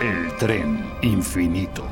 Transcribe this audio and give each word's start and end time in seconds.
El 0.00 0.34
tren 0.38 0.82
infinito. 1.02 1.84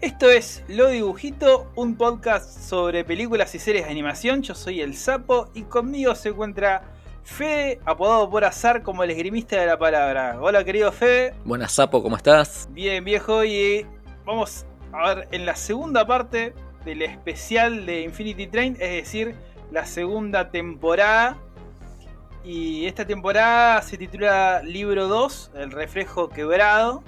Esto 0.00 0.30
es 0.30 0.64
Lo 0.66 0.88
Dibujito, 0.88 1.70
un 1.74 1.96
podcast 1.96 2.58
sobre 2.58 3.04
películas 3.04 3.54
y 3.54 3.58
series 3.58 3.84
de 3.84 3.90
animación. 3.90 4.40
Yo 4.40 4.54
soy 4.54 4.80
el 4.80 4.96
Sapo 4.96 5.50
y 5.52 5.64
conmigo 5.64 6.14
se 6.14 6.30
encuentra 6.30 6.84
Fede, 7.22 7.80
apodado 7.84 8.30
por 8.30 8.46
azar 8.46 8.82
como 8.82 9.04
el 9.04 9.10
esgrimista 9.10 9.60
de 9.60 9.66
la 9.66 9.78
palabra. 9.78 10.38
Hola 10.40 10.64
querido 10.64 10.90
Fede. 10.90 11.34
Buenas 11.44 11.72
Sapo, 11.72 12.02
¿cómo 12.02 12.16
estás? 12.16 12.66
Bien 12.72 13.04
viejo 13.04 13.44
y 13.44 13.86
vamos 14.24 14.66
a 14.92 15.14
ver 15.14 15.28
en 15.32 15.46
la 15.46 15.56
segunda 15.56 16.06
parte 16.06 16.54
del 16.84 17.02
especial 17.02 17.86
de 17.86 18.02
Infinity 18.02 18.46
Train, 18.46 18.76
es 18.80 19.04
decir, 19.04 19.34
la 19.70 19.84
segunda 19.84 20.50
temporada. 20.50 21.38
Y 22.44 22.86
esta 22.86 23.06
temporada 23.06 23.80
se 23.82 23.96
titula 23.96 24.62
Libro 24.64 25.06
2, 25.06 25.52
El 25.54 25.70
reflejo 25.70 26.28
quebrado 26.28 27.04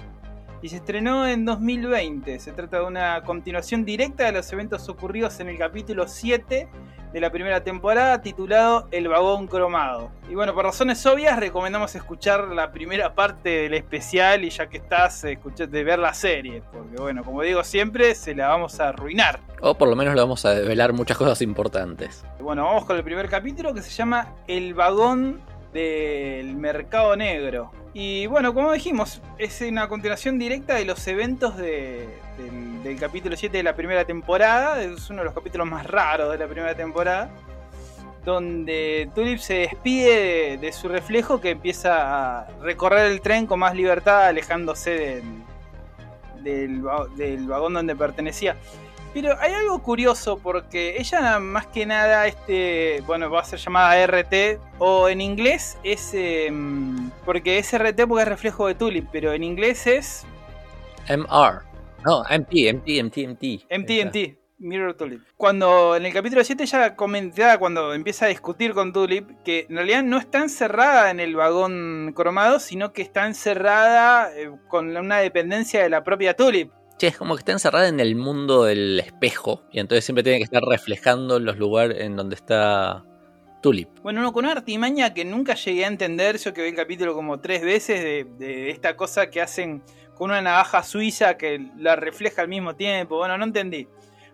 y 0.62 0.68
se 0.68 0.77
estrenó 0.77 1.27
en 1.27 1.45
2020. 1.45 2.38
Se 2.38 2.52
trata 2.52 2.78
de 2.78 2.84
una 2.84 3.23
continuación 3.24 3.84
directa 3.84 4.24
de 4.24 4.32
los 4.32 4.52
eventos 4.52 4.88
ocurridos 4.88 5.40
en 5.40 5.48
el 5.48 5.59
capítulo 5.59 6.06
7 6.06 6.68
de 7.14 7.20
la 7.20 7.30
primera 7.30 7.62
temporada 7.62 8.20
titulado 8.23 8.88
El 8.91 9.06
vagón 9.06 9.46
cromado. 9.46 10.10
Y 10.28 10.34
bueno, 10.34 10.52
por 10.52 10.64
razones 10.64 11.06
obvias 11.06 11.38
recomendamos 11.38 11.95
escuchar 11.95 12.48
la 12.48 12.73
primera 12.73 13.14
parte 13.14 13.50
del 13.50 13.74
especial 13.74 14.42
y 14.42 14.50
ya 14.50 14.66
que 14.66 14.78
estás, 14.78 15.23
de 15.23 15.84
ver 15.84 16.00
la 16.00 16.12
serie, 16.12 16.60
porque 16.73 16.96
bueno, 16.96 17.23
como 17.23 17.42
digo 17.42 17.62
siempre, 17.62 18.16
se 18.16 18.34
la 18.34 18.48
vamos 18.48 18.80
a 18.80 18.88
arruinar. 18.88 19.38
O 19.60 19.74
por 19.74 19.88
lo 19.88 19.95
menos 19.95 20.16
le 20.16 20.23
vamos 20.23 20.45
a 20.45 20.54
develar 20.54 20.93
muchas 20.93 21.16
cosas 21.16 21.40
importantes. 21.40 22.24
Bueno, 22.40 22.65
vamos 22.65 22.84
con 22.84 22.96
el 22.96 23.04
primer 23.04 23.28
capítulo 23.28 23.73
que 23.73 23.82
se 23.82 23.90
llama 23.90 24.34
El 24.49 24.74
vagón 24.74 25.40
del 25.73 26.56
mercado 26.56 27.15
negro. 27.15 27.71
Y 27.93 28.26
bueno, 28.26 28.54
como 28.54 28.73
dijimos, 28.73 29.23
es 29.38 29.60
una 29.60 29.87
continuación 29.87 30.37
directa 30.37 30.74
de 30.74 30.84
los 30.84 31.06
eventos 31.06 31.56
del, 32.37 32.99
capítulo 32.99 33.37
7 33.37 33.57
de 33.57 33.63
la 33.63 33.74
primera 33.74 34.04
temporada. 34.04 34.82
Es 34.82 35.10
uno 35.10 35.21
de 35.21 35.27
los 35.27 35.35
capítulos 35.35 35.66
más 35.66 35.87
raros 35.87 36.30
de 36.32 36.38
la 36.38 36.46
primera 36.46 36.74
temporada. 36.74 37.30
Donde 38.24 39.10
Tulip 39.15 39.38
se 39.38 39.54
despide 39.54 40.57
de, 40.57 40.73
su 40.73 40.88
reflejo 40.88 41.40
que 41.40 41.51
empieza 41.51 42.40
a 42.40 42.46
recorrer 42.62 43.10
el 43.10 43.21
tren 43.21 43.46
con 43.46 43.59
más 43.59 43.74
libertad, 43.74 44.29
alejándose 44.29 45.23
del, 46.43 46.82
del 47.16 47.46
vagón 47.46 47.74
donde 47.74 47.95
pertenecía. 47.95 48.57
Pero 49.15 49.38
hay 49.38 49.52
algo 49.52 49.80
curioso 49.80 50.38
porque 50.38 50.96
ella 50.99 51.38
más 51.38 51.68
que 51.68 51.87
nada, 51.87 52.27
este, 52.27 53.01
bueno, 53.07 53.30
va 53.30 53.43
a 53.43 53.45
ser 53.45 53.60
llamada 53.60 54.05
RT 54.07 54.59
o 54.79 55.09
en 55.09 55.21
inglés 55.21 55.79
es, 55.85 56.10
em, 56.15 57.10
porque 57.24 57.59
es 57.59 57.73
RT 57.73 58.09
porque 58.09 58.23
es 58.23 58.29
reflejo 58.29 58.66
de 58.66 58.74
Tulip, 58.74 59.07
pero 59.12 59.32
en 59.32 59.45
inglés 59.45 59.87
es... 59.87 60.27
MR. 61.09 61.74
No, 62.05 62.23
MT, 62.23 62.74
MT, 62.74 63.02
MT, 63.02 63.16
MT. 63.29 63.45
MT, 63.71 63.91
MT. 64.06 64.44
Mirror 64.59 64.94
Tulip. 64.94 65.22
Cuando 65.37 65.97
en 65.97 66.06
el 66.06 66.12
capítulo 66.12 66.44
7 66.44 66.62
ella 66.62 66.97
comenta, 66.97 67.59
cuando 67.59 67.94
empieza 67.94 68.27
a 68.27 68.28
discutir 68.28 68.72
con 68.72 68.93
Tulip, 68.93 69.43
que 69.43 69.66
en 69.69 69.77
realidad 69.77 70.03
no 70.03 70.19
está 70.19 70.38
encerrada 70.38 71.11
en 71.11 71.19
el 71.19 71.34
vagón 71.34 72.12
cromado, 72.15 72.61
sino 72.61 72.93
que 72.93 73.03
está 73.03 73.27
encerrada 73.27 74.31
eh, 74.37 74.50
con 74.69 74.97
una 74.97 75.19
dependencia 75.19 75.83
de 75.83 75.88
la 75.88 76.05
propia 76.05 76.34
Tulip. 76.34 76.71
Che, 76.99 77.09
es 77.09 77.16
como 77.16 77.34
que 77.34 77.41
está 77.41 77.53
encerrada 77.53 77.88
en 77.88 77.99
el 78.00 78.16
mundo 78.16 78.65
del 78.65 79.00
espejo 79.00 79.62
y 79.72 79.81
entonces 79.81 80.05
siempre 80.05 80.22
tiene 80.22 80.39
que 80.39 80.44
estar 80.44 80.62
reflejando 80.62 81.41
los 81.41 81.59
lugares 81.59 82.01
en 82.01 82.17
donde 82.17 82.37
está 82.37 83.05
Tulip. 83.62 83.89
Bueno, 84.03 84.21
no, 84.21 84.33
con 84.33 84.45
una 84.45 84.53
artimaña 84.53 85.15
que 85.15 85.25
nunca 85.25 85.55
llegué 85.55 85.84
a 85.84 85.89
entender, 85.89 86.39
yo 86.39 86.53
que 86.53 86.62
vi 86.62 86.69
el 86.69 86.77
capítulo 86.77 87.15
como 87.15 87.41
tres 87.41 87.62
veces 87.62 88.03
de, 88.03 88.25
de 88.39 88.71
esta 88.71 88.97
cosa 88.97 89.31
que 89.31 89.41
hacen 89.41 89.83
con 90.17 90.31
una 90.31 90.43
navaja 90.43 90.83
suiza 90.83 91.37
que 91.37 91.71
la 91.77 91.97
refleja 91.97 92.43
al 92.43 92.49
mismo 92.49 92.75
tiempo. 92.77 93.17
Bueno, 93.17 93.37
no 93.39 93.45
entendí. 93.45 93.89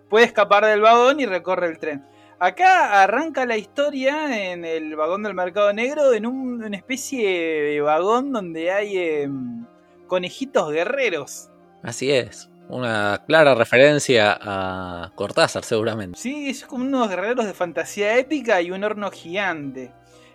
Puede 0.09 0.27
escapar 0.27 0.65
del 0.65 0.81
vagón 0.81 1.21
y 1.21 1.27
recorre 1.27 1.69
el 1.69 1.79
tren. 1.79 2.05
Acá 2.39 3.03
arranca 3.03 3.45
la 3.45 3.59
historia 3.59 4.51
en 4.51 4.65
el 4.65 4.97
vagón 4.97 5.23
del 5.23 5.35
mercado 5.35 5.73
negro, 5.73 6.15
en 6.15 6.27
una 6.27 6.75
especie 6.75 7.29
de 7.29 7.81
vagón 7.83 8.33
donde 8.33 8.73
hay 8.73 8.97
em, 8.97 9.67
conejitos 10.07 10.73
guerreros. 10.73 11.51
Así 11.83 12.11
es. 12.11 12.51
Una 12.69 13.25
clara 13.27 13.55
referencia 13.55 14.39
a 14.41 15.13
Cortázar, 15.17 15.65
seguramente. 15.65 16.19
Sí, 16.19 16.51
es 16.51 16.65
como 16.65 16.85
unos 16.85 17.09
guerreros 17.09 17.45
de 17.45 17.53
fantasía 17.53 18.17
épica 18.17 18.63
y 18.63 18.71
un 18.71 18.85
horno 18.85 19.11
gigante. 19.11 19.93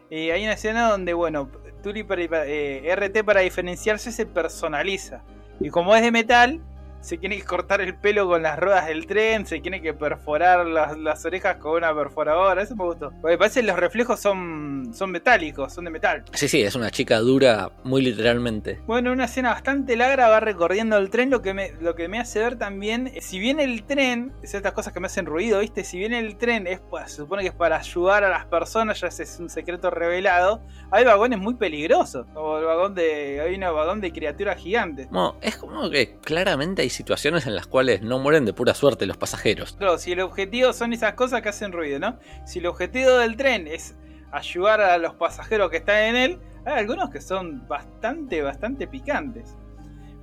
Eh, 0.10 0.32
hay 0.32 0.44
una 0.44 0.54
escena 0.54 0.90
donde, 0.90 1.14
bueno, 1.14 1.50
Tuli 1.82 2.04
para, 2.04 2.46
eh, 2.46 2.96
RT 2.96 3.24
para 3.24 3.42
diferenciarse 3.42 4.12
se 4.12 4.26
personaliza. 4.26 5.24
Y 5.60 5.70
como 5.70 5.96
es 5.96 6.02
de 6.02 6.12
metal, 6.12 6.62
se 7.06 7.20
tiene 7.20 7.38
que 7.38 7.44
cortar 7.44 7.82
el 7.82 7.96
pelo 7.96 8.28
con 8.28 8.42
las 8.42 8.58
ruedas 8.58 8.88
del 8.88 9.06
tren, 9.06 9.46
se 9.46 9.60
tiene 9.60 9.80
que 9.80 9.94
perforar 9.94 10.66
las, 10.66 11.24
orejas 11.24 11.58
con 11.58 11.74
una 11.74 11.94
perforadora, 11.94 12.64
eso 12.64 12.76
me 12.76 12.84
gustó. 12.84 13.14
Porque 13.22 13.38
parece 13.38 13.62
que 13.62 13.68
los 13.68 13.78
reflejos 13.78 14.20
son, 14.20 14.92
son 14.92 15.12
metálicos, 15.12 15.72
son 15.72 15.86
de 15.86 15.92
metal. 15.92 16.26
Sí, 16.34 16.48
sí, 16.48 16.64
es 16.64 16.74
una 16.74 16.90
chica 16.90 17.20
dura, 17.20 17.70
muy 17.84 18.02
literalmente. 18.02 18.80
Bueno, 18.88 19.12
una 19.12 19.26
escena 19.26 19.52
bastante 19.52 19.96
larga 19.96 20.30
va 20.30 20.40
recorriendo 20.40 20.98
el 20.98 21.12
tren, 21.12 21.30
lo 21.30 21.44
que 21.44 21.54
me, 21.54 21.74
lo 21.80 21.94
que 21.94 22.08
me 22.08 22.20
hace 22.20 22.40
ver 22.40 22.58
también, 22.58 23.12
si 23.22 23.38
bien 23.38 23.60
el 23.60 23.84
tren, 23.84 24.34
es 24.42 24.56
estas 24.56 24.74
cosas 24.74 24.92
que 24.92 25.00
me 25.00 25.06
hacen 25.06 25.28
ruido, 25.28 25.60
¿viste? 25.60 25.84
Si 25.84 26.00
bien 26.00 26.12
el 26.12 26.38
tren 26.38 26.66
es, 26.66 26.82
se 27.06 27.18
supone 27.18 27.44
que 27.44 27.50
es 27.50 27.54
para 27.54 27.78
ayudar 27.78 28.24
a 28.24 28.30
las 28.30 28.46
personas, 28.46 29.00
ya 29.00 29.08
es 29.10 29.38
un 29.40 29.52
secreto 29.52 29.92
revelado, 29.92 30.64
hay 30.90 31.06
vagones 31.06 31.38
muy 31.38 31.54
peligrosos, 31.54 32.26
como 32.34 32.58
el 32.58 32.66
vagón 32.66 32.96
de, 32.96 33.42
hay 33.42 33.54
un 33.54 33.62
vagón 33.62 34.02
de 34.02 34.12
criaturas 34.12 34.58
gigantes. 34.58 35.12
No, 35.12 35.36
es 35.42 35.56
como 35.58 35.88
que 35.92 36.18
claramente 36.24 36.82
hay 36.82 36.90
situaciones 36.96 37.46
en 37.46 37.56
las 37.56 37.68
cuales 37.68 38.02
no 38.02 38.20
mueren 38.20 38.46
de 38.46 38.54
pura 38.54 38.74
suerte 38.74 39.06
los 39.06 39.18
pasajeros. 39.18 39.76
Claro, 39.78 39.98
si 39.98 40.14
el 40.14 40.22
objetivo 40.22 40.74
son 40.74 40.94
esas 40.94 41.14
cosas 41.14 41.42
que 41.42 41.50
hacen 41.50 41.72
ruido, 41.72 42.00
¿no? 42.00 42.18
Si 42.46 42.60
el 42.60 42.68
objetivo 42.68 43.12
del 43.18 43.36
tren 43.36 43.68
es 43.68 43.96
ayudar 44.32 44.82
a 44.82 44.98
los 44.98 45.14
pasajeros 45.16 45.70
que 45.70 45.78
están 45.78 45.98
en 45.98 46.16
él, 46.16 46.40
hay 46.66 46.80
algunos 46.80 47.10
que 47.10 47.22
son 47.22 47.68
bastante, 47.68 48.42
bastante 48.42 48.88
picantes. 48.88 49.56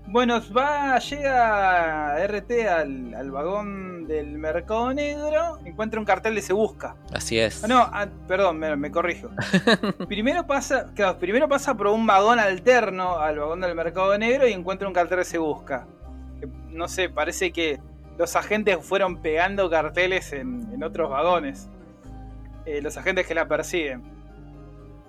Bueno, 0.09 0.43
va, 0.55 0.99
llega 0.99 2.27
RT 2.27 2.51
al, 2.69 3.31
vagón 3.31 4.07
del 4.09 4.37
mercado 4.37 4.93
negro, 4.93 5.59
encuentra 5.65 6.01
un 6.01 6.05
cartel 6.05 6.35
de 6.35 6.43
se 6.43 6.53
busca. 6.53 6.97
Así 7.13 7.39
es. 7.39 7.63
Ah, 7.63 7.69
no, 7.69 7.79
ah, 7.79 8.09
perdón, 8.27 8.59
me, 8.59 8.91
corrijo. 8.91 9.31
primero 10.09 10.47
pasa, 10.47 10.93
primero 11.19 11.49
pasa 11.49 11.77
por 11.77 11.87
un 11.87 12.07
vagón 12.07 12.41
alterno 12.41 13.19
al 13.19 13.39
vagón 13.39 13.61
del 13.61 13.75
mercado 13.75 14.19
negro 14.19 14.47
y 14.47 14.53
encuentra 14.53 14.89
un 14.89 14.93
cartel 14.93 15.19
de 15.19 15.25
se 15.25 15.39
busca 15.39 15.87
no 16.71 16.89
sé, 16.89 17.09
parece 17.09 17.53
que 17.53 17.81
los 18.19 18.37
agentes 18.37 18.79
fueron 18.81 19.23
pegando 19.23 19.71
carteles 19.71 20.33
en, 20.33 20.83
otros 20.83 21.11
vagones. 21.11 21.69
Eh, 22.67 22.81
los 22.83 22.97
agentes 22.97 23.27
que 23.27 23.35
la 23.35 23.49
persiguen. 23.49 24.03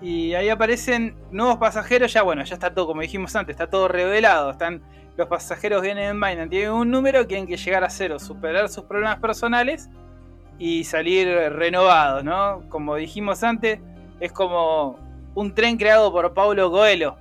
Y 0.02 0.34
ahí 0.34 0.50
aparecen 0.50 1.16
nuevos 1.32 1.58
pasajeros, 1.58 2.12
ya 2.12 2.24
bueno, 2.24 2.44
ya 2.44 2.56
está 2.56 2.74
todo, 2.74 2.88
como 2.88 3.02
dijimos 3.02 3.36
antes, 3.36 3.54
está 3.54 3.68
todo 3.68 3.88
revelado. 3.88 4.52
Están, 4.52 4.82
los 5.16 5.28
pasajeros 5.28 5.82
vienen 5.82 6.10
en 6.10 6.20
vaina, 6.20 6.48
tienen 6.48 6.72
un 6.72 6.92
número, 6.92 7.26
tienen 7.26 7.48
que 7.48 7.58
llegar 7.58 7.84
a 7.84 7.90
cero, 7.90 8.20
superar 8.20 8.68
sus 8.70 8.84
problemas 8.84 9.20
personales 9.20 9.90
y 10.60 10.84
salir 10.84 11.28
renovados, 11.28 12.24
¿no? 12.24 12.64
Como 12.70 12.96
dijimos 12.96 13.44
antes, 13.44 13.80
es 14.20 14.32
como 14.32 15.00
un 15.36 15.54
tren 15.56 15.78
creado 15.78 16.12
por 16.12 16.34
Paulo 16.34 16.72
Coelho. 16.72 17.18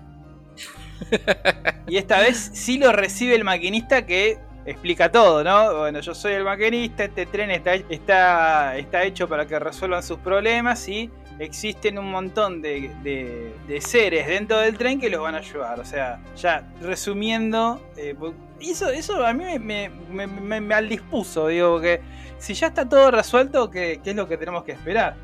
Y 1.89 1.97
esta 1.97 2.21
vez 2.21 2.51
sí 2.55 2.79
lo 2.79 2.93
recibe 2.93 3.35
el 3.35 3.45
maquinista 3.45 4.07
que 4.07 4.39
explica 4.65 5.11
todo, 5.11 5.43
¿no? 5.43 5.79
Bueno, 5.79 6.01
yo 6.01 6.15
soy 6.15 6.35
el 6.35 6.45
maquinista, 6.45 7.05
este 7.05 7.27
tren 7.27 7.51
está, 7.51 7.75
está, 7.75 8.77
está 8.77 9.03
hecho 9.05 9.29
para 9.29 9.47
que 9.47 9.59
resuelvan 9.59 10.03
sus 10.03 10.19
problemas 10.19 10.89
y 10.89 11.11
existen 11.39 11.99
un 11.99 12.11
montón 12.11 12.63
de, 12.63 13.53
seres 13.81 14.27
dentro 14.29 14.59
del 14.59 14.79
tren 14.79 15.01
que 15.01 15.11
los 15.11 15.21
van 15.21 15.35
a 15.35 15.39
ayudar. 15.39 15.81
O 15.81 15.85
sea, 15.85 16.21
ya 16.37 16.69
resumiendo, 16.81 17.81
eh, 17.97 18.15
eso, 18.61 18.89
eso 18.91 19.25
a 19.27 19.33
mí 19.33 19.45
me, 19.59 19.89
me, 19.89 20.27
me, 20.27 20.61
me 20.61 20.75
aldispuso, 20.75 21.49
digo, 21.49 21.81
que 21.81 22.01
si 22.39 22.55
ya 22.55 22.69
está 22.69 22.89
todo 22.89 23.11
resuelto, 23.11 23.71
¿qué, 23.71 24.01
¿qué, 24.03 24.11
es 24.11 24.17
lo 24.17 24.29
que 24.29 24.37
tenemos 24.37 24.65
que 24.65 24.73
esperar? 24.73 25.15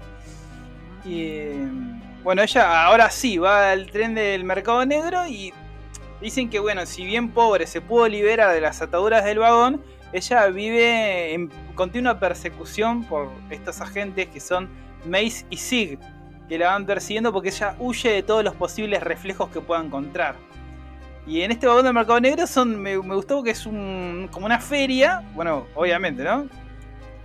Y 1.05 1.50
bueno, 2.23 2.43
ella 2.43 2.85
ahora 2.85 3.11
sí 3.11 3.38
va 3.38 3.70
al 3.70 3.91
tren 3.91 4.14
del 4.14 4.44
mercado 4.44 4.85
negro 4.85 5.26
y 5.26 5.52
Dicen 6.20 6.50
que, 6.50 6.59
bueno, 6.59 6.85
si 6.85 7.05
bien 7.05 7.31
pobre 7.31 7.67
se 7.67 7.81
pudo 7.81 8.09
liberar 8.09 8.53
de 8.53 8.61
las 8.61 8.82
ataduras 8.82 9.25
del 9.25 9.38
vagón, 9.38 9.82
ella 10.12 10.47
vive 10.47 11.35
en 11.35 11.50
continua 11.75 12.19
persecución 12.19 13.05
por 13.05 13.31
estos 13.50 13.81
agentes 13.81 14.29
que 14.29 14.41
son 14.41 14.69
Mace 15.06 15.44
y 15.50 15.56
Sig, 15.56 15.99
que 16.49 16.59
la 16.59 16.70
van 16.70 16.87
persiguiendo 16.87 17.32
porque 17.32 17.50
ella 17.50 17.76
huye 17.79 18.11
de 18.11 18.23
todos 18.23 18.43
los 18.43 18.55
posibles 18.55 19.03
reflejos 19.03 19.49
que 19.50 19.61
pueda 19.61 19.82
encontrar. 19.82 20.37
Y 21.26 21.43
en 21.43 21.53
este 21.53 21.67
vagón 21.67 21.85
del 21.85 21.93
mercado 21.93 22.21
negro 22.21 22.47
son, 22.47 22.81
me, 22.81 22.97
me 22.99 23.14
gustó 23.14 23.37
porque 23.37 23.50
es 23.50 23.67
un, 23.67 24.29
como 24.32 24.47
una 24.47 24.59
feria, 24.59 25.23
bueno, 25.35 25.67
obviamente, 25.75 26.25
¿no? 26.25 26.49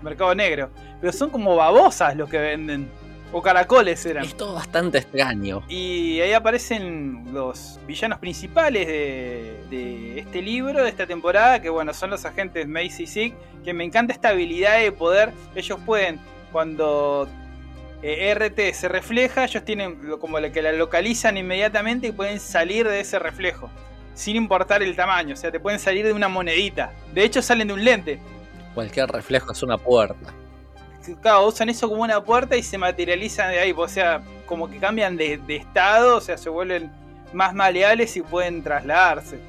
Mercado 0.01 0.35
negro. 0.35 0.69
Pero 0.99 1.13
son 1.13 1.29
como 1.29 1.55
babosas 1.55 2.15
los 2.15 2.29
que 2.29 2.37
venden. 2.37 2.91
O 3.33 3.41
caracoles 3.41 4.05
eran. 4.05 4.23
Es 4.23 4.37
todo 4.37 4.53
bastante 4.53 4.99
extraño. 4.99 5.63
Y 5.67 6.21
ahí 6.21 6.31
aparecen 6.31 7.33
los 7.33 7.79
villanos 7.85 8.19
principales 8.19 8.87
de, 8.87 9.57
de 9.69 10.19
este 10.19 10.41
libro, 10.41 10.83
de 10.83 10.89
esta 10.89 11.07
temporada, 11.07 11.61
que 11.61 11.69
bueno, 11.69 11.93
son 11.93 12.11
los 12.11 12.23
agentes 12.23 12.67
Macy 12.67 13.03
y 13.03 13.07
Sig, 13.07 13.33
que 13.63 13.73
me 13.73 13.83
encanta 13.83 14.13
esta 14.13 14.29
habilidad 14.29 14.79
de 14.79 14.91
poder, 14.91 15.31
ellos 15.55 15.79
pueden, 15.85 16.19
cuando 16.51 17.27
eh, 18.01 18.33
RT 18.35 18.73
se 18.73 18.87
refleja, 18.89 19.45
ellos 19.45 19.63
tienen 19.63 19.97
como 20.19 20.39
la 20.39 20.51
que 20.51 20.61
la 20.61 20.73
localizan 20.73 21.37
inmediatamente 21.37 22.07
y 22.07 22.11
pueden 22.11 22.39
salir 22.39 22.87
de 22.87 22.99
ese 22.99 23.17
reflejo, 23.17 23.69
sin 24.13 24.35
importar 24.35 24.83
el 24.83 24.95
tamaño, 24.95 25.33
o 25.33 25.37
sea, 25.37 25.51
te 25.51 25.59
pueden 25.59 25.79
salir 25.79 26.05
de 26.05 26.13
una 26.13 26.27
monedita. 26.27 26.91
De 27.13 27.23
hecho, 27.23 27.41
salen 27.41 27.69
de 27.69 27.73
un 27.73 27.83
lente. 27.83 28.19
Cualquier 28.75 29.09
reflejo 29.09 29.53
es 29.53 29.63
una 29.63 29.77
puerta. 29.77 30.33
Claro, 31.21 31.47
usan 31.47 31.69
eso 31.69 31.89
como 31.89 32.03
una 32.03 32.23
puerta 32.23 32.55
y 32.55 32.63
se 32.63 32.77
materializan 32.77 33.51
de 33.51 33.59
ahí. 33.59 33.73
O 33.75 33.87
sea, 33.87 34.21
como 34.45 34.69
que 34.69 34.77
cambian 34.77 35.17
de, 35.17 35.37
de 35.37 35.55
estado, 35.57 36.17
o 36.17 36.21
sea, 36.21 36.37
se 36.37 36.49
vuelven 36.49 36.91
más 37.33 37.53
maleables 37.53 38.15
y 38.17 38.21
pueden 38.21 38.63
trasladarse. 38.63 39.39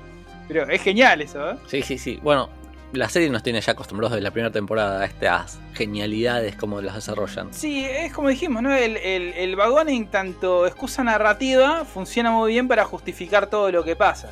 Pero 0.48 0.68
es 0.68 0.82
genial 0.82 1.22
eso, 1.22 1.52
¿eh? 1.52 1.56
Sí, 1.66 1.82
sí, 1.82 1.98
sí. 1.98 2.18
Bueno, 2.22 2.50
la 2.92 3.08
serie 3.08 3.30
nos 3.30 3.42
tiene 3.42 3.60
ya 3.60 3.72
acostumbrados 3.72 4.12
desde 4.12 4.22
la 4.22 4.30
primera 4.30 4.52
temporada 4.52 5.00
a 5.00 5.04
estas 5.04 5.58
genialidades 5.74 6.54
como 6.56 6.80
las 6.80 6.94
desarrollan. 6.94 7.52
Sí, 7.52 7.84
es 7.84 8.12
como 8.12 8.28
dijimos, 8.28 8.62
¿no? 8.62 8.74
El, 8.74 8.96
el, 8.98 9.32
el 9.34 9.56
vagón 9.56 9.88
en 9.88 10.06
tanto 10.06 10.66
excusa 10.66 11.02
narrativa 11.02 11.84
funciona 11.84 12.30
muy 12.30 12.52
bien 12.52 12.68
para 12.68 12.84
justificar 12.84 13.48
todo 13.48 13.70
lo 13.72 13.84
que 13.84 13.96
pasa. 13.96 14.30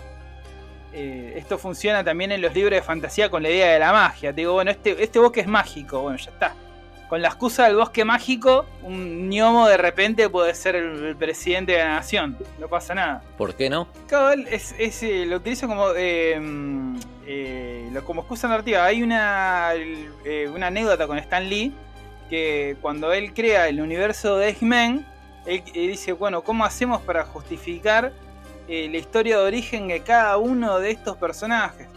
Eh, 0.94 1.34
esto 1.38 1.56
funciona 1.56 2.04
también 2.04 2.32
en 2.32 2.42
los 2.42 2.54
libros 2.54 2.74
de 2.74 2.82
fantasía 2.82 3.30
con 3.30 3.42
la 3.42 3.48
idea 3.48 3.72
de 3.72 3.78
la 3.78 3.92
magia. 3.92 4.30
Te 4.30 4.42
digo, 4.42 4.52
bueno, 4.52 4.70
este, 4.70 5.02
este 5.02 5.18
bosque 5.18 5.40
es 5.40 5.46
mágico, 5.46 6.02
bueno, 6.02 6.18
ya 6.18 6.30
está. 6.30 6.54
Con 7.12 7.20
la 7.20 7.28
excusa 7.28 7.64
del 7.66 7.76
bosque 7.76 8.06
mágico, 8.06 8.64
un 8.82 9.28
gnomo 9.28 9.68
de 9.68 9.76
repente 9.76 10.30
puede 10.30 10.54
ser 10.54 10.76
el, 10.76 11.14
presidente 11.14 11.72
de 11.72 11.78
la 11.80 11.96
nación. 11.96 12.38
No 12.58 12.68
pasa 12.68 12.94
nada. 12.94 13.22
¿Por 13.36 13.54
qué 13.54 13.68
no? 13.68 13.86
Claro, 14.08 14.32
él 14.32 14.48
es, 14.50 14.74
es, 14.78 15.02
eh, 15.02 15.26
lo 15.26 15.36
utilizo 15.36 15.68
como, 15.68 15.90
eh, 15.94 16.40
eh, 17.26 18.00
como 18.06 18.22
excusa 18.22 18.48
narrativa. 18.48 18.86
Hay 18.86 19.02
una, 19.02 19.72
eh, 20.24 20.50
una 20.54 20.68
anécdota 20.68 21.06
con 21.06 21.18
Stan 21.18 21.46
Lee 21.46 21.74
que 22.30 22.78
cuando 22.80 23.12
él 23.12 23.34
crea 23.34 23.68
el 23.68 23.82
universo 23.82 24.38
de 24.38 24.48
X-Men, 24.48 25.04
él, 25.44 25.62
él 25.74 25.88
dice, 25.88 26.12
bueno, 26.12 26.40
¿cómo 26.40 26.64
hacemos 26.64 27.02
para 27.02 27.26
justificar 27.26 28.10
eh, 28.68 28.88
la 28.90 28.96
historia 28.96 29.36
de 29.36 29.44
origen 29.44 29.88
de 29.88 30.00
cada 30.00 30.38
uno 30.38 30.78
de 30.78 30.92
estos 30.92 31.18
personajes? 31.18 31.88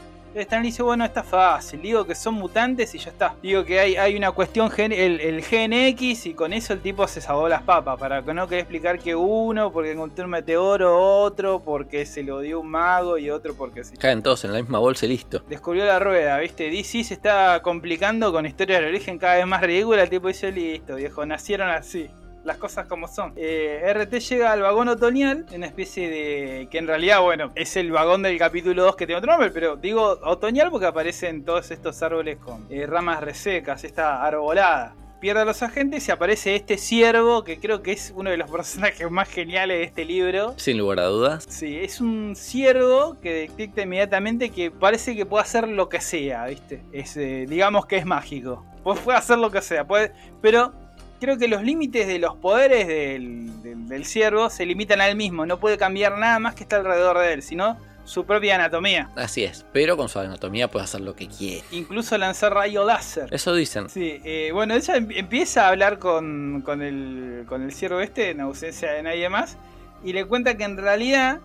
Stan 0.41 0.61
Lee 0.61 0.67
dice, 0.69 0.83
bueno, 0.83 1.05
está 1.05 1.23
fácil, 1.23 1.81
digo 1.81 2.05
que 2.05 2.15
son 2.15 2.33
mutantes 2.35 2.93
y 2.95 2.97
ya 2.99 3.09
está. 3.11 3.35
Digo 3.41 3.63
que 3.63 3.79
hay, 3.79 3.95
hay 3.95 4.15
una 4.15 4.31
cuestión, 4.31 4.69
gen- 4.69 4.91
el, 4.91 5.19
el 5.21 5.41
GNX 5.41 6.25
y 6.27 6.33
con 6.33 6.53
eso 6.53 6.73
el 6.73 6.81
tipo 6.81 7.07
se 7.07 7.21
salvó 7.21 7.47
las 7.49 7.63
papas, 7.63 7.99
para 7.99 8.21
que 8.23 8.33
no 8.33 8.47
quede 8.47 8.59
explicar 8.59 8.99
que 8.99 9.15
uno, 9.15 9.71
porque 9.71 9.91
encontró 9.91 10.25
un 10.25 10.31
meteoro, 10.31 10.97
otro, 11.21 11.59
porque 11.63 12.05
se 12.05 12.23
lo 12.23 12.39
dio 12.41 12.59
un 12.59 12.67
mago 12.69 13.17
y 13.17 13.29
otro 13.29 13.55
porque 13.55 13.83
se 13.83 13.95
Caen 13.97 14.21
todos 14.23 14.43
en 14.45 14.53
la 14.53 14.59
misma 14.61 14.79
bolsa 14.79 15.05
y 15.05 15.09
listo. 15.09 15.41
descubrió 15.47 15.85
la 15.85 15.99
rueda, 15.99 16.37
¿viste? 16.39 16.69
DC 16.69 17.03
se 17.03 17.13
está 17.13 17.61
complicando 17.61 18.31
con 18.31 18.45
historias 18.45 18.81
de 18.81 18.87
origen 18.87 19.17
cada 19.17 19.35
vez 19.35 19.45
más 19.47 19.61
ridícula. 19.61 20.03
El 20.03 20.09
tipo 20.09 20.27
dice, 20.27 20.51
listo, 20.51 20.95
viejo, 20.95 21.25
nacieron 21.25 21.69
así. 21.69 22.09
Las 22.45 22.57
cosas 22.57 22.85
como 22.85 23.07
son. 23.07 23.33
Eh, 23.35 23.81
RT 23.91 24.19
llega 24.19 24.51
al 24.51 24.61
vagón 24.61 24.87
otoñal, 24.87 25.47
una 25.51 25.65
especie 25.65 26.07
de. 26.07 26.67
que 26.69 26.77
en 26.77 26.85
realidad, 26.85 27.21
bueno, 27.21 27.51
es 27.55 27.75
el 27.75 27.91
vagón 27.91 28.21
del 28.21 28.37
capítulo 28.37 28.83
2 28.83 28.95
que 28.95 29.07
tiene 29.07 29.17
otro 29.17 29.31
nombre, 29.31 29.49
pero 29.49 29.77
digo 29.77 30.19
otoñal 30.23 30.69
porque 30.69 30.85
aparecen 30.85 31.43
todos 31.43 31.71
estos 31.71 32.03
árboles 32.03 32.37
con 32.37 32.67
eh, 32.69 32.85
ramas 32.85 33.21
resecas, 33.21 33.83
esta 33.83 34.23
arbolada. 34.23 34.95
Pierde 35.19 35.41
a 35.41 35.45
los 35.45 35.63
agentes 35.63 36.07
y 36.07 36.11
aparece 36.11 36.55
este 36.55 36.77
ciervo 36.77 37.43
que 37.43 37.57
creo 37.57 37.81
que 37.81 37.93
es 37.93 38.13
uno 38.15 38.29
de 38.29 38.37
los 38.37 38.51
personajes 38.51 39.09
más 39.09 39.27
geniales 39.27 39.79
de 39.79 39.83
este 39.83 40.05
libro. 40.05 40.53
Sin 40.57 40.77
lugar 40.77 40.99
a 40.99 41.05
dudas. 41.05 41.45
Sí, 41.49 41.79
es 41.79 41.99
un 41.99 42.35
ciervo 42.35 43.19
que 43.21 43.33
detecta 43.33 43.81
inmediatamente 43.81 44.51
que 44.51 44.69
parece 44.69 45.15
que 45.15 45.25
puede 45.25 45.41
hacer 45.41 45.67
lo 45.67 45.89
que 45.89 45.99
sea, 45.99 46.45
¿viste? 46.45 46.83
Es, 46.93 47.17
eh, 47.17 47.47
digamos 47.49 47.87
que 47.87 47.97
es 47.97 48.05
mágico. 48.05 48.63
Puede, 48.83 49.01
puede 49.01 49.17
hacer 49.17 49.39
lo 49.39 49.49
que 49.49 49.63
sea, 49.63 49.87
puede, 49.87 50.11
pero 50.43 50.84
creo 51.25 51.37
que 51.39 51.47
los 51.47 51.63
límites 51.63 52.05
de 52.05 52.19
los 52.19 52.35
poderes 52.35 52.87
del, 52.87 53.63
del, 53.63 53.87
del 53.87 54.05
ciervo 54.05 54.51
se 54.51 54.63
limitan 54.63 55.01
a 55.01 55.07
él 55.07 55.15
mismo. 55.15 55.45
No 55.47 55.59
puede 55.59 55.75
cambiar 55.77 56.19
nada 56.19 56.37
más 56.37 56.53
que 56.53 56.61
está 56.61 56.75
alrededor 56.75 57.17
de 57.17 57.33
él, 57.33 57.41
sino 57.41 57.79
su 58.03 58.25
propia 58.25 58.53
anatomía. 58.53 59.09
Así 59.15 59.43
es. 59.43 59.65
Pero 59.73 59.97
con 59.97 60.07
su 60.07 60.19
anatomía 60.19 60.69
puede 60.69 60.83
hacer 60.85 61.01
lo 61.01 61.15
que 61.15 61.27
quiere. 61.27 61.63
Incluso 61.71 62.15
lanzar 62.19 62.53
rayo 62.53 62.85
láser. 62.85 63.27
Eso 63.33 63.55
dicen. 63.55 63.89
Sí, 63.89 64.21
eh, 64.23 64.51
bueno, 64.53 64.75
ella 64.75 64.97
em- 64.97 65.09
empieza 65.09 65.65
a 65.65 65.69
hablar 65.69 65.97
con, 65.97 66.61
con, 66.63 66.83
el, 66.83 67.45
con 67.47 67.63
el 67.63 67.73
ciervo 67.73 68.01
este 68.01 68.29
en 68.29 68.41
ausencia 68.41 68.91
de 68.91 69.01
nadie 69.01 69.27
más 69.27 69.57
y 70.03 70.13
le 70.13 70.25
cuenta 70.25 70.55
que 70.55 70.63
en 70.65 70.77
realidad, 70.77 71.39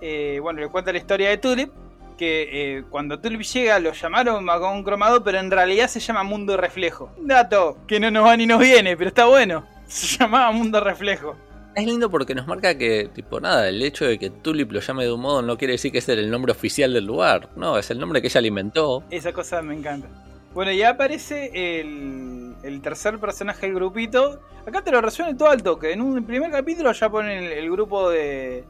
eh, 0.00 0.38
bueno, 0.40 0.60
le 0.60 0.68
cuenta 0.68 0.90
la 0.92 0.98
historia 0.98 1.28
de 1.28 1.36
Tulip, 1.36 1.70
que 2.18 2.48
eh, 2.50 2.84
cuando 2.90 3.20
Tulip 3.20 3.40
llega 3.40 3.78
lo 3.78 3.92
llamaron 3.92 4.44
vagón 4.44 4.82
cromado, 4.82 5.24
pero 5.24 5.38
en 5.38 5.50
realidad 5.50 5.88
se 5.88 6.00
llama 6.00 6.24
Mundo 6.24 6.56
Reflejo. 6.58 7.10
Un 7.16 7.28
dato 7.28 7.78
que 7.86 7.98
no 7.98 8.10
nos 8.10 8.26
va 8.26 8.36
ni 8.36 8.44
nos 8.44 8.60
viene, 8.60 8.96
pero 8.96 9.08
está 9.08 9.24
bueno. 9.24 9.64
Se 9.86 10.18
llamaba 10.18 10.50
Mundo 10.52 10.80
Reflejo. 10.80 11.34
Es 11.74 11.86
lindo 11.86 12.10
porque 12.10 12.34
nos 12.34 12.46
marca 12.46 12.76
que, 12.76 13.08
tipo, 13.14 13.40
nada, 13.40 13.68
el 13.68 13.80
hecho 13.80 14.04
de 14.04 14.18
que 14.18 14.30
Tulip 14.30 14.72
lo 14.72 14.80
llame 14.80 15.04
de 15.04 15.12
un 15.12 15.20
modo 15.20 15.40
no 15.42 15.56
quiere 15.56 15.72
decir 15.72 15.92
que 15.92 15.98
es 15.98 16.08
el 16.08 16.30
nombre 16.30 16.52
oficial 16.52 16.92
del 16.92 17.06
lugar. 17.06 17.50
No, 17.56 17.78
es 17.78 17.90
el 17.90 17.98
nombre 17.98 18.20
que 18.20 18.26
ella 18.26 18.40
le 18.40 18.48
inventó. 18.48 19.04
Esa 19.10 19.32
cosa 19.32 19.62
me 19.62 19.74
encanta. 19.74 20.08
Bueno, 20.52 20.72
ya 20.72 20.90
aparece 20.90 21.80
el, 21.80 22.54
el 22.64 22.80
tercer 22.82 23.18
personaje 23.18 23.66
del 23.66 23.76
grupito. 23.76 24.40
Acá 24.66 24.82
te 24.82 24.90
lo 24.90 25.00
resuelven 25.00 25.38
todo 25.38 25.50
al 25.50 25.62
toque. 25.62 25.92
En 25.92 26.02
un 26.02 26.24
primer 26.24 26.50
capítulo 26.50 26.90
ya 26.92 27.08
ponen 27.08 27.44
el, 27.44 27.52
el 27.52 27.70
grupo 27.70 28.10
de, 28.10 28.64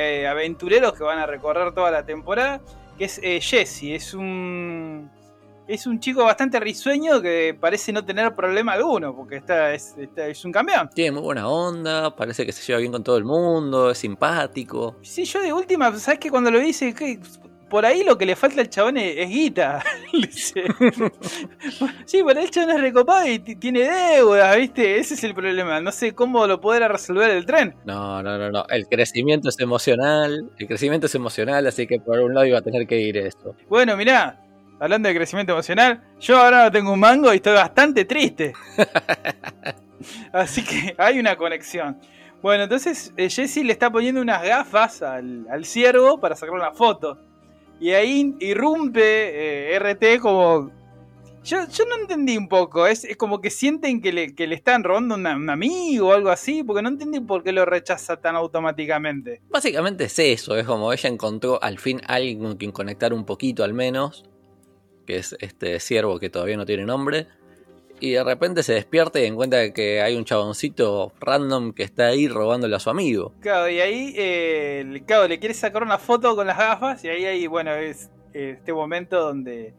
de 0.00 0.26
aventureros 0.26 0.92
que 0.92 1.02
van 1.04 1.18
a 1.18 1.26
recorrer 1.26 1.72
toda 1.74 1.90
la 1.90 2.04
temporada. 2.04 2.60
Que 2.98 3.04
es 3.06 3.18
eh, 3.22 3.40
Jesse. 3.40 3.84
Es 3.94 4.14
un. 4.14 5.10
Es 5.66 5.86
un 5.86 5.98
chico 5.98 6.22
bastante 6.24 6.60
risueño 6.60 7.22
que 7.22 7.56
parece 7.58 7.90
no 7.90 8.04
tener 8.04 8.34
problema 8.34 8.72
alguno. 8.74 9.16
Porque 9.16 9.36
está, 9.36 9.72
es, 9.72 9.94
está- 9.96 10.26
es 10.26 10.44
un 10.44 10.52
campeón. 10.52 10.90
Tiene 10.94 11.12
muy 11.12 11.22
buena 11.22 11.48
onda, 11.48 12.14
parece 12.14 12.44
que 12.44 12.52
se 12.52 12.62
lleva 12.66 12.80
bien 12.80 12.92
con 12.92 13.02
todo 13.02 13.16
el 13.16 13.24
mundo, 13.24 13.90
es 13.90 13.96
simpático. 13.98 14.96
Sí, 15.00 15.24
yo 15.24 15.40
de 15.40 15.54
última, 15.54 15.90
¿sabes 15.98 16.20
que 16.20 16.30
Cuando 16.30 16.50
lo 16.50 16.58
vi, 16.58 16.66
dice 16.66 16.94
por 17.74 17.84
ahí 17.84 18.04
lo 18.04 18.16
que 18.16 18.24
le 18.24 18.36
falta 18.36 18.60
al 18.60 18.70
chabón 18.70 18.98
es, 18.98 19.16
es 19.16 19.28
guita. 19.28 19.82
Sí, 22.06 22.22
por 22.22 22.38
ahí 22.38 22.44
el 22.44 22.50
chabón 22.52 22.70
es 22.70 22.80
recopado 22.80 23.26
y 23.26 23.40
tiene 23.40 23.80
deudas, 23.80 24.56
¿viste? 24.56 24.98
Ese 24.98 25.14
es 25.14 25.24
el 25.24 25.34
problema. 25.34 25.80
No 25.80 25.90
sé 25.90 26.14
cómo 26.14 26.46
lo 26.46 26.60
podrá 26.60 26.86
resolver 26.86 27.30
el 27.30 27.44
tren. 27.44 27.74
No, 27.84 28.22
no, 28.22 28.38
no, 28.38 28.52
no. 28.52 28.64
El 28.68 28.86
crecimiento 28.86 29.48
es 29.48 29.58
emocional. 29.58 30.52
El 30.56 30.68
crecimiento 30.68 31.08
es 31.08 31.16
emocional, 31.16 31.66
así 31.66 31.88
que 31.88 31.98
por 31.98 32.20
un 32.20 32.32
lado 32.32 32.46
iba 32.46 32.58
a 32.58 32.62
tener 32.62 32.86
que 32.86 33.00
ir 33.00 33.16
eso. 33.16 33.56
Bueno, 33.68 33.96
mirá, 33.96 34.40
hablando 34.78 35.08
de 35.08 35.16
crecimiento 35.16 35.52
emocional, 35.52 36.00
yo 36.20 36.36
ahora 36.36 36.70
tengo 36.70 36.92
un 36.92 37.00
mango 37.00 37.32
y 37.32 37.36
estoy 37.38 37.54
bastante 37.54 38.04
triste. 38.04 38.52
Así 40.32 40.62
que 40.62 40.94
hay 40.96 41.18
una 41.18 41.34
conexión. 41.34 41.98
Bueno, 42.40 42.62
entonces 42.62 43.12
eh, 43.16 43.28
Jesse 43.28 43.64
le 43.64 43.72
está 43.72 43.90
poniendo 43.90 44.20
unas 44.20 44.44
gafas 44.44 45.02
al, 45.02 45.44
al 45.50 45.64
ciervo 45.64 46.20
para 46.20 46.36
sacar 46.36 46.54
una 46.54 46.70
foto. 46.70 47.33
Y 47.80 47.90
ahí 47.90 48.34
irrumpe 48.40 49.72
eh, 49.74 49.78
RT 49.78 50.20
como... 50.20 50.70
Yo, 51.44 51.58
yo 51.68 51.84
no 51.84 51.96
entendí 52.00 52.38
un 52.38 52.48
poco, 52.48 52.86
es, 52.86 53.04
es 53.04 53.18
como 53.18 53.42
que 53.42 53.50
sienten 53.50 54.00
que 54.00 54.14
le, 54.14 54.34
que 54.34 54.46
le 54.46 54.54
están 54.54 54.82
robando 54.82 55.14
una- 55.14 55.36
un 55.36 55.50
amigo 55.50 56.08
o 56.08 56.12
algo 56.14 56.30
así, 56.30 56.64
porque 56.64 56.80
no 56.80 56.88
entendí 56.88 57.20
por 57.20 57.42
qué 57.42 57.52
lo 57.52 57.66
rechaza 57.66 58.16
tan 58.16 58.34
automáticamente. 58.34 59.42
Básicamente 59.50 60.04
es 60.04 60.18
eso, 60.18 60.56
es 60.56 60.66
como 60.66 60.90
ella 60.90 61.10
encontró 61.10 61.62
al 61.62 61.78
fin 61.78 62.00
alguien 62.06 62.38
con 62.38 62.56
quien 62.56 62.72
conectar 62.72 63.12
un 63.12 63.26
poquito 63.26 63.62
al 63.62 63.74
menos, 63.74 64.24
que 65.06 65.16
es 65.18 65.36
este 65.38 65.78
ciervo 65.80 66.18
que 66.18 66.30
todavía 66.30 66.56
no 66.56 66.64
tiene 66.64 66.86
nombre, 66.86 67.26
y 68.04 68.10
de 68.10 68.22
repente 68.22 68.62
se 68.62 68.74
despierta 68.74 69.18
y 69.18 69.24
encuentra 69.24 69.72
que 69.72 70.02
hay 70.02 70.14
un 70.14 70.26
chaboncito 70.26 71.12
random 71.20 71.72
que 71.72 71.84
está 71.84 72.08
ahí 72.08 72.28
robándole 72.28 72.76
a 72.76 72.78
su 72.78 72.90
amigo. 72.90 73.32
Claro, 73.40 73.70
y 73.70 73.80
ahí 73.80 74.14
eh, 74.18 75.02
claro, 75.06 75.26
le 75.26 75.38
quiere 75.38 75.54
sacar 75.54 75.82
una 75.82 75.96
foto 75.96 76.36
con 76.36 76.46
las 76.46 76.58
gafas 76.58 77.02
y 77.02 77.08
ahí 77.08 77.24
hay, 77.24 77.46
bueno, 77.46 77.72
es 77.72 78.10
este 78.34 78.74
momento 78.74 79.18
donde, 79.18 79.72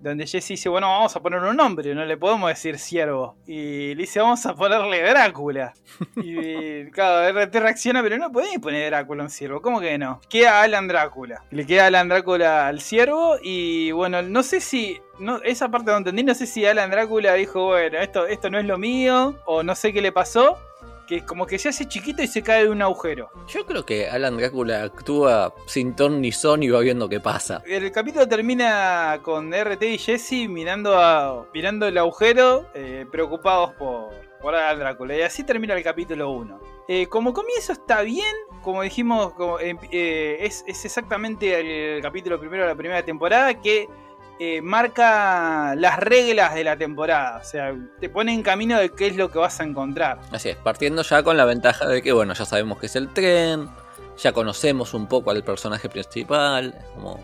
donde 0.00 0.26
Jesse 0.26 0.48
dice, 0.48 0.68
bueno, 0.68 0.88
vamos 0.88 1.14
a 1.16 1.20
poner 1.20 1.40
un 1.40 1.56
nombre, 1.56 1.94
no 1.94 2.04
le 2.04 2.16
podemos 2.16 2.48
decir 2.48 2.78
siervo. 2.78 3.36
Y 3.46 3.94
le 3.94 4.02
dice, 4.02 4.20
vamos 4.20 4.44
a 4.46 4.54
ponerle 4.54 5.02
Drácula. 5.02 5.72
Y 6.16 6.84
claro, 6.90 7.40
RT 7.40 7.54
reacciona, 7.56 8.02
pero 8.02 8.18
no 8.18 8.30
podéis 8.30 8.58
poner 8.58 8.90
Drácula 8.90 9.22
a 9.22 9.26
un 9.26 9.30
siervo, 9.30 9.62
¿cómo 9.62 9.80
que 9.80 9.96
no? 9.98 10.20
Queda 10.28 10.62
Alan 10.62 10.88
Drácula. 10.88 11.42
Le 11.50 11.66
queda 11.66 11.86
Alan 11.86 12.08
Drácula 12.08 12.66
al 12.66 12.80
siervo 12.80 13.36
y 13.42 13.92
bueno, 13.92 14.22
no 14.22 14.42
sé 14.42 14.60
si... 14.60 15.00
No, 15.20 15.40
esa 15.42 15.70
parte 15.70 15.92
no 15.92 15.98
entendí, 15.98 16.24
no 16.24 16.34
sé 16.34 16.46
si 16.46 16.66
Alan 16.66 16.90
Drácula 16.90 17.34
dijo, 17.34 17.66
bueno, 17.66 17.98
esto, 17.98 18.26
esto 18.26 18.50
no 18.50 18.58
es 18.58 18.64
lo 18.64 18.78
mío, 18.78 19.38
o 19.46 19.62
no 19.62 19.76
sé 19.76 19.92
qué 19.92 20.02
le 20.02 20.10
pasó, 20.10 20.58
que 21.06 21.24
como 21.24 21.46
que 21.46 21.58
se 21.58 21.68
hace 21.68 21.86
chiquito 21.86 22.22
y 22.22 22.26
se 22.26 22.42
cae 22.42 22.64
de 22.64 22.70
un 22.70 22.82
agujero. 22.82 23.30
Yo 23.48 23.66
creo 23.66 23.84
que 23.84 24.08
Alan 24.08 24.36
Drácula 24.36 24.82
actúa 24.82 25.54
sin 25.66 25.94
ton 25.94 26.20
ni 26.20 26.32
son 26.32 26.62
y 26.62 26.68
va 26.68 26.80
viendo 26.80 27.08
qué 27.08 27.20
pasa. 27.20 27.62
El 27.66 27.90
capítulo 27.92 28.26
termina 28.28 29.20
con 29.22 29.52
RT 29.52 29.82
y 29.82 29.98
Jesse 29.98 30.48
mirando, 30.48 30.98
a, 30.98 31.46
mirando 31.52 31.86
el 31.86 31.98
agujero, 31.98 32.66
eh, 32.74 33.06
preocupados 33.10 33.72
por, 33.74 34.10
por 34.40 34.54
Alan 34.54 34.78
Drácula. 34.78 35.16
Y 35.16 35.22
así 35.22 35.44
termina 35.44 35.74
el 35.74 35.82
capítulo 35.82 36.30
1. 36.30 36.60
Eh, 36.86 37.06
como 37.06 37.32
comienzo 37.32 37.72
está 37.72 38.02
bien, 38.02 38.34
como 38.62 38.82
dijimos, 38.82 39.32
como, 39.32 39.58
eh, 39.58 39.74
eh, 39.90 40.36
es, 40.40 40.64
es 40.66 40.84
exactamente 40.84 41.96
el 41.96 42.02
capítulo 42.02 42.38
primero 42.38 42.64
de 42.64 42.68
la 42.68 42.76
primera 42.76 43.02
temporada 43.02 43.58
que 43.60 43.88
eh, 44.40 44.60
marca 44.62 45.74
las 45.76 45.98
reglas 45.98 46.54
de 46.54 46.64
la 46.64 46.76
temporada. 46.76 47.38
O 47.40 47.44
sea, 47.44 47.74
te 48.00 48.08
pone 48.08 48.32
en 48.32 48.42
camino 48.42 48.78
de 48.78 48.90
qué 48.90 49.06
es 49.06 49.16
lo 49.16 49.30
que 49.30 49.38
vas 49.38 49.60
a 49.60 49.64
encontrar. 49.64 50.18
Así 50.32 50.48
es, 50.50 50.56
partiendo 50.56 51.02
ya 51.02 51.22
con 51.22 51.36
la 51.36 51.44
ventaja 51.44 51.86
de 51.86 52.02
que, 52.02 52.12
bueno, 52.12 52.34
ya 52.34 52.44
sabemos 52.44 52.78
que 52.78 52.86
es 52.86 52.96
el 52.96 53.08
tren, 53.12 53.68
ya 54.18 54.32
conocemos 54.32 54.94
un 54.94 55.06
poco 55.06 55.30
al 55.30 55.42
personaje 55.44 55.88
principal, 55.88 56.74
como 56.94 57.18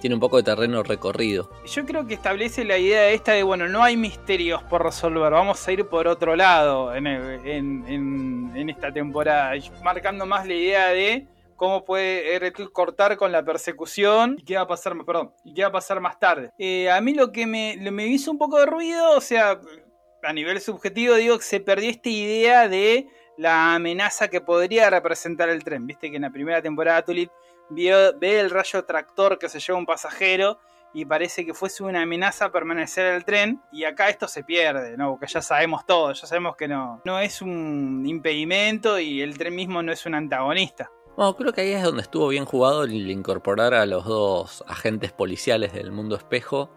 tiene 0.00 0.14
un 0.14 0.20
poco 0.20 0.38
de 0.38 0.42
terreno 0.44 0.82
recorrido. 0.82 1.50
Yo 1.66 1.84
creo 1.84 2.06
que 2.06 2.14
establece 2.14 2.64
la 2.64 2.78
idea 2.78 3.08
esta 3.10 3.32
de, 3.32 3.42
bueno, 3.42 3.68
no 3.68 3.82
hay 3.82 3.96
misterios 3.98 4.62
por 4.62 4.82
resolver, 4.82 5.30
vamos 5.30 5.66
a 5.68 5.72
ir 5.72 5.84
por 5.88 6.08
otro 6.08 6.36
lado 6.36 6.94
en, 6.94 7.06
el- 7.06 7.46
en- 7.46 7.84
en- 7.86 8.52
en 8.56 8.70
esta 8.70 8.90
temporada, 8.90 9.52
marcando 9.84 10.24
más 10.24 10.46
la 10.46 10.54
idea 10.54 10.88
de 10.88 11.26
cómo 11.60 11.84
puede 11.84 12.38
RT 12.38 12.72
cortar 12.72 13.18
con 13.18 13.32
la 13.32 13.44
persecución 13.44 14.36
y 14.38 14.44
qué 14.44 14.56
va 14.56 14.62
a 14.62 14.66
pasar, 14.66 14.96
perdón, 15.04 15.34
y 15.44 15.52
qué 15.52 15.60
va 15.60 15.68
a 15.68 15.72
pasar 15.72 16.00
más 16.00 16.18
tarde. 16.18 16.50
Eh, 16.56 16.90
a 16.90 16.98
mí 17.02 17.12
lo 17.12 17.32
que 17.32 17.46
me, 17.46 18.06
hizo 18.06 18.30
un 18.30 18.38
poco 18.38 18.58
de 18.58 18.64
ruido, 18.64 19.14
o 19.14 19.20
sea, 19.20 19.60
a 20.22 20.32
nivel 20.32 20.58
subjetivo 20.62 21.16
digo 21.16 21.36
que 21.36 21.44
se 21.44 21.60
perdió 21.60 21.90
esta 21.90 22.08
idea 22.08 22.66
de 22.66 23.08
la 23.36 23.74
amenaza 23.74 24.28
que 24.28 24.40
podría 24.40 24.88
representar 24.88 25.50
el 25.50 25.62
tren. 25.62 25.86
Viste 25.86 26.08
que 26.08 26.16
en 26.16 26.22
la 26.22 26.30
primera 26.30 26.62
temporada 26.62 27.04
Tulip 27.04 27.30
ve 27.68 28.40
el 28.40 28.48
rayo 28.48 28.82
tractor 28.86 29.38
que 29.38 29.50
se 29.50 29.60
lleva 29.60 29.78
un 29.78 29.84
pasajero 29.84 30.58
y 30.94 31.04
parece 31.04 31.44
que 31.44 31.52
fuese 31.52 31.82
una 31.82 32.00
amenaza 32.00 32.50
permanecer 32.50 33.04
el 33.04 33.26
tren 33.26 33.60
y 33.70 33.84
acá 33.84 34.08
esto 34.08 34.28
se 34.28 34.44
pierde, 34.44 34.96
¿no? 34.96 35.10
Porque 35.10 35.26
ya 35.26 35.42
sabemos 35.42 35.84
todo, 35.84 36.14
ya 36.14 36.26
sabemos 36.26 36.56
que 36.56 36.68
no 36.68 37.20
es 37.20 37.42
un 37.42 38.02
impedimento 38.06 38.98
y 38.98 39.20
el 39.20 39.36
tren 39.36 39.54
mismo 39.54 39.82
no 39.82 39.92
es 39.92 40.06
un 40.06 40.14
antagonista. 40.14 40.90
Bueno, 41.20 41.36
creo 41.36 41.52
que 41.52 41.60
ahí 41.60 41.72
es 41.72 41.82
donde 41.82 42.00
estuvo 42.00 42.28
bien 42.28 42.46
jugado 42.46 42.84
el 42.84 43.10
incorporar 43.10 43.74
a 43.74 43.84
los 43.84 44.06
dos 44.06 44.64
agentes 44.66 45.12
policiales 45.12 45.74
del 45.74 45.92
mundo 45.92 46.16
espejo 46.16 46.70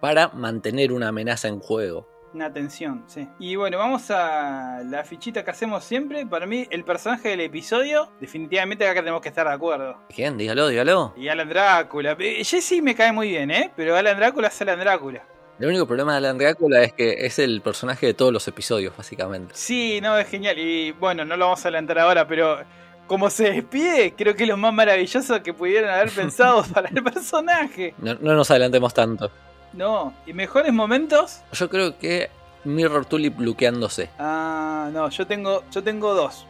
para 0.00 0.28
mantener 0.28 0.90
una 0.90 1.08
amenaza 1.08 1.48
en 1.48 1.60
juego. 1.60 2.08
Una 2.32 2.50
tensión, 2.50 3.04
sí. 3.08 3.28
Y 3.38 3.56
bueno, 3.56 3.76
vamos 3.76 4.10
a 4.10 4.80
la 4.86 5.04
fichita 5.04 5.44
que 5.44 5.50
hacemos 5.50 5.84
siempre. 5.84 6.24
Para 6.24 6.46
mí, 6.46 6.66
el 6.70 6.82
personaje 6.82 7.28
del 7.28 7.40
episodio, 7.40 8.10
definitivamente 8.18 8.88
acá 8.88 9.00
tenemos 9.00 9.20
que 9.20 9.28
estar 9.28 9.46
de 9.46 9.52
acuerdo. 9.52 9.98
¿Quién? 10.08 10.38
Dígalo, 10.38 10.68
dígalo. 10.68 11.12
Y 11.14 11.28
Alan 11.28 11.50
Drácula. 11.50 12.16
Eh, 12.18 12.42
Jesse 12.42 12.80
me 12.80 12.94
cae 12.94 13.12
muy 13.12 13.28
bien, 13.28 13.50
¿eh? 13.50 13.70
Pero 13.76 13.94
Alan 13.94 14.16
Drácula 14.16 14.48
es 14.48 14.62
Alan 14.62 14.80
Drácula. 14.80 15.26
El 15.60 15.66
único 15.66 15.86
problema 15.86 16.12
de 16.12 16.18
Alan 16.18 16.38
Drácula 16.38 16.84
es 16.84 16.94
que 16.94 17.26
es 17.26 17.38
el 17.38 17.60
personaje 17.60 18.06
de 18.06 18.14
todos 18.14 18.32
los 18.32 18.48
episodios, 18.48 18.96
básicamente. 18.96 19.52
Sí, 19.54 20.00
no, 20.00 20.16
es 20.16 20.26
genial. 20.26 20.58
Y 20.58 20.92
bueno, 20.92 21.26
no 21.26 21.36
lo 21.36 21.44
vamos 21.44 21.62
a 21.66 21.68
adelantar 21.68 21.98
ahora, 21.98 22.26
pero 22.26 22.60
como 23.08 23.28
se 23.30 23.50
despide, 23.52 24.12
creo 24.16 24.36
que 24.36 24.44
es 24.44 24.48
lo 24.48 24.56
más 24.56 24.72
maravilloso 24.72 25.42
que 25.42 25.52
pudieron 25.52 25.90
haber 25.90 26.10
pensado 26.10 26.62
para 26.72 26.88
el 26.90 27.02
personaje. 27.02 27.94
No, 27.98 28.14
no 28.20 28.34
nos 28.34 28.48
adelantemos 28.52 28.94
tanto. 28.94 29.30
No, 29.72 30.14
y 30.26 30.32
mejores 30.32 30.72
momentos. 30.72 31.40
Yo 31.52 31.68
creo 31.68 31.98
que 31.98 32.30
Mirror 32.64 33.06
Tulip 33.06 33.40
luqueándose. 33.40 34.08
Ah, 34.18 34.88
no, 34.92 35.10
yo 35.10 35.26
tengo, 35.26 35.64
yo 35.72 35.82
tengo 35.82 36.14
dos. 36.14 36.46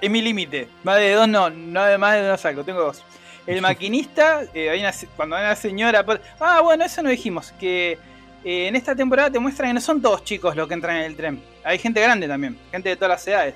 Es 0.00 0.10
mi 0.10 0.20
límite. 0.22 0.68
Más 0.82 0.96
de 0.96 1.12
dos 1.12 1.28
no, 1.28 1.50
no 1.50 1.98
más 1.98 2.14
de 2.14 2.26
dos 2.26 2.40
saco, 2.40 2.64
tengo 2.64 2.80
dos. 2.82 3.02
El 3.46 3.60
maquinista, 3.62 4.42
eh, 4.54 4.70
hay 4.70 4.80
una 4.80 4.92
se- 4.92 5.06
cuando 5.08 5.36
hay 5.36 5.44
una 5.44 5.56
señora. 5.56 6.04
Ah, 6.40 6.60
bueno, 6.62 6.84
eso 6.84 7.02
no 7.02 7.10
dijimos. 7.10 7.52
Que 7.58 7.92
eh, 8.44 8.68
en 8.68 8.76
esta 8.76 8.94
temporada 8.94 9.30
te 9.30 9.38
muestran 9.38 9.70
que 9.70 9.74
no 9.74 9.80
son 9.80 10.00
todos 10.02 10.22
chicos 10.24 10.54
los 10.56 10.68
que 10.68 10.74
entran 10.74 10.96
en 10.98 11.02
el 11.04 11.16
tren. 11.16 11.42
Hay 11.64 11.78
gente 11.78 12.00
grande 12.00 12.28
también, 12.28 12.58
gente 12.70 12.90
de 12.90 12.96
todas 12.96 13.10
las 13.10 13.26
edades. 13.26 13.54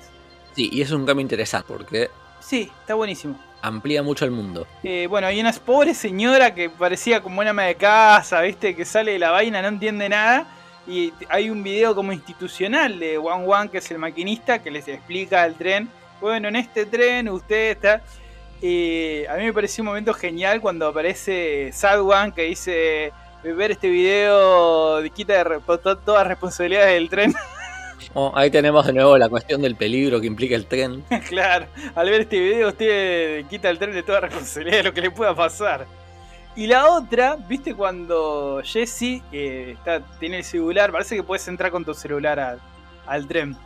Sí, 0.55 0.69
y 0.71 0.81
es 0.81 0.91
un 0.91 1.05
cambio 1.05 1.21
interesante 1.21 1.65
porque 1.67 2.09
Sí, 2.45 2.69
está 2.81 2.93
buenísimo. 2.95 3.39
amplía 3.61 4.03
mucho 4.03 4.25
el 4.25 4.31
mundo. 4.31 4.67
Eh, 4.83 5.07
bueno, 5.09 5.27
hay 5.27 5.39
una 5.39 5.53
pobre 5.53 5.93
señora 5.93 6.53
que 6.53 6.69
parecía 6.69 7.21
como 7.21 7.39
una 7.39 7.51
ama 7.51 7.63
de 7.63 7.75
casa, 7.75 8.41
¿viste? 8.41 8.75
Que 8.75 8.83
sale 8.85 9.13
de 9.13 9.19
la 9.19 9.31
vaina, 9.31 9.61
no 9.61 9.69
entiende 9.69 10.09
nada. 10.09 10.45
Y 10.85 11.13
hay 11.29 11.49
un 11.49 11.63
video 11.63 11.95
como 11.95 12.11
institucional 12.11 12.99
de 12.99 13.17
Wan 13.17 13.45
Wan, 13.47 13.69
que 13.69 13.77
es 13.77 13.89
el 13.91 13.99
maquinista, 13.99 14.61
que 14.61 14.69
les 14.69 14.85
explica 14.89 15.45
el 15.45 15.55
tren. 15.55 15.89
Bueno, 16.19 16.49
en 16.49 16.57
este 16.57 16.85
tren 16.85 17.29
usted 17.29 17.71
está. 17.71 18.01
Eh, 18.61 19.25
a 19.29 19.35
mí 19.35 19.45
me 19.45 19.53
pareció 19.53 19.81
un 19.81 19.87
momento 19.87 20.13
genial 20.13 20.59
cuando 20.59 20.87
aparece 20.89 21.71
Sadwan, 21.73 22.33
que 22.33 22.43
dice: 22.43 23.13
Ver 23.43 23.71
este 23.71 23.89
video 23.89 25.01
quita 25.15 25.33
de 25.33 25.43
re- 25.45 25.59
to- 25.61 25.97
todas 25.97 26.27
responsabilidades 26.27 26.93
del 26.95 27.09
tren. 27.09 27.33
Oh, 28.13 28.31
ahí 28.35 28.49
tenemos 28.49 28.85
de 28.85 28.93
nuevo 28.93 29.17
la 29.17 29.29
cuestión 29.29 29.61
del 29.61 29.75
peligro 29.75 30.19
que 30.21 30.27
implica 30.27 30.55
el 30.55 30.65
tren. 30.65 31.03
claro, 31.29 31.67
al 31.95 32.09
ver 32.09 32.21
este 32.21 32.39
video 32.39 32.69
usted 32.69 33.45
quita 33.45 33.69
el 33.69 33.79
tren 33.79 33.93
de 33.93 34.03
toda 34.03 34.21
responsabilidad 34.21 34.77
de 34.77 34.83
lo 34.83 34.93
que 34.93 35.01
le 35.01 35.11
pueda 35.11 35.35
pasar. 35.35 35.85
Y 36.55 36.67
la 36.67 36.89
otra, 36.89 37.35
¿viste 37.35 37.73
cuando 37.73 38.61
Jesse 38.63 39.23
eh, 39.31 39.75
está, 39.77 40.01
tiene 40.19 40.37
el 40.37 40.43
celular? 40.43 40.91
Parece 40.91 41.15
que 41.15 41.23
puedes 41.23 41.47
entrar 41.47 41.71
con 41.71 41.83
tu 41.83 41.93
celular 41.93 42.39
al, 42.39 42.59
al 43.07 43.27
tren. 43.27 43.57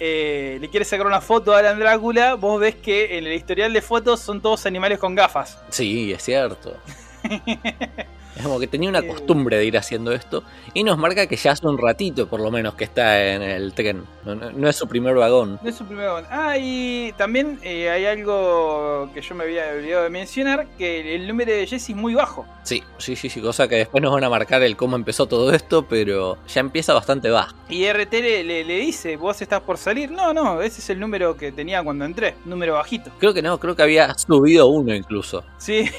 Eh, 0.00 0.58
le 0.60 0.68
quiere 0.70 0.84
sacar 0.84 1.06
una 1.06 1.20
foto 1.20 1.54
a 1.54 1.58
Alan 1.58 1.78
Drácula, 1.78 2.34
vos 2.34 2.60
ves 2.60 2.74
que 2.74 3.16
en 3.18 3.26
el 3.26 3.32
historial 3.32 3.72
de 3.72 3.80
fotos 3.80 4.20
son 4.20 4.40
todos 4.40 4.66
animales 4.66 4.98
con 4.98 5.14
gafas. 5.14 5.58
Sí, 5.70 6.12
es 6.12 6.22
cierto. 6.22 6.76
Como 8.44 8.60
que 8.60 8.66
tenía 8.68 8.88
una 8.90 9.00
Eh. 9.00 9.06
costumbre 9.08 9.56
de 9.56 9.64
ir 9.64 9.76
haciendo 9.76 10.12
esto 10.12 10.44
y 10.72 10.84
nos 10.84 10.96
marca 10.98 11.26
que 11.26 11.34
ya 11.36 11.52
hace 11.52 11.66
un 11.66 11.78
ratito 11.78 12.28
por 12.28 12.40
lo 12.40 12.50
menos 12.50 12.74
que 12.74 12.84
está 12.84 13.24
en 13.34 13.42
el 13.42 13.72
tren. 13.72 14.04
No, 14.24 14.34
no- 14.34 14.52
no 14.52 14.68
es 14.68 14.76
su 14.76 14.86
primer 14.86 15.14
vagón. 15.16 15.58
No 15.62 15.68
es 15.68 15.74
su 15.76 15.84
primer 15.84 16.06
vagón. 16.06 16.24
Ah, 16.30 16.56
y 16.58 17.12
también 17.16 17.58
eh, 17.62 17.90
hay 17.90 18.06
algo 18.06 19.10
que 19.12 19.20
yo 19.22 19.34
me 19.34 19.44
había 19.44 19.68
olvidado 19.70 20.04
de 20.04 20.10
mencionar, 20.10 20.66
que 20.78 21.14
el 21.16 21.26
número 21.26 21.52
de 21.52 21.66
Jesse 21.66 21.90
es 21.90 21.96
muy 21.96 22.14
bajo. 22.14 22.46
Sí, 22.62 22.82
sí, 22.98 23.16
sí, 23.16 23.28
sí, 23.28 23.40
cosa 23.40 23.68
que 23.68 23.76
después 23.76 24.02
nos 24.02 24.12
van 24.12 24.24
a 24.24 24.30
marcar 24.30 24.62
el 24.62 24.76
cómo 24.76 24.96
empezó 24.96 25.26
todo 25.26 25.52
esto, 25.52 25.86
pero 25.88 26.38
ya 26.46 26.60
empieza 26.60 26.94
bastante 26.94 27.28
bajo. 27.30 27.54
Y 27.68 27.84
RT 27.84 28.12
le, 28.22 28.44
le- 28.44 28.64
le 28.64 28.76
dice, 28.78 29.16
vos 29.16 29.40
estás 29.42 29.60
por 29.60 29.76
salir. 29.78 30.10
No, 30.10 30.32
no, 30.32 30.62
ese 30.62 30.80
es 30.80 30.90
el 30.90 31.00
número 31.00 31.36
que 31.36 31.52
tenía 31.52 31.82
cuando 31.82 32.04
entré, 32.04 32.34
número 32.44 32.74
bajito. 32.74 33.10
Creo 33.18 33.34
que 33.34 33.42
no, 33.42 33.58
creo 33.58 33.74
que 33.76 33.82
había 33.82 34.14
subido 34.18 34.66
uno 34.68 34.94
incluso. 34.94 35.44
Sí, 35.58 35.90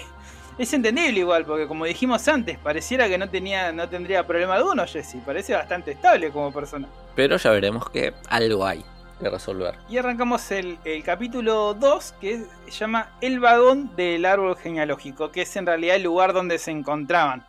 es 0.58 0.74
entendible 0.74 1.20
igual, 1.20 1.46
porque 1.46 1.68
como 1.68 1.86
dijimos 1.86 2.28
antes, 2.28 2.58
pareciera 2.58 3.10
que 3.10 3.18
no 3.18 3.30
tenía, 3.30 3.72
no 3.72 3.90
tendría 3.90 4.26
problema 4.26 4.56
alguno 4.56 4.86
Jesse. 4.86 5.18
Parece 5.26 5.54
bastante 5.54 5.92
estable 5.92 6.32
como 6.32 6.52
persona. 6.52 6.88
Pero 7.16 7.38
ya 7.38 7.52
veremos 7.52 7.90
que 7.90 8.14
algo 8.30 8.66
hay 8.66 8.84
que 9.20 9.30
resolver. 9.30 9.76
Y 9.90 9.98
arrancamos 9.98 10.50
el, 10.52 10.78
el 10.86 11.04
capítulo 11.04 11.74
2, 11.74 12.16
que 12.22 12.44
se 12.66 12.72
llama 12.72 13.18
El 13.22 13.40
vagón 13.40 13.96
del 13.96 14.26
árbol 14.26 14.56
genealógico, 14.58 15.32
que 15.32 15.42
es 15.42 15.56
en 15.56 15.66
realidad 15.66 15.98
el 15.98 16.04
lugar 16.04 16.34
donde 16.34 16.58
se 16.58 16.72
encontraban. 16.72 17.46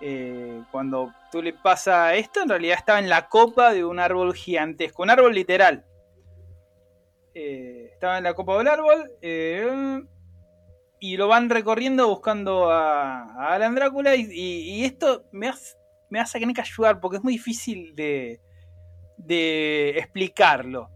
Eh, 0.00 0.62
cuando 0.70 1.12
tú 1.30 1.40
le 1.40 1.54
pasa 1.54 2.14
esto, 2.14 2.42
en 2.42 2.48
realidad 2.50 2.76
estaba 2.78 2.98
en 2.98 3.08
la 3.08 3.28
copa 3.28 3.72
de 3.72 3.84
un 3.84 3.98
árbol 3.98 4.34
gigantesco, 4.34 5.02
un 5.02 5.10
árbol 5.10 5.34
literal. 5.34 5.84
Eh, 7.34 7.88
estaba 7.92 8.18
en 8.18 8.24
la 8.24 8.34
copa 8.34 8.58
del 8.58 8.68
árbol 8.68 9.10
eh, 9.22 10.02
y 11.04 11.18
lo 11.18 11.28
van 11.28 11.50
recorriendo 11.50 12.08
buscando 12.08 12.70
a, 12.70 13.24
a 13.34 13.52
Alan 13.52 13.74
Drácula 13.74 14.16
y, 14.16 14.86
esto 14.86 15.26
me 15.32 15.48
hace, 15.48 15.76
me 16.08 16.18
hace 16.18 16.40
tener 16.40 16.54
que 16.54 16.62
ayudar 16.62 16.98
porque 16.98 17.18
es 17.18 17.22
muy 17.22 17.34
difícil 17.34 17.94
de, 17.94 18.40
de 19.18 19.90
explicarlo. 19.98 20.88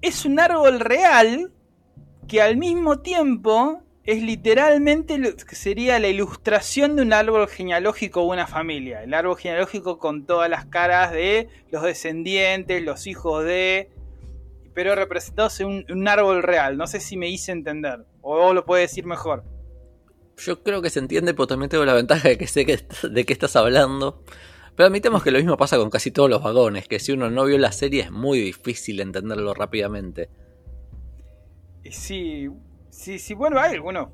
Es 0.00 0.24
un 0.24 0.40
árbol 0.40 0.80
real 0.80 1.52
que 2.26 2.40
al 2.40 2.56
mismo 2.56 3.00
tiempo 3.00 3.82
es 4.04 4.22
literalmente 4.22 5.18
lo 5.18 5.36
que 5.36 5.54
sería 5.54 5.98
la 5.98 6.08
ilustración 6.08 6.96
de 6.96 7.02
un 7.02 7.12
árbol 7.12 7.48
genealógico 7.48 8.22
o 8.22 8.32
una 8.32 8.46
familia. 8.46 9.02
El 9.02 9.12
árbol 9.12 9.36
genealógico 9.36 9.98
con 9.98 10.24
todas 10.24 10.48
las 10.48 10.64
caras 10.64 11.12
de 11.12 11.50
los 11.70 11.82
descendientes, 11.82 12.82
los 12.82 13.06
hijos 13.06 13.44
de... 13.44 13.90
Pero 14.74 14.94
representados 14.94 15.60
en 15.60 15.84
un 15.90 16.08
árbol 16.08 16.42
real. 16.42 16.78
No 16.78 16.86
sé 16.86 17.00
si 17.00 17.18
me 17.18 17.28
hice 17.28 17.52
entender. 17.52 18.06
O 18.30 18.36
vos 18.36 18.54
lo 18.54 18.66
puedes 18.66 18.90
decir 18.90 19.06
mejor. 19.06 19.42
Yo 20.36 20.62
creo 20.62 20.82
que 20.82 20.90
se 20.90 20.98
entiende, 20.98 21.32
pero 21.32 21.46
también 21.46 21.70
tengo 21.70 21.86
la 21.86 21.94
ventaja 21.94 22.28
de 22.28 22.36
que 22.36 22.46
sé 22.46 22.66
que 22.66 22.78
de 23.08 23.24
qué 23.24 23.32
estás 23.32 23.56
hablando. 23.56 24.22
Pero 24.76 24.88
admitemos 24.88 25.22
que 25.22 25.30
lo 25.30 25.38
mismo 25.38 25.56
pasa 25.56 25.78
con 25.78 25.88
casi 25.88 26.10
todos 26.10 26.28
los 26.28 26.42
vagones, 26.42 26.86
que 26.88 26.98
si 26.98 27.12
uno 27.12 27.30
no 27.30 27.46
vio 27.46 27.56
la 27.56 27.72
serie 27.72 28.02
es 28.02 28.10
muy 28.10 28.38
difícil 28.38 29.00
entenderlo 29.00 29.54
rápidamente. 29.54 30.28
Sí, 31.90 32.50
sí, 32.90 33.18
sí, 33.18 33.32
bueno, 33.32 33.58
hay 33.60 33.76
algunos. 33.76 34.10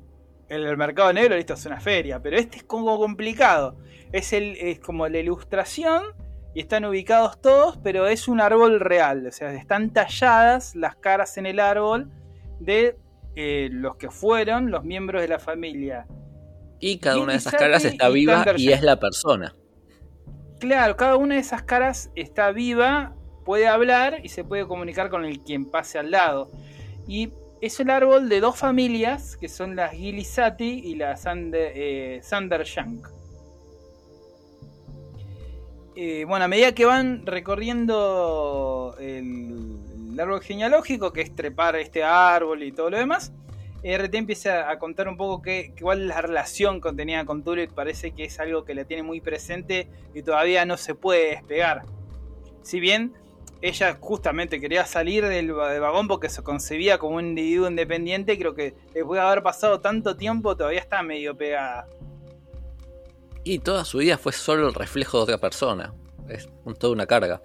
En 0.47 0.61
el 0.61 0.77
mercado 0.77 1.11
negro, 1.11 1.35
listo, 1.35 1.55
es 1.55 1.65
una 1.65 1.81
feria, 1.81 2.21
pero 2.21 2.37
este 2.37 2.59
es 2.59 2.63
como 2.63 2.97
complicado. 2.97 3.75
Es, 4.13 4.31
el, 4.31 4.55
es 4.55 4.79
como 4.79 5.09
la 5.09 5.19
ilustración 5.19 6.03
y 6.53 6.61
están 6.61 6.85
ubicados 6.85 7.41
todos, 7.41 7.77
pero 7.83 8.07
es 8.07 8.29
un 8.29 8.39
árbol 8.39 8.79
real, 8.79 9.27
o 9.27 9.31
sea, 9.33 9.53
están 9.53 9.91
talladas 9.91 10.73
las 10.73 10.95
caras 10.95 11.37
en 11.37 11.47
el 11.47 11.59
árbol 11.59 12.09
de 12.61 12.95
eh, 13.35 13.69
los 13.71 13.97
que 13.97 14.09
fueron 14.09 14.71
los 14.71 14.83
miembros 14.83 15.21
de 15.21 15.27
la 15.27 15.39
familia. 15.39 16.07
Y 16.79 16.99
cada 16.99 17.19
una 17.19 17.33
de 17.33 17.39
esas 17.39 17.53
caras 17.53 17.85
está 17.85 18.09
viva 18.09 18.45
y 18.57 18.71
es 18.71 18.81
la 18.81 18.99
persona. 18.99 19.55
Claro, 20.59 20.95
cada 20.95 21.15
una 21.17 21.35
de 21.35 21.41
esas 21.41 21.63
caras 21.63 22.11
está 22.15 22.51
viva, 22.51 23.15
puede 23.43 23.67
hablar 23.67 24.19
y 24.23 24.29
se 24.29 24.43
puede 24.43 24.65
comunicar 24.65 25.09
con 25.09 25.25
el 25.25 25.41
quien 25.41 25.65
pase 25.65 25.99
al 25.99 26.11
lado. 26.11 26.51
Y 27.07 27.31
es 27.61 27.79
el 27.79 27.89
árbol 27.89 28.29
de 28.29 28.39
dos 28.39 28.57
familias, 28.57 29.37
que 29.37 29.49
son 29.49 29.75
las 29.75 29.91
Gilisati 29.91 30.81
y 30.85 30.95
la 30.95 31.17
Sander, 31.17 31.71
eh, 31.75 32.21
eh, 35.95 36.25
bueno, 36.25 36.45
a 36.45 36.47
medida 36.47 36.73
que 36.73 36.85
van 36.85 37.25
recorriendo 37.25 38.95
el, 38.99 39.77
árbol 40.19 40.41
genealógico, 40.41 41.13
que 41.13 41.21
es 41.21 41.35
trepar 41.35 41.75
este 41.75 42.03
árbol 42.03 42.63
y 42.63 42.71
todo 42.71 42.89
lo 42.89 42.97
demás, 42.97 43.33
RT 43.83 44.15
empieza 44.15 44.69
a 44.69 44.79
contar 44.79 45.07
un 45.07 45.15
poco 45.15 45.43
qué, 45.43 45.73
cuál 45.79 46.01
es 46.01 46.07
la 46.07 46.21
relación 46.21 46.81
que 46.81 46.91
tenía 46.93 47.23
con 47.25 47.43
Tulip. 47.43 47.71
Parece 47.71 48.11
que 48.11 48.25
es 48.25 48.39
algo 48.39 48.65
que 48.65 48.73
la 48.73 48.85
tiene 48.85 49.03
muy 49.03 49.21
presente 49.21 49.87
y 50.13 50.23
todavía 50.23 50.65
no 50.65 50.75
se 50.77 50.95
puede 50.95 51.29
despegar. 51.29 51.83
Si 52.63 52.79
bien 52.79 53.13
ella 53.61 53.97
justamente 53.99 54.59
quería 54.59 54.85
salir 54.85 55.25
del, 55.27 55.53
vagón 55.53 56.07
porque 56.07 56.29
se 56.29 56.41
concebía 56.41 56.97
como 56.97 57.17
un 57.17 57.27
individuo 57.27 57.67
independiente, 57.67 58.37
creo 58.39 58.55
que 58.55 58.73
después 58.93 59.19
de 59.19 59.25
haber 59.25 59.43
pasado 59.43 59.79
tanto 59.81 60.15
tiempo 60.17 60.57
todavía 60.57 60.79
está 60.79 61.03
medio 61.03 61.37
pegada. 61.37 61.87
Y 63.43 63.59
toda 63.59 63.85
su 63.85 63.99
vida 63.99 64.17
fue 64.17 64.33
solo 64.33 64.67
el 64.67 64.73
reflejo 64.73 65.17
de 65.17 65.23
otra 65.23 65.37
persona. 65.37 65.93
Es 66.27 66.49
toda 66.79 66.91
una 66.91 67.05
carga. 67.05 67.43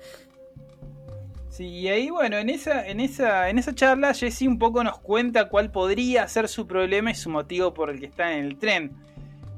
Sí, 1.60 1.66
y 1.66 1.88
ahí 1.88 2.08
bueno, 2.08 2.38
en 2.38 2.48
esa, 2.48 2.88
en 2.88 3.00
esa, 3.00 3.50
en 3.50 3.58
esa 3.58 3.74
charla 3.74 4.14
Jesse 4.14 4.48
un 4.48 4.58
poco 4.58 4.82
nos 4.82 4.98
cuenta 4.98 5.50
cuál 5.50 5.70
podría 5.70 6.26
ser 6.26 6.48
su 6.48 6.66
problema 6.66 7.10
y 7.10 7.14
su 7.14 7.28
motivo 7.28 7.74
por 7.74 7.90
el 7.90 8.00
que 8.00 8.06
está 8.06 8.32
en 8.32 8.46
el 8.46 8.56
tren. 8.56 8.92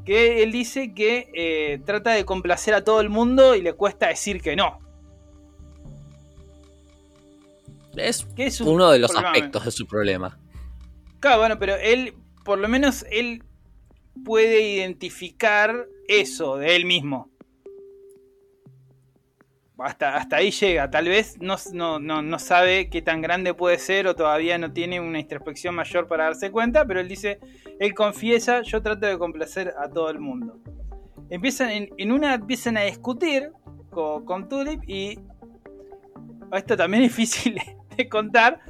Que 0.05 0.43
él 0.43 0.51
dice 0.51 0.95
que 0.95 1.31
eh, 1.33 1.81
trata 1.87 2.11
de 2.11 2.25
complacer 2.25 2.75
a 2.75 2.83
todo 2.83 3.01
el 3.01 3.09
mundo 3.09 3.55
y 3.55 3.63
le 3.63 3.75
cuesta 3.75 4.09
decir 4.09 4.43
que 4.43 4.57
no. 4.57 4.81
Es, 7.95 8.27
es 8.37 8.61
uno 8.61 8.91
de 8.91 8.99
los 8.99 9.15
aspectos 9.15 9.65
de 9.65 9.71
su 9.71 9.87
problema. 9.87 10.37
Claro, 11.21 11.39
bueno, 11.39 11.57
pero 11.61 11.77
él, 11.77 12.15
por 12.45 12.59
lo 12.59 12.67
menos 12.67 13.07
él 13.13 13.45
puede 14.25 14.61
identificar 14.61 15.87
eso 16.09 16.57
de 16.57 16.75
él 16.75 16.85
mismo. 16.85 17.31
Hasta, 19.83 20.17
hasta 20.17 20.37
ahí 20.37 20.51
llega. 20.51 20.91
Tal 20.91 21.09
vez 21.09 21.39
no, 21.41 21.99
no, 21.99 22.39
sabe 22.39 22.89
qué 22.89 23.03
tan 23.03 23.21
grande 23.21 23.55
puede 23.55 23.79
ser 23.79 24.07
o 24.07 24.15
todavía 24.15 24.59
no 24.59 24.73
tiene 24.73 25.01
una 25.01 25.19
introspección 25.19 25.75
mayor 25.75 26.07
para 26.07 26.25
darse 26.25 26.51
cuenta, 26.51 26.87
pero 26.87 27.01
él 27.01 27.09
dice, 27.09 27.41
él 27.81 27.95
confiesa, 27.95 28.63
yo 28.63 28.83
trato 28.83 29.07
de 29.07 29.19
complacer 29.19 29.75
a 29.79 29.89
todo 29.89 30.11
el 30.11 30.21
mundo. 30.21 30.59
Empiezan, 31.31 31.71
en, 31.71 32.13
una 32.13 32.35
empiezan 32.35 32.77
a 32.77 32.83
discutir 32.83 33.51
con, 33.91 34.25
con 34.25 34.49
Tulip 34.49 34.83
y 34.89 35.19
esto 36.53 36.77
también 36.77 37.05
es 37.05 37.11
difícil 37.11 37.59
de 37.97 38.09
contar. 38.09 38.61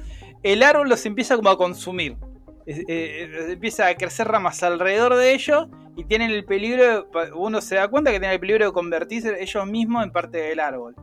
El 0.41 0.63
árbol 0.63 0.89
los 0.89 1.05
empieza 1.05 1.35
como 1.35 1.49
a 1.49 1.57
consumir. 1.57 2.17
Eh, 2.65 3.29
empieza 3.49 3.87
a 3.87 3.95
crecer 3.95 4.27
ramas 4.27 4.63
alrededor 4.63 5.15
de 5.15 5.33
ellos 5.33 5.67
y 5.97 6.05
tienen 6.05 6.31
el 6.31 6.45
peligro, 6.45 7.09
uno 7.35 7.59
se 7.61 7.75
da 7.75 7.87
cuenta 7.87 8.11
que 8.11 8.19
tienen 8.19 8.35
el 8.35 8.39
peligro 8.39 8.65
de 8.65 8.71
convertirse 8.71 9.41
ellos 9.41 9.65
mismos 9.67 10.03
en 10.03 10.11
parte 10.11 10.37
del 10.37 10.59
árbol. 10.59 10.95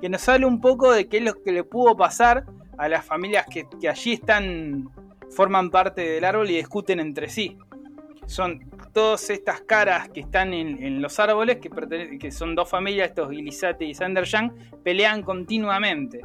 Que 0.00 0.08
nos 0.08 0.28
habla 0.28 0.46
un 0.46 0.60
poco 0.60 0.92
de 0.92 1.08
qué 1.08 1.18
es 1.18 1.24
lo 1.24 1.42
que 1.42 1.52
le 1.52 1.64
pudo 1.64 1.96
pasar 1.96 2.44
a 2.78 2.88
las 2.88 3.04
familias 3.04 3.46
que, 3.46 3.66
allí 3.88 4.14
están, 4.14 4.88
forman 5.30 5.70
parte 5.70 6.02
del 6.02 6.24
árbol 6.24 6.48
y 6.50 6.56
discuten 6.56 7.00
entre 7.00 7.28
sí. 7.28 7.58
Son 8.26 8.70
todas 8.92 9.30
estas 9.30 9.60
caras 9.62 10.08
que 10.08 10.20
están 10.20 10.54
en, 10.54 11.02
los 11.02 11.18
árboles, 11.18 11.58
que, 11.58 12.30
son 12.30 12.54
dos 12.54 12.68
familias, 12.68 13.10
estos 13.10 13.30
Gilisate 13.30 13.84
y 13.84 13.94
Sanderjan, 13.94 14.54
pelean 14.82 15.22
continuamente 15.22 16.22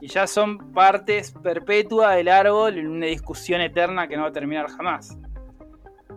y 0.00 0.08
ya 0.08 0.26
son 0.26 0.72
partes 0.72 1.32
perpetuas 1.32 2.16
del 2.16 2.28
árbol 2.28 2.78
en 2.78 2.88
una 2.88 3.06
discusión 3.06 3.60
eterna 3.60 4.08
que 4.08 4.16
no 4.16 4.22
va 4.22 4.28
a 4.28 4.32
terminar 4.32 4.68
jamás. 4.68 5.16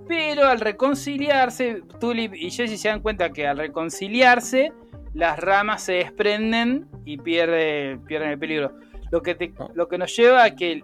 Pero 0.08 0.48
al 0.48 0.60
reconciliarse, 0.60 1.84
Tulip 2.00 2.34
y 2.34 2.50
Jesse 2.50 2.80
se 2.80 2.90
dan 2.90 3.02
cuenta 3.02 3.30
que 3.30 3.48
al 3.48 3.58
reconciliarse, 3.58 4.74
las 5.14 5.40
ramas 5.40 5.84
se 5.84 5.94
desprenden 5.94 6.88
y 7.06 7.18
pierde, 7.18 8.00
pierden 8.08 8.32
el 8.32 8.40
peligro. 8.40 8.74
Lo 9.12 9.22
que, 9.22 9.54
lo 9.74 9.88
que 9.88 9.98
nos 9.98 10.16
lleva 10.16 10.44
a 10.44 10.56
que 10.56 10.84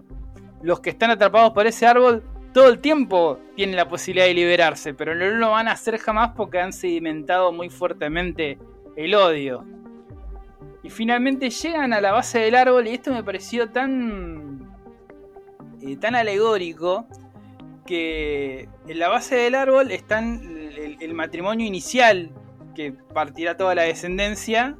los 0.62 0.80
que 0.80 0.90
están 0.90 1.10
atrapados 1.10 1.52
por 1.52 1.66
ese 1.66 1.86
árbol 1.86 2.24
todo 2.52 2.68
el 2.68 2.78
tiempo 2.78 3.38
tienen 3.54 3.76
la 3.76 3.86
posibilidad 3.86 4.26
de 4.26 4.32
liberarse, 4.32 4.94
pero 4.94 5.14
no 5.14 5.26
lo 5.26 5.50
van 5.50 5.68
a 5.68 5.72
hacer 5.72 5.98
jamás 5.98 6.32
porque 6.34 6.58
han 6.58 6.72
sedimentado 6.72 7.52
muy 7.52 7.68
fuertemente 7.68 8.58
el 8.96 9.14
odio. 9.14 9.62
Y 10.86 10.90
finalmente 10.90 11.50
llegan 11.50 11.92
a 11.92 12.00
la 12.00 12.12
base 12.12 12.38
del 12.38 12.54
árbol 12.54 12.86
y 12.86 12.90
esto 12.90 13.12
me 13.12 13.24
pareció 13.24 13.68
tan, 13.70 14.72
eh, 15.82 15.96
tan 15.96 16.14
alegórico 16.14 17.08
que 17.84 18.68
en 18.86 18.98
la 19.00 19.08
base 19.08 19.34
del 19.34 19.56
árbol 19.56 19.90
está 19.90 20.20
el, 20.20 21.12
matrimonio 21.12 21.66
inicial 21.66 22.30
que 22.76 22.92
partirá 22.92 23.56
toda 23.56 23.74
la 23.74 23.82
descendencia, 23.82 24.76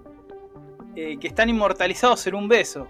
eh, 0.95 1.17
que 1.19 1.27
están 1.27 1.49
inmortalizados 1.49 2.25
en 2.29 2.37
un 2.37 2.47
beso. 2.47 2.87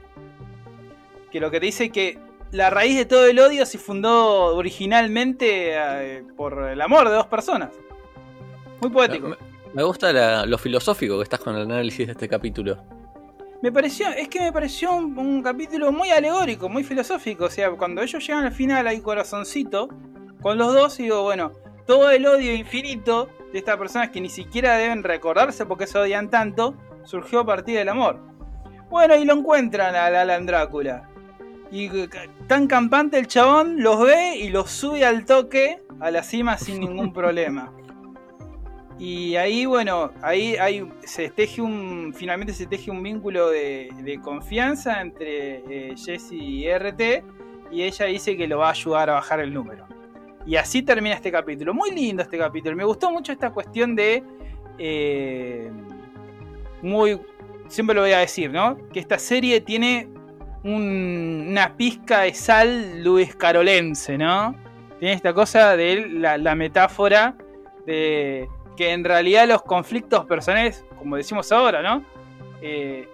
Que 1.33 1.41
lo 1.41 1.51
que 1.51 1.59
te 1.59 1.67
dice 1.67 1.89
que 1.89 2.19
la 2.53 2.69
raíz 2.69 2.99
de 2.99 3.07
todo 3.07 3.25
el 3.25 3.39
odio 3.39 3.65
se 3.65 3.79
fundó 3.79 4.55
originalmente 4.55 5.73
eh, 5.73 6.23
por 6.37 6.65
el 6.65 6.83
amor 6.83 7.09
de 7.09 7.15
dos 7.15 7.29
personas. 7.29 7.71
Muy 8.83 8.91
poético. 8.91 9.35
Me, 9.73 9.83
gusta 9.85 10.45
lo 10.45 10.59
filosófico 10.59 11.17
que 11.17 11.23
estás 11.23 11.41
con 11.41 11.57
el 11.57 11.63
análisis 11.63 12.07
de 12.07 12.13
este 12.13 12.29
capítulo. 12.29 12.77
Me 13.67 13.73
pareció, 13.73 14.11
es 14.11 14.29
que 14.29 14.39
me 14.39 14.53
pareció 14.53 14.95
un, 14.95 15.43
capítulo 15.43 15.91
muy 15.91 16.11
alegórico, 16.11 16.69
muy 16.69 16.85
filosófico. 16.85 17.47
O 17.47 17.51
sea, 17.51 17.69
cuando 17.73 18.01
ellos 18.01 18.25
llegan 18.25 18.45
al 18.45 18.53
final 18.53 18.87
hay 18.87 19.01
corazoncito 19.01 19.89
con 20.41 20.57
los 20.57 20.73
dos 20.73 21.01
y 21.01 21.03
digo, 21.03 21.25
bueno, 21.25 21.51
todo 21.85 22.13
el 22.13 22.27
odio 22.27 22.55
infinito 22.55 23.29
de 23.53 23.59
estas 23.59 23.77
personas 23.77 24.11
que 24.11 24.21
ni 24.21 24.29
siquiera 24.29 24.77
deben 24.77 25.03
recordarse 25.03 25.67
porque 25.67 25.89
se 25.89 25.99
odian 25.99 26.31
tanto, 26.31 26.77
surgió 27.03 27.41
a 27.41 27.45
partir 27.45 27.77
del 27.77 27.89
amor. 27.89 28.21
Bueno, 28.89 29.17
y 29.17 29.25
lo 29.25 29.35
encuentran 29.35 29.97
a 29.97 30.07
Alan 30.07 30.47
Drácula. 30.47 31.11
Y 31.73 31.91
tan 32.47 32.69
campante 32.69 33.19
el 33.19 33.27
chabón 33.27 33.83
los 33.83 34.01
ve 34.01 34.37
y 34.37 34.49
los 34.51 34.71
sube 34.71 35.05
al 35.05 35.25
toque 35.25 35.83
a 35.99 36.13
la 36.13 36.23
cima 36.23 36.57
sin 36.57 36.79
ningún 36.79 37.13
problema. 37.13 37.73
Y 38.99 39.37
ahí, 39.37 39.67
bueno, 39.67 40.13
ahí 40.23 40.57
hay, 40.57 40.89
se 41.05 41.29
teje 41.29 41.61
un, 41.61 42.15
finalmente 42.17 42.55
se 42.55 42.67
teje 42.67 42.91
un 42.91 43.03
vínculo 43.03 43.51
de, 43.51 44.19
confianza 44.23 45.03
entre 45.03 45.91
eh, 45.91 45.95
Jesse 45.97 46.33
y 46.33 46.67
RT 46.67 47.23
y 47.71 47.83
ella 47.83 48.07
dice 48.07 48.37
que 48.37 48.47
lo 48.47 48.59
va 48.59 48.69
a 48.69 48.71
ayudar 48.71 49.11
a 49.11 49.15
bajar 49.15 49.41
el 49.41 49.53
número. 49.53 49.87
Y 50.47 50.57
así 50.57 50.83
termina 50.83 51.15
este 51.15 51.31
capítulo. 51.31 51.75
Muy 51.75 51.91
lindo 51.91 52.23
este 52.23 52.39
capítulo. 52.39 52.77
Me 52.77 52.85
gustó 52.85 53.11
mucho 53.11 53.33
esta 53.33 53.51
cuestión 53.51 53.97
de... 53.97 54.23
Eh, 54.79 55.71
muy... 56.83 57.21
Siempre 57.69 57.95
lo 57.95 58.03
voy 58.03 58.13
a 58.13 58.19
decir, 58.19 58.51
¿no? 58.53 58.79
Que 58.93 59.01
esta 59.01 59.19
serie 59.19 59.61
tiene 59.61 60.09
una 60.63 61.77
pizca 61.77 62.23
de 62.23 62.33
sal 62.33 63.03
Luis 63.03 63.35
Carolense, 63.35 64.17
¿no? 64.17 64.55
Tiene 65.01 65.15
esta 65.15 65.35
cosa 65.35 65.77
de 65.77 66.07
la 66.07 66.55
metáfora 66.55 67.37
de 67.85 68.49
que 68.77 68.93
en 68.93 69.05
realidad 69.05 69.49
los 69.49 69.63
conflictos 69.63 70.25
personales, 70.27 70.85
como 70.99 71.17
decimos 71.17 71.51
ahora, 71.53 71.83
¿no? 71.83 72.05
Eh, 72.61 73.09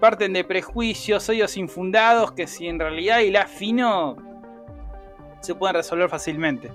parten 0.00 0.32
de 0.32 0.44
prejuicios, 0.44 1.28
odios 1.28 1.56
infundados 1.56 2.32
que 2.32 2.46
si 2.46 2.68
en 2.68 2.78
realidad 2.78 3.20
la 3.30 3.46
fino 3.46 4.16
se 5.40 5.54
pueden 5.54 5.76
resolver 5.76 6.08
fácilmente. 6.08 6.70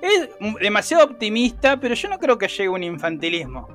Es 0.00 0.30
demasiado 0.60 1.04
optimista, 1.04 1.78
pero 1.78 1.94
yo 1.94 2.08
no 2.08 2.18
creo 2.18 2.38
que 2.38 2.48
llegue 2.48 2.66
a 2.66 2.70
un 2.70 2.82
infantilismo. 2.82 3.68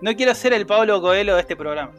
No 0.00 0.14
quiero 0.14 0.34
ser 0.34 0.52
el 0.52 0.66
Pablo 0.66 1.00
Coelho 1.00 1.34
de 1.34 1.40
este 1.40 1.56
programa. 1.56 1.92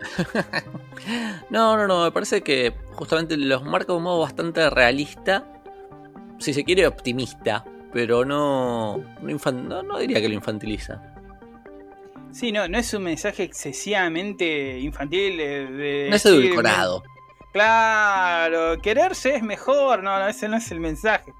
no, 1.50 1.76
no, 1.76 1.86
no, 1.86 2.04
me 2.04 2.10
parece 2.10 2.42
que 2.42 2.72
justamente 2.92 3.36
los 3.36 3.62
marca 3.62 3.92
de 3.92 3.98
un 3.98 4.02
modo 4.02 4.20
bastante 4.20 4.68
realista, 4.70 5.46
si 6.38 6.52
se 6.52 6.64
quiere 6.64 6.86
optimista, 6.86 7.64
pero 7.92 8.24
no, 8.24 8.98
no, 9.20 9.82
no, 9.82 9.98
diría 9.98 10.20
que 10.20 10.28
lo 10.28 10.34
infantiliza. 10.34 11.02
Sí, 12.32 12.50
no, 12.50 12.66
no 12.66 12.78
es 12.78 12.92
un 12.94 13.02
mensaje 13.04 13.42
excesivamente 13.42 14.78
infantil 14.78 15.36
de... 15.36 16.06
no 16.08 16.16
es 16.16 16.24
edulcorado. 16.24 17.02
Claro, 17.52 18.80
quererse 18.80 19.36
es 19.36 19.42
mejor, 19.42 20.02
no, 20.02 20.18
no, 20.18 20.26
ese 20.26 20.48
no 20.48 20.56
es 20.56 20.70
el 20.70 20.80
mensaje. 20.80 21.32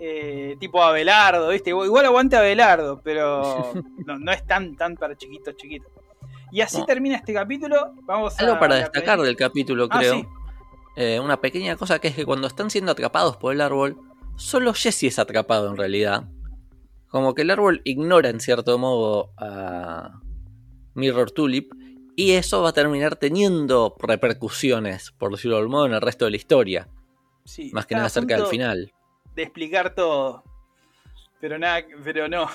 Eh, 0.00 0.56
tipo 0.60 0.82
Abelardo, 0.82 1.48
¿viste? 1.48 1.70
Igual 1.70 2.04
aguante 2.04 2.36
Abelardo, 2.36 3.00
pero 3.02 3.72
no, 4.06 4.18
no 4.18 4.30
es 4.32 4.46
tan, 4.46 4.76
tan 4.76 4.96
para 4.96 5.16
chiquitos, 5.16 5.56
chiquitos. 5.56 5.90
Y 6.52 6.60
así 6.60 6.78
No. 6.78 6.84
termina 6.86 7.16
este 7.16 7.32
capítulo. 7.32 7.94
Vamos 8.02 8.38
a 8.38 8.42
Algo 8.42 8.58
para 8.58 8.76
destacar 8.76 9.18
del 9.20 9.36
capítulo, 9.36 9.88
Ah, 9.90 9.98
creo. 9.98 10.14
sí. 10.14 10.26
Eh, 10.96 11.20
una 11.20 11.40
pequeña 11.40 11.76
cosa 11.76 11.98
que 12.00 12.08
es 12.08 12.14
que 12.14 12.24
cuando 12.26 12.46
están 12.46 12.70
siendo 12.70 12.92
atrapados 12.92 13.36
por 13.36 13.52
el 13.54 13.60
árbol, 13.60 13.96
solo 14.38 14.72
Jesse 14.72 15.04
es 15.04 15.18
atrapado 15.18 15.68
en 15.68 15.76
realidad. 15.76 16.24
Como 17.08 17.34
que 17.34 17.42
el 17.42 17.50
árbol 17.50 17.82
ignora 17.84 18.28
en 18.30 18.40
cierto 18.40 18.78
modo 18.78 19.32
a 19.36 20.20
Mirror 20.94 21.30
Tulip. 21.30 21.72
Y 22.16 22.32
eso 22.32 22.62
va 22.62 22.70
a 22.70 22.72
terminar 22.72 23.16
teniendo 23.16 23.94
repercusiones, 24.00 25.12
por 25.12 25.30
decirlo 25.30 25.56
de 25.56 25.60
algún 25.60 25.72
modo, 25.72 25.86
en 25.86 25.94
el 25.94 26.00
resto 26.00 26.24
de 26.24 26.32
la 26.32 26.36
historia. 26.36 26.88
Sí, 27.44 27.70
Más 27.72 27.86
que 27.86 27.94
nada 27.94 28.08
cerca 28.08 28.36
del 28.36 28.46
final. 28.46 28.92
De 29.34 29.42
explicar 29.42 29.94
todo. 29.94 30.42
Pero 31.40 31.58
nada, 31.58 31.84
pero 32.02 32.28
no. 32.28 32.48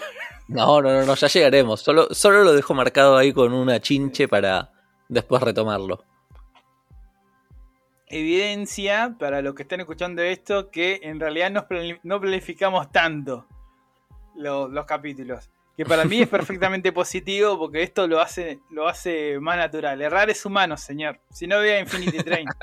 No, 0.50 0.82
no, 0.82 0.92
no, 0.92 1.06
no, 1.06 1.16
ya 1.16 1.28
llegaremos. 1.28 1.82
Solo, 1.82 2.10
solo 2.12 2.44
lo 2.44 2.54
dejo 2.54 2.74
marcado 2.74 3.16
ahí 3.16 3.32
con 3.32 3.54
una 3.54 3.80
chinche 3.80 4.28
para 4.28 4.74
después 5.08 5.42
retomarlo. 5.42 6.04
Evidencia 8.14 9.16
para 9.20 9.42
los 9.42 9.56
que 9.56 9.64
estén 9.64 9.80
escuchando 9.82 10.22
esto 10.22 10.70
que 10.72 11.00
en 11.04 11.20
realidad 11.20 11.52
no, 11.52 11.68
plani- 11.68 12.00
no 12.04 12.20
planificamos 12.22 12.92
tanto 12.92 13.48
lo- 14.36 14.68
los 14.68 14.86
capítulos. 14.86 15.50
Que 15.76 15.86
para 15.86 16.06
mí 16.06 16.22
es 16.22 16.28
perfectamente 16.30 16.92
positivo 16.92 17.58
porque 17.58 17.82
esto 17.84 18.08
lo 18.08 18.20
hace, 18.22 18.60
lo 18.70 18.88
hace 18.88 19.40
más 19.40 19.58
natural. 19.58 20.02
Errar 20.02 20.30
es 20.30 20.46
humano, 20.46 20.78
señor. 20.78 21.20
Si 21.32 21.48
no 21.48 21.60
vea 21.60 21.80
Infinity 21.80 22.18
Train. 22.20 22.48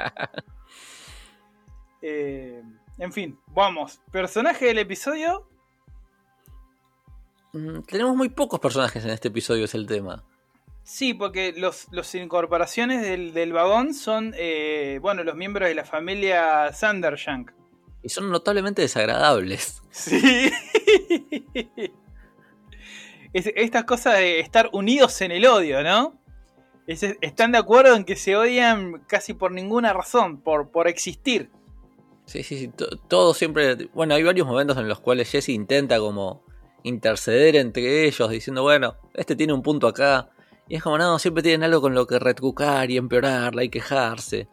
Eh, 2.02 2.62
en 2.98 3.12
fin, 3.12 3.38
vamos. 3.48 4.00
Personaje 4.10 4.64
del 4.66 4.78
episodio. 4.78 5.46
Mm, 7.52 7.80
Tenemos 7.82 8.16
muy 8.16 8.28
pocos 8.30 8.58
personajes 8.60 9.04
en 9.04 9.10
este 9.10 9.28
episodio, 9.28 9.64
es 9.66 9.74
el 9.74 9.86
tema. 9.86 10.24
Sí, 10.82 11.14
porque 11.14 11.52
los, 11.56 11.86
los 11.92 12.14
incorporaciones 12.14 13.02
del, 13.02 13.32
del 13.32 13.52
vagón 13.52 13.94
son, 13.94 14.34
eh, 14.36 14.98
bueno, 15.00 15.22
los 15.24 15.36
miembros 15.36 15.68
de 15.68 15.74
la 15.74 15.84
familia 15.84 16.72
Sandershank. 16.72 17.52
Y 18.02 18.08
son 18.08 18.30
notablemente 18.30 18.82
desagradables. 18.82 19.82
Sí. 19.90 20.50
Es- 23.32 23.52
estas 23.54 23.84
cosas 23.84 24.18
de 24.18 24.40
estar 24.40 24.70
unidos 24.72 25.20
en 25.20 25.30
el 25.30 25.46
odio, 25.46 25.82
¿no? 25.84 26.18
Es- 26.86 27.04
están 27.20 27.52
de 27.52 27.58
acuerdo 27.58 27.94
en 27.94 28.04
que 28.04 28.16
se 28.16 28.36
odian 28.36 29.04
casi 29.06 29.34
por 29.34 29.52
ninguna 29.52 29.92
razón, 29.92 30.40
por, 30.40 30.70
por 30.70 30.88
existir. 30.88 31.50
Sí, 32.24 32.42
sí, 32.42 32.58
sí. 32.58 32.68
to- 32.68 32.96
Todo 33.08 33.32
siempre. 33.34 33.76
Bueno, 33.94 34.14
hay 34.14 34.22
varios 34.24 34.46
momentos 34.46 34.76
en 34.78 34.88
los 34.88 34.98
cuales 35.00 35.30
Jesse 35.30 35.50
intenta 35.50 35.98
como 36.00 36.44
interceder 36.82 37.54
entre 37.56 38.06
ellos, 38.06 38.28
diciendo, 38.30 38.62
bueno, 38.62 38.96
este 39.14 39.36
tiene 39.36 39.52
un 39.52 39.62
punto 39.62 39.86
acá. 39.86 40.30
Y 40.70 40.76
es 40.76 40.82
como, 40.84 40.96
no, 40.98 41.18
siempre 41.18 41.42
tienen 41.42 41.64
algo 41.64 41.80
con 41.80 41.94
lo 41.94 42.06
que 42.06 42.20
retrucar 42.20 42.88
y 42.92 42.96
empeorarla 42.96 43.64
y 43.64 43.68
quejarse. 43.70 44.48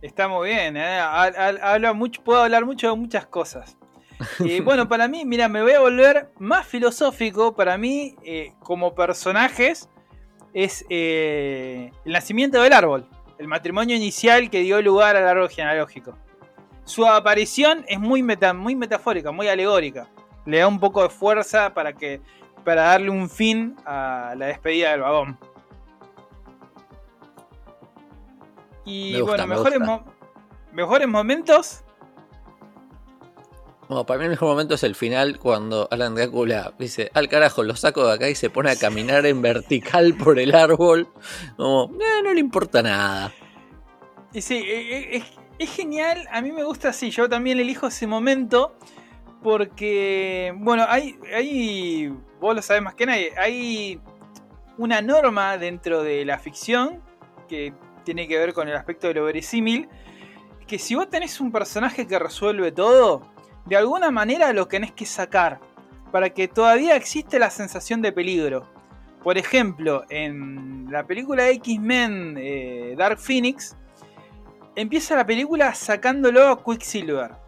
Está 0.00 0.28
muy 0.28 0.50
bien, 0.50 0.76
¿eh? 0.76 1.00
Habla 1.00 1.92
mucho, 1.92 2.22
puedo 2.22 2.40
hablar 2.40 2.64
mucho 2.64 2.88
de 2.88 2.96
muchas 2.96 3.26
cosas. 3.26 3.76
Y 4.38 4.60
bueno, 4.60 4.88
para 4.88 5.08
mí, 5.08 5.24
mira, 5.24 5.48
me 5.48 5.60
voy 5.60 5.72
a 5.72 5.80
volver 5.80 6.30
más 6.38 6.66
filosófico. 6.68 7.56
Para 7.56 7.76
mí, 7.76 8.14
eh, 8.22 8.52
como 8.60 8.94
personajes, 8.94 9.88
es 10.52 10.86
eh, 10.88 11.90
el 12.04 12.12
nacimiento 12.12 12.62
del 12.62 12.74
árbol, 12.74 13.08
el 13.38 13.48
matrimonio 13.48 13.96
inicial 13.96 14.50
que 14.50 14.60
dio 14.60 14.80
lugar 14.82 15.16
al 15.16 15.26
árbol 15.26 15.48
genealógico. 15.50 16.16
Su 16.84 17.06
aparición 17.06 17.84
es 17.88 17.98
muy, 17.98 18.22
meta- 18.22 18.54
muy 18.54 18.76
metafórica, 18.76 19.32
muy 19.32 19.48
alegórica. 19.48 20.06
Le 20.46 20.58
da 20.58 20.68
un 20.68 20.78
poco 20.78 21.02
de 21.02 21.08
fuerza 21.08 21.74
para, 21.74 21.94
que, 21.94 22.20
para 22.64 22.82
darle 22.82 23.10
un 23.10 23.28
fin 23.28 23.76
a 23.84 24.34
la 24.36 24.46
despedida 24.46 24.90
del 24.92 25.00
vagón. 25.00 25.38
Y 28.84 29.12
Me 29.12 29.20
gusta, 29.22 29.36
bueno, 29.36 29.46
me 29.46 29.54
mejores, 29.56 29.80
mo- 29.80 30.04
mejores 30.72 31.08
momentos. 31.08 31.80
Bueno, 33.88 34.04
para 34.06 34.18
mí 34.18 34.24
el 34.24 34.30
mejor 34.30 34.48
momento 34.48 34.74
es 34.74 34.82
el 34.82 34.94
final 34.94 35.38
cuando 35.38 35.88
Alan 35.90 36.14
Drácula 36.14 36.72
dice, 36.78 37.10
al 37.14 37.28
carajo, 37.28 37.62
lo 37.62 37.76
saco 37.76 38.06
de 38.06 38.14
acá 38.14 38.28
y 38.30 38.34
se 38.34 38.48
pone 38.50 38.70
a 38.70 38.76
caminar 38.76 39.26
en 39.26 39.42
vertical 39.42 40.14
por 40.14 40.38
el 40.38 40.54
árbol. 40.54 41.08
Como, 41.56 41.90
"Eh, 42.00 42.22
no 42.22 42.32
le 42.32 42.40
importa 42.40 42.82
nada. 42.82 43.32
Y 44.32 44.40
sí, 44.40 44.54
e- 44.56 44.96
e- 45.14 45.16
es, 45.18 45.24
es 45.58 45.70
genial. 45.70 46.26
A 46.32 46.40
mí 46.40 46.50
me 46.50 46.64
gusta 46.64 46.88
así. 46.88 47.10
Yo 47.10 47.28
también 47.28 47.60
elijo 47.60 47.86
ese 47.88 48.06
momento. 48.06 48.74
Porque, 49.44 50.54
bueno, 50.56 50.86
hay, 50.88 51.18
hay. 51.36 52.08
Vos 52.40 52.56
lo 52.56 52.62
sabés 52.62 52.82
más 52.82 52.94
que 52.94 53.04
nadie. 53.04 53.30
Hay 53.36 54.00
una 54.78 55.02
norma 55.02 55.58
dentro 55.58 56.02
de 56.02 56.24
la 56.24 56.38
ficción 56.38 57.02
que 57.46 57.74
tiene 58.04 58.26
que 58.26 58.38
ver 58.38 58.54
con 58.54 58.70
el 58.70 58.74
aspecto 58.74 59.06
de 59.06 59.14
lo 59.14 59.24
verosímil. 59.26 59.86
Que 60.66 60.78
si 60.78 60.94
vos 60.94 61.10
tenés 61.10 61.42
un 61.42 61.52
personaje 61.52 62.06
que 62.06 62.18
resuelve 62.18 62.72
todo, 62.72 63.20
de 63.66 63.76
alguna 63.76 64.10
manera 64.10 64.50
lo 64.54 64.66
tenés 64.66 64.92
que 64.92 65.04
sacar. 65.04 65.60
Para 66.10 66.30
que 66.30 66.48
todavía 66.48 66.96
existe 66.96 67.38
la 67.38 67.50
sensación 67.50 68.00
de 68.00 68.12
peligro. 68.12 68.66
Por 69.22 69.36
ejemplo, 69.36 70.06
en 70.08 70.90
la 70.90 71.06
película 71.06 71.50
X-Men 71.50 72.36
eh, 72.38 72.94
Dark 72.96 73.18
Phoenix, 73.18 73.76
empieza 74.74 75.16
la 75.16 75.26
película 75.26 75.74
sacándolo 75.74 76.48
a 76.48 76.64
Quicksilver. 76.64 77.43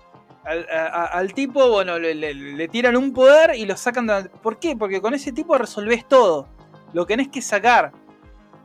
Al, 0.46 0.66
a- 0.70 0.87
a- 0.87 1.04
al 1.06 1.35
tipo, 1.35 1.68
bueno, 1.70 1.98
le, 1.98 2.14
le- 2.14 2.35
le 2.35 2.68
tiran 2.68 2.96
un 2.96 3.12
poder 3.12 3.56
y 3.56 3.66
lo 3.66 3.76
sacan. 3.76 4.06
de- 4.06 4.28
¿Por 4.42 4.59
qué? 4.59 4.76
Porque 4.76 5.00
con 5.00 5.12
ese 5.14 5.32
tipo 5.32 5.56
resolvés 5.59 6.06
todo. 6.06 6.48
Lo 6.92 7.04
que 7.06 7.14
tenés 7.14 7.28
que 7.28 7.42
sacar. 7.42 7.92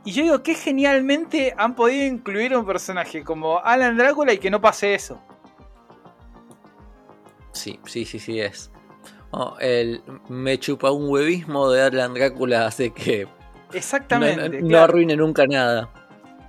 Y 0.04 0.12
yo 0.12 0.22
digo 0.22 0.42
que 0.42 0.54
genialmente 0.54 1.54
han 1.56 1.74
podido 1.74 2.06
incluir 2.06 2.56
un 2.56 2.64
personaje 2.66 3.22
como 3.22 3.58
Alan 3.60 3.96
Drácula 3.96 4.32
y 4.32 4.38
que 4.38 4.50
no 4.50 4.60
pase 4.60 4.94
eso. 4.94 5.20
Sí, 7.52 7.78
sí, 7.86 8.04
sí, 8.04 8.18
sí 8.18 8.40
es. 8.40 8.70
Oh, 9.30 9.56
el 9.60 10.02
me 10.28 10.58
chupa 10.58 10.90
un 10.90 11.08
huevismo 11.08 11.70
de 11.70 11.82
Alan 11.82 12.14
Drácula 12.14 12.66
hace 12.66 12.90
que 12.92 13.24
no, 13.26 13.30
Exactamente. 13.72 14.60
no 14.62 14.68
claro. 14.68 14.84
arruine 14.84 15.16
nunca 15.16 15.46
nada. 15.46 15.88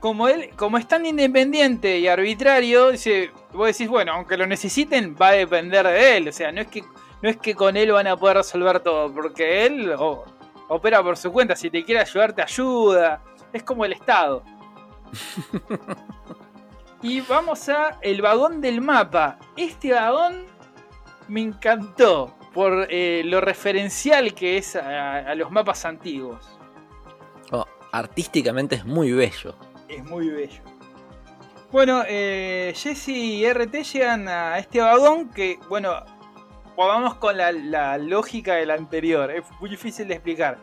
Como 0.04 0.28
él, 0.28 0.50
como 0.58 0.78
es 0.78 0.86
tan 0.86 1.06
independiente 1.06 1.98
y 1.98 2.10
arbitrario, 2.10 2.92
dice, 2.92 3.32
vos 3.54 3.68
decís, 3.68 3.88
bueno, 3.88 4.12
aunque 4.12 4.36
lo 4.36 4.46
necesiten, 4.46 5.16
va 5.16 5.30
a 5.30 5.32
depender 5.32 5.88
de 5.88 6.18
él. 6.18 6.28
O 6.28 6.32
sea, 6.34 6.52
no 6.52 6.60
es 6.60 6.68
que, 6.68 6.84
no 7.22 7.30
es 7.30 7.38
que 7.38 7.56
con 7.56 7.78
él 7.78 7.94
van 7.94 8.08
a 8.08 8.18
poder 8.18 8.36
resolver 8.36 8.82
todo, 8.82 9.14
porque 9.14 9.66
él 9.66 9.96
opera 10.68 11.02
por 11.02 11.16
su 11.16 11.32
cuenta. 11.32 11.56
Si 11.56 11.70
te 11.70 11.86
quiere 11.86 12.02
ayudar, 12.02 12.34
te 12.34 12.42
ayuda. 12.42 13.22
Es 13.54 13.64
como 13.64 13.86
el 13.86 13.94
Estado. 13.94 14.44
y 17.02 17.22
vamos 17.22 17.70
a 17.70 17.98
el 18.02 18.22
vagón 18.22 18.60
del 18.60 18.82
mapa. 18.82 19.38
Este 19.56 19.94
vagón 19.94 20.48
me 21.30 21.40
encantó 21.44 22.36
por 22.54 22.88
eh, 22.90 23.22
lo 23.24 23.40
referencial 23.40 24.34
que 24.34 24.58
es 24.58 24.76
a- 24.76 25.20
a 25.20 25.36
los 25.36 25.50
mapas 25.50 25.86
antiguos. 25.86 26.46
Oh, 27.52 27.66
artísticamente 27.94 28.76
es 28.76 28.84
muy 28.84 29.14
bello. 29.14 29.56
Es 29.98 30.04
muy 30.06 30.30
bello. 30.30 30.62
Bueno, 31.72 32.04
eh, 32.08 32.74
Jesse 32.76 33.10
y 33.10 33.46
RT 33.52 33.84
llegan 33.94 34.28
a 34.28 34.60
este 34.60 34.80
vagón 34.80 35.30
que, 35.30 35.58
bueno, 35.70 35.92
vamos 36.78 37.16
con 37.16 37.36
la, 37.38 37.52
la 37.52 37.98
lógica 37.98 38.56
del 38.56 38.70
anterior. 38.72 39.32
Es 39.32 39.44
muy 39.60 39.70
difícil 39.70 40.08
de 40.08 40.14
explicar. 40.16 40.58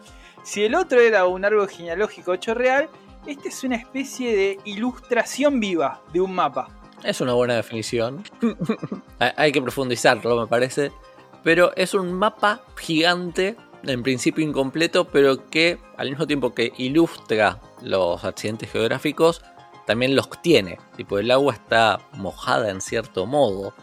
Si 0.44 0.62
el 0.64 0.74
otro 0.74 1.00
era 1.00 1.26
un 1.26 1.44
árbol 1.44 1.68
genealógico 1.68 2.32
hecho 2.34 2.54
real, 2.54 2.88
este 3.26 3.48
es 3.48 3.64
una 3.64 3.76
especie 3.76 4.34
de 4.36 4.58
ilustración 4.64 5.58
viva 5.60 6.00
de 6.12 6.20
un 6.20 6.34
mapa. 6.34 6.68
Es 7.02 7.20
una 7.20 7.32
buena 7.32 7.56
definición. 7.56 8.22
Hay- 9.18 9.52
que 9.52 9.60
profundizarlo, 9.60 10.40
me 10.40 10.46
parece. 10.46 10.92
Pero 11.42 11.72
es 11.76 11.92
un 11.94 12.12
mapa 12.12 12.60
gigante, 12.76 13.56
en 13.84 14.02
principio 14.02 14.44
incompleto, 14.44 15.06
pero 15.06 15.48
que 15.48 15.78
al 15.96 16.10
mismo 16.10 16.26
tiempo 16.26 16.54
que 16.54 16.72
ilustra 16.76 17.60
los 17.82 18.24
accidentes 18.24 18.70
geográficos, 18.70 19.42
también 19.86 20.14
los 20.14 20.30
tiene. 20.42 20.78
Tipo, 20.96 21.18
el 21.18 21.30
agua 21.30 21.54
está 21.54 22.00
mojada 22.12 22.70
en 22.70 22.80
cierto 22.80 23.26
modo. 23.26 23.74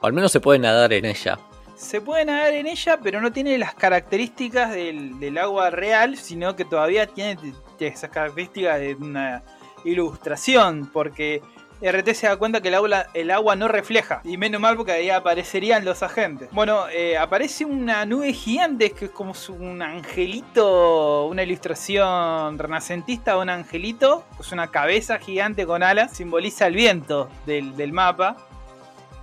O 0.00 0.06
al 0.06 0.12
menos 0.12 0.32
se 0.32 0.40
puede 0.40 0.58
nadar 0.58 0.92
en 0.92 1.04
ella. 1.04 1.38
Se 1.76 2.00
puede 2.00 2.24
nadar 2.24 2.52
en 2.54 2.66
ella, 2.66 2.98
pero 3.02 3.20
no 3.20 3.32
tiene 3.32 3.58
las 3.58 3.74
características 3.74 4.72
del, 4.72 5.18
del 5.18 5.38
agua 5.38 5.70
real, 5.70 6.16
sino 6.16 6.56
que 6.56 6.64
todavía 6.64 7.06
tiene 7.06 7.36
esas 7.78 8.10
características 8.10 8.80
de 8.80 8.94
una 8.94 9.42
ilustración, 9.84 10.90
porque 10.92 11.42
RT 11.84 12.14
se 12.14 12.26
da 12.26 12.36
cuenta 12.36 12.62
que 12.62 12.68
el 12.68 13.30
agua, 13.30 13.56
no 13.56 13.68
refleja, 13.68 14.22
y 14.24 14.38
menos 14.38 14.60
mal 14.60 14.76
porque 14.76 14.92
ahí 14.92 15.10
aparecerían 15.10 15.84
los 15.84 16.02
agentes. 16.02 16.48
Bueno, 16.52 16.88
eh, 16.88 17.18
aparece 17.18 17.64
una 17.64 18.06
nube 18.06 18.32
gigante, 18.32 18.90
que 18.92 19.06
es 19.06 19.10
como 19.10 19.34
un 19.50 19.82
angelito, 19.82 21.26
una 21.26 21.42
ilustración 21.42 22.58
renacentista 22.58 23.36
un 23.36 23.50
angelito, 23.50 24.24
es 24.40 24.52
una 24.52 24.70
cabeza 24.70 25.18
gigante 25.18 25.66
con 25.66 25.82
alas, 25.82 26.12
simboliza 26.16 26.66
el 26.66 26.74
viento 26.74 27.28
del, 27.46 27.92
mapa. 27.92 28.36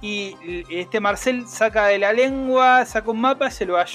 Y 0.01 0.35
este 0.69 0.99
Marcel 0.99 1.47
saca 1.47 1.87
de 1.87 1.99
la 1.99 2.13
lengua, 2.13 2.85
saca 2.85 3.11
un 3.11 3.21
mapa 3.21 3.47
y 3.47 3.51
se 3.51 3.65
lo 3.65 3.73
da 3.73 3.83
a. 3.83 3.87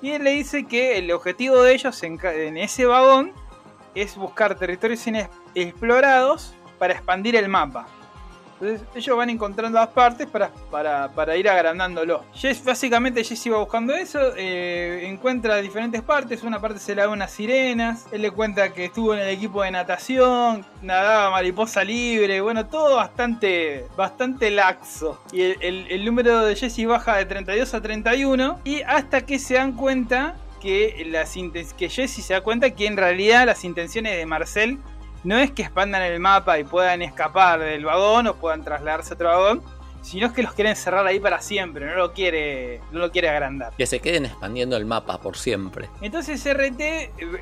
Y 0.00 0.10
él 0.10 0.24
le 0.24 0.30
dice 0.30 0.66
que 0.66 0.98
el 0.98 1.10
objetivo 1.12 1.62
de 1.62 1.74
ellos 1.74 2.02
en, 2.02 2.18
en 2.22 2.56
ese 2.56 2.86
vagón 2.86 3.32
es 3.94 4.16
buscar 4.16 4.54
territorios 4.54 5.06
inexplorados 5.06 6.54
para 6.78 6.94
expandir 6.94 7.36
el 7.36 7.48
mapa. 7.48 7.86
Entonces 8.60 8.88
ellos 8.94 9.16
van 9.16 9.30
encontrando 9.30 9.78
las 9.78 9.88
partes 9.88 10.26
para, 10.26 10.50
para, 11.14 11.36
ir 11.36 11.48
agrandándolo. 11.48 12.24
Jess, 12.34 12.64
básicamente 12.64 13.22
Jesse 13.22 13.52
va 13.52 13.58
buscando 13.58 13.94
eso, 13.94 14.18
eh, 14.36 15.06
encuentra 15.06 15.58
diferentes 15.58 16.02
partes, 16.02 16.42
una 16.42 16.60
parte 16.60 16.80
se 16.80 16.94
le 16.94 17.02
da 17.02 17.08
unas 17.08 17.30
sirenas, 17.30 18.06
él 18.10 18.22
le 18.22 18.32
cuenta 18.32 18.72
que 18.72 18.86
estuvo 18.86 19.14
en 19.14 19.20
el 19.20 19.28
equipo 19.28 19.62
de 19.62 19.70
natación, 19.70 20.66
nadaba 20.82 21.30
mariposa 21.30 21.84
libre, 21.84 22.40
bueno, 22.40 22.66
todo 22.66 22.96
bastante, 22.96 23.86
bastante 23.96 24.50
laxo. 24.50 25.20
Y 25.30 25.42
el, 25.42 26.04
número 26.04 26.44
de 26.44 26.56
Jesse 26.56 26.86
baja 26.86 27.16
de 27.16 27.26
32 27.26 27.74
a 27.74 27.80
31 27.80 28.60
y 28.64 28.82
hasta 28.82 29.20
que 29.20 29.38
se 29.38 29.54
dan 29.54 29.72
cuenta 29.72 30.34
que, 30.60 31.06
las 31.08 31.34
que 31.76 31.88
Jesse 31.88 32.24
se 32.24 32.34
da 32.34 32.40
cuenta 32.40 32.70
que 32.70 32.86
en 32.86 32.96
realidad 32.96 33.46
las 33.46 33.64
intenciones 33.64 34.16
de 34.16 34.26
Marcel 34.26 34.78
no 35.24 35.38
es 35.38 35.50
que 35.50 35.62
expandan 35.62 36.02
el 36.02 36.20
mapa 36.20 36.58
y 36.58 36.64
puedan 36.64 37.02
escapar 37.02 37.60
del 37.60 37.84
vagón 37.84 38.26
o 38.28 38.34
puedan 38.36 38.64
trasladarse 38.64 39.12
a 39.12 39.14
otro 39.14 39.28
vagón, 39.28 39.62
sino 40.02 40.26
es 40.26 40.32
que 40.32 40.42
los 40.42 40.54
quieren 40.54 40.74
cerrar 40.76 41.06
ahí 41.06 41.20
para 41.20 41.40
siempre, 41.40 41.86
no 41.86 41.94
lo 41.94 42.12
quiere, 42.12 42.80
no 42.92 43.00
lo 43.00 43.10
quiere 43.10 43.28
agrandar. 43.28 43.72
Que 43.76 43.86
se 43.86 44.00
queden 44.00 44.26
expandiendo 44.26 44.76
el 44.76 44.86
mapa 44.86 45.20
por 45.20 45.36
siempre. 45.36 45.88
Entonces 46.00 46.42
RT, 46.44 46.80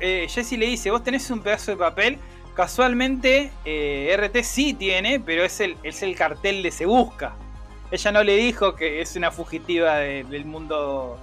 eh, 0.01 0.27
Jesse 0.29 0.53
le 0.53 0.65
dice, 0.65 0.91
vos 0.91 1.03
tenés 1.03 1.29
un 1.29 1.41
pedazo 1.41 1.71
de 1.71 1.77
papel, 1.77 2.17
casualmente 2.55 3.51
eh, 3.63 4.15
RT 4.17 4.43
sí 4.43 4.73
tiene, 4.73 5.19
pero 5.19 5.43
es 5.43 5.59
el, 5.59 5.77
es 5.83 6.01
el 6.03 6.15
cartel 6.15 6.63
de 6.63 6.71
Se 6.71 6.85
Busca. 6.85 7.35
Ella 7.91 8.11
no 8.11 8.23
le 8.23 8.35
dijo 8.35 8.75
que 8.75 9.01
es 9.01 9.15
una 9.15 9.31
fugitiva 9.31 9.95
del 9.97 10.45
mundo 10.45 11.17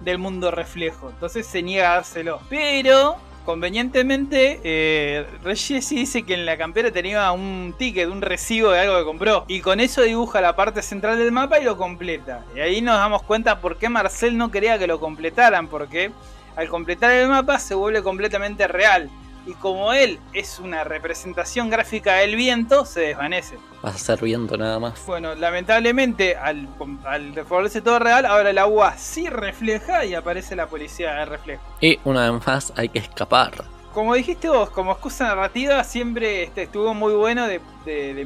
del 0.00 0.18
mundo 0.18 0.50
reflejo, 0.50 1.10
entonces 1.10 1.46
se 1.46 1.62
niega 1.62 1.92
a 1.92 1.94
dárselo. 1.96 2.40
Pero 2.48 3.16
convenientemente, 3.44 4.60
eh, 4.64 5.26
dice 5.44 6.22
que 6.22 6.34
en 6.34 6.46
la 6.46 6.56
campera 6.56 6.90
tenía 6.90 7.30
un 7.32 7.74
ticket, 7.78 8.08
un 8.08 8.22
recibo 8.22 8.70
de 8.70 8.80
algo 8.80 8.98
que 8.98 9.04
compró. 9.04 9.44
Y 9.48 9.60
con 9.60 9.80
eso 9.80 10.02
dibuja 10.02 10.40
la 10.40 10.56
parte 10.56 10.82
central 10.82 11.18
del 11.18 11.32
mapa 11.32 11.58
y 11.58 11.64
lo 11.64 11.76
completa. 11.76 12.44
Y 12.56 12.60
ahí 12.60 12.80
nos 12.80 12.96
damos 12.96 13.22
cuenta 13.22 13.60
por 13.60 13.76
qué 13.76 13.88
Marcel 13.88 14.36
no 14.36 14.50
quería 14.50 14.78
que 14.78 14.86
lo 14.86 14.98
completaran, 15.00 15.68
porque 15.68 16.10
al 16.56 16.68
completar 16.68 17.10
el 17.10 17.28
mapa 17.28 17.58
se 17.58 17.74
vuelve 17.74 18.02
completamente 18.02 18.66
real 18.68 19.10
y 19.46 19.52
como 19.54 19.92
él 19.92 20.18
es 20.32 20.58
una 20.58 20.84
representación 20.84 21.70
gráfica 21.70 22.14
del 22.14 22.36
viento, 22.36 22.84
se 22.84 23.00
desvanece. 23.00 23.58
Vas 23.82 23.96
a 23.96 23.98
ser 23.98 24.20
viento 24.20 24.56
nada 24.56 24.78
más. 24.78 25.04
Bueno, 25.06 25.34
lamentablemente, 25.34 26.36
al, 26.36 26.68
al 27.04 27.34
todo 27.82 27.98
real, 27.98 28.24
ahora 28.26 28.50
el 28.50 28.58
agua 28.58 28.96
sí 28.96 29.28
refleja 29.28 30.04
y 30.04 30.14
aparece 30.14 30.56
la 30.56 30.66
policía 30.66 31.14
de 31.14 31.24
reflejo. 31.26 31.62
Y 31.80 31.98
una 32.04 32.30
vez 32.30 32.46
más 32.46 32.72
hay 32.76 32.88
que 32.88 33.00
escapar. 33.00 33.64
Como 33.92 34.14
dijiste 34.14 34.48
vos, 34.48 34.70
como 34.70 34.92
excusa 34.92 35.24
narrativa, 35.28 35.84
siempre 35.84 36.42
este, 36.42 36.64
estuvo 36.64 36.94
muy 36.94 37.14
bueno 37.14 37.46
de, 37.46 37.60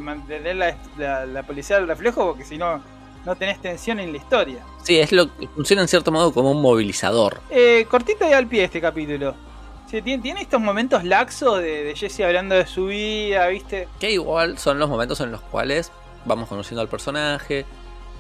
mantener 0.01 0.57
la, 0.57 1.43
policía 1.43 1.77
del 1.77 1.89
reflejo, 1.89 2.25
porque 2.29 2.45
si 2.45 2.57
no, 2.57 2.81
no 3.27 3.37
tenés 3.37 3.61
tensión 3.61 4.01
en 4.01 4.13
la 4.13 4.17
historia. 4.17 4.65
Sí, 4.83 4.99
es 4.99 5.13
lo 5.13 5.27
que 5.37 5.47
funciona 5.49 5.83
en 5.83 5.89
cierto 5.89 6.11
modo 6.11 6.33
como 6.33 6.53
un 6.53 6.63
movilizador. 6.63 7.41
Eh, 7.51 7.87
cortito 7.91 8.27
y 8.27 8.33
al 8.33 8.47
pie 8.47 8.65
este 8.65 8.81
capítulo. 8.81 9.48
Sí, 9.91 10.03
tiene, 10.03 10.43
estos 10.43 10.61
momentos 10.61 11.03
laxos 11.05 11.63
de, 11.63 11.95
Jesse 11.97 12.21
hablando 12.21 12.55
de 12.55 12.67
su 12.67 12.87
vida, 12.87 13.47
¿viste? 13.49 13.89
Que 13.99 14.11
igual 14.11 14.59
son 14.59 14.79
los 14.79 14.91
momentos 14.91 15.19
en 15.21 15.33
los 15.33 15.41
cuales 15.41 15.91
vamos 16.27 16.49
conociendo 16.49 16.83
al 16.83 16.89
personaje, 16.89 17.65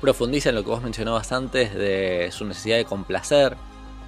profundiza 0.00 0.48
en 0.48 0.54
lo 0.54 0.64
que 0.64 0.70
vos 0.70 0.82
mencionabas 0.82 1.30
antes 1.30 1.74
de 1.74 2.30
su 2.32 2.46
necesidad 2.46 2.78
de 2.78 2.86
complacer, 2.86 3.56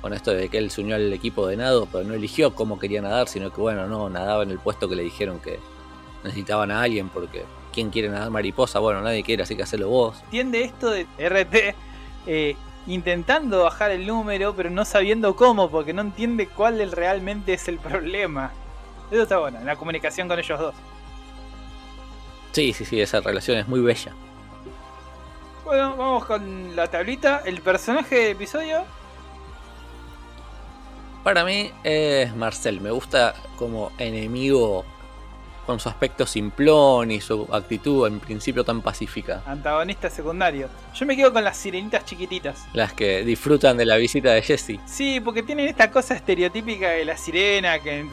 con 0.00 0.14
esto 0.14 0.30
de 0.30 0.48
que 0.48 0.56
él 0.56 0.70
se 0.70 0.80
unió 0.80 0.96
al 0.96 1.12
equipo 1.12 1.46
de 1.46 1.58
nado, 1.58 1.86
pero 1.92 2.02
no 2.04 2.14
eligió 2.14 2.54
cómo 2.54 2.78
quería 2.78 3.02
nadar, 3.02 3.28
sino 3.28 3.52
que 3.52 3.60
bueno, 3.60 3.86
no, 3.86 4.08
nadaba 4.08 4.42
en 4.42 4.50
el 4.50 4.58
puesto 4.58 4.88
que 4.88 4.96
le 4.96 5.02
dijeron 5.02 5.38
que 5.38 5.58
necesitaban 6.24 6.70
a 6.70 6.80
alguien 6.80 7.10
porque 7.10 7.44
¿quién 7.74 7.90
quiere 7.90 8.08
nadar 8.08 8.30
mariposa? 8.30 8.78
Bueno, 8.78 9.02
nadie 9.02 9.22
quiere, 9.22 9.42
así 9.42 9.54
que 9.54 9.64
hacelo 9.64 9.90
vos. 9.90 10.16
Entiende 10.24 10.64
esto 10.64 10.90
de 10.90 11.06
RT 11.18 11.74
eh, 12.26 12.56
intentando 12.86 13.64
bajar 13.64 13.90
el 13.90 14.06
número, 14.06 14.54
pero 14.54 14.70
no 14.70 14.84
sabiendo 14.84 15.36
cómo, 15.36 15.70
porque 15.70 15.92
no 15.92 16.02
entiende 16.02 16.46
cuál 16.46 16.90
realmente 16.92 17.54
es 17.54 17.68
el 17.68 17.78
problema. 17.78 18.52
Eso 19.10 19.22
está 19.22 19.38
bueno, 19.38 19.60
la 19.64 19.76
comunicación 19.76 20.28
con 20.28 20.38
ellos 20.38 20.58
dos. 20.58 20.74
Sí, 22.52 22.72
sí, 22.72 22.84
sí, 22.84 23.00
esa 23.00 23.20
relación 23.20 23.58
es 23.58 23.68
muy 23.68 23.80
bella. 23.80 24.12
Bueno, 25.64 25.96
vamos 25.96 26.24
con 26.24 26.74
la 26.74 26.88
tablita. 26.88 27.42
El 27.44 27.60
personaje 27.60 28.16
del 28.16 28.32
episodio. 28.32 28.84
Para 31.22 31.44
mí 31.44 31.70
es 31.84 32.34
Marcel. 32.34 32.80
Me 32.80 32.90
gusta 32.90 33.34
como 33.56 33.92
enemigo 33.98 34.84
con 35.70 35.78
su 35.78 35.88
aspecto 35.88 36.26
simplón 36.26 37.12
y 37.12 37.20
su 37.20 37.46
actitud 37.52 38.08
en 38.08 38.18
principio 38.18 38.64
tan 38.64 38.82
pacífica. 38.82 39.40
Antagonista 39.46 40.10
secundario. 40.10 40.68
Yo 40.96 41.06
me 41.06 41.16
quedo 41.16 41.32
con 41.32 41.44
las 41.44 41.56
sirenitas 41.56 42.04
chiquititas. 42.04 42.66
Las 42.72 42.92
que 42.92 43.22
disfrutan 43.22 43.76
de 43.76 43.84
la 43.84 43.96
visita 43.96 44.32
de 44.32 44.42
Jesse. 44.42 44.80
Sí, 44.84 45.20
porque 45.20 45.44
tienen 45.44 45.68
esta 45.68 45.88
cosa 45.92 46.16
estereotípica 46.16 46.88
de 46.88 47.04
la 47.04 47.16
sirena 47.16 47.78
que 47.78 48.04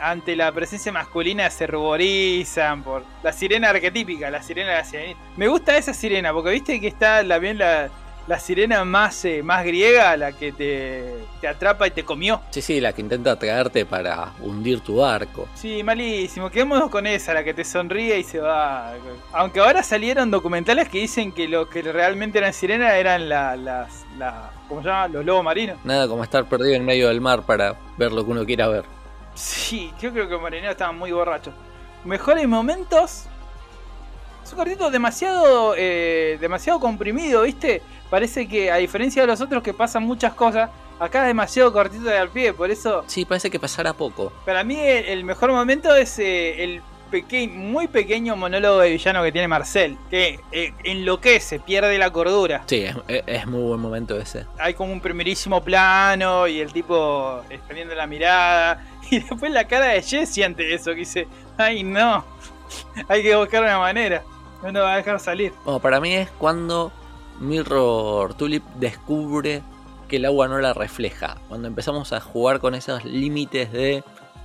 ante 0.00 0.36
la, 0.36 0.52
presencia 0.52 0.92
masculina 0.92 1.50
se 1.50 1.66
ruborizan 1.66 2.84
por 2.84 3.02
la 3.24 3.32
sirena 3.32 3.70
arquetípica, 3.70 4.30
la 4.30 4.40
sirena 4.40 4.70
de 4.70 4.76
la 4.76 4.84
sirenita. 4.84 5.20
Me 5.36 5.48
gusta 5.48 5.76
esa 5.76 5.92
sirena 5.92 6.32
porque 6.32 6.50
viste 6.50 6.80
que 6.80 6.86
está 6.86 7.24
la, 7.24 7.40
bien 7.40 7.58
la 7.58 7.90
la 8.28 8.38
sirena 8.38 8.84
más, 8.84 9.24
eh, 9.24 9.42
más 9.42 9.64
griega, 9.64 10.14
la 10.18 10.32
que 10.32 10.52
te, 10.52 11.46
atrapa 11.48 11.86
y 11.86 11.90
te 11.90 12.04
comió. 12.04 12.42
Sí, 12.50 12.60
sí, 12.60 12.80
la 12.80 12.92
que 12.92 13.00
intenta 13.00 13.38
traerte 13.38 13.86
para 13.86 14.34
hundir 14.40 14.80
tu 14.80 14.96
barco. 14.96 15.48
Sí, 15.54 15.82
malísimo. 15.82 16.50
Quedémonos 16.50 16.90
con 16.90 17.06
esa, 17.06 17.32
la 17.32 17.42
que 17.42 17.54
te 17.54 17.64
sonríe 17.64 18.18
y 18.18 18.24
se 18.24 18.38
va. 18.38 18.92
Aunque 19.32 19.60
ahora 19.60 19.82
salieron 19.82 20.30
documentales 20.30 20.90
que 20.90 20.98
dicen 20.98 21.32
que 21.32 21.48
lo 21.48 21.70
que 21.70 21.80
realmente 21.80 22.38
eran 22.38 22.52
sirenas 22.52 22.92
eran 22.94 23.30
las. 23.30 24.04
La, 24.18 24.50
¿Cómo 24.68 24.82
se 24.82 24.88
llama? 24.88 25.08
Los 25.08 25.24
lobos 25.24 25.44
marinos. 25.44 25.78
Nada 25.84 26.06
como 26.06 26.22
estar 26.22 26.44
perdido 26.44 26.74
en 26.74 26.84
medio 26.84 27.08
del 27.08 27.22
mar 27.22 27.42
para 27.42 27.76
ver 27.96 28.12
lo 28.12 28.24
que 28.26 28.30
uno 28.30 28.44
quiera 28.44 28.68
ver. 28.68 28.84
Sí, 29.34 29.90
yo 30.00 30.12
creo 30.12 30.26
que 30.26 30.34
los 30.34 30.42
marineros 30.42 30.72
estaban 30.72 30.98
muy 30.98 31.12
borrachos. 31.12 31.54
Mejores 32.04 32.46
momentos. 32.46 33.24
Es 34.48 34.52
un 34.52 34.60
cortito 34.60 34.90
demasiado, 34.90 35.74
eh, 35.76 36.38
demasiado 36.40 36.80
comprimido, 36.80 37.42
¿viste? 37.42 37.82
parece 38.08 38.48
que 38.48 38.70
a 38.70 38.76
diferencia 38.76 39.20
de 39.20 39.28
los 39.28 39.42
otros 39.42 39.62
que 39.62 39.74
pasan 39.74 40.04
muchas 40.04 40.32
cosas, 40.32 40.70
acá 40.98 41.20
es 41.20 41.26
demasiado 41.26 41.70
cortito 41.70 42.04
de 42.04 42.16
al 42.16 42.30
pie, 42.30 42.54
por 42.54 42.70
eso... 42.70 43.04
Sí, 43.08 43.26
parece 43.26 43.50
que 43.50 43.60
pasará 43.60 43.92
poco. 43.92 44.32
Para 44.46 44.64
mí 44.64 44.78
el 44.80 45.22
mejor 45.24 45.52
momento 45.52 45.94
es 45.94 46.18
eh, 46.18 46.64
el 46.64 46.82
muy 47.50 47.88
pequeño 47.88 48.36
monólogo 48.36 48.78
de 48.78 48.88
villano 48.88 49.22
que 49.22 49.32
tiene 49.32 49.48
Marcel, 49.48 49.98
que 50.08 50.40
eh, 50.50 50.72
enloquece, 50.82 51.60
pierde 51.60 51.98
la 51.98 52.10
cordura. 52.10 52.62
Sí, 52.64 52.86
es, 53.06 53.46
muy 53.46 53.60
buen 53.60 53.80
momento 53.80 54.16
ese. 54.16 54.46
Hay 54.58 54.72
como 54.72 54.94
un 54.94 55.00
primerísimo 55.02 55.62
plano 55.62 56.46
y 56.46 56.60
el 56.60 56.72
tipo 56.72 57.42
extendiendo 57.50 57.94
la 57.94 58.06
mirada. 58.06 58.82
Y 59.10 59.20
después 59.20 59.52
la 59.52 59.66
cara 59.66 59.88
de 59.88 60.02
Jesse 60.02 60.44
ante 60.44 60.74
eso, 60.74 60.90
que 60.90 60.96
dice, 60.96 61.28
ay 61.56 61.82
no, 61.82 62.24
hay 63.08 63.22
que 63.22 63.34
buscar 63.34 63.62
una 63.62 63.78
manera, 63.78 64.22
no 64.62 64.72
nos 64.72 64.82
va 64.82 64.94
a 64.94 64.96
dejar 64.96 65.20
salir. 65.20 65.52
Bueno, 65.64 65.80
para 65.80 66.00
mí 66.00 66.14
es 66.14 66.30
cuando 66.30 66.92
Mirror 67.40 68.34
Tulip 68.34 68.64
descubre 68.76 69.62
que 70.08 70.16
el 70.16 70.24
agua 70.24 70.48
no 70.48 70.58
la 70.58 70.72
refleja. 70.72 71.36
Cuando 71.48 71.68
empezamos 71.68 72.12
a 72.12 72.20
jugar 72.20 72.60
con 72.60 72.74
esos 72.74 73.04
límites 73.04 73.70
de 73.72 74.02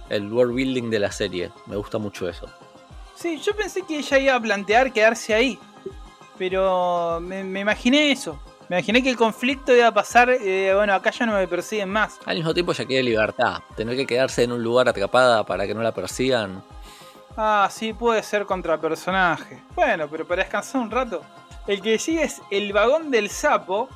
el 0.10 0.32
world 0.32 0.54
building 0.54 0.90
de 0.90 1.00
la 1.00 1.12
serie. 1.12 1.52
Me 1.66 1.76
gusta 1.76 1.98
mucho 1.98 2.30
eso. 2.30 2.48
Sí, 3.16 3.40
yo 3.40 3.56
pensé 3.56 3.84
que 3.84 4.00
ella 4.00 4.20
iba 4.20 4.36
a 4.36 4.40
plantear 4.40 4.92
quedarse 4.92 5.34
ahí. 5.34 5.60
Pero 6.38 7.20
me, 7.22 7.60
imaginé 7.60 8.12
eso. 8.12 8.40
Me 8.70 8.78
imaginé 8.78 9.04
que 9.04 9.10
el 9.10 9.18
conflicto 9.18 9.76
iba 9.76 9.88
a 9.88 9.94
pasar, 9.94 10.30
eh, 10.30 10.74
bueno, 10.74 10.94
acá 10.94 11.12
ya 11.12 11.26
no 11.26 11.34
me 11.34 11.48
persiguen 11.48 11.90
más. 11.90 12.20
Al 12.26 12.38
mismo 12.38 12.54
tiempo 12.54 12.74
ya 12.74 12.86
quiere 12.86 13.04
libertad. 13.04 13.60
Tener 13.76 13.96
que 13.96 14.06
quedarse 14.06 14.44
en 14.44 14.52
un 14.52 14.64
lugar 14.64 14.90
atrapada 14.90 15.46
para 15.46 15.68
que 15.68 15.74
no 15.74 15.84
la 15.84 15.94
persigan. 15.94 16.64
Ah, 17.36 17.68
sí, 17.72 17.94
puede 17.94 18.22
ser 18.22 18.46
contra 18.46 18.80
personaje. 18.80 19.62
Bueno, 19.76 20.08
pero 20.10 20.26
para 20.26 20.44
descansar 20.44 20.82
un 20.82 20.92
rato. 20.92 21.22
El 21.66 21.82
que 21.82 21.98
sigue 21.98 22.24
es 22.24 22.42
el 22.52 22.74
vagón 22.74 23.10
del 23.10 23.30
sapo. 23.30 23.90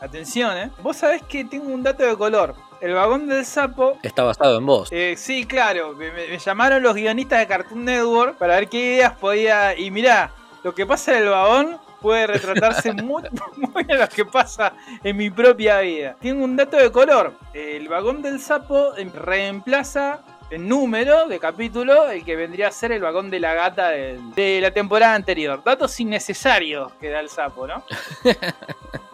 Atención, 0.00 0.56
¿eh? 0.56 0.70
Vos 0.82 0.98
sabés 0.98 1.22
que 1.22 1.44
tengo 1.44 1.66
un 1.72 1.82
dato 1.82 2.04
de 2.04 2.16
color. 2.16 2.54
El 2.80 2.94
vagón 2.94 3.26
del 3.26 3.44
sapo. 3.44 3.98
Está 4.02 4.22
basado 4.22 4.58
en 4.58 4.66
vos. 4.66 4.88
Eh, 4.90 5.14
sí, 5.16 5.46
claro. 5.46 5.94
Me, 5.94 6.38
llamaron 6.38 6.82
los 6.82 6.94
guionistas 6.94 7.40
de 7.40 7.46
Cartoon 7.46 7.84
Network 7.84 8.36
para 8.36 8.56
ver 8.56 8.68
qué 8.68 8.78
ideas 8.78 9.12
podía. 9.14 9.78
Y 9.78 9.90
mirá, 9.90 10.30
lo 10.62 10.74
que 10.74 10.86
pasa 10.86 11.12
en 11.16 11.24
el 11.24 11.28
vagón 11.30 11.78
puede 12.00 12.26
retratarse 12.26 12.92
muy, 13.02 13.22
muy 13.56 13.86
a 13.90 13.96
lo 13.96 14.08
que 14.08 14.24
pasa 14.24 14.74
en 15.02 15.16
mi 15.16 15.30
propia 15.30 15.80
vida. 15.80 16.16
Tengo 16.20 16.44
un 16.44 16.56
dato 16.56 16.76
de 16.76 16.90
color. 16.92 17.34
El 17.52 17.88
vagón 17.88 18.22
del 18.22 18.40
sapo 18.40 18.92
reemplaza 19.14 20.20
en 20.54 20.68
número 20.68 21.26
de 21.26 21.38
capítulo 21.40 22.10
el 22.10 22.24
que 22.24 22.36
vendría 22.36 22.68
a 22.68 22.72
ser 22.72 22.92
el 22.92 23.02
vagón 23.02 23.30
de 23.30 23.40
la 23.40 23.54
gata 23.54 23.90
de 23.90 24.58
la 24.60 24.70
temporada 24.70 25.14
anterior. 25.14 25.62
Datos 25.64 25.98
innecesarios 25.98 26.92
que 26.94 27.10
da 27.10 27.20
el 27.20 27.28
sapo, 27.28 27.66
¿no? 27.66 27.84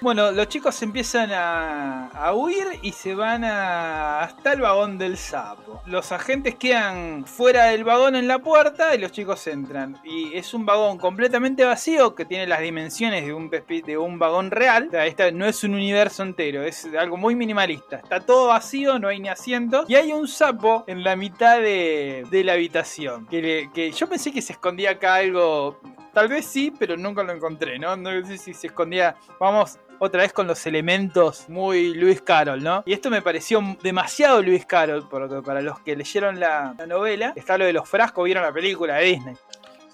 Bueno, 0.00 0.32
los 0.32 0.48
chicos 0.48 0.80
empiezan 0.82 1.30
a, 1.32 2.08
a 2.08 2.34
huir 2.34 2.66
y 2.82 2.92
se 2.92 3.14
van 3.14 3.44
a, 3.44 4.20
hasta 4.20 4.52
el 4.52 4.60
vagón 4.60 4.98
del 4.98 5.16
sapo. 5.16 5.82
Los 5.86 6.12
agentes 6.12 6.54
quedan 6.54 7.24
fuera 7.26 7.66
del 7.66 7.84
vagón 7.84 8.16
en 8.16 8.28
la 8.28 8.38
puerta 8.38 8.94
y 8.94 8.98
los 8.98 9.12
chicos 9.12 9.46
entran. 9.46 9.98
Y 10.04 10.34
es 10.36 10.54
un 10.54 10.66
vagón 10.66 10.98
completamente 10.98 11.64
vacío 11.64 12.14
que 12.14 12.24
tiene 12.24 12.46
las 12.46 12.60
dimensiones 12.60 13.24
de 13.24 13.32
un, 13.32 13.50
de 13.50 13.98
un 13.98 14.18
vagón 14.18 14.50
real. 14.50 14.86
O 14.88 14.90
sea, 14.90 15.06
esta 15.06 15.30
no 15.30 15.46
es 15.46 15.62
un 15.64 15.74
universo 15.74 16.22
entero, 16.22 16.62
es 16.62 16.88
algo 16.98 17.16
muy 17.16 17.34
minimalista. 17.34 17.96
Está 17.96 18.20
todo 18.20 18.48
vacío, 18.48 18.98
no 18.98 19.08
hay 19.08 19.20
ni 19.20 19.28
asientos. 19.28 19.86
Y 19.88 19.94
hay 19.94 20.12
un 20.12 20.28
sapo 20.28 20.84
en 20.86 21.04
la 21.04 21.16
mitad 21.16 21.60
de, 21.60 22.24
de 22.30 22.44
la 22.44 22.54
habitación. 22.54 23.26
Que, 23.26 23.70
que 23.74 23.92
yo 23.92 24.08
pensé 24.08 24.32
que 24.32 24.42
se 24.42 24.52
escondía 24.52 24.92
acá 24.92 25.16
algo 25.16 25.78
Tal 26.16 26.28
vez 26.28 26.46
sí, 26.46 26.72
pero 26.78 26.96
nunca 26.96 27.22
lo 27.22 27.30
encontré, 27.30 27.78
¿no? 27.78 27.94
No 27.94 28.26
sé 28.26 28.38
si 28.38 28.54
se 28.54 28.68
escondía. 28.68 29.16
Vamos 29.38 29.78
otra 29.98 30.22
vez 30.22 30.32
con 30.32 30.46
los 30.46 30.64
elementos 30.64 31.46
muy 31.46 31.92
Luis 31.92 32.22
Carroll, 32.22 32.62
¿no? 32.62 32.82
Y 32.86 32.94
esto 32.94 33.10
me 33.10 33.20
pareció 33.20 33.60
demasiado 33.82 34.40
Luis 34.40 34.64
Carroll, 34.64 35.06
porque 35.10 35.42
para 35.42 35.60
los 35.60 35.78
que 35.80 35.94
leyeron 35.94 36.40
la, 36.40 36.74
la 36.78 36.86
novela, 36.86 37.34
está 37.36 37.58
lo 37.58 37.66
de 37.66 37.74
los 37.74 37.86
frascos, 37.86 38.24
vieron 38.24 38.44
la 38.44 38.50
película 38.50 38.94
de 38.94 39.04
Disney. 39.04 39.36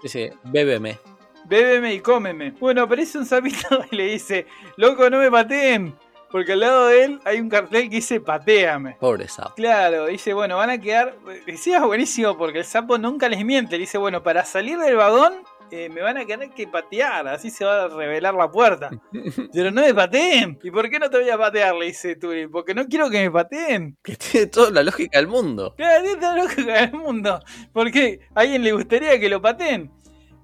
Sí, 0.01 0.09
sí, 0.09 0.31
bébeme. 0.45 0.97
Bébeme 1.47 1.95
y 1.95 1.99
cómeme. 1.99 2.53
Bueno, 2.53 2.83
aparece 2.83 3.19
un 3.19 3.27
sapito 3.27 3.85
y 3.91 3.97
le 3.97 4.05
dice, 4.05 4.47
loco, 4.77 5.11
no 5.11 5.19
me 5.19 5.29
pateen. 5.29 5.93
Porque 6.33 6.53
al 6.53 6.61
lado 6.61 6.87
de 6.87 7.05
él 7.05 7.21
hay 7.25 7.41
un 7.41 7.51
cartel 7.51 7.91
que 7.91 7.97
dice 7.97 8.19
pateame. 8.19 8.97
Pobre 8.99 9.29
sapo. 9.29 9.55
Claro, 9.55 10.07
dice, 10.07 10.33
bueno, 10.33 10.57
van 10.57 10.71
a 10.71 10.79
quedar. 10.79 11.15
Decía 11.47 11.85
buenísimo 11.85 12.39
porque 12.39 12.61
el 12.61 12.65
sapo 12.65 12.97
nunca 12.97 13.29
les 13.29 13.45
miente. 13.45 13.73
Le 13.73 13.81
dice, 13.81 13.99
bueno, 13.99 14.23
para 14.23 14.45
salir 14.45 14.79
del 14.79 14.97
vagón 14.97 15.35
eh, 15.75 15.89
me 15.89 16.03
van 16.03 16.19
a 16.19 16.27
tener 16.27 16.51
que 16.51 16.69
patear, 16.69 17.27
así 17.29 17.49
se 17.49 17.65
va 17.65 17.85
a 17.85 17.89
revelar 17.89 18.35
la 18.35 18.51
puerta. 18.51 18.91
Pero 19.55 19.71
no 19.71 19.81
me 19.81 19.95
pateen. 19.95 20.59
¿Y 20.63 20.71
por 20.71 20.91
qué 20.91 20.99
no 20.99 21.09
te 21.09 21.19
voy 21.19 21.31
a 21.31 21.39
patear? 21.39 21.75
Le 21.75 21.87
dice 21.87 22.15
Turi. 22.17 22.47
Porque 22.47 22.75
no 22.75 22.87
quiero 22.87 23.09
que 23.09 23.23
me 23.23 23.31
pateen. 23.31 23.97
Que 24.03 24.17
tiene 24.17 24.49
toda 24.49 24.71
la 24.71 24.83
lógica 24.83 25.19
del 25.19 25.29
mundo. 25.29 25.75
Claro, 25.75 26.03
tiene 26.03 26.21
toda 26.21 26.37
la 26.37 26.43
lógica 26.43 26.81
del 26.83 26.93
mundo. 26.93 27.41
Porque 27.73 28.21
a 28.35 28.41
alguien 28.41 28.63
le 28.63 28.73
gustaría 28.73 29.19
que 29.19 29.31
lo 29.31 29.41
pateen. 29.41 29.91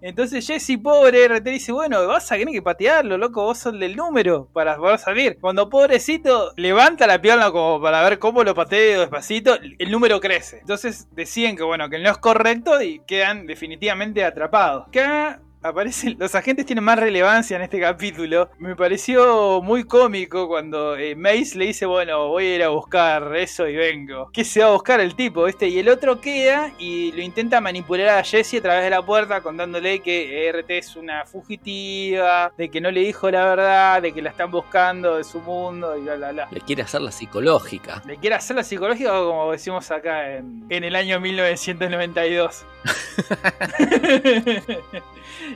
Entonces 0.00 0.46
Jesse, 0.46 0.78
pobre 0.82 1.26
RT, 1.28 1.44
dice, 1.44 1.72
bueno, 1.72 2.06
vas 2.06 2.30
a 2.30 2.36
tener 2.36 2.54
que 2.54 2.62
patearlo, 2.62 3.18
loco, 3.18 3.42
vos 3.42 3.58
sos 3.58 3.78
del 3.78 3.96
número 3.96 4.48
para 4.52 4.76
poder 4.76 4.98
salir. 4.98 5.38
Cuando 5.40 5.68
pobrecito 5.68 6.52
levanta 6.56 7.06
la 7.06 7.20
pierna 7.20 7.50
como 7.50 7.80
para 7.80 8.02
ver 8.02 8.18
cómo 8.18 8.44
lo 8.44 8.54
pateo 8.54 9.00
despacito, 9.00 9.56
el 9.78 9.90
número 9.90 10.20
crece. 10.20 10.58
Entonces 10.60 11.08
deciden 11.12 11.56
que 11.56 11.62
bueno, 11.62 11.88
que 11.88 11.98
no 11.98 12.10
es 12.10 12.18
correcto 12.18 12.80
y 12.80 13.00
quedan 13.00 13.46
definitivamente 13.46 14.24
atrapados. 14.24 14.86
Acá 14.88 15.40
aparecen, 15.68 16.16
los 16.18 16.34
agentes 16.34 16.66
tienen 16.66 16.84
más 16.84 16.98
relevancia 16.98 17.56
en 17.56 17.62
este 17.62 17.80
capítulo. 17.80 18.50
Me 18.58 18.76
pareció 18.76 19.60
muy 19.62 19.84
cómico 19.84 20.48
cuando 20.48 20.96
eh, 20.96 21.14
Mace 21.14 21.56
le 21.56 21.66
dice, 21.66 21.86
bueno, 21.86 22.28
voy 22.28 22.46
a 22.46 22.54
ir 22.56 22.62
a 22.62 22.68
buscar 22.68 23.34
eso 23.36 23.68
y 23.68 23.76
vengo. 23.76 24.30
¿Qué 24.32 24.44
se 24.44 24.60
va 24.60 24.68
a 24.68 24.72
buscar 24.72 25.00
el 25.00 25.14
tipo, 25.14 25.46
este? 25.46 25.68
Y 25.68 25.78
el 25.78 25.88
otro 25.88 26.20
queda 26.20 26.72
y 26.78 27.12
lo 27.12 27.22
intenta 27.22 27.60
manipular 27.60 28.08
a 28.08 28.24
Jesse 28.24 28.54
a 28.54 28.62
través 28.62 28.84
de 28.84 28.90
la 28.90 29.02
puerta 29.02 29.40
contándole 29.40 30.00
que 30.00 30.50
RT 30.52 30.70
es 30.70 30.96
una 30.96 31.24
fugitiva, 31.24 32.52
de 32.56 32.68
que 32.68 32.80
no 32.80 32.90
le 32.90 33.00
dijo 33.00 33.30
la 33.30 33.44
verdad, 33.44 34.02
de 34.02 34.12
que 34.12 34.22
la 34.22 34.30
están 34.30 34.50
buscando 34.50 35.16
de 35.16 35.24
su 35.24 35.40
mundo 35.40 35.96
y 35.96 36.02
bla, 36.02 36.16
bla, 36.16 36.32
bla. 36.32 36.48
Le 36.50 36.60
quiere 36.60 36.82
hacer 36.82 37.00
la 37.00 37.12
psicológica. 37.12 38.02
Le 38.06 38.16
quiere 38.16 38.36
hacer 38.36 38.56
la 38.56 38.64
psicológica 38.64 39.10
como 39.10 39.52
decimos 39.52 39.90
acá 39.90 40.36
en, 40.36 40.64
en 40.68 40.84
el 40.84 40.96
año 40.96 41.20
1992. 41.20 42.64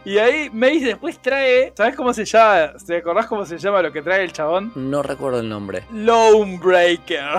y 0.05 0.19
ahí 0.19 0.51
Mace 0.51 0.81
después 0.87 1.19
trae. 1.21 1.73
¿Sabes 1.77 1.95
cómo 1.97 2.13
se 2.13 2.25
llama? 2.25 2.73
¿Te 2.87 2.97
acordás 2.97 3.27
cómo 3.27 3.45
se 3.47 3.59
llama 3.59 3.83
lo 3.83 3.93
que 3.93 4.03
trae 4.03 4.25
el 4.25 4.33
chabón? 4.33 4.73
No 4.75 5.03
recuerdo 5.03 5.41
el 5.41 5.49
nombre. 5.49 5.85
Lone 5.93 6.59
Breaker. 6.59 7.39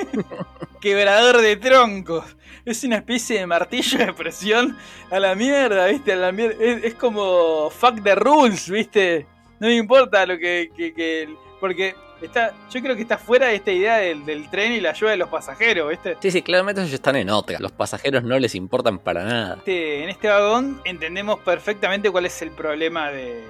Quebrador 0.80 1.40
de 1.40 1.56
troncos. 1.56 2.24
Es 2.64 2.84
una 2.84 2.96
especie 2.96 3.40
de 3.40 3.46
martillo 3.46 3.98
de 3.98 4.12
presión 4.12 4.76
a 5.10 5.18
la 5.18 5.34
mierda, 5.34 5.86
¿viste? 5.86 6.12
A 6.12 6.16
la 6.16 6.32
mier- 6.32 6.56
es, 6.60 6.84
es 6.84 6.94
como 6.94 7.70
fuck 7.70 8.02
the 8.02 8.14
rules, 8.14 8.68
¿viste? 8.70 9.26
No 9.58 9.68
me 9.68 9.74
importa 9.74 10.24
lo 10.26 10.38
que. 10.38 10.70
que- 10.76 10.94
que- 10.94 11.34
porque 11.60 11.94
está, 12.26 12.54
yo 12.70 12.80
creo 12.82 12.94
que 12.96 13.02
está 13.02 13.18
fuera 13.18 13.48
de 13.48 13.56
esta 13.56 13.72
idea 13.72 13.96
del, 13.96 14.24
del 14.24 14.48
tren 14.50 14.72
y 14.72 14.80
la 14.80 14.90
ayuda 14.90 15.10
de 15.12 15.16
los 15.16 15.28
pasajeros, 15.28 15.88
¿viste? 15.90 16.16
Sí, 16.20 16.30
sí, 16.30 16.42
claramente 16.42 16.80
ellos 16.80 16.94
están 16.94 17.16
en 17.16 17.30
otra. 17.30 17.58
Los 17.60 17.72
pasajeros 17.72 18.22
no 18.24 18.38
les 18.38 18.54
importan 18.54 18.98
para 18.98 19.24
nada. 19.24 19.54
Este- 19.58 20.02
en 20.04 20.08
este 20.10 20.28
vagón 20.28 20.80
entendemos 20.84 21.38
perfectamente 21.40 22.10
cuál 22.10 22.26
es 22.26 22.40
el 22.42 22.50
problema 22.50 23.10
de, 23.10 23.42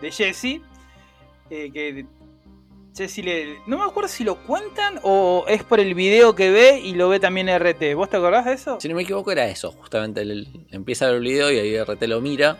de 0.00 0.10
Jesse. 0.10 0.60
eh, 1.50 1.70
que 1.72 2.06
Jesse 2.94 3.18
le. 3.24 3.58
No 3.66 3.78
me 3.78 3.84
acuerdo 3.84 4.08
si 4.08 4.22
lo 4.22 4.36
cuentan 4.36 4.98
o 5.02 5.44
es 5.48 5.62
por 5.64 5.80
el 5.80 5.94
video 5.94 6.34
que 6.34 6.50
ve 6.50 6.78
y 6.80 6.92
lo 6.94 7.08
ve 7.08 7.20
también 7.20 7.48
RT. 7.48 7.94
¿Vos 7.94 8.10
te 8.10 8.18
acordás 8.18 8.44
de 8.44 8.52
eso? 8.52 8.78
Si 8.80 8.88
no 8.88 8.94
me 8.94 9.02
equivoco 9.02 9.32
era 9.32 9.46
eso, 9.46 9.72
justamente. 9.72 10.20
Él 10.20 10.66
empieza 10.70 11.08
el 11.08 11.20
video 11.20 11.50
y 11.50 11.58
ahí 11.58 11.78
RT 11.82 12.02
lo 12.06 12.20
mira. 12.20 12.58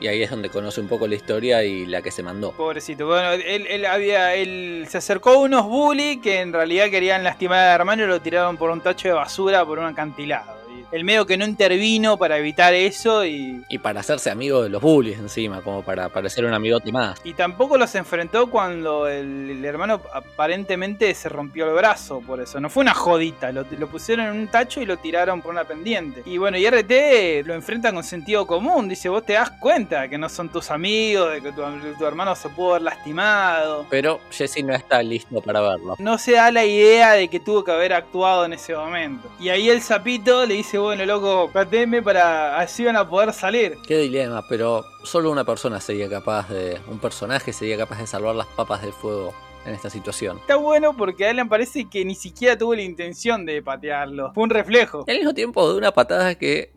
Y 0.00 0.08
ahí 0.08 0.22
es 0.22 0.30
donde 0.30 0.50
conoce 0.50 0.80
un 0.80 0.88
poco 0.88 1.06
la 1.06 1.14
historia 1.14 1.64
y 1.64 1.86
la 1.86 2.02
que 2.02 2.10
se 2.10 2.22
mandó. 2.22 2.52
Pobrecito. 2.52 3.06
Bueno, 3.06 3.32
él, 3.32 3.66
él 3.66 3.84
había. 3.86 4.34
Él 4.34 4.86
se 4.88 4.98
acercó 4.98 5.30
a 5.30 5.38
unos 5.38 5.64
bully 5.64 6.20
que 6.20 6.40
en 6.40 6.52
realidad 6.52 6.90
querían 6.90 7.24
lastimar 7.24 7.60
al 7.60 7.80
hermano 7.80 8.04
y 8.04 8.06
lo 8.06 8.20
tiraron 8.20 8.56
por 8.56 8.70
un 8.70 8.80
tacho 8.80 9.08
de 9.08 9.14
basura 9.14 9.64
por 9.64 9.78
un 9.78 9.86
acantilado. 9.86 10.55
El 10.92 11.04
medio 11.04 11.26
que 11.26 11.36
no 11.36 11.44
intervino 11.44 12.16
para 12.16 12.38
evitar 12.38 12.74
eso 12.74 13.24
y. 13.24 13.64
Y 13.68 13.78
para 13.78 14.00
hacerse 14.00 14.30
amigo 14.30 14.62
de 14.62 14.68
los 14.68 14.80
bullies 14.80 15.18
encima, 15.18 15.60
como 15.62 15.82
para 15.82 16.08
parecer 16.08 16.44
un 16.44 16.54
amigote 16.54 16.92
más. 16.92 17.20
Y 17.24 17.34
tampoco 17.34 17.76
los 17.76 17.94
enfrentó 17.94 18.48
cuando 18.50 19.08
el, 19.08 19.50
el 19.50 19.64
hermano 19.64 20.00
aparentemente 20.12 21.12
se 21.14 21.28
rompió 21.28 21.68
el 21.68 21.74
brazo 21.74 22.20
por 22.20 22.40
eso. 22.40 22.60
No 22.60 22.70
fue 22.70 22.82
una 22.82 22.94
jodita, 22.94 23.52
lo, 23.52 23.64
lo 23.78 23.88
pusieron 23.88 24.26
en 24.26 24.32
un 24.32 24.48
tacho 24.48 24.80
y 24.80 24.86
lo 24.86 24.96
tiraron 24.96 25.42
por 25.42 25.52
una 25.52 25.64
pendiente. 25.64 26.22
Y 26.24 26.38
bueno, 26.38 26.56
y 26.56 26.68
RT 26.68 27.46
lo 27.46 27.54
enfrenta 27.54 27.92
con 27.92 28.04
sentido 28.04 28.46
común. 28.46 28.88
Dice, 28.88 29.08
vos 29.08 29.24
te 29.24 29.34
das 29.34 29.50
cuenta 29.50 30.08
que 30.08 30.18
no 30.18 30.28
son 30.28 30.48
tus 30.48 30.70
amigos, 30.70 31.32
de 31.32 31.40
que 31.40 31.52
tu, 31.52 31.62
tu 31.98 32.06
hermano 32.06 32.34
se 32.34 32.48
pudo 32.48 32.70
haber 32.70 32.82
lastimado. 32.82 33.86
Pero 33.90 34.20
Jesse 34.30 34.62
no 34.64 34.74
está 34.74 35.02
listo 35.02 35.40
para 35.40 35.60
verlo. 35.60 35.96
No 35.98 36.18
se 36.18 36.32
da 36.32 36.50
la 36.50 36.64
idea 36.64 37.12
de 37.12 37.28
que 37.28 37.40
tuvo 37.40 37.64
que 37.64 37.72
haber 37.72 37.92
actuado 37.92 38.44
en 38.44 38.52
ese 38.52 38.74
momento. 38.74 39.30
Y 39.40 39.48
ahí 39.48 39.68
el 39.68 39.82
sapito 39.82 40.46
le 40.46 40.54
dice, 40.54 40.75
bueno, 40.78 41.04
loco, 41.06 41.50
pateme 41.52 42.02
para 42.02 42.58
así 42.58 42.84
van 42.84 42.96
a 42.96 43.08
poder 43.08 43.32
salir. 43.32 43.78
Qué 43.86 43.98
dilema, 43.98 44.44
pero 44.48 44.84
solo 45.02 45.30
una 45.30 45.44
persona 45.44 45.80
sería 45.80 46.08
capaz 46.08 46.48
de. 46.48 46.80
Un 46.88 46.98
personaje 46.98 47.52
sería 47.52 47.76
capaz 47.76 47.98
de 47.98 48.06
salvar 48.06 48.34
las 48.34 48.46
papas 48.46 48.82
del 48.82 48.92
fuego 48.92 49.34
en 49.66 49.74
esta 49.74 49.90
situación. 49.90 50.38
Está 50.38 50.56
bueno 50.56 50.96
porque 50.96 51.26
a 51.26 51.30
Alan 51.30 51.48
parece 51.48 51.88
que 51.88 52.04
ni 52.04 52.14
siquiera 52.14 52.56
tuvo 52.56 52.74
la 52.74 52.82
intención 52.82 53.44
de 53.44 53.62
patearlo. 53.62 54.32
Fue 54.32 54.44
un 54.44 54.50
reflejo. 54.50 55.04
Y 55.06 55.10
al 55.10 55.16
mismo 55.18 55.34
tiempo 55.34 55.70
de 55.70 55.78
una 55.78 55.92
patada 55.92 56.34
que 56.36 56.75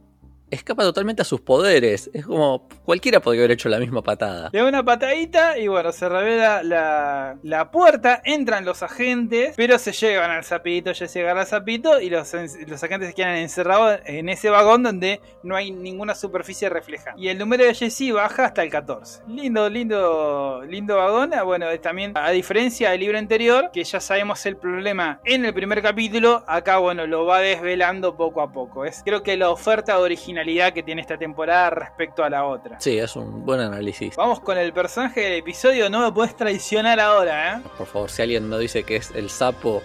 escapa 0.51 0.83
totalmente 0.83 1.21
a 1.21 1.25
sus 1.25 1.41
poderes. 1.41 2.09
Es 2.13 2.25
como 2.25 2.67
cualquiera 2.85 3.19
podría 3.19 3.43
haber 3.43 3.51
hecho 3.51 3.69
la 3.69 3.79
misma 3.79 4.01
patada. 4.01 4.49
Le 4.51 4.59
da 4.59 4.67
una 4.67 4.83
patadita 4.83 5.57
y 5.57 5.67
bueno, 5.67 5.91
se 5.91 6.07
revela 6.09 6.63
la, 6.63 7.38
la 7.43 7.71
puerta, 7.71 8.21
entran 8.23 8.65
los 8.65 8.83
agentes, 8.83 9.53
pero 9.55 9.77
se 9.77 9.91
llevan 9.91 10.31
al 10.31 10.43
sapito, 10.43 10.91
ya 10.91 11.07
se 11.07 11.21
agarra 11.21 11.41
al 11.41 11.47
sapito 11.47 11.99
y 11.99 12.09
los, 12.09 12.33
los 12.67 12.83
agentes 12.83 13.09
se 13.09 13.13
quedan 13.15 13.35
encerrados 13.35 13.99
en 14.05 14.29
ese 14.29 14.49
vagón 14.49 14.83
donde 14.83 15.21
no 15.43 15.55
hay 15.55 15.71
ninguna 15.71 16.15
superficie 16.15 16.69
reflejada. 16.69 17.15
Y 17.17 17.27
el 17.27 17.38
número 17.38 17.63
de 17.65 17.73
Jesse 17.73 18.12
baja 18.13 18.45
hasta 18.45 18.63
el 18.63 18.69
14. 18.69 19.23
Lindo, 19.27 19.69
lindo, 19.69 20.63
lindo 20.67 20.97
vagón. 20.97 21.33
Ah, 21.33 21.43
Bueno, 21.43 21.67
también 21.79 22.13
a 22.15 22.31
diferencia 22.31 22.91
del 22.91 23.01
libro 23.01 23.17
anterior, 23.17 23.69
que 23.71 23.83
ya 23.83 23.99
sabemos 23.99 24.45
el 24.45 24.57
problema 24.57 25.19
en 25.25 25.45
el 25.45 25.53
primer 25.53 25.81
capítulo, 25.81 26.43
acá 26.47 26.77
bueno, 26.77 27.07
lo 27.07 27.25
va 27.25 27.39
desvelando 27.39 28.15
poco 28.15 28.41
a 28.41 28.51
poco. 28.51 28.85
Es 28.85 29.01
creo 29.03 29.23
que 29.23 29.38
la 29.38 29.49
oferta 29.49 29.93
de 29.93 29.99
originalidad 30.39 30.73
que 30.73 30.84
tiene 30.84 31.02
esta 31.02 31.17
temporada 31.17 31.69
respecto 31.69 32.23
a 32.23 32.30
la 32.30 32.45
otra. 32.45 32.80
Sí, 32.80 32.97
es 32.97 33.15
un 33.15 33.45
buen 33.45 33.60
análisis. 33.60 34.15
Vamos 34.15 34.39
con 34.39 34.58
el 34.58 34.73
personaje 34.73 35.21
del 35.21 35.34
episodio, 35.34 35.89
no 35.89 36.02
me 36.02 36.12
puedes 36.12 36.36
traicionar 36.36 36.99
ahora, 36.99 37.58
¿eh? 37.58 37.62
Por 37.78 37.88
favor, 37.88 38.10
si 38.10 38.21
alguien 38.21 38.49
no 38.49 38.58
dice 38.58 38.84
que 38.84 38.97
es 38.97 39.12
el 39.12 39.30
sapo, 39.30 39.82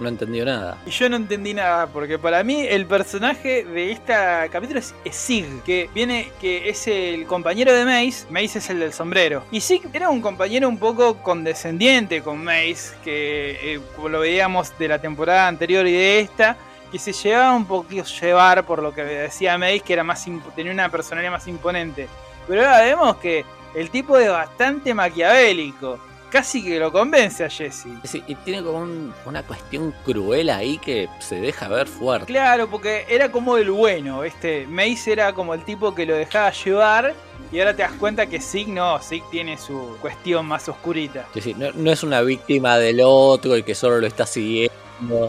no 0.00 0.08
entendió 0.08 0.44
nada. 0.44 0.78
Y 0.86 0.90
yo 0.90 1.08
no 1.08 1.16
entendí 1.16 1.54
nada, 1.54 1.86
porque 1.86 2.18
para 2.18 2.42
mí 2.44 2.66
el 2.66 2.86
personaje 2.86 3.64
de 3.64 3.92
este 3.92 4.12
capítulo 4.50 4.80
es, 4.80 4.94
Sig, 5.10 5.62
que 5.64 5.88
viene, 5.94 6.30
que 6.40 6.68
es 6.68 6.86
el 6.86 7.26
compañero 7.26 7.72
de 7.72 7.84
Mace, 7.84 8.26
Mace 8.30 8.58
es 8.58 8.70
el 8.70 8.80
del 8.80 8.92
sombrero. 8.92 9.44
Y 9.50 9.60
Sig 9.60 9.82
era 9.92 10.10
un 10.10 10.20
compañero 10.20 10.68
un 10.68 10.78
poco 10.78 11.16
condescendiente 11.22 12.22
con 12.22 12.42
Mace, 12.42 12.94
que 13.04 13.74
eh, 13.74 13.80
como 13.94 14.08
lo 14.08 14.20
veíamos 14.20 14.76
de 14.78 14.88
la 14.88 15.00
temporada 15.00 15.48
anterior 15.48 15.86
y 15.86 15.92
de 15.92 16.20
esta, 16.20 16.56
que 16.90 16.98
se 16.98 17.12
llevaba 17.12 17.54
un 17.54 17.66
poquito 17.66 18.04
llevar 18.20 18.64
por 18.64 18.82
lo 18.82 18.92
que 18.94 19.02
decía 19.02 19.58
Mace, 19.58 19.80
que 19.80 19.92
era 19.92 20.04
más 20.04 20.24
tenía 20.54 20.72
una 20.72 20.88
personalidad 20.88 21.32
más 21.32 21.46
imponente. 21.48 22.08
Pero 22.48 22.62
ahora 22.62 22.82
vemos 22.82 23.16
que 23.16 23.44
el 23.74 23.90
tipo 23.90 24.16
es 24.18 24.30
bastante 24.30 24.94
maquiavélico. 24.94 25.98
Casi 26.30 26.62
que 26.62 26.78
lo 26.78 26.90
convence 26.92 27.44
a 27.44 27.48
Jesse. 27.48 27.86
Sí, 28.02 28.22
y 28.26 28.34
tiene 28.34 28.62
como 28.62 28.78
un- 28.78 29.14
una 29.26 29.42
cuestión 29.44 29.94
cruel 30.04 30.50
ahí 30.50 30.76
que 30.78 31.08
se 31.20 31.36
deja 31.36 31.68
ver 31.68 31.86
fuerte. 31.86 32.26
Claro, 32.26 32.66
porque 32.68 33.06
era 33.08 33.30
como 33.30 33.56
el 33.56 33.70
bueno, 33.70 34.24
este 34.24 34.66
Mace 34.66 35.12
era 35.12 35.32
como 35.32 35.54
el 35.54 35.62
tipo 35.64 35.94
que 35.94 36.04
lo 36.04 36.14
dejaba 36.16 36.50
llevar 36.50 37.14
y 37.52 37.60
ahora 37.60 37.76
te 37.76 37.82
das 37.82 37.92
cuenta 37.92 38.26
que 38.26 38.40
Sig 38.40 38.66
no, 38.68 39.00
Sig 39.00 39.22
tiene 39.30 39.56
su 39.56 39.96
cuestión 40.00 40.46
más 40.46 40.68
oscurita. 40.68 41.26
Sí, 41.32 41.40
sí, 41.40 41.54
no, 41.56 41.70
no 41.72 41.92
es 41.92 42.02
una 42.02 42.20
víctima 42.22 42.76
del 42.76 43.00
otro 43.04 43.56
y 43.56 43.62
que 43.62 43.74
solo 43.76 44.00
lo 44.00 44.06
está 44.06 44.26
siguiendo. 44.26 44.74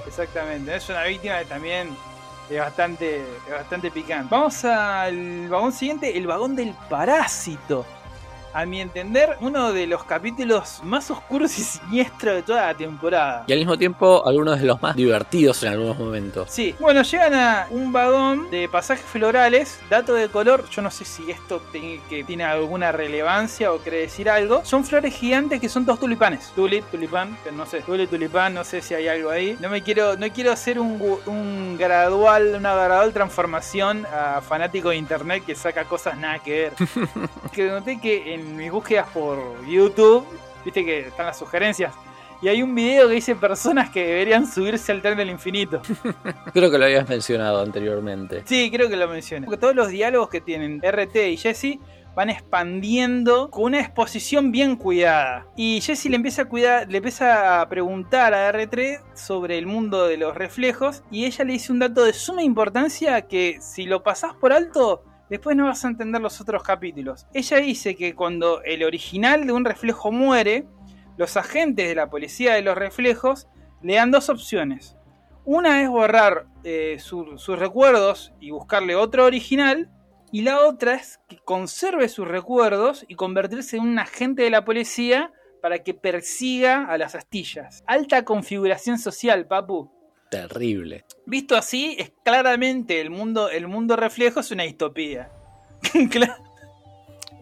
Exactamente, 0.05 0.76
es 0.76 0.89
una 0.89 1.03
víctima 1.03 1.43
también 1.43 1.89
es 2.49 2.59
bastante, 2.59 3.22
es 3.22 3.51
bastante 3.51 3.91
picante. 3.91 4.28
Vamos 4.30 4.63
al 4.63 5.49
vagón 5.49 5.72
siguiente, 5.72 6.18
el 6.18 6.28
vagón 6.28 6.55
del 6.55 6.74
parásito. 6.89 7.86
A 8.53 8.65
mi 8.65 8.81
entender, 8.81 9.37
uno 9.41 9.73
de 9.73 9.87
los 9.87 10.03
capítulos 10.03 10.81
más 10.83 11.11
oscuros 11.11 11.57
y 11.59 11.63
siniestros 11.63 12.35
de 12.35 12.43
toda 12.43 12.67
la 12.67 12.73
temporada. 12.73 13.43
Y 13.47 13.53
al 13.53 13.59
mismo 13.59 13.77
tiempo, 13.77 14.25
algunos 14.25 14.59
de 14.59 14.65
los 14.65 14.81
más 14.81 14.95
divertidos 14.95 15.61
en 15.63 15.73
algunos 15.73 15.97
momentos. 15.97 16.49
Sí, 16.49 16.75
bueno, 16.79 17.01
llegan 17.03 17.33
a 17.33 17.67
un 17.69 17.91
vagón 17.91 18.49
de 18.49 18.67
pasajes 18.69 19.05
florales, 19.05 19.79
dato 19.89 20.13
de 20.13 20.29
color, 20.29 20.67
yo 20.69 20.81
no 20.81 20.91
sé 20.91 21.05
si 21.05 21.29
esto 21.29 21.61
tiene, 21.71 22.01
que 22.09 22.23
tiene 22.23 22.43
alguna 22.43 22.91
relevancia 22.91 23.71
o 23.71 23.79
quiere 23.79 23.99
decir 23.99 24.29
algo. 24.29 24.63
Son 24.65 24.83
flores 24.83 25.13
gigantes 25.13 25.61
que 25.61 25.69
son 25.69 25.85
dos 25.85 25.99
tulipanes. 25.99 26.51
Tulip, 26.55 26.85
tulipán, 26.89 27.37
no 27.53 27.65
sé, 27.65 27.81
tulip, 27.81 28.09
tulipán, 28.09 28.53
no 28.53 28.63
sé 28.63 28.81
si 28.81 28.93
hay 28.93 29.07
algo 29.07 29.29
ahí. 29.29 29.57
No 29.59 29.69
me 29.69 29.81
quiero, 29.81 30.17
no 30.17 30.27
quiero 30.31 30.51
hacer 30.51 30.79
un, 30.79 31.01
un 31.25 31.77
gradual, 31.77 32.55
una 32.55 32.73
gradual 32.73 33.13
transformación 33.13 34.05
a 34.05 34.41
fanático 34.41 34.89
de 34.89 34.97
internet 34.97 35.43
que 35.45 35.55
saca 35.55 35.85
cosas 35.85 36.17
nada 36.17 36.39
que 36.39 36.51
ver. 36.51 36.73
que 37.51 37.67
noté 37.69 37.99
que 37.99 38.33
en 38.33 38.36
mis 38.38 38.71
búsquedas 38.71 39.07
por 39.09 39.65
YouTube, 39.67 40.25
viste 40.63 40.83
que 40.85 41.07
están 41.07 41.25
las 41.25 41.38
sugerencias. 41.38 41.93
Y 42.41 42.49
hay 42.49 42.61
un 42.61 42.75
video 42.75 43.07
que 43.07 43.15
dice 43.15 43.35
personas 43.35 43.89
que 43.89 44.05
deberían 44.05 44.45
subirse 44.45 44.91
al 44.91 45.01
tren 45.01 45.17
del 45.17 45.29
infinito. 45.31 45.81
Creo 46.53 46.69
que 46.69 46.77
lo 46.77 46.85
habías 46.85 47.09
mencionado 47.09 47.61
anteriormente. 47.61 48.43
Sí, 48.45 48.69
creo 48.69 48.89
que 48.89 48.95
lo 48.95 49.07
mencioné. 49.07 49.47
Porque 49.47 49.59
todos 49.59 49.75
los 49.75 49.89
diálogos 49.89 50.29
que 50.29 50.39
tienen 50.39 50.79
RT 50.79 51.15
y 51.15 51.38
Jesse 51.38 51.79
van 52.17 52.31
expandiendo 52.31 53.51
con 53.51 53.65
una 53.65 53.79
exposición 53.79 54.51
bien 54.51 54.75
cuidada. 54.75 55.47
Y 55.55 55.81
Jesse 55.81 56.05
le 56.05 56.15
empieza 56.15 56.43
a 56.43 56.45
cuidar, 56.45 56.89
le 56.89 56.97
empieza 56.97 57.61
a 57.61 57.69
preguntar 57.69 58.33
a 58.33 58.51
R3 58.51 59.01
sobre 59.13 59.59
el 59.59 59.67
mundo 59.67 60.07
de 60.07 60.17
los 60.17 60.35
reflejos. 60.35 61.03
Y 61.11 61.25
ella 61.25 61.43
le 61.43 61.53
dice 61.53 61.71
un 61.71 61.77
dato 61.77 62.03
de 62.03 62.13
suma 62.13 62.41
importancia 62.41 63.21
que 63.27 63.57
si 63.61 63.85
lo 63.85 64.01
pasás 64.01 64.33
por 64.33 64.51
alto, 64.51 65.03
después 65.30 65.55
no 65.55 65.65
vas 65.65 65.84
a 65.86 65.89
entender 65.89 66.21
los 66.21 66.39
otros 66.41 66.63
capítulos. 66.63 67.28
Ella 67.34 67.57
dice 67.57 67.95
que 67.95 68.15
cuando 68.15 68.61
el 68.63 68.84
original 68.84 69.45
de 69.45 69.53
un 69.53 69.65
reflejo 69.65 70.11
muere, 70.11 70.65
los 71.17 71.36
agentes 71.38 71.88
de 71.88 71.95
la 71.95 72.09
policía 72.09 72.53
de 72.53 72.61
los 72.61 72.78
reflejos 72.78 73.47
le 73.82 73.95
dan 73.95 74.11
dos 74.11 74.30
opciones. 74.30 74.95
Una 75.45 75.82
es 75.82 75.89
borrar 75.89 76.45
eh, 76.63 76.97
su- 76.99 77.38
sus 77.38 77.57
recuerdos 77.57 78.34
y 78.39 78.51
buscarle 78.51 78.95
otro 78.95 79.25
original. 79.25 79.89
Y 80.30 80.41
la 80.41 80.59
otra 80.67 80.95
es 80.95 81.21
que 81.30 81.38
conserve 81.38 82.09
sus 82.09 82.28
recuerdos 82.28 83.05
y 83.07 83.15
convertirse 83.15 83.78
en 83.78 83.84
un 83.84 83.97
agente 83.99 84.43
de 84.43 84.49
la 84.49 84.65
policía 84.65 85.32
para 85.61 85.80
que 85.84 85.93
persiga 85.93 86.86
a 86.86 86.97
las 86.97 87.15
astillas. 87.15 87.82
Alta 87.88 88.25
configuración 88.25 88.99
social, 88.99 89.47
papu. 89.47 89.89
Terrible. 90.30 91.05
Visto 91.25 91.55
así, 91.55 91.95
es 91.97 92.11
claramente 92.23 92.99
el 92.99 93.09
mundo, 93.09 93.49
el 93.49 93.67
mundo 93.67 93.95
reflejo 93.95 94.41
es 94.41 94.51
una 94.51 94.63
distopía. 94.63 95.30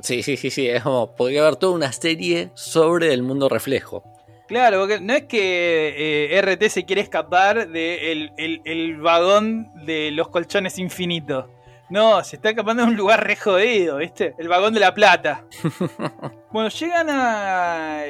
Sí, 0.01 0.21
sí, 0.21 0.38
sí, 0.38 0.51
sí. 0.51 0.67
Es 0.67 0.83
como, 0.83 1.15
podría 1.15 1.41
haber 1.41 1.55
toda 1.55 1.73
una 1.73 1.91
serie 1.91 2.51
sobre 2.53 3.11
el 3.11 3.23
mundo 3.23 3.49
reflejo. 3.49 4.03
claro, 4.47 4.81
porque 4.81 4.99
no 4.99 5.13
es 5.13 5.23
que 5.23 6.29
eh, 6.31 6.41
RT 6.41 6.69
se 6.69 6.86
quiere 6.86 7.01
escapar 7.01 7.69
del 7.69 8.31
el, 8.38 8.61
el 8.65 8.97
vagón 8.97 9.67
de 9.83 10.11
los 10.11 10.27
colchones 10.27 10.77
infinitos. 10.77 11.45
No, 11.89 12.23
se 12.23 12.36
está 12.36 12.49
escapando 12.49 12.83
de 12.83 12.89
un 12.89 12.97
lugar 12.97 13.25
re 13.25 13.36
jodido, 13.36 13.97
¿viste? 13.97 14.36
El 14.38 14.47
vagón 14.47 14.73
de 14.75 14.79
la 14.79 14.93
plata. 14.93 15.45
bueno, 16.51 16.69
llegan 16.69 17.07
a... 17.09 18.03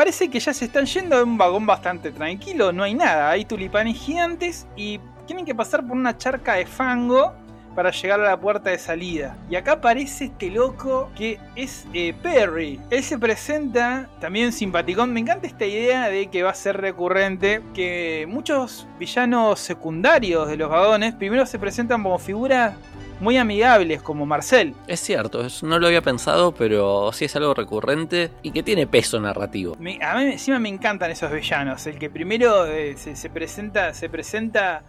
parece 0.00 0.30
que 0.30 0.40
ya 0.40 0.54
se 0.54 0.64
están 0.64 0.86
yendo 0.86 1.14
a 1.14 1.22
un 1.22 1.36
vagón 1.36 1.66
bastante 1.66 2.10
tranquilo, 2.10 2.72
no 2.72 2.84
hay 2.84 2.94
nada. 2.94 3.28
Hay 3.28 3.44
tulipanes 3.44 3.98
gigantes 3.98 4.66
y 4.74 4.98
tienen 5.26 5.44
que 5.44 5.54
pasar 5.54 5.86
por 5.86 5.94
una 5.94 6.16
charca 6.16 6.54
de 6.54 6.64
fango 6.64 7.34
para 7.74 7.90
llegar 7.90 8.18
a 8.18 8.24
la 8.24 8.40
puerta 8.40 8.70
de 8.70 8.78
salida. 8.78 9.36
Y 9.50 9.56
acá 9.56 9.72
aparece 9.72 10.24
este 10.24 10.48
loco 10.48 11.10
que 11.14 11.38
es 11.54 11.86
eh, 11.92 12.14
Perry. 12.22 12.80
Él 12.88 13.02
se 13.02 13.18
presenta 13.18 14.08
también 14.20 14.54
simpaticón. 14.54 15.12
Me 15.12 15.20
encanta 15.20 15.46
esta 15.46 15.66
idea 15.66 16.08
de 16.08 16.28
que 16.28 16.44
va 16.44 16.50
a 16.52 16.54
ser 16.54 16.80
recurrente. 16.80 17.60
Que 17.74 18.24
muchos 18.26 18.86
villanos 18.98 19.60
secundarios 19.60 20.48
de 20.48 20.56
los 20.56 20.70
vagones 20.70 21.12
primero 21.12 21.44
se 21.44 21.58
presentan 21.58 22.02
como 22.02 22.18
figuras 22.18 22.74
muy 23.20 23.36
amigables, 23.36 24.02
como 24.02 24.26
Marcel. 24.26 24.74
Es 24.86 25.00
cierto, 25.00 25.46
no 25.62 25.78
lo 25.78 25.86
había 25.86 26.02
pensado, 26.02 26.52
pero 26.52 27.12
sí 27.12 27.26
es 27.26 27.36
algo 27.36 27.54
recurrente 27.54 28.30
y 28.42 28.50
que 28.50 28.62
tiene 28.62 28.86
peso 28.86 29.20
narrativo. 29.20 29.76
Me- 29.78 29.98
a 30.02 30.14
mí 30.16 30.24
encima 30.32 30.58
me 30.58 30.68
encantan 30.68 31.10
esos 31.10 31.30
villanos. 31.30 31.86
El 31.86 31.98
que 31.98 32.10
primero 32.10 32.66
eh, 32.66 32.96
se, 32.96 33.14
se 33.16 33.30
presenta, 33.30 33.92
se 33.94 34.08
presenta 34.08 34.82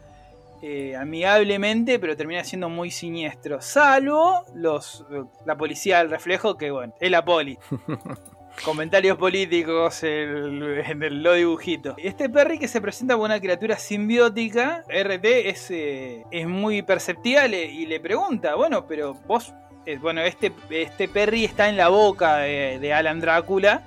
eh, 0.64 0.96
amigablemente, 0.96 2.00
pero 2.00 2.16
termina 2.16 2.44
siendo 2.44 2.70
muy 2.70 2.92
siniestro. 2.92 3.62
Salvo 3.62 4.46
los, 4.56 5.06
la 5.46 5.56
policía 5.58 5.98
del 6.00 6.10
reflejo, 6.10 6.56
que 6.58 6.72
bueno, 6.72 6.94
es 7.00 7.12
la 7.12 7.26
poli. 7.26 7.58
Comentarios 8.66 9.18
políticos 9.18 10.04
en 10.04 11.02
el 11.02 11.24
lo 11.24 11.34
dibujito. 11.34 11.96
Este 11.98 12.30
Perry 12.30 12.60
que 12.60 12.68
se 12.68 12.80
presenta 12.80 13.16
como 13.16 13.26
una 13.26 13.40
criatura 13.40 13.76
simbiótica, 13.78 14.84
RT 14.88 15.50
es, 15.50 15.72
eh, 15.72 16.24
es 16.30 16.48
muy 16.48 16.84
perceptiva 16.84 17.48
le- 17.48 17.66
y 17.66 17.88
le 17.88 18.00
pregunta, 18.00 18.54
bueno, 18.54 18.86
pero 18.86 19.16
vos, 19.26 19.52
eh, 19.88 19.98
bueno, 19.98 20.22
este, 20.22 20.52
este 20.70 21.08
Perry 21.08 21.44
está 21.46 21.70
en 21.70 21.78
la 21.78 21.88
boca 21.88 22.38
de, 22.38 22.94
Alan 22.94 23.20
Drácula. 23.20 23.82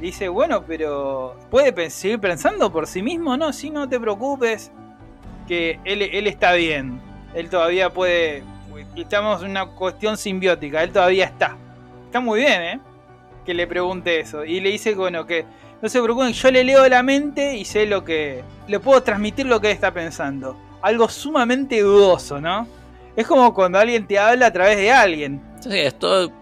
Dice, 0.00 0.28
bueno, 0.28 0.64
pero 0.66 1.36
¿puede 1.50 1.90
seguir 1.90 2.20
pensando 2.20 2.70
por 2.70 2.86
sí 2.86 3.02
mismo? 3.02 3.36
No, 3.36 3.52
sí, 3.52 3.70
no 3.70 3.88
te 3.88 3.98
preocupes, 3.98 4.70
que 5.48 5.80
él, 5.84 6.02
él 6.02 6.28
está 6.28 6.52
bien. 6.52 7.00
Él 7.34 7.50
todavía 7.50 7.90
puede... 7.90 8.44
Estamos 8.96 9.42
en 9.42 9.50
una 9.50 9.66
cuestión 9.66 10.16
simbiótica, 10.16 10.82
él 10.84 10.92
todavía 10.92 11.24
está. 11.24 11.56
Está 12.06 12.20
muy 12.20 12.40
bien, 12.40 12.62
¿eh? 12.62 12.80
Que 13.44 13.54
le 13.54 13.66
pregunte 13.66 14.20
eso. 14.20 14.44
Y 14.44 14.60
le 14.60 14.70
dice, 14.70 14.94
bueno, 14.94 15.26
que 15.26 15.44
no 15.80 15.88
se 15.88 16.00
preocupen, 16.02 16.32
yo 16.32 16.50
le 16.50 16.64
leo 16.64 16.88
la 16.88 17.02
mente 17.02 17.56
y 17.56 17.64
sé 17.64 17.86
lo 17.86 18.04
que... 18.04 18.42
Le 18.68 18.78
puedo 18.78 19.02
transmitir 19.02 19.46
lo 19.46 19.60
que 19.60 19.68
él 19.68 19.74
está 19.74 19.92
pensando. 19.92 20.56
Algo 20.80 21.08
sumamente 21.08 21.80
dudoso, 21.80 22.40
¿no? 22.40 22.66
Es 23.16 23.26
como 23.26 23.52
cuando 23.52 23.78
alguien 23.78 24.06
te 24.06 24.18
habla 24.18 24.46
a 24.46 24.52
través 24.52 24.76
de 24.76 24.90
alguien. 24.90 25.42
Sí, 25.60 25.78
esto 25.78 26.30
bueno, 26.30 26.41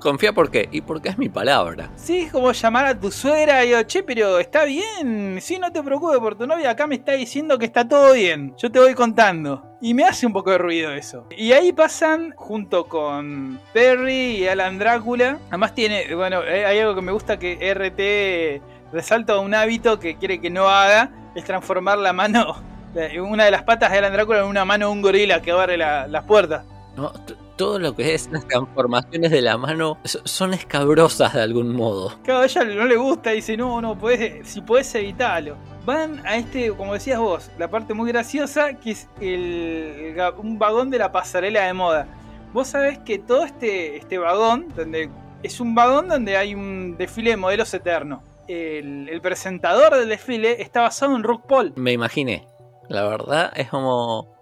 confía 0.00 0.32
porque 0.32 0.68
y 0.70 0.80
porque 0.80 1.08
es 1.08 1.18
mi 1.18 1.28
palabra. 1.28 1.90
Sí, 1.96 2.22
es 2.22 2.32
como 2.32 2.52
llamar 2.52 2.86
a 2.86 2.98
tu 2.98 3.10
suegra 3.10 3.64
y 3.64 3.68
digo, 3.68 3.82
che, 3.84 4.02
pero 4.02 4.38
está 4.38 4.64
bien. 4.64 5.38
Sí, 5.40 5.58
no 5.58 5.72
te 5.72 5.82
preocupes 5.82 6.18
por 6.18 6.36
tu 6.36 6.46
novia. 6.46 6.70
Acá 6.70 6.86
me 6.86 6.94
está 6.96 7.12
diciendo 7.12 7.58
que 7.58 7.64
está 7.64 7.86
todo 7.88 8.12
bien. 8.12 8.54
Yo 8.58 8.70
te 8.70 8.78
voy 8.78 8.94
contando. 8.94 9.70
Y 9.80 9.92
me 9.94 10.04
hace 10.04 10.26
un 10.26 10.32
poco 10.32 10.50
de 10.50 10.58
ruido 10.58 10.92
eso. 10.92 11.26
Y 11.36 11.52
ahí 11.52 11.72
pasan, 11.72 12.32
junto 12.36 12.86
con 12.88 13.60
Perry 13.72 14.36
y 14.38 14.48
Alan 14.48 14.78
Drácula. 14.78 15.38
Además 15.48 15.74
tiene, 15.74 16.14
bueno, 16.14 16.42
eh, 16.42 16.64
hay 16.64 16.78
algo 16.78 16.94
que 16.94 17.02
me 17.02 17.12
gusta 17.12 17.38
que 17.38 17.58
RT 17.74 18.92
resalta 18.94 19.38
un 19.38 19.54
hábito 19.54 19.98
que 19.98 20.16
quiere 20.16 20.40
que 20.40 20.50
no 20.50 20.68
haga. 20.68 21.10
Es 21.34 21.44
transformar 21.44 21.98
la 21.98 22.12
mano, 22.12 22.56
una 23.20 23.44
de 23.44 23.50
las 23.50 23.62
patas 23.64 23.90
de 23.90 23.98
Alan 23.98 24.12
Drácula 24.12 24.38
en 24.40 24.44
una 24.46 24.64
mano 24.64 24.86
de 24.86 24.92
un 24.92 25.02
gorila 25.02 25.42
que 25.42 25.50
abre 25.50 25.76
la- 25.76 26.06
las 26.06 26.24
puertas. 26.24 26.64
¿no? 26.96 27.12
Todo 27.56 27.78
lo 27.78 27.94
que 27.94 28.14
es 28.14 28.28
las 28.32 28.46
transformaciones 28.48 29.30
de 29.30 29.40
la 29.40 29.56
mano 29.56 29.98
so- 30.04 30.20
son 30.24 30.54
escabrosas 30.54 31.34
de 31.34 31.42
algún 31.42 31.72
modo. 31.74 32.12
Claro, 32.24 32.40
a 32.40 32.44
ella 32.46 32.64
no 32.64 32.84
le 32.84 32.96
gusta, 32.96 33.30
dice, 33.30 33.56
no, 33.56 33.80
no, 33.80 33.96
podés, 33.96 34.46
si 34.48 34.60
podés 34.60 34.92
evitarlo. 34.96 35.56
Van 35.84 36.20
a 36.26 36.36
este, 36.36 36.72
como 36.72 36.94
decías 36.94 37.20
vos, 37.20 37.50
la 37.58 37.68
parte 37.68 37.94
muy 37.94 38.10
graciosa, 38.10 38.74
que 38.74 38.92
es 38.92 39.08
el, 39.20 40.16
un 40.38 40.58
vagón 40.58 40.90
de 40.90 40.98
la 40.98 41.12
pasarela 41.12 41.66
de 41.66 41.72
moda. 41.74 42.08
Vos 42.52 42.68
sabés 42.68 42.98
que 42.98 43.18
todo 43.18 43.44
este, 43.44 43.96
este 43.98 44.18
vagón, 44.18 44.66
donde 44.74 45.10
es 45.42 45.60
un 45.60 45.74
vagón 45.74 46.08
donde 46.08 46.36
hay 46.36 46.54
un 46.54 46.96
desfile 46.96 47.30
de 47.30 47.36
modelos 47.36 47.72
eterno. 47.74 48.22
El, 48.48 49.08
el 49.08 49.20
presentador 49.20 49.94
del 49.94 50.08
desfile 50.08 50.60
está 50.60 50.82
basado 50.82 51.14
en 51.16 51.22
Rock 51.22 51.46
Paul. 51.46 51.72
Me 51.76 51.92
imaginé. 51.92 52.46
La 52.88 53.06
verdad 53.06 53.52
es 53.56 53.68
como... 53.68 54.33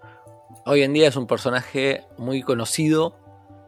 Hoy 0.65 0.81
en 0.83 0.93
día 0.93 1.09
es 1.09 1.17
un 1.17 1.27
personaje 1.27 2.05
muy 2.17 2.41
conocido. 2.41 3.19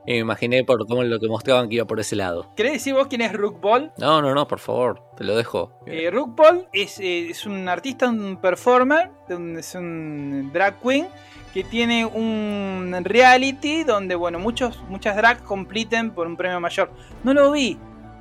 Y 0.07 0.13
me 0.13 0.19
imaginé 0.19 0.63
por 0.63 0.87
cómo 0.87 1.03
lo 1.03 1.19
que 1.19 1.27
mostraban 1.27 1.67
que 1.67 1.75
iba 1.75 1.85
por 1.85 1.99
ese 1.99 2.15
lado. 2.15 2.53
¿Querés 2.55 2.73
decir 2.73 2.93
vos 2.93 3.07
quién 3.07 3.21
es 3.21 3.33
Rook 3.33 3.59
Paul? 3.59 3.91
No, 3.97 4.21
no, 4.21 4.33
no, 4.35 4.47
por 4.47 4.59
favor, 4.59 5.01
te 5.17 5.23
lo 5.23 5.35
dejo. 5.35 5.71
Eh, 5.87 6.09
Rook 6.11 6.35
Paul 6.35 6.67
es, 6.71 6.99
eh, 6.99 7.29
es 7.31 7.45
un 7.47 7.67
artista, 7.67 8.07
un 8.07 8.37
performer, 8.37 9.09
es 9.57 9.73
un 9.73 10.51
drag 10.53 10.79
queen 10.79 11.07
que 11.53 11.63
tiene 11.63 12.05
un 12.05 12.95
reality 13.03 13.83
donde, 13.83 14.13
bueno, 14.13 14.37
muchos, 14.37 14.79
muchas 14.89 15.15
drags 15.15 15.41
compiten 15.41 16.11
por 16.11 16.27
un 16.27 16.37
premio 16.37 16.59
mayor. 16.59 16.91
No 17.23 17.33
lo 17.33 17.51
vi, 17.51 17.77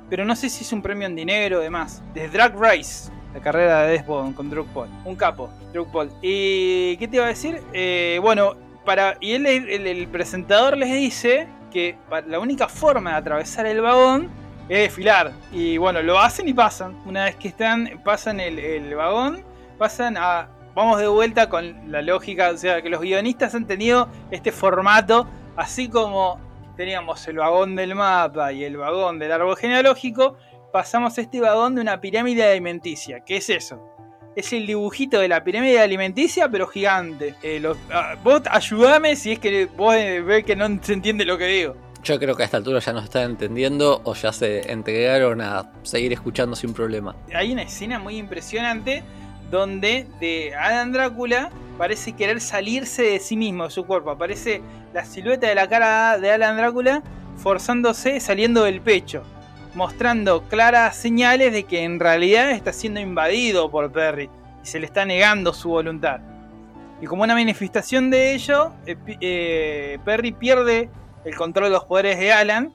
pero 0.09 0.25
no 0.25 0.35
sé 0.35 0.49
si 0.49 0.63
es 0.63 0.73
un 0.73 0.81
premio 0.81 1.05
en 1.07 1.15
dinero 1.15 1.59
o 1.59 1.61
demás. 1.61 2.01
De 2.15 2.27
Drag 2.29 2.57
Race, 2.57 3.11
la 3.33 3.41
carrera 3.41 3.83
de 3.83 3.91
Desbon 3.91 4.33
con 4.33 4.49
Drug 4.49 4.65
Paul. 4.73 4.89
Un 5.05 5.15
capo, 5.15 5.49
Drug 5.71 5.91
Paul. 5.91 6.09
¿Y 6.23 6.97
qué 6.97 7.07
te 7.07 7.17
iba 7.17 7.25
a 7.25 7.29
decir? 7.29 7.61
Eh, 7.73 8.19
bueno, 8.23 8.64
para, 8.85 9.17
y 9.19 9.33
él, 9.33 9.45
el, 9.45 9.87
el 9.87 10.07
presentador 10.07 10.77
les 10.77 10.91
dice 10.93 11.47
que 11.71 11.97
la 12.27 12.39
única 12.39 12.69
forma 12.69 13.11
de 13.11 13.17
atravesar 13.17 13.65
el 13.65 13.81
vagón 13.81 14.29
es 14.69 14.79
desfilar. 14.79 15.33
Y 15.51 15.77
bueno, 15.77 16.01
lo 16.01 16.19
hacen 16.19 16.47
y 16.47 16.53
pasan. 16.53 16.97
Una 17.05 17.25
vez 17.25 17.35
que 17.35 17.49
están, 17.49 18.01
pasan 18.03 18.39
el, 18.39 18.59
el 18.59 18.95
vagón, 18.95 19.43
pasan 19.77 20.15
a. 20.17 20.49
Vamos 20.73 20.99
de 20.99 21.07
vuelta 21.07 21.47
con 21.47 21.89
la 21.89 22.01
lógica, 22.01 22.49
o 22.49 22.57
sea, 22.57 22.81
que 22.81 22.89
los 22.89 22.99
guionistas 22.99 23.55
han 23.55 23.65
tenido 23.65 24.09
este 24.29 24.51
formato, 24.51 25.25
así 25.55 25.87
como 25.87 26.37
teníamos 26.75 27.25
el 27.29 27.37
vagón 27.37 27.77
del 27.77 27.95
mapa 27.95 28.51
y 28.51 28.65
el 28.65 28.75
vagón 28.75 29.17
del 29.17 29.31
árbol 29.31 29.55
genealógico, 29.55 30.35
pasamos 30.73 31.17
este 31.17 31.39
vagón 31.39 31.75
de 31.75 31.81
una 31.81 32.01
pirámide 32.01 32.43
alimenticia. 32.43 33.21
¿Qué 33.21 33.37
es 33.37 33.49
eso? 33.49 33.94
Es 34.35 34.51
el 34.51 34.67
dibujito 34.67 35.19
de 35.19 35.29
la 35.29 35.43
pirámide 35.43 35.79
alimenticia, 35.79 36.49
pero 36.49 36.67
gigante. 36.67 37.35
Eh, 37.41 37.61
ah, 37.91 38.15
vos 38.23 38.41
ayudame 38.49 39.15
si 39.15 39.31
es 39.31 39.39
que 39.39 39.65
vos 39.65 39.95
eh, 39.95 40.21
ves 40.21 40.43
que 40.43 40.55
no 40.55 40.67
se 40.81 40.93
entiende 40.93 41.23
lo 41.23 41.37
que 41.37 41.45
digo. 41.45 41.75
Yo 42.03 42.19
creo 42.19 42.35
que 42.35 42.43
a 42.43 42.45
esta 42.45 42.57
altura 42.57 42.79
ya 42.79 42.93
no 42.93 42.99
está 42.99 43.23
entendiendo 43.23 44.01
o 44.03 44.13
ya 44.13 44.31
se 44.31 44.71
entregaron 44.71 45.41
a 45.41 45.71
seguir 45.83 46.13
escuchando 46.13 46.55
sin 46.55 46.73
problema. 46.73 47.15
Hay 47.33 47.53
una 47.53 47.63
escena 47.63 47.97
muy 47.97 48.17
impresionante 48.17 49.03
donde 49.49 50.05
de 50.19 50.53
Alan 50.53 50.91
Drácula 50.91 51.49
parece 51.77 52.13
querer 52.13 52.41
salirse 52.41 53.03
de 53.03 53.19
sí 53.19 53.37
mismo, 53.37 53.63
de 53.63 53.71
su 53.71 53.85
cuerpo. 53.85 54.11
Aparece 54.11 54.61
la 54.93 55.05
silueta 55.05 55.47
de 55.47 55.55
la 55.55 55.67
cara 55.67 56.19
de 56.19 56.31
Alan 56.31 56.57
Drácula 56.57 57.01
forzándose, 57.37 58.19
saliendo 58.19 58.63
del 58.63 58.81
pecho, 58.81 59.23
mostrando 59.75 60.43
claras 60.43 60.95
señales 60.95 61.53
de 61.53 61.63
que 61.63 61.83
en 61.83 61.99
realidad 61.99 62.51
está 62.51 62.73
siendo 62.73 62.99
invadido 62.99 63.69
por 63.69 63.91
Perry 63.91 64.29
y 64.63 64.67
se 64.67 64.79
le 64.79 64.85
está 64.85 65.05
negando 65.05 65.53
su 65.53 65.69
voluntad. 65.69 66.21
Y 67.01 67.05
como 67.05 67.23
una 67.23 67.33
manifestación 67.33 68.09
de 68.09 68.33
ello, 68.33 68.71
eh, 68.85 68.95
eh, 69.19 69.99
Perry 70.05 70.31
pierde 70.31 70.89
el 71.25 71.35
control 71.35 71.65
de 71.65 71.71
los 71.71 71.83
poderes 71.83 72.17
de 72.17 72.31
Alan 72.31 72.73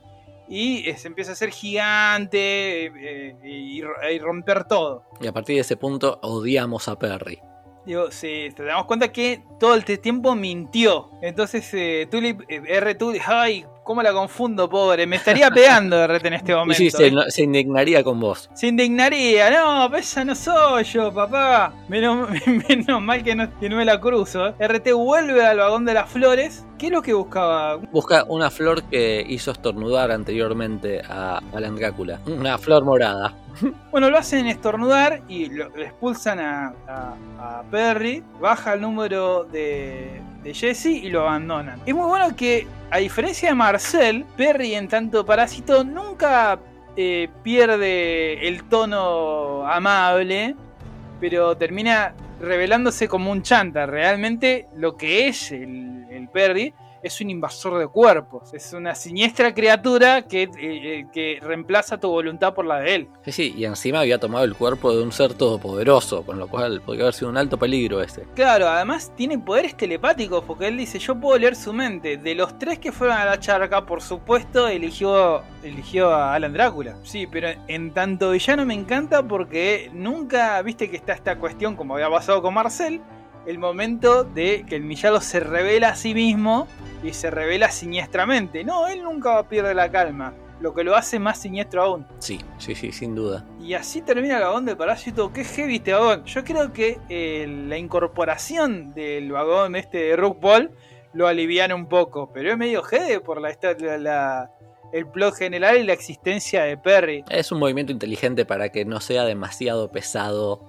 y 0.51 0.83
se 0.97 1.07
empieza 1.07 1.31
a 1.31 1.35
hacer 1.35 1.51
gigante 1.51 2.87
eh, 2.87 3.37
y, 3.45 4.19
romper 4.19 4.65
todo. 4.65 5.05
Y 5.21 5.29
a 5.29 5.33
partir 5.33 5.55
de 5.55 5.61
ese 5.61 5.77
punto 5.77 6.19
odiamos 6.23 6.89
a 6.89 6.99
Perry. 6.99 7.41
Digo, 7.87 8.11
sí, 8.11 8.49
te 8.55 8.65
damos 8.65 8.85
cuenta 8.85 9.11
que 9.11 9.43
todo 9.59 9.75
el 9.75 9.85
tiempo 9.85 10.35
mintió. 10.35 11.11
Entonces, 11.23 11.73
eh, 11.73 12.09
Tulip, 12.11 12.43
eh, 12.49 12.63
R. 12.67 12.95
Tulip, 12.97 13.23
ay, 13.27 13.65
¿cómo 13.91 14.05
la 14.05 14.13
confundo, 14.13 14.71
pobre? 14.71 15.05
Me 15.05 15.17
estaría 15.17 15.51
pegando 15.51 16.07
RT 16.07 16.27
en 16.27 16.35
este 16.35 16.55
momento. 16.55 16.79
Sí, 16.79 16.93
se, 16.93 17.11
se, 17.29 17.43
indignaría 17.43 18.05
con 18.05 18.21
vos. 18.21 18.49
Se 18.55 18.69
indignaría, 18.69 19.51
no, 19.51 19.93
esa 19.97 20.25
no 20.25 20.37
soy 20.37 20.85
yo, 20.85 21.13
papá. 21.13 21.73
Menos, 21.89 22.29
mal 23.03 23.25
que 23.25 23.35
no, 23.35 23.49
me 23.61 23.85
la 23.85 24.01
cruzo. 24.01 24.55
RT 24.61 24.93
vuelve 24.93 25.45
al 25.45 25.59
vagón 25.59 25.85
de 25.87 25.95
las 25.95 26.09
flores. 26.09 26.65
¿Qué 26.79 26.87
es 26.87 26.93
lo 26.93 27.03
que 27.03 27.15
buscaba? 27.15 27.79
Busca 27.91 28.25
una 28.29 28.49
flor 28.49 28.85
que 28.85 29.27
hizo 29.29 29.51
estornudar 29.51 30.13
anteriormente 30.13 31.03
a 31.09 31.41
Alan 31.53 31.75
Drácula. 31.75 32.21
Una 32.27 32.59
flor 32.59 32.85
morada. 32.85 33.35
Bueno, 33.91 34.09
lo 34.09 34.19
hacen 34.19 34.47
estornudar 34.47 35.23
y 35.27 35.47
lo, 35.47 35.67
expulsan 35.77 36.39
a, 36.39 36.73
a 36.87 37.63
Perry. 37.73 38.23
Baja 38.41 38.75
el 38.75 38.83
número 38.83 39.43
de, 39.43 40.23
de 40.43 40.55
Jesse 40.55 40.87
y 40.87 41.11
lo 41.11 41.23
abandonan. 41.23 41.81
Es 41.87 41.95
muy 41.95 42.07
bueno 42.07 42.35
que, 42.35 42.67
a 42.91 42.99
diferencia 42.99 43.51
de 43.51 43.55
Marcel, 43.55 44.25
Perry 44.37 44.75
en 44.75 44.89
tanto 44.89 45.25
parásito 45.25 45.85
nunca 45.85 46.59
eh, 46.97 47.29
pierde 47.43 48.47
el 48.49 48.65
tono 48.65 49.67
amable, 49.67 50.57
pero 51.21 51.57
termina 51.57 52.15
revelándose 52.41 53.09
como 53.09 53.31
un 53.31 53.43
chanta. 53.43 53.87
Realmente 53.87 54.67
lo 54.77 54.97
que 54.97 55.29
es 55.29 55.53
el, 55.53 56.07
el 56.11 56.29
Perry 56.29 56.75
es 57.03 57.21
un 57.21 57.31
invasor 57.31 57.79
de 57.79 57.89
cuerpos. 57.89 58.53
Es 58.55 58.73
una 58.73 58.95
siniestra 58.95 59.55
criatura 59.55 60.23
que, 60.23 60.43
eh, 60.43 60.51
eh, 60.59 61.07
que 61.13 61.39
reemplaza 61.41 61.99
tu 61.99 62.09
voluntad 62.09 62.55
por 62.55 62.67
la 62.67 62.81
de 62.81 62.95
él. 62.95 63.09
Sí, 63.25 63.33
sí, 63.33 63.55
y 63.57 63.65
encima 63.65 64.01
había 64.01 64.19
tomado 64.19 64.45
el 64.45 64.55
cuerpo 64.55 64.95
de 64.95 65.03
un 65.03 65.13
ser 65.13 65.35
todopoderoso, 65.35 66.25
con 66.25 66.39
lo 66.39 66.49
cual 66.49 66.81
podría 66.81 67.05
haber 67.05 67.15
sido 67.15 67.31
un 67.31 67.37
alto 67.37 67.59
peligro 67.59 68.03
ese. 68.03 68.27
Claro, 68.35 68.69
además 68.69 69.13
tiene 69.17 69.39
poderes 69.39 69.77
telepáticos, 69.77 70.45
porque 70.45 70.69
él 70.69 70.77
dice, 70.77 70.99
yo 70.99 71.19
puedo 71.19 71.39
leer 71.39 71.57
su 71.57 71.73
mente. 71.73 72.17
De 72.17 72.35
los 72.35 72.59
tres 72.59 72.79
que 72.79 72.93
fueron 72.93 73.17
a 73.17 73.25
la 73.25 73.41
charca, 73.41 73.87
por 73.87 74.03
supuesto, 74.03 74.69
eligió, 74.69 75.43
eligió 75.63 76.11
a 76.11 76.35
Alan 76.35 76.53
Drácula. 76.53 76.97
Sí, 77.03 77.27
pero 77.27 77.49
en 77.69 77.93
tanto 77.93 78.31
villano 78.31 78.65
me 78.67 78.75
encanta 78.75 79.23
porque 79.23 79.91
nunca, 79.93 80.61
viste 80.63 80.91
que 80.91 80.97
está 80.97 81.13
esta 81.13 81.39
cuestión, 81.39 81.77
como 81.77 81.95
había 81.95 82.11
pasado 82.11 82.43
con 82.43 82.55
Marcel, 82.55 83.01
el 83.47 83.59
momento 83.59 84.25
de 84.25 84.65
que 84.69 84.77
el 84.77 84.83
Millado 84.83 85.21
se 85.21 85.41
revela 85.41 85.91
a 85.91 85.97
sí 85.97 86.15
mismo 86.15 86.67
y 87.03 87.13
se 87.13 87.31
revela 87.31 87.71
siniestramente. 87.71 88.65
No, 88.65 88.87
él 88.87 89.03
nunca 89.03 89.43
pierde 89.49 89.75
la 89.75 89.91
calma, 89.91 90.35
lo 90.61 90.75
que 90.75 90.85
lo 90.85 90.95
hace 90.95 91.19
más 91.19 91.39
siniestro 91.39 91.83
aún. 91.83 92.07
Sí, 92.19 92.41
sí, 92.59 92.75
sí, 92.75 92.93
sin 92.93 93.15
duda. 93.15 93.45
Y 93.61 93.75
así 93.75 94.03
termina 94.03 94.37
el 94.37 94.43
vagón 94.43 94.67
del 94.67 94.77
parásito. 94.77 95.33
Qué 95.33 95.45
heavy 95.45 95.77
este 95.77 95.93
vagón. 95.93 96.25
Yo 96.25 96.45
creo 96.45 96.73
que 96.73 96.99
eh, 97.09 97.47
la 97.69 97.79
incorporación 97.79 98.93
del 98.93 99.33
vagón 99.33 99.77
este 99.77 99.99
de 99.99 100.17
Rook 100.17 100.41
Ball 100.41 100.71
lo 101.13 101.27
aliviana 101.27 101.75
un 101.75 101.87
poco, 101.87 102.31
pero 102.33 102.53
es 102.53 102.59
medio 102.59 102.83
heavy 102.83 103.19
por 103.21 103.41
la, 103.41 103.57
la, 103.99 104.51
el 104.93 105.07
plot 105.07 105.35
general 105.35 105.79
y 105.79 105.83
la 105.85 105.93
existencia 105.93 106.65
de 106.65 106.77
Perry. 106.77 107.25
Es 107.29 107.51
un 107.51 107.59
movimiento 107.59 107.93
inteligente 107.93 108.45
para 108.45 108.69
que 108.69 108.85
no 108.85 109.01
sea 109.01 109.25
demasiado 109.25 109.91
pesado 109.91 110.61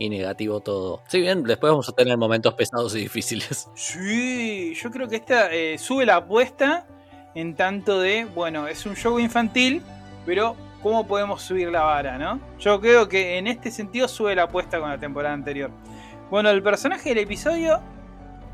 y 0.00 0.08
negativo 0.08 0.60
todo. 0.60 1.02
Si 1.06 1.20
bien 1.20 1.44
después 1.44 1.70
vamos 1.70 1.88
a 1.88 1.92
tener 1.92 2.16
momentos 2.16 2.54
pesados 2.54 2.96
y 2.96 3.00
difíciles. 3.00 3.68
Sí, 3.76 4.74
yo 4.74 4.90
creo 4.90 5.08
que 5.08 5.16
esta 5.16 5.52
eh, 5.52 5.76
sube 5.78 6.06
la 6.06 6.16
apuesta 6.16 6.86
en 7.34 7.54
tanto 7.54 8.00
de, 8.00 8.24
bueno, 8.24 8.66
es 8.66 8.86
un 8.86 8.96
show 8.96 9.18
infantil, 9.18 9.82
pero 10.24 10.56
¿cómo 10.82 11.06
podemos 11.06 11.42
subir 11.42 11.68
la 11.70 11.82
vara, 11.82 12.18
no? 12.18 12.40
Yo 12.58 12.80
creo 12.80 13.08
que 13.08 13.36
en 13.38 13.46
este 13.46 13.70
sentido 13.70 14.08
sube 14.08 14.34
la 14.34 14.44
apuesta 14.44 14.80
con 14.80 14.88
la 14.88 14.98
temporada 14.98 15.34
anterior. 15.34 15.70
Bueno, 16.30 16.50
el 16.50 16.62
personaje 16.62 17.10
del 17.10 17.18
episodio 17.18 17.80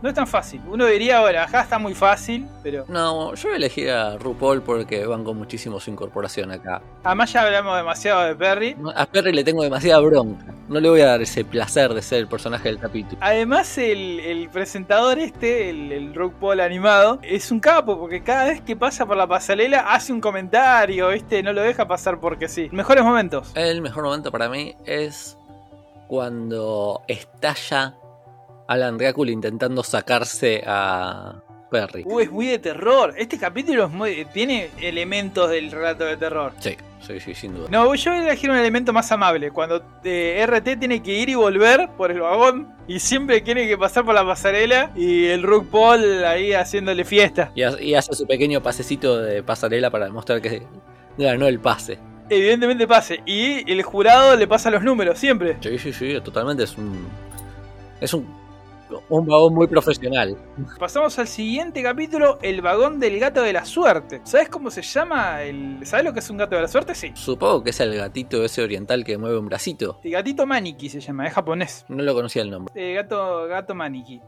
no 0.03 0.09
es 0.09 0.15
tan 0.15 0.27
fácil. 0.27 0.61
Uno 0.69 0.87
diría 0.87 1.19
ahora, 1.19 1.45
acá 1.45 1.63
está 1.63 1.79
muy 1.79 1.95
fácil, 1.95 2.47
pero. 2.63 2.85
No, 2.89 3.35
yo 3.35 3.55
elegí 3.55 3.89
a 3.89 4.17
RuPaul 4.19 4.63
porque 4.63 5.07
van 5.07 5.25
con 5.25 5.37
muchísimo 5.37 5.81
su 5.81 5.91
incorporación 5.91 6.51
acá. 6.51 6.83
Además, 7.03 7.33
ya 7.33 7.43
hablamos 7.43 7.77
demasiado 7.77 8.25
de 8.25 8.35
Perry. 8.35 8.77
A 8.95 9.07
Perry 9.07 9.33
le 9.33 9.45
tengo 9.45 9.63
demasiada 9.63 10.01
bronca. 10.01 10.47
No 10.69 10.81
le 10.81 10.89
voy 10.89 11.01
a 11.01 11.07
dar 11.07 11.23
ese 11.23 11.45
placer 11.45 11.95
de 11.95 12.03
ser 12.03 12.19
el 12.19 12.29
personaje 12.29 12.69
del 12.69 12.79
capítulo. 12.79 13.19
Además, 13.21 13.79
el, 13.79 14.49
presentador 14.53 15.19
este, 15.19 15.71
el, 15.71 15.93
el 15.93 16.15
RuPaul 16.15 16.61
animado, 16.61 17.19
es 17.23 17.51
un 17.51 17.61
capo 17.61 17.99
porque 17.99 18.23
cada 18.23 18.47
vez 18.47 18.61
que 18.61 18.77
pasa 18.77 19.07
por 19.07 19.17
la 19.17 19.27
pasarela 19.27 19.93
hace 19.93 20.13
un 20.13 20.21
comentario, 20.21 21.09
¿viste? 21.09 21.43
No 21.43 21.53
lo 21.53 21.63
deja 21.63 21.87
pasar 21.87 22.21
porque 22.21 22.49
sí. 22.49 22.69
Mejores 22.73 23.05
momentos. 23.05 23.53
El 23.55 23.81
mejor 23.81 24.05
momento 24.05 24.31
para 24.31 24.49
mí 24.49 24.75
es 24.85 25.39
cuando 26.09 27.03
estalla 27.09 27.95
Alan 28.69 28.99
Drácula 28.99 29.31
intentando 29.31 29.83
sacarse 29.83 30.63
a 30.67 31.43
Perry. 31.71 32.05
Uy, 32.07 32.25
es 32.25 32.31
muy 32.31 32.47
de 32.47 32.59
terror. 32.59 33.15
Este 33.17 33.39
capítulo 33.39 33.91
tiene 34.33 34.71
elementos 34.81 35.51
del 35.51 35.71
relato 35.71 36.05
de 36.05 36.17
terror. 36.17 36.53
Sí, 36.61 36.77
sí, 37.01 37.21
sí, 37.21 37.35
sin 37.35 37.55
duda. 37.55 37.69
No, 37.71 37.95
yo 37.95 38.11
voy 38.11 38.21
a 38.21 38.23
elegir 38.25 38.51
un 38.51 38.57
elemento 38.57 38.93
más 38.93 39.11
amable. 39.13 39.51
Cuando 39.51 39.83
eh, 40.05 40.45
RT 40.47 40.79
tiene 40.79 41.03
que 41.03 41.13
ir 41.13 41.29
y 41.29 41.35
volver 41.35 41.89
por 41.97 42.11
el 42.11 42.21
vagón 42.21 42.75
y 42.87 43.01
siempre 43.01 43.41
tiene 43.41 43.67
que 43.67 43.77
pasar 43.77 44.05
por 44.05 44.15
la 44.15 44.25
pasarela 44.25 44.93
y 44.95 45.27
el 45.27 45.43
Rook 45.43 45.69
Paul 45.71 46.25
ahí 46.25 46.53
haciéndole 46.53 47.05
fiesta. 47.05 47.51
Y, 47.55 47.95
hace 47.95 48.15
su 48.15 48.27
pequeño 48.27 48.63
pasecito 48.63 49.19
de 49.19 49.43
pasarela 49.43 49.91
para 49.91 50.07
demostrar 50.07 50.41
que 50.41 50.63
ganó 51.19 51.47
el 51.47 51.61
pase. 51.61 51.99
Evidentemente 52.29 52.87
pase. 52.87 53.21
Y 53.25 53.71
el 53.71 53.83
jurado 53.83 54.37
le 54.37 54.47
pasa 54.47 54.71
los 54.71 54.83
números 54.83 55.19
siempre. 55.19 55.57
Sí, 55.61 55.79
sí, 55.79 55.93
sí, 55.93 56.21
totalmente. 56.23 56.65
Es 56.65 56.77
un. 56.77 57.07
Es 58.01 58.13
un 58.13 58.46
un 59.09 59.27
vagón 59.27 59.55
muy 59.55 59.67
profesional. 59.67 60.37
Pasamos 60.79 61.19
al 61.19 61.27
siguiente 61.27 61.83
capítulo, 61.83 62.39
el 62.43 62.63
vagón 62.63 63.01
del 63.01 63.19
gato 63.19 63.43
de 63.43 63.53
la 63.53 63.65
suerte. 63.65 64.21
¿Sabes 64.25 64.49
cómo 64.49 64.71
se 64.71 64.83
llama? 64.83 65.43
El... 65.43 65.85
¿Sabes 65.85 66.05
lo 66.05 66.13
que 66.13 66.21
es 66.21 66.31
un 66.31 66.37
gato 66.37 66.57
de 66.57 66.63
la 66.63 66.69
suerte? 66.69 66.95
Sí. 66.95 67.13
Supongo 67.15 67.63
que 67.63 67.71
es 67.71 67.81
el 67.81 67.97
gatito 67.97 68.45
ese 68.45 68.63
oriental 68.63 69.05
que 69.05 69.19
mueve 69.19 69.39
un 69.39 69.47
bracito. 69.47 70.01
El 70.03 70.13
gatito 70.13 70.47
Maniki 70.47 70.89
se 70.89 71.01
llama, 71.01 71.27
es 71.27 71.35
japonés. 71.35 71.85
No 71.89 72.03
lo 72.03 72.15
conocía 72.15 72.43
el 72.43 72.51
nombre. 72.51 72.73
Eh, 72.75 72.95
gato, 72.95 73.47
gato 73.47 73.75
Maniki. 73.75 74.21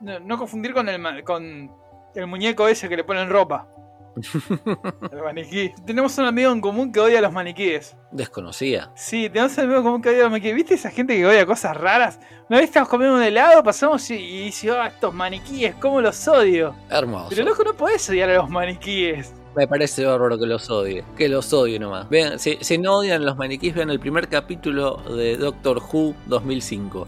No, 0.00 0.36
confundir 0.36 0.74
con 0.74 0.88
el, 0.88 1.22
con 1.22 1.70
el 2.14 2.26
muñeco 2.26 2.66
ese 2.66 2.88
que 2.88 2.96
le 2.96 3.04
ponen 3.04 3.30
ropa. 3.30 3.68
El 4.16 5.22
maniquí. 5.22 5.72
Tenemos 5.86 6.16
un 6.18 6.24
amigo 6.26 6.52
en 6.52 6.60
común 6.60 6.92
que 6.92 7.00
odia 7.00 7.18
a 7.18 7.22
los 7.22 7.32
maniquíes. 7.32 7.96
Desconocía. 8.10 8.90
Sí, 8.94 9.28
tenemos 9.28 9.56
un 9.58 9.64
amigo 9.64 9.78
en 9.78 9.84
común 9.84 10.02
que 10.02 10.08
odia 10.10 10.20
a 10.20 10.22
los 10.24 10.32
maniquíes. 10.32 10.54
¿Viste 10.54 10.74
esa 10.74 10.90
gente 10.90 11.16
que 11.16 11.26
odia 11.26 11.46
cosas 11.46 11.76
raras? 11.76 12.20
Una 12.48 12.58
vez 12.58 12.68
estamos 12.68 12.88
comiendo 12.88 13.16
un 13.16 13.22
helado, 13.22 13.62
pasamos 13.62 14.08
y, 14.10 14.14
y 14.14 14.44
dice, 14.44 14.70
oh, 14.70 14.84
estos 14.84 15.14
maniquíes, 15.14 15.74
¿cómo 15.76 16.00
los 16.00 16.28
odio? 16.28 16.74
Hermoso. 16.90 17.28
Pero 17.30 17.44
loco, 17.44 17.64
no 17.64 17.74
podés 17.74 18.08
odiar 18.10 18.30
a 18.30 18.36
los 18.36 18.50
maniquíes. 18.50 19.32
Me 19.54 19.68
parece 19.68 20.04
bárbaro 20.04 20.38
que 20.38 20.46
los 20.46 20.70
odie. 20.70 21.04
Que 21.16 21.28
los 21.28 21.52
odie 21.52 21.78
nomás. 21.78 22.08
Vean, 22.08 22.38
si, 22.38 22.56
si 22.62 22.78
no 22.78 22.98
odian 22.98 23.24
los 23.24 23.36
maniquíes, 23.36 23.74
vean 23.74 23.90
el 23.90 24.00
primer 24.00 24.28
capítulo 24.28 24.96
de 25.14 25.36
Doctor 25.36 25.82
Who 25.92 26.14
2005. 26.26 27.06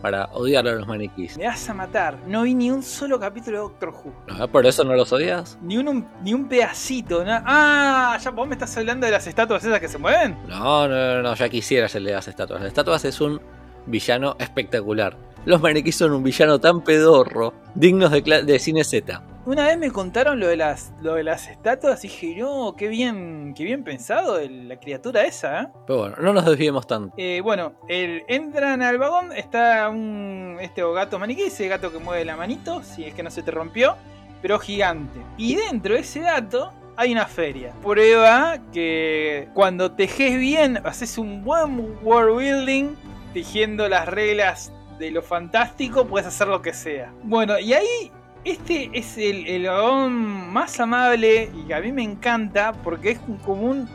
Para 0.00 0.26
odiar 0.32 0.66
a 0.66 0.72
los 0.72 0.86
maniquís. 0.86 1.36
Me 1.36 1.46
vas 1.46 1.68
a 1.68 1.74
matar. 1.74 2.18
No 2.26 2.42
vi 2.42 2.54
ni 2.54 2.70
un 2.70 2.82
solo 2.82 3.18
capítulo 3.20 3.56
de 3.58 3.62
Doctor 3.64 3.88
Who. 3.90 4.12
¿No? 4.38 4.48
¿Por 4.48 4.66
eso 4.66 4.84
no 4.84 4.94
los 4.94 5.12
odias? 5.12 5.58
Ni 5.62 5.76
un, 5.78 6.06
ni 6.22 6.34
un 6.34 6.48
pedacito. 6.48 7.24
na- 7.24 7.42
Ah, 7.46 8.18
ya 8.22 8.30
vos 8.30 8.46
me 8.48 8.54
estás 8.54 8.76
hablando 8.76 9.06
de 9.06 9.12
las 9.12 9.26
estatuas 9.26 9.64
esas 9.64 9.80
que 9.80 9.88
se 9.88 9.98
mueven. 9.98 10.36
No, 10.48 10.88
no, 10.88 11.14
no, 11.16 11.22
no, 11.22 11.34
ya 11.34 11.48
quisiera 11.48 11.86
de 11.88 12.00
las 12.00 12.28
estatuas. 12.28 12.60
Las 12.60 12.68
estatuas 12.68 13.04
es 13.04 13.20
un 13.20 13.40
villano 13.86 14.36
espectacular. 14.38 15.16
Los 15.46 15.60
maniquís 15.62 15.96
son 15.96 16.12
un 16.12 16.22
villano 16.22 16.60
tan 16.60 16.82
pedorro, 16.82 17.54
dignos 17.74 18.10
de, 18.10 18.58
cine 18.58 18.84
Z. 18.84 19.22
Una 19.46 19.66
vez 19.66 19.78
me 19.78 19.90
contaron 19.90 20.38
lo 20.38 20.46
de 20.48 20.56
las, 20.56 20.92
lo 21.00 21.14
de 21.14 21.24
las 21.24 21.48
estatuas 21.48 22.04
y 22.04 22.08
dije, 22.08 22.36
no, 22.38 22.74
qué 22.76 22.88
bien, 22.88 23.54
qué 23.56 23.64
bien 23.64 23.82
pensado 23.82 24.38
el- 24.38 24.68
la 24.68 24.78
criatura 24.78 25.24
esa, 25.24 25.62
¿eh? 25.62 25.68
Pero 25.86 25.98
bueno, 26.00 26.16
no 26.20 26.32
nos 26.34 26.44
desviemos 26.44 26.86
tanto. 26.86 27.14
Eh, 27.16 27.40
bueno, 27.42 27.72
el, 27.88 28.22
entran 28.28 28.82
al 28.82 28.98
vagón, 28.98 29.32
está 29.32 29.88
un 29.88 30.58
este 30.60 30.82
gato 30.92 31.18
maniquí, 31.18 31.42
ese 31.44 31.68
gato 31.68 31.90
que 31.90 31.98
mueve 31.98 32.24
la 32.26 32.36
manito, 32.36 32.82
si 32.82 33.04
es 33.04 33.14
que 33.14 33.22
no 33.22 33.30
se 33.30 33.42
te 33.42 33.50
rompió, 33.50 33.96
pero 34.42 34.58
gigante. 34.58 35.20
Y 35.38 35.56
dentro 35.56 35.94
de 35.94 36.00
ese 36.00 36.20
gato 36.20 36.70
hay 36.96 37.12
una 37.12 37.24
feria. 37.26 37.72
Prueba 37.82 38.58
que 38.74 39.48
cuando 39.54 39.92
tejes 39.92 40.38
bien, 40.38 40.80
haces 40.84 41.16
un 41.16 41.42
buen 41.42 41.96
world 42.02 42.38
building, 42.38 42.90
tejiendo 43.32 43.88
las 43.88 44.06
reglas 44.06 44.70
de 45.00 45.10
lo 45.10 45.22
fantástico, 45.22 46.06
puedes 46.06 46.28
hacer 46.28 46.46
lo 46.46 46.62
que 46.62 46.72
sea. 46.72 47.12
Bueno, 47.24 47.58
y 47.58 47.72
ahí 47.72 48.12
este 48.44 48.90
es 48.94 49.18
el, 49.18 49.46
el 49.48 49.68
más 50.10 50.78
amable 50.78 51.50
y 51.54 51.66
que 51.66 51.74
a 51.74 51.80
mí 51.80 51.90
me 51.90 52.02
encanta 52.02 52.72
porque 52.84 53.12
es 53.12 53.20
como 53.44 53.86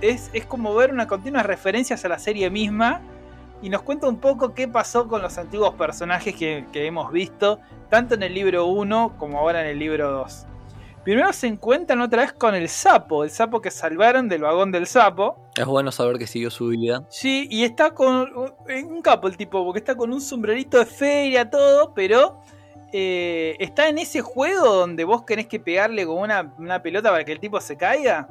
es, 0.00 0.30
es 0.32 0.44
como 0.44 0.74
ver 0.74 0.92
una 0.92 1.06
continuas 1.06 1.46
referencias 1.46 2.04
a 2.04 2.08
la 2.08 2.18
serie 2.18 2.50
misma 2.50 3.00
y 3.62 3.68
nos 3.68 3.82
cuenta 3.82 4.08
un 4.08 4.18
poco 4.18 4.54
qué 4.54 4.68
pasó 4.68 5.08
con 5.08 5.22
los 5.22 5.38
antiguos 5.38 5.74
personajes 5.74 6.34
que, 6.34 6.64
que 6.72 6.86
hemos 6.86 7.12
visto, 7.12 7.60
tanto 7.88 8.14
en 8.14 8.22
el 8.22 8.34
libro 8.34 8.66
1 8.66 9.14
como 9.18 9.38
ahora 9.38 9.62
en 9.62 9.68
el 9.68 9.78
libro 9.78 10.10
2. 10.10 10.46
Primero 11.04 11.32
se 11.32 11.46
encuentran 11.46 12.00
otra 12.02 12.22
vez 12.22 12.32
con 12.34 12.54
el 12.54 12.68
sapo, 12.68 13.24
el 13.24 13.30
sapo 13.30 13.60
que 13.62 13.70
salvaron 13.70 14.28
del 14.28 14.42
vagón 14.42 14.70
del 14.70 14.86
sapo. 14.86 15.48
Es 15.56 15.64
bueno 15.64 15.90
saber 15.92 16.18
que 16.18 16.26
siguió 16.26 16.50
su 16.50 16.68
vida. 16.68 17.04
Sí, 17.08 17.48
y 17.50 17.64
está 17.64 17.92
con 17.94 18.30
un 18.68 19.02
capo 19.02 19.26
el 19.28 19.36
tipo, 19.36 19.64
porque 19.64 19.78
está 19.78 19.94
con 19.96 20.12
un 20.12 20.20
sombrerito 20.20 20.78
de 20.78 20.84
feria, 20.86 21.48
todo, 21.48 21.94
pero 21.94 22.40
eh, 22.92 23.56
está 23.60 23.88
en 23.88 23.96
ese 23.98 24.20
juego 24.20 24.66
donde 24.74 25.04
vos 25.04 25.24
tenés 25.24 25.46
que 25.46 25.58
pegarle 25.58 26.04
con 26.04 26.18
una, 26.18 26.52
una 26.58 26.82
pelota 26.82 27.10
para 27.10 27.24
que 27.24 27.32
el 27.32 27.40
tipo 27.40 27.58
se 27.60 27.76
caiga. 27.76 28.28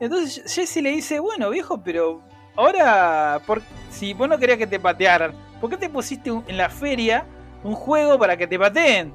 Entonces 0.00 0.42
Jesse 0.54 0.82
le 0.82 0.90
dice, 0.90 1.18
bueno 1.18 1.48
viejo, 1.50 1.80
pero 1.82 2.20
ahora, 2.56 3.40
por, 3.46 3.62
si 3.90 4.12
vos 4.14 4.28
no 4.28 4.38
querías 4.38 4.58
que 4.58 4.66
te 4.66 4.78
patearan, 4.80 5.32
¿por 5.60 5.70
qué 5.70 5.76
te 5.76 5.88
pusiste 5.88 6.30
un- 6.30 6.44
en 6.46 6.56
la 6.56 6.68
feria 6.68 7.24
un 7.62 7.74
juego 7.74 8.18
para 8.18 8.36
que 8.36 8.46
te 8.46 8.58
pateen? 8.58 9.14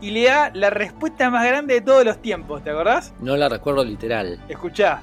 Y 0.00 0.10
le 0.10 0.24
da 0.24 0.50
la 0.52 0.70
respuesta 0.70 1.30
más 1.30 1.46
grande 1.46 1.74
de 1.74 1.80
todos 1.80 2.04
los 2.04 2.20
tiempos, 2.20 2.62
¿te 2.62 2.70
acordás? 2.70 3.14
No 3.20 3.36
la 3.36 3.48
recuerdo 3.48 3.84
literal. 3.84 4.38
Escuchá. 4.48 5.00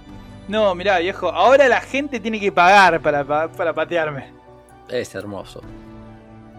No, 0.47 0.75
mirá, 0.75 0.99
viejo, 0.99 1.29
ahora 1.29 1.67
la 1.67 1.81
gente 1.81 2.19
tiene 2.19 2.39
que 2.39 2.51
pagar 2.51 2.99
para, 3.01 3.23
pa- 3.23 3.47
para 3.47 3.73
patearme. 3.73 4.25
Es 4.89 5.15
hermoso. 5.15 5.61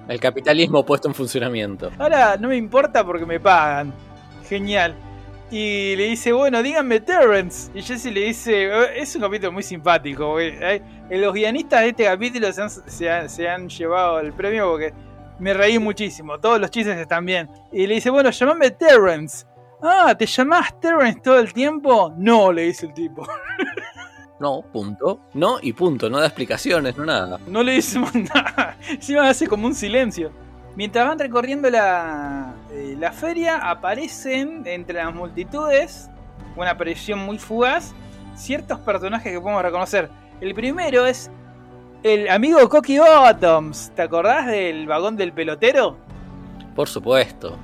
El 0.09 0.19
capitalismo 0.19 0.85
puesto 0.85 1.09
en 1.09 1.15
funcionamiento. 1.15 1.91
Ahora 1.99 2.37
no 2.37 2.49
me 2.49 2.57
importa 2.57 3.05
porque 3.05 3.25
me 3.27 3.39
pagan. 3.39 3.93
Genial. 4.49 4.95
Y 5.51 5.95
le 5.97 6.05
dice, 6.05 6.33
bueno, 6.33 6.63
díganme 6.63 7.01
Terrence. 7.01 7.71
Y 7.75 7.83
Jesse 7.83 8.07
le 8.07 8.21
dice, 8.23 8.65
"Eh, 8.69 8.87
es 8.97 9.15
un 9.15 9.23
capítulo 9.23 9.53
muy 9.53 9.63
simpático. 9.63 10.31
porque, 10.31 10.59
eh, 10.61 10.83
Los 11.19 11.35
guionistas 11.35 11.83
de 11.83 11.89
este 11.91 12.05
capítulo 12.05 12.51
se 12.53 12.63
han, 12.63 12.71
se 12.71 13.11
han- 13.11 13.29
se 13.29 13.49
han 13.49 13.69
llevado 13.69 14.19
el 14.21 14.33
premio 14.33 14.71
porque 14.71 14.93
me 15.43 15.53
reí 15.53 15.77
muchísimo. 15.81 16.39
Todos 16.39 16.61
los 16.61 16.71
chistes 16.71 16.97
están 16.97 17.27
bien. 17.27 17.51
Y 17.73 17.89
le 17.89 17.95
dice, 17.95 18.11
bueno, 18.11 18.31
llamame 18.31 18.71
Terrence. 18.71 19.45
Ah, 19.83 20.15
¿te 20.17 20.25
llamás 20.25 20.81
Terrence 20.81 21.21
todo 21.21 21.41
el 21.41 21.53
tiempo? 21.53 22.15
No, 22.17 22.53
le 22.53 22.63
dice 22.63 22.87
el 22.87 22.95
tipo. 22.95 23.27
No, 24.39 24.61
punto. 24.73 25.21
No 25.35 25.59
y 25.63 25.73
punto. 25.73 26.11
No 26.11 26.19
da 26.19 26.27
explicaciones, 26.27 26.97
no 26.97 27.05
nada. 27.05 27.39
No 27.47 27.63
le 27.63 27.75
decimos 27.75 28.13
nada. 28.35 28.77
Encima 28.89 29.29
hace 29.29 29.47
como 29.47 29.69
un 29.69 29.75
silencio. 29.75 30.33
Mientras 30.75 31.07
van 31.07 31.21
recorriendo 31.21 31.71
la, 31.71 32.53
eh, 32.73 32.97
la 32.99 33.13
feria, 33.13 33.59
aparecen 33.59 34.67
entre 34.67 34.95
las 34.95 35.15
multitudes, 35.15 36.11
una 36.57 36.71
aparición 36.71 37.21
muy 37.21 37.39
fugaz, 37.39 37.95
ciertos 38.35 38.81
personajes 38.81 39.31
que 39.33 39.41
podemos 39.41 39.63
reconocer. 39.63 40.11
El 40.41 40.55
primero 40.55 41.07
es 41.07 41.31
el 42.03 42.29
amigo 42.29 42.69
Cocky 42.69 42.99
Bottoms. 42.99 43.93
¿Te 43.95 44.03
acordás 44.03 44.47
del 44.47 44.87
vagón 44.87 45.17
del 45.17 45.33
pelotero? 45.33 45.97
Por 46.75 46.89
supuesto. 46.89 47.59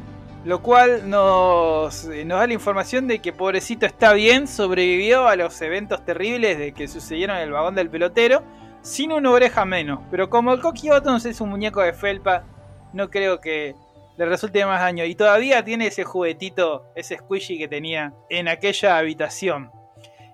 Lo 0.44 0.62
cual 0.62 1.10
nos, 1.10 2.04
eh, 2.04 2.24
nos 2.24 2.38
da 2.38 2.46
la 2.46 2.52
información 2.52 3.08
de 3.08 3.18
que 3.18 3.32
pobrecito 3.32 3.86
está 3.86 4.12
bien, 4.12 4.46
sobrevivió 4.46 5.26
a 5.26 5.36
los 5.36 5.60
eventos 5.60 6.04
terribles 6.04 6.58
de 6.58 6.72
que 6.72 6.86
sucedieron 6.86 7.36
en 7.36 7.42
el 7.42 7.52
vagón 7.52 7.74
del 7.74 7.90
pelotero, 7.90 8.42
sin 8.82 9.12
una 9.12 9.30
oreja 9.30 9.64
menos. 9.64 10.00
Pero 10.10 10.30
como 10.30 10.52
el 10.52 10.60
Cocky 10.60 10.88
Bottoms 10.90 11.26
es 11.26 11.40
un 11.40 11.50
muñeco 11.50 11.80
de 11.82 11.92
felpa, 11.92 12.44
no 12.92 13.10
creo 13.10 13.40
que 13.40 13.74
le 14.16 14.26
resulte 14.26 14.64
más 14.64 14.80
daño. 14.80 15.04
Y 15.04 15.16
todavía 15.16 15.64
tiene 15.64 15.88
ese 15.88 16.04
juguetito, 16.04 16.84
ese 16.94 17.18
squishy 17.18 17.58
que 17.58 17.68
tenía 17.68 18.14
en 18.30 18.46
aquella 18.46 18.98
habitación. 18.98 19.70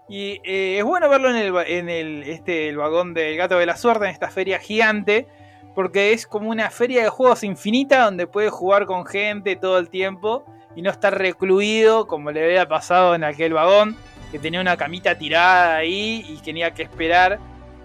Y 0.09 0.41
eh, 0.45 0.79
es 0.79 0.85
bueno 0.85 1.09
verlo 1.09 1.31
en 1.31 1.37
el, 1.37 1.55
va- 1.57 1.65
en 1.65 1.89
el, 1.89 2.23
este, 2.25 2.69
el 2.69 2.77
vagón 2.77 3.15
del 3.15 3.37
gato 3.37 3.59
de 3.59 3.67
la 3.67 3.77
suerte, 3.77 4.05
en 4.05 4.11
esta 4.11 4.31
feria 4.31 4.59
gigante, 4.59 5.27
porque 5.75 6.13
es 6.13 6.27
como 6.27 6.51
una 6.51 6.71
feria 6.71 7.03
de 7.03 7.09
juegos 7.09 7.43
infinita 7.43 8.05
donde 8.05 8.27
puedes 8.27 8.51
jugar 8.53 8.87
con 8.87 9.07
gente 9.07 9.57
todo 9.57 9.79
el 9.79 9.89
tiempo 9.89 10.45
y 10.77 10.83
no 10.83 10.91
estar 10.91 11.17
recluido 11.17 12.07
como 12.07 12.31
le 12.33 12.45
había 12.45 12.69
pasado 12.69 13.15
en 13.15 13.25
aquel 13.25 13.55
vagón, 13.55 13.97
que 14.31 14.39
tenía 14.39 14.61
una 14.61 14.77
camita 14.77 15.17
tirada 15.17 15.77
ahí 15.77 16.25
y 16.29 16.37
tenía 16.43 16.73
que 16.73 16.83
esperar 16.83 17.39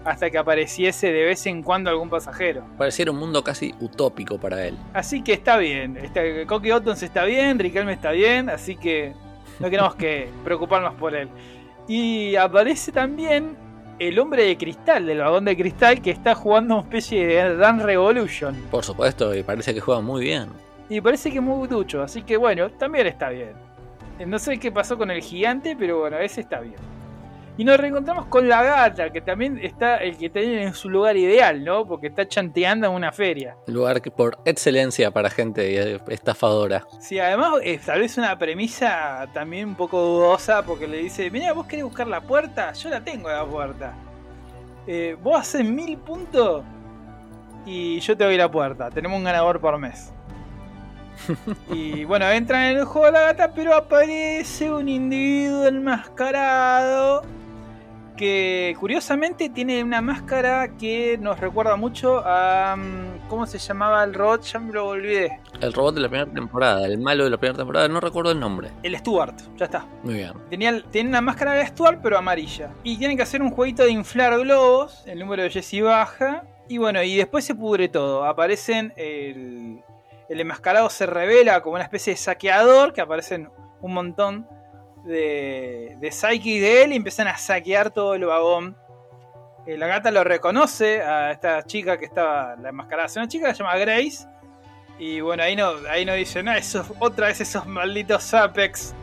hasta 0.04 0.30
que 0.30 0.38
apareciese 0.38 1.12
de 1.12 1.24
vez 1.24 1.46
en 1.46 1.62
cuando 1.62 1.90
algún 1.90 2.08
pasajero. 2.10 2.64
Pareciera 2.78 3.10
un 3.12 3.18
mundo 3.18 3.42
casi 3.44 3.74
utópico 3.80 4.38
para 4.38 4.66
él. 4.66 4.76
Así 4.92 5.22
que 5.22 5.32
está 5.32 5.56
bien, 5.58 5.96
este, 5.96 6.46
Cocky 6.46 6.70
Ottons 6.72 7.02
está 7.02 7.24
bien, 7.24 7.58
Riquelme 7.58 7.92
está 7.92 8.10
bien, 8.10 8.50
así 8.50 8.76
que 8.76 9.12
no 9.58 9.68
tenemos 9.70 9.94
que 9.96 10.28
preocuparnos 10.44 10.94
por 10.94 11.14
él. 11.14 11.28
Y 11.90 12.36
aparece 12.36 12.92
también 12.92 13.56
el 13.98 14.16
hombre 14.20 14.44
de 14.44 14.56
cristal, 14.56 15.06
del 15.06 15.18
vagón 15.18 15.44
de 15.44 15.56
cristal, 15.56 16.00
que 16.00 16.12
está 16.12 16.36
jugando 16.36 16.74
una 16.74 16.84
especie 16.84 17.26
de 17.26 17.56
Run 17.56 17.80
Revolution. 17.80 18.54
Por 18.70 18.84
supuesto, 18.84 19.34
y 19.34 19.42
parece 19.42 19.74
que 19.74 19.80
juega 19.80 20.00
muy 20.00 20.22
bien. 20.22 20.50
Y 20.88 21.00
parece 21.00 21.32
que 21.32 21.38
es 21.38 21.42
muy 21.42 21.66
ducho, 21.66 22.00
así 22.00 22.22
que 22.22 22.36
bueno, 22.36 22.70
también 22.70 23.08
está 23.08 23.30
bien. 23.30 23.54
No 24.24 24.38
sé 24.38 24.58
qué 24.58 24.70
pasó 24.70 24.96
con 24.96 25.10
el 25.10 25.20
gigante, 25.20 25.74
pero 25.76 25.98
bueno, 25.98 26.16
ese 26.18 26.42
está 26.42 26.60
bien. 26.60 26.76
Y 27.56 27.64
nos 27.64 27.78
reencontramos 27.78 28.26
con 28.26 28.48
la 28.48 28.62
gata, 28.62 29.10
que 29.10 29.20
también 29.20 29.58
está 29.58 29.96
el 29.96 30.16
que 30.16 30.30
tiene 30.30 30.62
en 30.62 30.74
su 30.74 30.88
lugar 30.88 31.16
ideal, 31.16 31.62
¿no? 31.62 31.86
Porque 31.86 32.06
está 32.06 32.26
chanteando 32.26 32.86
en 32.86 32.94
una 32.94 33.12
feria. 33.12 33.56
Lugar 33.66 34.00
que 34.00 34.10
por 34.10 34.38
excelencia 34.44 35.10
para 35.10 35.28
gente 35.28 35.94
eh, 35.94 36.00
estafadora. 36.08 36.86
Sí, 37.00 37.18
además 37.18 37.54
establece 37.62 38.20
una 38.20 38.38
premisa 38.38 39.28
también 39.34 39.68
un 39.68 39.74
poco 39.74 40.00
dudosa, 40.00 40.62
porque 40.62 40.86
le 40.86 40.98
dice, 40.98 41.30
mira, 41.30 41.52
vos 41.52 41.66
querés 41.66 41.84
buscar 41.84 42.06
la 42.06 42.20
puerta, 42.20 42.72
yo 42.72 42.88
la 42.88 43.02
tengo 43.02 43.28
la 43.28 43.44
puerta. 43.44 43.94
Eh, 44.86 45.16
vos 45.22 45.38
haces 45.40 45.64
mil 45.64 45.98
puntos 45.98 46.64
y 47.66 48.00
yo 48.00 48.16
te 48.16 48.24
doy 48.24 48.36
la 48.36 48.50
puerta. 48.50 48.90
Tenemos 48.90 49.18
un 49.18 49.24
ganador 49.24 49.60
por 49.60 49.76
mes. 49.78 50.12
y 51.72 52.04
bueno, 52.04 52.28
entran 52.30 52.70
en 52.70 52.78
el 52.78 52.84
juego 52.84 53.06
de 53.06 53.12
la 53.12 53.20
gata, 53.20 53.52
pero 53.54 53.74
aparece 53.74 54.70
un 54.72 54.88
individuo 54.88 55.66
enmascarado 55.66 57.22
que 58.20 58.76
curiosamente 58.78 59.48
tiene 59.48 59.82
una 59.82 60.02
máscara 60.02 60.76
que 60.76 61.16
nos 61.18 61.40
recuerda 61.40 61.76
mucho 61.76 62.22
a... 62.22 62.76
mm, 62.76 63.28
¿Cómo 63.30 63.46
se 63.46 63.58
llamaba 63.58 64.04
el 64.04 64.12
robot? 64.12 64.42
Ya 64.42 64.58
me 64.58 64.74
lo 64.74 64.88
olvidé. 64.88 65.40
El 65.62 65.72
robot 65.72 65.94
de 65.94 66.02
la 66.02 66.08
primera 66.10 66.30
temporada, 66.30 66.84
el 66.84 66.98
malo 66.98 67.24
de 67.24 67.30
la 67.30 67.38
primera 67.38 67.56
temporada, 67.56 67.88
no 67.88 67.98
recuerdo 67.98 68.32
el 68.32 68.38
nombre. 68.38 68.72
El 68.82 68.94
Stuart, 68.98 69.36
ya 69.56 69.64
está. 69.64 69.86
Muy 70.02 70.14
bien. 70.16 70.34
Tenía, 70.50 70.82
una 71.08 71.22
máscara 71.22 71.54
de 71.54 71.66
Stuart, 71.66 72.00
pero 72.02 72.18
amarilla. 72.18 72.68
Y 72.84 72.98
tienen 72.98 73.16
que 73.16 73.22
hacer 73.22 73.40
un 73.40 73.52
jueguito 73.52 73.84
de 73.84 73.90
inflar 73.92 74.38
globos. 74.38 75.02
El 75.06 75.18
número 75.20 75.42
de 75.42 75.48
Jesse 75.48 75.80
baja. 75.82 76.44
Y 76.68 76.76
bueno, 76.76 77.02
y 77.02 77.16
después 77.16 77.42
se 77.42 77.54
pudre 77.54 77.88
todo. 77.88 78.26
Aparecen. 78.26 78.92
El, 78.96 79.80
el 80.28 80.40
enmascarado 80.40 80.90
se 80.90 81.06
revela 81.06 81.62
como 81.62 81.76
una 81.76 81.84
especie 81.84 82.12
de 82.12 82.18
saqueador. 82.18 82.92
Que 82.92 83.00
aparecen 83.00 83.48
un 83.80 83.94
montón 83.94 84.46
de, 85.04 85.96
de 85.98 86.10
psychics 86.10 86.60
de 86.60 86.82
él. 86.84 86.92
Y 86.92 86.96
empiezan 86.96 87.28
a 87.28 87.36
saquear 87.36 87.90
todo 87.90 88.14
el 88.14 88.24
vagón. 88.24 88.76
Eh, 89.66 89.76
la 89.76 89.86
gata 89.86 90.10
lo 90.10 90.24
reconoce 90.24 91.02
a 91.02 91.30
esta 91.32 91.62
chica 91.64 91.98
que 91.98 92.06
estaba. 92.06 92.56
La 92.56 92.70
enmascarada. 92.70 93.06
Es 93.06 93.16
una 93.16 93.28
chica 93.28 93.48
que 93.48 93.54
se 93.54 93.62
llama 93.62 93.76
Grace. 93.76 94.26
Y 94.98 95.20
bueno, 95.20 95.42
ahí 95.42 95.56
no, 95.56 95.72
ahí 95.88 96.04
no 96.04 96.12
dicen, 96.12 96.48
ah, 96.48 96.58
esos, 96.58 96.86
otra 96.98 97.28
vez 97.28 97.40
esos 97.40 97.66
malditos 97.66 98.34
Apex. 98.34 98.94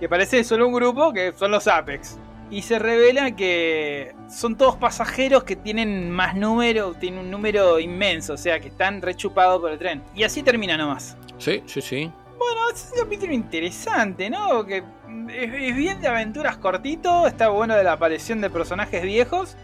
Que 0.00 0.08
parecen 0.08 0.44
solo 0.44 0.66
un 0.66 0.72
grupo 0.72 1.12
que 1.12 1.32
son 1.36 1.50
los 1.52 1.68
Apex. 1.68 2.18
y 2.50 2.62
se 2.62 2.78
revela 2.78 3.30
que 3.36 4.14
son 4.28 4.56
todos 4.56 4.76
pasajeros 4.76 5.44
que 5.44 5.54
tienen 5.56 6.10
más 6.10 6.34
número, 6.34 6.94
tienen 6.94 7.20
un 7.20 7.30
número 7.30 7.78
inmenso, 7.78 8.34
o 8.34 8.36
sea 8.36 8.58
que 8.58 8.68
están 8.68 9.00
rechupados 9.00 9.60
por 9.60 9.70
el 9.70 9.78
tren. 9.78 10.02
Y 10.14 10.24
así 10.24 10.42
termina 10.42 10.76
nomás. 10.76 11.16
Sí, 11.38 11.62
sí, 11.66 11.80
sí. 11.80 12.12
Bueno, 12.36 12.70
es 12.74 12.90
un 12.92 13.02
capítulo 13.02 13.32
interesante, 13.32 14.28
¿no? 14.28 14.66
Que 14.66 14.82
es, 15.30 15.76
bien 15.76 16.00
de 16.00 16.08
aventuras 16.08 16.56
cortito, 16.56 17.26
está 17.26 17.48
bueno 17.48 17.74
de 17.76 17.84
la 17.84 17.92
aparición 17.92 18.40
de 18.40 18.50
personajes 18.50 19.02
viejos. 19.02 19.56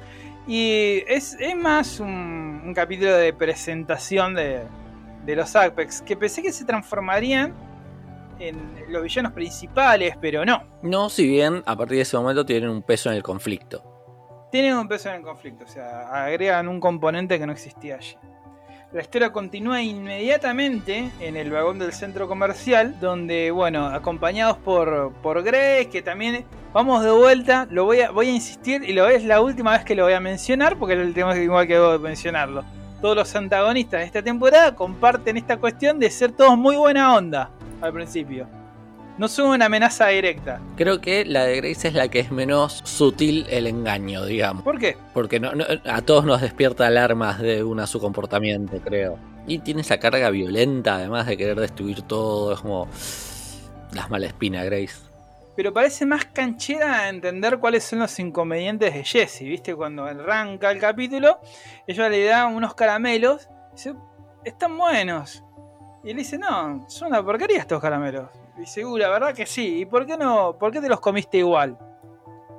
Y 0.47 1.03
es, 1.09 1.37
es 1.41 1.57
más 1.57 1.99
un, 1.99 2.63
un 2.65 2.75
capítulo 2.75 3.17
de 3.17 3.33
presentación 3.33 4.35
de, 4.35 4.63
de 5.25 5.37
los 5.37 5.57
Apex, 5.57 6.03
que 6.03 6.17
pensé 6.17 6.43
que 6.43 6.53
se 6.53 6.65
transformarían 6.65 7.53
en 8.39 8.57
los 8.89 9.03
villanos 9.03 9.33
principales, 9.33 10.17
pero 10.21 10.45
no. 10.45 10.63
No, 10.83 11.09
si 11.09 11.27
bien 11.27 11.63
a 11.67 11.77
partir 11.77 11.97
de 11.97 12.03
ese 12.03 12.17
momento 12.17 12.47
tienen 12.47 12.71
un 12.71 12.83
peso 12.83 13.11
en 13.11 13.17
el 13.17 13.23
conflicto. 13.23 13.83
Tienen 14.53 14.75
un 14.75 14.89
peso 14.89 15.09
en 15.09 15.17
el 15.17 15.23
conflicto, 15.23 15.65
o 15.65 15.69
sea, 15.69 16.25
agregan 16.25 16.69
un 16.69 16.81
componente 16.81 17.39
que 17.39 17.47
no 17.47 17.53
existía 17.53 17.97
allí. 17.97 18.17
La 18.97 19.03
historia 19.03 19.31
continúa 19.31 19.83
inmediatamente 19.83 21.11
en 21.21 21.37
el 21.37 21.51
vagón 21.51 21.79
del 21.79 21.93
centro 21.93 22.27
comercial, 22.29 22.99
donde, 22.99 23.51
bueno, 23.51 23.85
acompañados 23.85 24.57
por, 24.57 25.13
por 25.23 25.43
Grace, 25.43 25.91
que 25.93 26.01
también 26.01 26.47
vamos 26.73 27.05
de 27.05 27.11
vuelta, 27.11 27.69
lo 27.71 27.85
voy 27.85 28.01
a, 28.01 28.11
voy 28.11 28.29
a 28.29 28.33
insistir 28.33 28.83
y 28.89 28.95
lo 28.95 29.07
es 29.07 29.23
la 29.23 29.43
última 29.43 29.73
vez 29.73 29.85
que 29.85 29.95
lo 29.95 30.05
voy 30.05 30.15
a 30.15 30.21
mencionar, 30.21 30.79
porque 30.79 30.95
es 30.95 31.01
el 31.01 31.13
tema 31.13 31.35
que 31.35 31.43
igual 31.43 31.67
que 31.67 31.75
debo 31.75 31.99
mencionarlo. 31.99 32.65
Todos 33.03 33.17
los 33.17 33.37
antagonistas 33.37 34.01
de 34.01 34.07
esta 34.07 34.23
temporada 34.23 34.75
comparten 34.75 35.37
esta 35.37 35.59
cuestión 35.59 35.99
de 35.99 36.11
ser 36.11 36.33
todos 36.33 36.57
muy 36.57 36.77
buena 36.77 37.15
onda 37.15 37.51
al 37.83 37.93
principio. 37.93 38.49
No 39.19 39.29
son 39.29 39.47
una 39.49 39.67
amenaza 39.67 40.09
directa. 40.09 40.61
Creo 40.77 41.01
que 41.01 41.25
la 41.25 41.45
de 41.45 41.57
Grace 41.57 41.89
es 41.89 41.95
la 41.95 42.09
que 42.09 42.21
es 42.21 42.31
menos 42.31 42.83
sutil 42.85 43.47
el 43.49 43.67
engaño, 43.67 44.25
digamos. 44.27 44.63
¿Por 44.63 44.79
qué? 44.79 44.97
Porque 45.15 45.41
no, 45.41 45.53
no- 45.55 45.65
a 45.87 46.03
todos 46.03 46.27
nos 46.27 46.43
despierta 46.43 46.87
alarmas 46.87 47.39
de 47.41 47.65
una 47.65 47.87
su 47.87 47.99
comportamiento, 47.99 48.79
creo. 48.85 49.19
Y 49.47 49.61
tiene 49.61 49.81
esa 49.81 49.99
carga 49.99 50.29
violenta, 50.31 50.97
además 50.97 51.27
de 51.27 51.37
querer 51.37 51.59
destruir 51.59 52.03
todo. 52.03 52.53
Es 52.53 52.61
como. 52.61 52.89
Las 53.93 54.11
malespina, 54.11 54.65
Grace. 54.65 54.97
Pero 55.57 55.73
parece 55.73 56.05
más 56.05 56.27
canchera 56.27 57.01
a 57.01 57.09
entender 57.09 57.59
cuáles 57.59 57.85
son 57.85 58.01
los 58.01 58.19
inconvenientes 58.19 58.93
de 58.93 59.03
Jesse, 59.05 59.41
¿viste? 59.41 59.75
Cuando 59.75 60.05
arranca 60.05 60.71
el 60.71 60.79
capítulo, 60.79 61.41
ella 61.87 62.11
le 62.11 62.25
da 62.25 62.47
unos 62.47 62.75
caramelos, 62.75 63.49
y 63.73 63.77
dice, 63.77 63.95
están 64.45 64.77
buenos. 64.77 65.43
Y 66.05 66.11
él 66.11 66.19
dice, 66.19 66.37
no, 66.37 66.85
son 66.91 67.09
una 67.09 67.25
porquería 67.25 67.61
estos 67.61 67.81
caramelos. 67.81 68.29
Y 68.57 68.61
dice, 68.61 68.85
"Uh, 68.85 68.97
la 68.97 69.09
verdad 69.09 69.35
que 69.35 69.47
sí, 69.47 69.81
¿y 69.81 69.85
por 69.87 70.07
qué 70.07 70.17
no? 70.17 70.57
¿Por 70.59 70.73
qué 70.73 70.81
te 70.81 70.89
los 70.89 71.01
comiste 71.01 71.39
igual? 71.39 71.77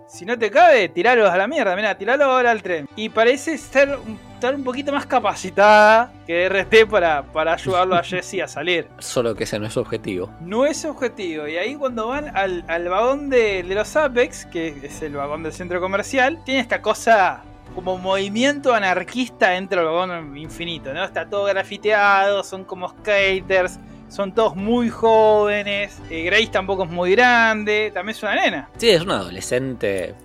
Si 0.07 0.23
no 0.25 0.37
te 0.39 0.49
cabe, 0.49 0.87
tiralos 0.87 1.29
a 1.29 1.35
la 1.37 1.47
mierda, 1.47 1.75
mira, 1.75 1.97
tiralo 1.97 2.23
ahora 2.25 2.51
al 2.51 2.63
tren. 2.63 2.87
Y 2.95 3.09
parece 3.09 3.57
ser 3.57 3.89
un- 4.05 4.17
estar 4.35 4.55
un 4.55 4.63
poquito 4.63 4.91
más 4.93 5.05
capacitada 5.05 6.13
que 6.25 6.45
RT 6.47 6.85
para, 6.89 7.23
para 7.23 7.53
ayudarlo 7.53 7.95
a 7.95 8.03
Jesse 8.03 8.41
a 8.41 8.47
salir. 8.47 8.87
Solo 8.99 9.35
que 9.35 9.43
ese 9.43 9.59
no 9.59 9.65
es 9.67 9.75
objetivo. 9.75 10.29
No 10.39 10.65
es 10.65 10.85
objetivo. 10.85 11.45
Y 11.47 11.57
ahí 11.57 11.75
cuando 11.75 12.07
van 12.07 12.35
al, 12.37 12.63
al 12.69 12.87
vagón 12.87 13.29
de, 13.29 13.63
de 13.63 13.75
los 13.75 13.93
Apex, 13.97 14.45
que 14.45 14.77
es 14.81 15.01
el 15.01 15.13
vagón 15.13 15.43
del 15.43 15.51
centro 15.51 15.81
comercial, 15.81 16.39
tiene 16.45 16.61
esta 16.61 16.81
cosa 16.81 17.41
como 17.75 17.97
movimiento 17.97 18.73
anarquista 18.73 19.49
dentro 19.49 19.81
del 19.81 19.89
vagón 19.91 20.37
infinito, 20.37 20.93
¿no? 20.93 21.03
Está 21.03 21.29
todo 21.29 21.43
grafiteado, 21.45 22.43
son 22.45 22.63
como 22.63 22.87
skaters, 22.89 23.77
son 24.09 24.33
todos 24.33 24.55
muy 24.55 24.89
jóvenes. 24.89 26.01
eh, 26.09 26.23
Grace 26.23 26.47
tampoco 26.47 26.83
es 26.83 26.89
muy 26.89 27.11
grande, 27.11 27.91
también 27.93 28.15
es 28.15 28.23
una 28.23 28.35
nena. 28.35 28.69
Sí, 28.77 28.89
es 28.89 29.01
un 29.01 29.11
adolescente. 29.11 30.15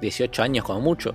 18 0.00 0.42
años 0.42 0.64
como 0.64 0.80
mucho. 0.80 1.14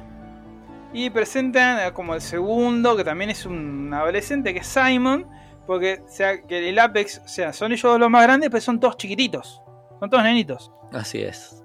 Y 0.94 1.10
presentan 1.10 1.92
como 1.94 2.14
el 2.16 2.22
segundo, 2.22 2.96
que 2.96 3.04
también 3.04 3.30
es 3.32 3.46
un 3.46 3.92
adolescente, 3.94 4.54
que 4.54 4.60
es 4.60 4.68
Simon. 4.68 5.26
Porque 5.68 6.02
o 6.06 6.10
sea, 6.10 6.42
que 6.44 6.70
el 6.70 6.78
Apex, 6.78 7.22
o 7.26 7.28
sea, 7.28 7.52
son 7.52 7.72
ellos 7.72 8.00
los 8.00 8.10
más 8.10 8.22
grandes, 8.24 8.50
pero 8.52 8.62
son 8.62 8.80
todos 8.80 8.96
chiquititos. 8.98 9.62
Son 10.00 10.10
todos 10.10 10.24
nenitos. 10.24 10.72
Así 10.94 11.22
es. 11.24 11.64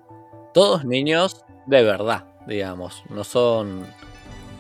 Todos 0.55 0.85
niños 0.85 1.45
de 1.67 1.83
verdad, 1.83 2.25
digamos. 2.47 3.05
No 3.11 3.23
son 3.23 3.85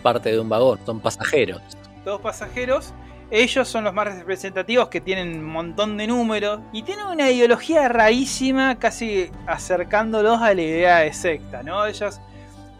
parte 0.03 0.31
de 0.31 0.39
un 0.39 0.49
vagón, 0.51 0.79
son 0.85 1.01
pasajeros. 1.01 1.63
todos 2.05 2.21
pasajeros. 2.21 2.93
Ellos 3.31 3.69
son 3.69 3.85
los 3.85 3.95
más 3.95 4.13
representativos 4.13 4.89
que 4.89 5.01
tienen 5.01 5.39
un 5.39 5.45
montón 5.45 5.97
de 5.97 6.09
números 6.09 6.61
y 6.73 6.83
tienen 6.83 7.07
una 7.07 7.31
ideología 7.31 7.89
rarísima, 7.89 8.77
casi 8.77 9.31
acercándolos 9.47 10.41
a 10.43 10.53
la 10.53 10.63
idea 10.63 10.99
de 10.99 11.13
secta, 11.13 11.63
¿no? 11.63 11.87
Ellos 11.87 12.21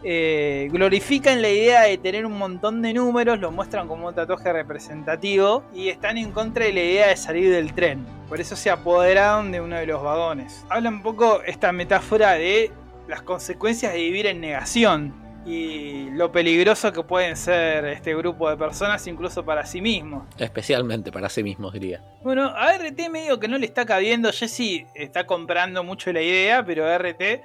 eh, 0.03 0.67
glorifican 0.69 1.41
la 1.41 1.47
idea 1.47 1.83
de 1.83 1.97
tener 1.97 2.25
un 2.25 2.37
montón 2.37 2.81
de 2.81 2.93
números, 2.93 3.39
lo 3.39 3.51
muestran 3.51 3.87
como 3.87 4.09
un 4.09 4.13
tatuaje 4.13 4.51
representativo 4.51 5.63
y 5.73 5.87
están 5.87 6.17
en 6.17 6.31
contra 6.31 6.65
de 6.65 6.73
la 6.73 6.81
idea 6.81 7.07
de 7.07 7.15
salir 7.15 7.49
del 7.49 7.73
tren. 7.73 8.05
Por 8.27 8.41
eso 8.41 8.57
se 8.57 8.69
apoderaron 8.69 9.53
de 9.53 9.61
uno 9.61 9.77
de 9.77 9.85
los 9.85 10.03
vagones. 10.03 10.65
Habla 10.69 10.89
un 10.89 11.01
poco 11.01 11.41
esta 11.43 11.71
metáfora 11.71 12.33
de 12.33 12.71
las 13.07 13.21
consecuencias 13.21 13.93
de 13.93 13.99
vivir 13.99 14.25
en 14.25 14.41
negación 14.41 15.20
y 15.45 16.09
lo 16.11 16.31
peligroso 16.31 16.91
que 16.91 17.03
pueden 17.03 17.35
ser 17.35 17.85
este 17.85 18.15
grupo 18.15 18.49
de 18.49 18.57
personas 18.57 19.05
incluso 19.07 19.43
para 19.43 19.65
sí 19.65 19.81
mismos. 19.81 20.23
Especialmente 20.37 21.11
para 21.11 21.29
sí 21.29 21.43
mismos, 21.43 21.73
diría. 21.73 22.03
Bueno, 22.23 22.53
a 22.55 22.77
RT 22.77 23.09
medio 23.09 23.39
que 23.39 23.47
no 23.47 23.57
le 23.57 23.65
está 23.65 23.85
cabiendo, 23.85 24.31
Jesse 24.31 24.85
está 24.93 25.25
comprando 25.25 25.83
mucho 25.83 26.13
la 26.13 26.21
idea, 26.21 26.63
pero 26.63 26.85
a 26.85 26.97
RT 26.97 27.41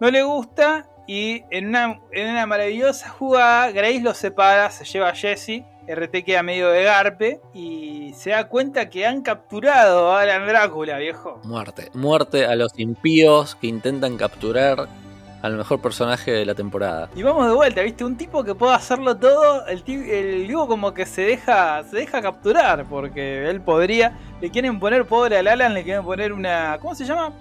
no 0.00 0.10
le 0.10 0.22
gusta 0.22 0.86
y 1.06 1.44
en 1.50 1.68
una, 1.68 2.00
en 2.12 2.30
una 2.30 2.46
maravillosa 2.46 3.08
jugada 3.08 3.70
Grace 3.70 4.00
lo 4.00 4.12
separa, 4.12 4.70
se 4.70 4.84
lleva 4.84 5.08
a 5.08 5.14
Jesse, 5.14 5.64
RT 5.88 6.22
queda 6.24 6.42
medio 6.42 6.68
de 6.68 6.82
garpe 6.82 7.40
y 7.54 8.12
se 8.14 8.30
da 8.30 8.48
cuenta 8.48 8.90
que 8.90 9.06
han 9.06 9.22
capturado 9.22 10.12
a 10.12 10.20
Alan 10.20 10.46
Drácula, 10.46 10.98
viejo. 10.98 11.40
Muerte. 11.44 11.90
Muerte 11.94 12.44
a 12.44 12.54
los 12.56 12.78
impíos 12.78 13.54
que 13.54 13.68
intentan 13.68 14.18
capturar 14.18 14.86
al 15.42 15.56
mejor 15.56 15.80
personaje 15.80 16.30
de 16.32 16.44
la 16.44 16.54
temporada. 16.54 17.08
Y 17.14 17.22
vamos 17.22 17.46
de 17.46 17.54
vuelta, 17.54 17.82
¿viste? 17.82 18.04
Un 18.04 18.16
tipo 18.16 18.42
que 18.42 18.54
pueda 18.54 18.74
hacerlo 18.74 19.16
todo, 19.16 19.66
el, 19.66 19.82
ti- 19.82 20.10
el 20.10 20.46
tipo 20.46 20.66
como 20.66 20.92
que 20.94 21.06
se 21.06 21.22
deja, 21.22 21.84
se 21.84 21.96
deja 21.96 22.20
capturar, 22.20 22.84
porque 22.86 23.48
él 23.48 23.60
podría, 23.60 24.18
le 24.40 24.50
quieren 24.50 24.80
poner 24.80 25.04
pobre 25.06 25.38
al 25.38 25.46
Alan, 25.46 25.74
le 25.74 25.84
quieren 25.84 26.04
poner 26.04 26.32
una, 26.32 26.78
¿cómo 26.80 26.94
se 26.94 27.04
llama? 27.04 27.32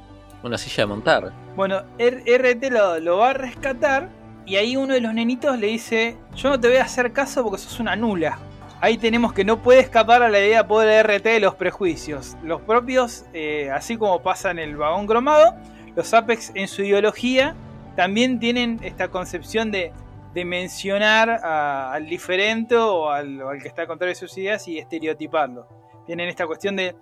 Una 0.43 0.57
silla 0.57 0.83
de 0.83 0.87
montar. 0.87 1.31
Bueno, 1.55 1.81
R- 1.97 2.23
RT 2.37 2.69
lo, 2.71 2.99
lo 2.99 3.17
va 3.17 3.31
a 3.31 3.33
rescatar 3.33 4.09
y 4.45 4.57
ahí 4.57 4.77
uno 4.77 4.93
de 4.93 5.01
los 5.01 5.13
nenitos 5.13 5.57
le 5.57 5.67
dice, 5.67 6.15
yo 6.35 6.49
no 6.51 6.59
te 6.59 6.67
voy 6.67 6.77
a 6.77 6.83
hacer 6.83 7.11
caso 7.13 7.43
porque 7.43 7.57
sos 7.59 7.79
una 7.79 7.95
nula. 7.95 8.37
Ahí 8.79 8.99
tenemos 8.99 9.33
que 9.33 9.43
no 9.43 9.57
puede 9.57 9.79
escapar 9.79 10.21
a 10.21 10.29
la 10.29 10.39
idea 10.39 10.67
pobre 10.67 10.89
de 10.89 11.01
RT 11.01 11.23
de 11.23 11.39
los 11.39 11.55
prejuicios. 11.55 12.37
Los 12.43 12.61
propios, 12.61 13.25
eh, 13.33 13.71
así 13.73 13.97
como 13.97 14.21
pasa 14.21 14.51
en 14.51 14.59
el 14.59 14.77
vagón 14.77 15.07
cromado, 15.07 15.55
los 15.95 16.13
Apex 16.13 16.51
en 16.53 16.67
su 16.67 16.83
ideología 16.83 17.55
también 17.97 18.39
tienen 18.39 18.79
esta 18.83 19.09
concepción 19.09 19.71
de, 19.71 19.91
mencionar 20.45 21.31
al 21.43 22.05
diferente 22.05 22.75
o 22.75 23.09
al, 23.09 23.41
que 23.59 23.67
está 23.67 23.87
contrario 23.87 24.11
de 24.11 24.19
sus 24.19 24.37
ideas 24.37 24.67
y 24.67 24.77
estereotiparlo. 24.77 25.67
Tienen 26.05 26.29
esta 26.29 26.45
cuestión 26.45 26.75
de 26.75 26.95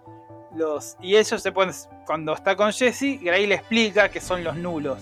los... 0.55 0.95
Y 1.01 1.15
eso 1.15 1.37
se 1.37 1.51
pueden... 1.51 1.73
Cuando 2.05 2.33
está 2.33 2.55
con 2.55 2.71
Jesse, 2.71 3.19
Gray 3.21 3.45
le 3.45 3.55
explica 3.55 4.07
que 4.07 4.21
son 4.21 4.41
los 4.41 4.55
nulos. 4.55 4.99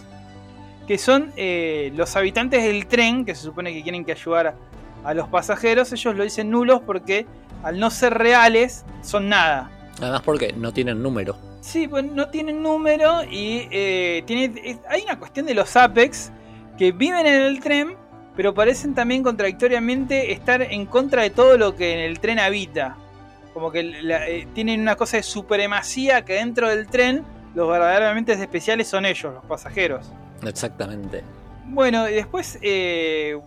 Que 0.88 0.98
son 0.98 1.32
eh, 1.38 1.92
los 1.96 2.16
habitantes 2.16 2.64
del 2.64 2.88
tren, 2.88 3.24
que 3.24 3.36
se 3.36 3.44
supone 3.44 3.72
que 3.72 3.84
quieren 3.84 4.04
que 4.04 4.14
ayudar 4.14 4.56
a 5.04 5.14
los 5.14 5.28
pasajeros. 5.28 5.94
Ellos 5.94 6.16
lo 6.16 6.24
dicen 6.24 6.50
nulos 6.50 6.82
porque 6.82 7.28
al 7.62 7.80
no 7.80 7.92
ser 7.92 8.16
reales, 8.16 8.84
son 9.04 9.30
nada. 9.30 9.70
Además 10.02 10.24
porque 10.24 10.54
no 10.54 10.74
tienen 10.74 11.04
número. 11.04 11.53
Sí, 11.64 11.88
pues 11.88 12.04
no 12.04 12.28
tienen 12.28 12.62
número 12.62 13.24
y 13.24 13.70
eh, 13.72 14.22
tiene, 14.26 14.78
hay 14.90 15.04
una 15.04 15.18
cuestión 15.18 15.46
de 15.46 15.54
los 15.54 15.74
Apex 15.78 16.30
que 16.78 16.92
viven 16.92 17.26
en 17.26 17.42
el 17.42 17.62
tren, 17.62 17.96
pero 18.36 18.54
parecen 18.54 18.94
también 18.94 19.24
contradictoriamente 19.24 20.34
estar 20.34 20.62
en 20.62 20.86
contra 20.86 21.22
de 21.22 21.30
todo 21.30 21.58
lo 21.58 21.74
que 21.74 21.94
en 21.94 22.00
el 22.00 22.20
tren 22.20 22.38
habita. 22.40 22.98
Como 23.54 23.72
que 23.72 23.82
la- 23.82 24.28
eh, 24.28 24.46
tienen 24.54 24.82
una 24.82 24.98
cosa 24.98 25.16
de 25.18 25.24
supremacía 25.24 26.26
que 26.26 26.34
dentro 26.34 26.68
del 26.68 26.86
tren 26.88 27.24
los 27.56 27.70
verdaderamente 27.70 28.34
especiales 28.34 28.90
son 28.90 29.06
ellos, 29.06 29.34
los 29.34 29.46
pasajeros. 29.46 30.12
Exactamente. 30.46 31.24
Bueno, 31.68 32.10
y 32.10 32.14
después 32.16 32.60
eh, 32.62 33.40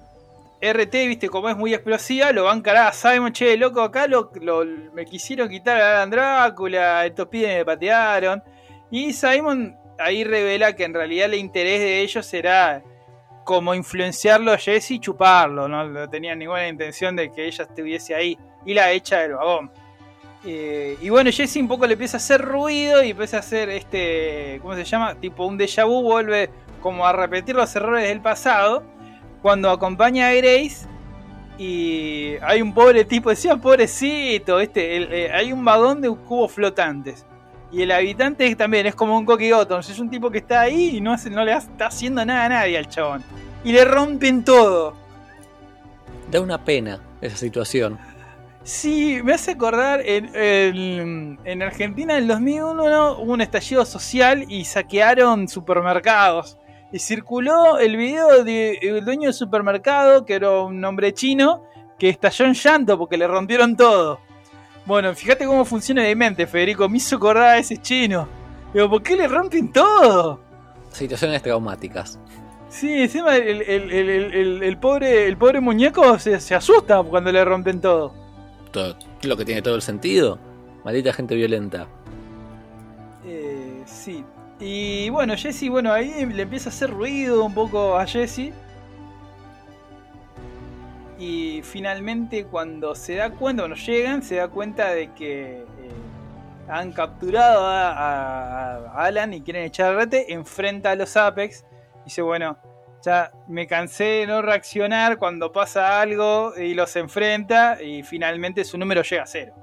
RT, 0.60 0.92
viste, 1.06 1.28
como 1.28 1.48
es 1.48 1.56
muy 1.56 1.74
explosiva, 1.74 2.32
lo 2.32 2.44
va 2.44 2.52
a 2.52 2.92
Simon, 2.92 3.32
che, 3.32 3.56
loco, 3.56 3.82
acá 3.82 4.06
lo, 4.06 4.30
lo- 4.40 4.64
me 4.94 5.04
quisieron 5.04 5.48
quitar 5.48 5.80
a 5.80 5.90
Alan 5.96 6.10
Drácula, 6.10 7.04
estos 7.04 7.28
pibes 7.28 7.58
me 7.58 7.64
patearon. 7.64 8.42
Y 8.90 9.12
Simon 9.12 9.76
ahí 9.98 10.24
revela 10.24 10.74
que 10.74 10.84
en 10.84 10.94
realidad 10.94 11.26
el 11.26 11.34
interés 11.34 11.80
de 11.80 12.00
ellos 12.00 12.32
era 12.34 12.82
como 13.44 13.74
influenciarlo 13.74 14.52
a 14.52 14.58
Jesse 14.58 14.92
y 14.92 14.98
chuparlo, 15.00 15.68
no, 15.68 15.86
no 15.88 16.08
tenían 16.08 16.38
ninguna 16.38 16.66
intención 16.66 17.14
de 17.14 17.30
que 17.30 17.46
ella 17.46 17.64
estuviese 17.64 18.14
ahí 18.14 18.36
y 18.64 18.74
la 18.74 18.90
echa 18.90 19.20
del 19.20 19.34
vagón. 19.34 19.70
Eh, 20.44 20.96
y 21.00 21.08
bueno, 21.10 21.30
Jesse 21.32 21.56
un 21.56 21.68
poco 21.68 21.86
le 21.86 21.92
empieza 21.94 22.16
a 22.16 22.18
hacer 22.18 22.40
ruido 22.40 23.02
y 23.02 23.10
empieza 23.10 23.36
a 23.38 23.40
hacer 23.40 23.68
este, 23.68 24.58
¿cómo 24.62 24.74
se 24.74 24.84
llama? 24.84 25.14
Tipo 25.16 25.44
un 25.46 25.58
déjà 25.58 25.84
vu, 25.86 26.02
vuelve 26.02 26.50
como 26.80 27.06
a 27.06 27.12
repetir 27.12 27.54
los 27.56 27.74
errores 27.76 28.08
del 28.08 28.20
pasado 28.20 28.82
cuando 29.42 29.70
acompaña 29.70 30.28
a 30.28 30.34
Grace 30.34 30.86
y 31.58 32.34
hay 32.42 32.60
un 32.60 32.74
pobre 32.74 33.04
tipo, 33.04 33.30
decía 33.30 33.56
pobrecito, 33.56 34.60
este, 34.60 35.24
eh, 35.26 35.32
hay 35.32 35.52
un 35.52 35.64
vagón 35.64 36.00
de 36.00 36.10
cubos 36.10 36.52
flotantes. 36.52 37.24
Y 37.72 37.82
el 37.82 37.90
habitante 37.90 38.54
también 38.54 38.86
es 38.86 38.94
como 38.94 39.18
un 39.18 39.24
Coqui 39.24 39.50
es 39.50 39.98
un 39.98 40.08
tipo 40.08 40.30
que 40.30 40.38
está 40.38 40.60
ahí 40.60 40.96
y 40.96 41.00
no, 41.00 41.16
no 41.30 41.44
le 41.44 41.52
está 41.52 41.86
haciendo 41.86 42.24
nada 42.24 42.44
a 42.44 42.48
nadie 42.48 42.78
al 42.78 42.88
chabón. 42.88 43.24
Y 43.64 43.72
le 43.72 43.84
rompen 43.84 44.44
todo. 44.44 44.94
Da 46.30 46.40
una 46.40 46.62
pena 46.62 47.00
esa 47.20 47.36
situación. 47.36 47.98
Sí, 48.62 49.20
me 49.22 49.34
hace 49.34 49.52
acordar 49.52 50.00
en, 50.04 51.38
en, 51.44 51.62
Argentina 51.62 52.14
en 52.14 52.22
el 52.22 52.28
2001 52.28 53.18
hubo 53.20 53.32
un 53.32 53.40
estallido 53.40 53.84
social 53.84 54.44
y 54.48 54.64
saquearon 54.64 55.48
supermercados. 55.48 56.58
Y 56.92 56.98
circuló 56.98 57.78
el 57.78 57.96
video 57.96 58.44
del 58.44 59.04
dueño 59.04 59.24
del 59.24 59.34
supermercado, 59.34 60.24
que 60.24 60.34
era 60.34 60.60
un 60.60 60.84
hombre 60.84 61.12
chino, 61.12 61.64
que 61.98 62.08
estalló 62.08 62.44
en 62.44 62.54
llanto 62.54 62.98
porque 62.98 63.16
le 63.16 63.26
rompieron 63.26 63.76
todo. 63.76 64.20
Bueno, 64.84 65.12
fíjate 65.14 65.46
cómo 65.46 65.64
funciona 65.64 66.02
mi 66.02 66.14
mente, 66.14 66.46
Federico. 66.46 66.88
Me 66.88 66.98
hizo 66.98 67.16
acordar 67.16 67.48
a 67.48 67.58
ese 67.58 67.76
chino. 67.76 68.28
Digo, 68.72 68.88
¿por 68.88 69.02
qué 69.02 69.16
le 69.16 69.26
rompen 69.26 69.72
todo? 69.72 70.40
Situaciones 70.92 71.42
traumáticas. 71.42 72.18
Sí, 72.68 73.02
encima 73.02 73.36
el, 73.36 74.78
pobre, 74.80 75.26
el 75.26 75.36
pobre 75.36 75.60
muñeco 75.60 76.18
se, 76.18 76.38
se, 76.40 76.54
asusta 76.54 77.02
cuando 77.02 77.32
le 77.32 77.44
rompen 77.44 77.80
todo. 77.80 78.12
todo. 78.70 78.96
Lo 79.22 79.36
que 79.36 79.44
tiene 79.44 79.62
todo 79.62 79.74
el 79.74 79.82
sentido. 79.82 80.38
Maldita 80.84 81.12
gente 81.12 81.34
violenta. 81.34 81.88
Eh, 83.24 83.82
sí. 83.86 84.24
Y 84.58 85.10
bueno, 85.10 85.36
Jesse, 85.36 85.68
bueno, 85.68 85.92
ahí 85.92 86.24
le 86.24 86.42
empieza 86.42 86.70
a 86.70 86.72
hacer 86.72 86.90
ruido 86.90 87.44
un 87.44 87.52
poco 87.52 87.96
a 87.96 88.06
Jesse. 88.06 88.52
Y 91.18 91.62
finalmente 91.62 92.44
cuando 92.44 92.94
se 92.94 93.16
da 93.16 93.30
cuenta, 93.30 93.62
cuando 93.62 93.76
llegan, 93.76 94.22
se 94.22 94.36
da 94.36 94.48
cuenta 94.48 94.90
de 94.90 95.12
que 95.12 95.58
eh, 95.58 95.64
han 96.68 96.92
capturado 96.92 97.64
a, 97.66 98.92
Alan 98.96 99.32
y 99.34 99.40
quieren 99.42 99.64
echar 99.64 99.94
rete, 99.94 100.32
enfrenta 100.32 100.90
a 100.90 100.96
los 100.96 101.16
Apex. 101.16 101.64
Dice, 102.04 102.22
bueno, 102.22 102.58
ya 103.04 103.32
me 103.48 103.66
cansé 103.66 104.04
de 104.04 104.26
no 104.26 104.42
reaccionar 104.42 105.18
cuando 105.18 105.52
pasa 105.52 106.00
algo 106.00 106.54
y 106.56 106.74
los 106.74 106.96
enfrenta 106.96 107.82
y 107.82 108.02
finalmente 108.02 108.64
su 108.64 108.78
número 108.78 109.02
llega 109.02 109.22
a 109.22 109.26
cero. 109.26 109.54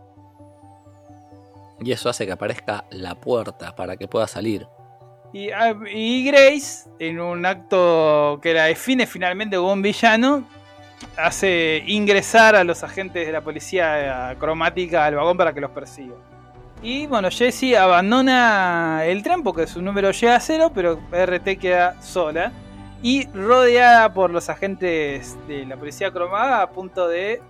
Y 1.81 1.91
eso 1.91 2.09
hace 2.09 2.25
que 2.25 2.31
aparezca 2.31 2.85
la 2.91 3.15
puerta 3.15 3.75
para 3.75 3.97
que 3.97 4.07
pueda 4.07 4.27
salir. 4.27 4.67
Y, 5.33 5.49
ah, 5.49 5.75
y 5.91 6.23
Grace, 6.25 6.89
en 6.99 7.19
un 7.19 7.45
acto 7.45 8.39
que 8.41 8.53
la 8.53 8.65
define 8.65 9.07
finalmente 9.07 9.57
como 9.57 9.73
un 9.73 9.81
villano, 9.81 10.47
hace 11.17 11.83
ingresar 11.87 12.55
a 12.55 12.63
los 12.63 12.83
agentes 12.83 13.25
de 13.25 13.33
la 13.33 13.41
policía 13.41 14.35
cromática 14.39 15.05
al 15.05 15.15
vagón 15.15 15.35
para 15.35 15.53
que 15.53 15.61
los 15.61 15.71
persiga. 15.71 16.13
Y 16.83 17.07
bueno, 17.07 17.29
Jesse 17.31 17.75
abandona 17.75 19.05
el 19.05 19.23
tren 19.23 19.41
porque 19.41 19.67
su 19.67 19.81
número 19.81 20.11
llega 20.11 20.35
a 20.35 20.39
cero, 20.39 20.71
pero 20.73 20.99
RT 21.11 21.57
queda 21.59 22.01
sola 22.01 22.51
y 23.01 23.27
rodeada 23.29 24.13
por 24.13 24.29
los 24.31 24.49
agentes 24.49 25.37
de 25.47 25.65
la 25.65 25.77
policía 25.77 26.11
cromada 26.11 26.61
a 26.61 26.69
punto 26.69 27.07
de, 27.07 27.41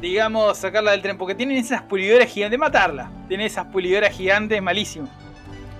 digamos, 0.00 0.58
sacarla 0.58 0.90
del 0.90 1.02
tren 1.02 1.16
porque 1.16 1.34
tienen 1.34 1.56
esas 1.56 1.82
pulidoras 1.82 2.28
gigantes, 2.28 2.52
de 2.52 2.58
matarla. 2.58 3.10
Tienen 3.28 3.46
esas 3.46 3.66
pulidoras 3.66 4.14
gigantes 4.14 4.60
malísimas. 4.60 5.10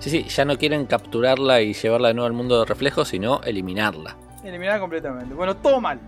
Sí, 0.01 0.09
sí, 0.09 0.23
ya 0.23 0.45
no 0.45 0.57
quieren 0.57 0.87
capturarla 0.87 1.61
y 1.61 1.73
llevarla 1.73 2.07
de 2.07 2.15
nuevo 2.15 2.25
al 2.25 2.33
mundo 2.33 2.59
de 2.59 2.65
reflejos, 2.65 3.09
sino 3.09 3.39
eliminarla. 3.43 4.17
Eliminarla 4.43 4.79
completamente. 4.79 5.35
Bueno, 5.35 5.55
todo 5.55 5.79
mal. 5.79 5.99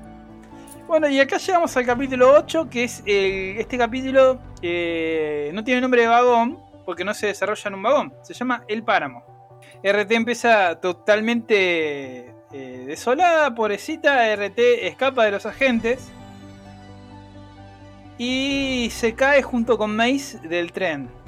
Bueno, 0.88 1.08
y 1.08 1.20
acá 1.20 1.38
llegamos 1.38 1.78
al 1.78 1.86
capítulo 1.86 2.34
8, 2.34 2.70
que 2.72 2.86
es 2.86 3.04
este 3.06 3.78
capítulo 3.78 4.40
eh, 4.64 5.52
no 5.54 5.64
tiene 5.64 5.80
nombre 5.80 6.02
de 6.02 6.08
vagón, 6.08 6.58
porque 6.86 7.06
no 7.06 7.14
se 7.14 7.28
desarrolla 7.28 7.68
en 7.68 7.74
un 7.76 7.84
vagón, 7.84 8.14
se 8.24 8.34
llama 8.34 8.64
El 8.68 8.82
Páramo. 8.82 9.24
RT 9.84 10.12
empieza 10.12 10.80
totalmente 10.82 12.34
eh, 12.52 12.84
desolada, 12.88 13.54
pobrecita, 13.54 14.36
RT 14.36 14.58
escapa 14.88 15.24
de 15.26 15.32
los 15.32 15.46
agentes 15.46 16.10
y 18.18 18.90
se 18.92 19.14
cae 19.14 19.44
junto 19.44 19.78
con 19.78 19.96
Mace 19.96 20.40
del 20.40 20.72
tren 20.72 21.23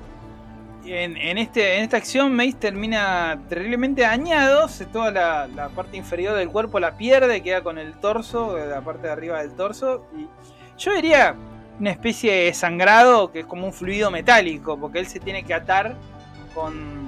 en, 0.88 1.38
este, 1.38 1.78
en 1.78 1.84
esta 1.84 1.98
acción 1.98 2.36
Mace 2.36 2.54
termina 2.54 3.40
terriblemente 3.50 4.04
dañado, 4.04 4.68
toda 4.92 5.12
la, 5.12 5.70
parte 5.76 5.98
inferior 5.98 6.36
del 6.36 6.50
cuerpo 6.50 6.80
la 6.80 6.98
pierde, 6.98 7.42
queda 7.42 7.62
con 7.62 7.78
el 7.78 7.94
torso, 7.94 8.58
la 8.58 8.82
parte 8.82 9.08
de 9.08 9.14
arriba 9.14 9.42
del 9.42 9.54
torso. 9.54 10.06
Y 10.18 10.28
yo 10.78 10.94
diría 10.94 11.36
una 11.80 11.92
especie 11.92 12.34
de 12.34 12.54
sangrado 12.54 13.32
que 13.32 13.42
es 13.42 13.46
como 13.46 13.66
un 13.66 13.74
fluido 13.74 14.12
metálico, 14.12 14.80
porque 14.80 15.00
él 15.00 15.08
se 15.08 15.20
tiene 15.20 15.44
que 15.44 15.54
atar 15.54 15.96
con... 16.54 17.06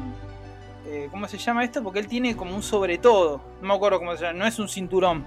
Eh, 0.87 1.09
¿Cómo 1.11 1.27
se 1.27 1.37
llama 1.37 1.63
esto? 1.63 1.83
Porque 1.83 1.99
él 1.99 2.07
tiene 2.07 2.35
como 2.35 2.55
un 2.55 2.63
sobre 2.63 2.97
todo. 2.97 3.41
No 3.61 3.67
me 3.67 3.73
acuerdo 3.73 3.99
cómo 3.99 4.15
se 4.15 4.23
llama, 4.23 4.39
no 4.39 4.45
es 4.45 4.57
un 4.57 4.69
cinturón. 4.69 5.25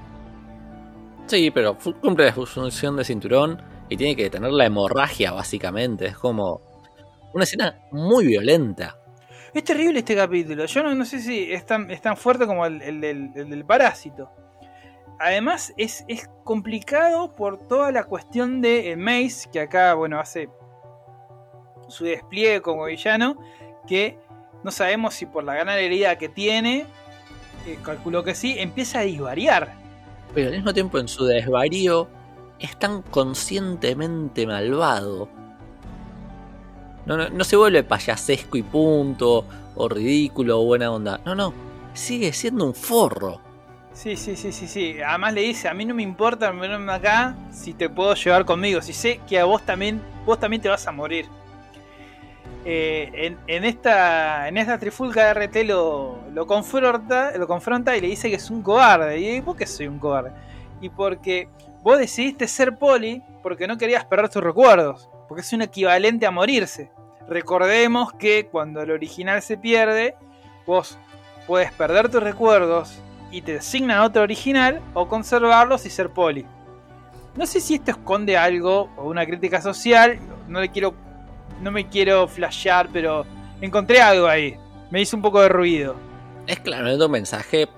Sí, 1.26 1.50
pero 1.50 1.76
cumple 2.00 2.26
la 2.26 2.32
función 2.32 2.96
de 2.96 3.04
cinturón 3.04 3.62
y 3.88 3.96
tiene 3.96 4.16
que 4.16 4.30
tener 4.30 4.50
la 4.50 4.64
hemorragia 4.64 5.32
básicamente. 5.32 6.06
Es 6.06 6.16
como 6.16 6.69
una 7.32 7.44
escena 7.44 7.78
muy 7.90 8.26
violenta. 8.26 8.96
Es 9.52 9.64
terrible 9.64 9.98
este 10.00 10.14
capítulo. 10.14 10.64
Yo 10.66 10.82
no, 10.82 11.04
sé 11.04 11.20
si 11.20 11.52
es 11.52 11.66
tan, 11.66 11.90
es 11.90 12.00
tan, 12.00 12.16
fuerte 12.16 12.46
como 12.46 12.66
el, 12.66 13.00
del 13.00 13.64
parásito. 13.64 14.30
Además, 15.18 15.74
es, 15.76 16.04
complicado 16.44 17.34
por 17.34 17.58
toda 17.68 17.92
la 17.92 18.04
cuestión 18.04 18.60
de 18.60 18.96
Mace, 18.96 19.50
que 19.52 19.60
acá, 19.60 19.94
bueno, 19.94 20.18
hace 20.18 20.48
su 21.88 22.04
despliegue 22.04 22.62
como 22.62 22.84
villano, 22.84 23.36
que 23.86 24.18
no 24.62 24.70
sabemos 24.70 25.14
si 25.14 25.26
por 25.26 25.44
la 25.44 25.54
gran 25.54 25.68
herida 25.68 26.16
que 26.16 26.28
tiene, 26.28 26.86
eh, 27.66 27.78
calculo 27.82 28.22
que 28.22 28.34
sí, 28.34 28.56
empieza 28.58 29.00
a 29.00 29.02
disvariar. 29.02 29.74
Pero 30.34 30.48
al 30.48 30.54
mismo 30.54 30.72
tiempo 30.72 30.98
en 30.98 31.08
su 31.08 31.24
desvarío 31.24 32.08
es 32.58 32.78
tan 32.78 33.02
conscientemente 33.02 34.46
malvado 34.46 35.28
no, 37.06 37.44
se 37.44 37.56
vuelve 37.56 37.82
payasesco 37.82 38.56
y 38.56 38.62
punto, 38.62 39.44
o 39.74 39.88
ridículo 39.88 40.60
o 40.60 40.64
buena 40.64 40.90
onda. 40.90 41.20
No, 41.24 41.34
no, 41.34 41.52
sigue 41.94 42.32
siendo 42.32 42.64
un 42.64 42.74
forro. 42.74 43.40
Sí, 43.92 44.16
sí, 44.16 44.36
sí, 44.36 44.52
sí, 44.52 44.66
sí. 44.66 44.96
Además 45.04 45.34
le 45.34 45.42
dice, 45.42 45.68
a 45.68 45.74
mí 45.74 45.84
no 45.84 45.94
me 45.94 46.02
importa 46.02 46.50
venirme 46.52 46.92
acá 46.92 47.36
si 47.50 47.74
te 47.74 47.88
puedo 47.88 48.14
llevar 48.14 48.44
conmigo. 48.44 48.80
Si 48.80 48.92
sé 48.92 49.20
que 49.28 49.38
a 49.38 49.44
vos 49.44 49.62
también, 49.62 50.00
vos 50.24 50.38
también 50.38 50.62
te 50.62 50.68
vas 50.68 50.86
a 50.86 50.92
morir. 50.92 51.26
Eh, 52.64 53.36
en, 53.46 53.64
esta, 53.64 54.48
en 54.48 54.56
esta 54.58 54.78
trifulca 54.78 55.26
de 55.26 55.46
RT 55.46 55.64
lo, 55.66 56.46
confronta, 56.46 57.36
lo 57.36 57.46
confronta 57.46 57.96
y 57.96 58.00
le 58.00 58.06
dice 58.06 58.30
que 58.30 58.36
es 58.36 58.48
un 58.50 58.62
cobarde. 58.62 59.18
¿Y 59.18 59.42
por 59.42 59.56
qué 59.56 59.66
soy 59.66 59.88
un 59.88 59.98
cobarde? 59.98 60.32
Y 60.80 60.88
porque 60.88 61.48
vos 61.82 61.98
decidiste 61.98 62.48
ser 62.48 62.78
poli 62.78 63.22
porque 63.42 63.66
no 63.66 63.76
querías 63.76 64.06
perder 64.06 64.30
tus 64.30 64.42
recuerdos. 64.42 65.09
Porque 65.30 65.42
es 65.42 65.52
un 65.52 65.62
equivalente 65.62 66.26
a 66.26 66.32
morirse. 66.32 66.90
Recordemos 67.28 68.12
que 68.14 68.48
cuando 68.50 68.82
el 68.82 68.90
original 68.90 69.40
se 69.42 69.56
pierde, 69.56 70.16
vos 70.66 70.98
puedes 71.46 71.72
perder 71.72 72.08
tus 72.08 72.20
recuerdos 72.20 72.98
y 73.30 73.40
te 73.42 73.58
asignan 73.58 74.00
otro 74.00 74.22
original 74.22 74.82
o 74.92 75.06
conservarlos 75.06 75.86
y 75.86 75.90
ser 75.90 76.10
poli. 76.10 76.44
No 77.36 77.46
sé 77.46 77.60
si 77.60 77.76
esto 77.76 77.92
esconde 77.92 78.36
algo 78.36 78.90
o 78.96 79.04
una 79.08 79.24
crítica 79.24 79.62
social, 79.62 80.18
no 80.48 80.60
le 80.60 80.68
quiero 80.68 80.96
no 81.60 81.70
me 81.70 81.86
quiero 81.86 82.26
flashear, 82.26 82.88
pero 82.92 83.24
encontré 83.60 84.02
algo 84.02 84.26
ahí. 84.26 84.56
Me 84.90 85.00
hizo 85.00 85.16
un 85.16 85.22
poco 85.22 85.40
de 85.42 85.48
ruido. 85.48 85.94
Es 86.48 86.58
claramente 86.58 87.04
un 87.04 87.12
mensaje 87.12 87.68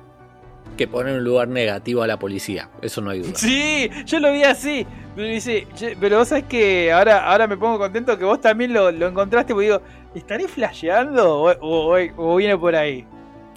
que 0.76 0.88
pone 0.88 1.10
en 1.10 1.18
un 1.18 1.24
lugar 1.24 1.48
negativo 1.48 2.02
a 2.02 2.06
la 2.06 2.18
policía. 2.18 2.68
Eso 2.80 3.00
no 3.00 3.10
hay 3.10 3.20
duda. 3.20 3.32
Sí, 3.34 3.90
yo 4.04 4.20
lo 4.20 4.32
vi 4.32 4.44
así. 4.44 4.86
Pero, 5.14 5.28
dice, 5.28 5.66
pero 6.00 6.18
vos 6.18 6.28
sabés 6.28 6.44
que 6.44 6.92
ahora, 6.92 7.30
ahora 7.30 7.46
me 7.46 7.56
pongo 7.56 7.78
contento 7.78 8.16
que 8.18 8.24
vos 8.24 8.40
también 8.40 8.72
lo, 8.72 8.88
encontraste. 8.88 9.52
Porque 9.52 9.66
digo, 9.66 9.82
¿estaré 10.14 10.48
flasheando 10.48 11.56
o, 11.60 12.36
viene 12.36 12.56
por 12.56 12.74
ahí? 12.74 13.06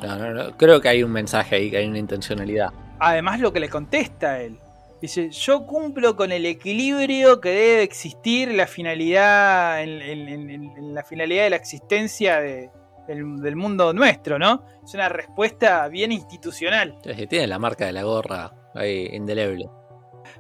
No, 0.04 0.18
no, 0.18 0.32
no. 0.34 0.58
Creo 0.58 0.82
que 0.82 0.90
hay 0.90 1.04
un 1.04 1.12
mensaje 1.12 1.56
ahí, 1.56 1.72
que 1.72 1.78
hay 1.78 1.88
una 1.88 2.00
intencionalidad. 2.00 2.72
Además, 3.00 3.40
lo 3.40 3.54
que 3.54 3.60
le 3.60 3.70
contesta 3.70 4.42
él. 4.42 4.58
Dice, 5.02 5.30
yo 5.30 5.66
cumplo 5.66 6.16
con 6.16 6.32
el 6.32 6.46
equilibrio 6.46 7.40
que 7.40 7.50
debe 7.50 7.84
existir 7.84 8.52
la 8.54 8.66
finalidad, 8.66 9.84
en 9.84 10.94
la 10.94 11.04
finalidad 11.04 11.44
de 11.44 11.50
la 11.52 11.56
existencia 11.58 12.40
de, 12.40 12.70
del, 13.08 13.56
mundo 13.56 13.94
nuestro, 13.94 14.40
¿no? 14.40 14.64
Es 14.84 14.94
una 14.94 15.10
respuesta 15.10 15.88
bien 15.88 16.12
institucional. 16.12 16.98
tiene 17.30 17.48
la 17.48 17.60
marca 17.60 17.86
de 17.86 17.94
la 17.94 18.04
gorra 18.04 18.54
ahí 18.74 19.10
indeleble. 19.14 19.70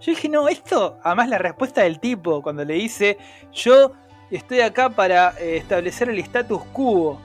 Yo 0.01 0.11
dije, 0.11 0.30
no, 0.30 0.47
esto, 0.47 0.97
además 1.03 1.30
la 1.30 1.38
respuesta 1.38 1.84
del 1.84 1.99
tipo, 1.99 2.41
cuando 2.41 2.66
le 2.66 2.74
dice, 2.74 3.18
yo 3.53 3.93
estoy 4.32 4.61
acá 4.61 4.89
para 4.89 5.34
eh, 5.39 5.57
establecer 5.57 6.09
el 6.09 6.20
status 6.20 6.63
quo. 6.74 7.20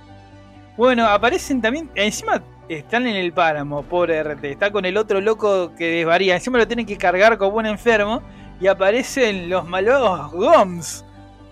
Bueno, 0.77 1.07
aparecen 1.07 1.61
también, 1.61 1.91
encima 1.95 2.43
están 2.69 3.07
en 3.07 3.17
el 3.17 3.33
páramo, 3.33 3.83
pobre 3.83 4.23
RT. 4.23 4.45
Está 4.45 4.71
con 4.71 4.85
el 4.85 4.97
otro 4.97 5.21
loco 5.21 5.75
que 5.75 5.91
desvaría. 5.91 6.35
Encima 6.35 6.59
lo 6.59 6.67
tienen 6.67 6.87
que 6.87 6.97
cargar 6.97 7.37
como 7.37 7.57
un 7.57 7.67
enfermo. 7.67 8.23
Y 8.61 8.67
aparecen 8.67 9.49
los 9.49 9.67
malvados 9.67 10.31
Goms. 10.33 11.05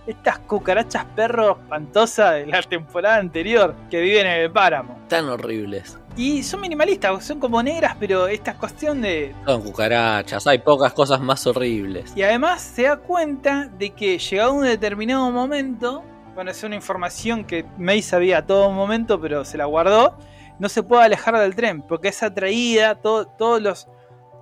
Estas 0.09 0.39
cucarachas 0.39 1.05
perros 1.15 1.59
espantosas 1.63 2.37
de 2.37 2.47
la 2.47 2.63
temporada 2.63 3.17
anterior 3.17 3.75
que 3.91 4.01
viven 4.01 4.27
en 4.27 4.41
el 4.41 4.51
páramo. 4.51 4.99
Tan 5.07 5.29
horribles. 5.29 5.99
Y 6.17 6.43
son 6.43 6.63
minimalistas, 6.63 7.23
son 7.27 7.39
como 7.39 7.63
negras, 7.63 7.95
pero 8.01 8.27
esta 8.27 8.55
cuestión 8.55 9.03
de. 9.03 9.35
Son 9.45 9.63
cucarachas, 9.63 10.47
hay 10.47 10.61
pocas 10.61 10.95
cosas 10.95 11.21
más 11.21 11.47
horribles. 11.47 12.11
Y 12.17 12.23
además 12.23 12.63
se 12.63 12.85
da 12.85 12.97
cuenta 12.97 13.69
de 13.79 13.91
que 13.91 14.19
llegado 14.19 14.55
un 14.55 14.65
determinado 14.65 15.31
momento, 15.31 16.03
bueno, 16.35 16.53
es 16.53 16.63
una 16.63 16.75
información 16.75 17.45
que 17.45 17.67
May 17.77 18.01
sabía 18.01 18.39
a 18.39 18.47
todo 18.47 18.71
momento, 18.71 19.21
pero 19.21 19.45
se 19.45 19.59
la 19.59 19.67
guardó, 19.67 20.17
no 20.59 20.71
se 20.71 20.83
puede 20.83 21.05
alejar 21.05 21.39
del 21.39 21.55
tren, 21.55 21.83
porque 21.83 22.09
es 22.09 22.23
atraída, 22.23 22.95
todos 22.95 23.61
los, 23.61 23.89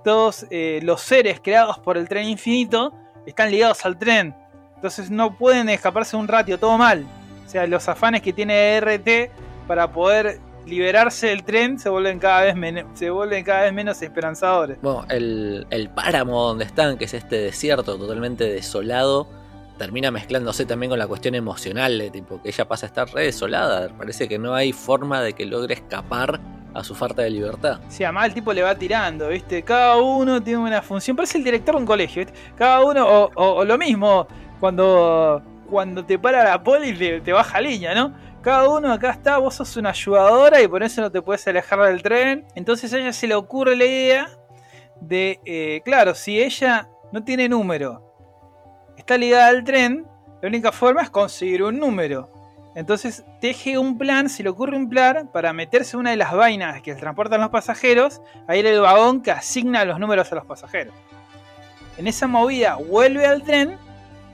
todos, 0.01 0.45
eh, 0.49 0.79
los 0.81 1.01
seres 1.01 1.41
creados 1.43 1.77
por 1.77 1.97
el 1.97 2.07
tren 2.07 2.29
infinito 2.29 2.93
están 3.25 3.51
ligados 3.51 3.85
al 3.85 3.99
tren. 3.99 4.33
Entonces 4.77 5.11
no 5.11 5.35
pueden 5.35 5.69
escaparse 5.69 6.15
un 6.15 6.27
ratio, 6.27 6.57
todo 6.57 6.77
mal. 6.77 7.05
O 7.45 7.49
sea, 7.49 7.67
los 7.67 7.89
afanes 7.89 8.21
que 8.21 8.31
tiene 8.31 8.79
RT 8.79 9.31
para 9.67 9.91
poder 9.91 10.39
liberarse 10.65 11.27
del 11.27 11.43
tren 11.43 11.79
se 11.79 11.89
vuelven 11.89 12.19
cada 12.19 12.41
vez, 12.41 12.85
se 12.93 13.09
vuelven 13.09 13.43
cada 13.43 13.63
vez 13.63 13.73
menos 13.73 14.01
esperanzadores. 14.01 14.77
Bueno, 14.81 15.05
el, 15.09 15.65
el 15.69 15.89
páramo 15.89 16.43
donde 16.43 16.65
están, 16.65 16.97
que 16.97 17.05
es 17.05 17.13
este 17.13 17.37
desierto 17.37 17.97
totalmente 17.97 18.43
desolado, 18.43 19.27
termina 19.77 20.11
mezclándose 20.11 20.65
también 20.65 20.89
con 20.89 20.99
la 20.99 21.07
cuestión 21.07 21.35
emocional, 21.35 21.97
de 21.97 22.09
tipo 22.09 22.41
que 22.41 22.49
ella 22.49 22.67
pasa 22.67 22.85
a 22.85 22.89
estar 22.89 23.09
re 23.09 23.23
desolada. 23.23 23.89
Parece 23.97 24.27
que 24.27 24.37
no 24.37 24.53
hay 24.53 24.73
forma 24.73 25.21
de 25.21 25.33
que 25.33 25.45
logre 25.45 25.75
escapar 25.75 26.39
a 26.73 26.83
su 26.83 26.93
falta 26.93 27.23
de 27.23 27.29
libertad. 27.29 27.79
Sí, 27.89 28.03
además 28.03 28.27
el 28.27 28.33
tipo 28.35 28.53
le 28.53 28.61
va 28.61 28.75
tirando, 28.75 29.29
¿viste? 29.29 29.63
Cada 29.63 29.97
uno 29.97 30.41
tiene 30.41 30.59
una 30.59 30.81
función. 30.81 31.15
Parece 31.15 31.39
el 31.39 31.43
director 31.43 31.75
de 31.75 31.81
un 31.81 31.87
colegio, 31.87 32.23
¿viste? 32.23 32.37
Cada 32.55 32.83
uno, 32.83 33.07
o, 33.07 33.31
o, 33.35 33.65
lo 33.65 33.77
mismo, 33.77 34.27
cuando, 34.59 35.41
cuando 35.69 36.05
te 36.05 36.17
para 36.17 36.43
la 36.43 36.63
poli 36.63 36.93
te, 36.93 37.21
te 37.21 37.33
baja 37.33 37.61
línea, 37.61 37.93
¿no? 37.93 38.13
cada 38.47 38.69
uno 38.69 38.93
acá 38.93 39.11
está, 39.11 39.39
vos 39.39 39.55
sos 39.55 39.75
una 39.75 39.89
ayudadora 39.89 40.61
y 40.61 40.69
por 40.69 40.81
eso 40.81 41.01
no 41.01 41.11
te 41.11 41.21
puedes 41.21 41.45
alejar 41.49 41.81
del 41.81 42.01
tren. 42.01 42.45
Entonces 42.55 42.93
a 42.93 42.97
ella 42.97 43.11
se 43.11 43.27
le 43.27 43.35
ocurre 43.35 43.75
la 43.75 43.83
idea 43.83 44.29
de, 45.01 45.41
eh, 45.43 45.81
claro, 45.83 46.15
si 46.15 46.41
ella 46.41 46.87
no 47.11 47.25
tiene 47.25 47.49
número, 47.49 48.01
está 48.95 49.17
ligada 49.17 49.47
al 49.47 49.65
tren, 49.65 50.05
la 50.41 50.47
única 50.47 50.71
forma 50.71 51.01
es 51.01 51.09
conseguir 51.09 51.61
un 51.61 51.77
número. 51.77 52.31
Entonces 52.73 53.25
teje 53.41 53.77
un 53.77 53.97
plan, 53.97 54.29
se 54.29 54.43
le 54.43 54.49
ocurre 54.49 54.77
un 54.77 54.87
plan 54.87 55.27
para 55.27 55.51
meterse 55.51 55.97
una 55.97 56.11
de 56.11 56.15
las 56.15 56.31
vainas 56.31 56.81
que 56.81 56.95
transportan 56.95 57.41
los 57.41 57.49
pasajeros, 57.49 58.21
a 58.47 58.55
ir 58.55 58.65
el 58.65 58.79
vagón 58.79 59.21
que 59.23 59.31
asigna 59.31 59.83
los 59.83 59.99
números 59.99 60.31
a 60.31 60.35
los 60.35 60.45
pasajeros. 60.45 60.93
En 61.97 62.07
esa 62.07 62.27
movida 62.27 62.75
vuelve 62.75 63.25
al 63.25 63.43
tren, 63.43 63.77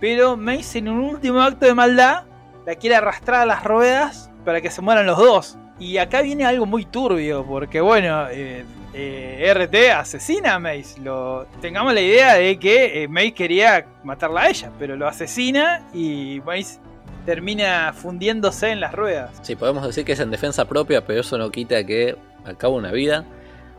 pero 0.04 0.36
Mace 0.36 0.80
en 0.80 0.90
un 0.90 1.00
último 1.00 1.42
acto 1.42 1.66
de 1.66 1.74
maldad 1.74 2.26
la 2.66 2.76
quiere 2.76 2.98
arrastrar 2.98 3.44
a 3.44 3.46
las 3.46 3.64
ruedas 3.64 4.30
para 4.44 4.60
que 4.60 4.70
se 4.70 4.82
mueran 4.82 5.06
los 5.06 5.18
dos. 5.18 5.58
Y 5.80 5.98
acá 5.98 6.22
viene 6.22 6.44
algo 6.44 6.66
muy 6.66 6.84
turbio, 6.84 7.46
porque 7.46 7.80
bueno, 7.80 8.28
eh, 8.30 8.66
eh, 8.94 9.54
RT 9.56 9.98
asesina 9.98 10.56
a 10.56 10.60
Mace. 10.60 11.00
Lo, 11.02 11.48
tengamos 11.62 11.94
la 11.94 12.02
idea 12.02 12.34
de 12.34 12.60
que 12.60 13.04
eh, 13.04 13.08
Mace 13.08 13.34
quería 13.34 13.86
matarla 14.04 14.42
a 14.42 14.50
ella, 14.50 14.72
pero 14.78 14.98
lo 14.98 15.08
asesina 15.08 15.88
y 15.94 16.42
Mace 16.46 16.80
termina 17.26 17.94
fundiéndose 17.94 18.72
en 18.72 18.82
las 18.82 18.92
ruedas. 18.92 19.32
Sí, 19.42 19.56
podemos 19.56 19.88
decir 19.88 20.04
que 20.04 20.12
es 20.12 20.20
en 20.20 20.32
defensa 20.32 20.66
propia, 20.66 21.06
pero 21.06 21.22
eso 21.22 21.38
no 21.38 21.50
quita 21.50 21.82
que 21.86 22.18
acaba 22.44 22.76
una 22.76 22.92
vida, 22.92 23.24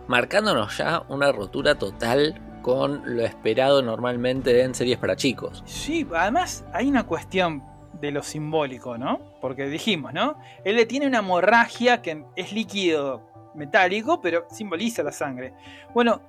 marcándonos 0.09 0.79
ya 0.79 1.03
una 1.11 1.33
rotura 1.33 1.75
total 1.75 2.41
con 2.65 3.03
lo 3.05 3.23
esperado 3.27 3.83
normalmente 3.83 4.63
en 4.63 4.75
series 4.75 4.97
para 4.97 5.17
chicos. 5.17 5.63
Sí, 5.67 6.07
además 6.17 6.65
hay 6.73 6.89
una 6.89 7.03
cuestión 7.05 7.63
de 8.01 8.11
lo 8.11 8.23
simbólico, 8.23 8.97
¿no? 8.97 9.21
Porque 9.43 9.67
dijimos, 9.67 10.15
¿no? 10.15 10.39
Él 10.65 10.77
le 10.77 10.87
tiene 10.87 11.07
una 11.07 11.19
hemorragia 11.19 12.01
que 12.01 12.25
es 12.35 12.55
líquido 12.55 13.21
metálico, 13.55 14.23
pero 14.23 14.47
simboliza 14.51 15.03
la 15.03 15.13
sangre. 15.13 15.53
Bueno, 15.93 16.23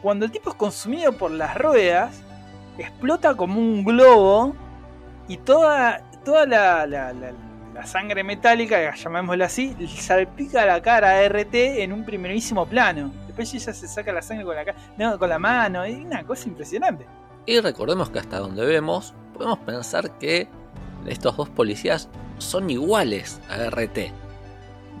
cuando 0.00 0.24
el 0.24 0.30
tipo 0.30 0.50
es 0.50 0.56
consumido 0.56 1.10
por 1.14 1.32
las 1.32 1.58
ruedas, 1.58 2.22
explota 2.78 3.34
como 3.34 3.58
un 3.58 3.82
globo 3.82 4.54
y 5.26 5.38
toda, 5.38 6.00
toda 6.24 6.46
la, 6.46 6.86
la, 6.86 7.34
sangre 7.86 8.22
metálica, 8.22 8.94
llamémosla 8.94 9.46
así, 9.46 9.74
salpica 9.88 10.64
la 10.64 10.80
cara 10.80 11.18
a 11.18 11.28
RT 11.28 11.54
en 11.82 11.92
un 11.92 12.04
primerísimo 12.04 12.66
plano. 12.66 13.21
Después 13.32 13.54
ella 13.54 13.72
se 13.72 13.88
saca 13.88 14.12
la 14.12 14.20
sangre 14.20 14.44
con 14.44 14.54
la, 14.54 15.16
con 15.16 15.28
la 15.28 15.38
mano, 15.38 15.84
es 15.84 15.96
una 15.96 16.22
cosa 16.22 16.48
impresionante. 16.48 17.06
Y 17.46 17.60
recordemos 17.60 18.10
que 18.10 18.18
hasta 18.18 18.38
donde 18.38 18.66
vemos, 18.66 19.14
podemos 19.32 19.58
pensar 19.60 20.18
que 20.18 20.48
estos 21.06 21.34
dos 21.38 21.48
policías 21.48 22.10
son 22.36 22.68
iguales 22.68 23.40
a 23.48 23.70
RT. 23.70 24.12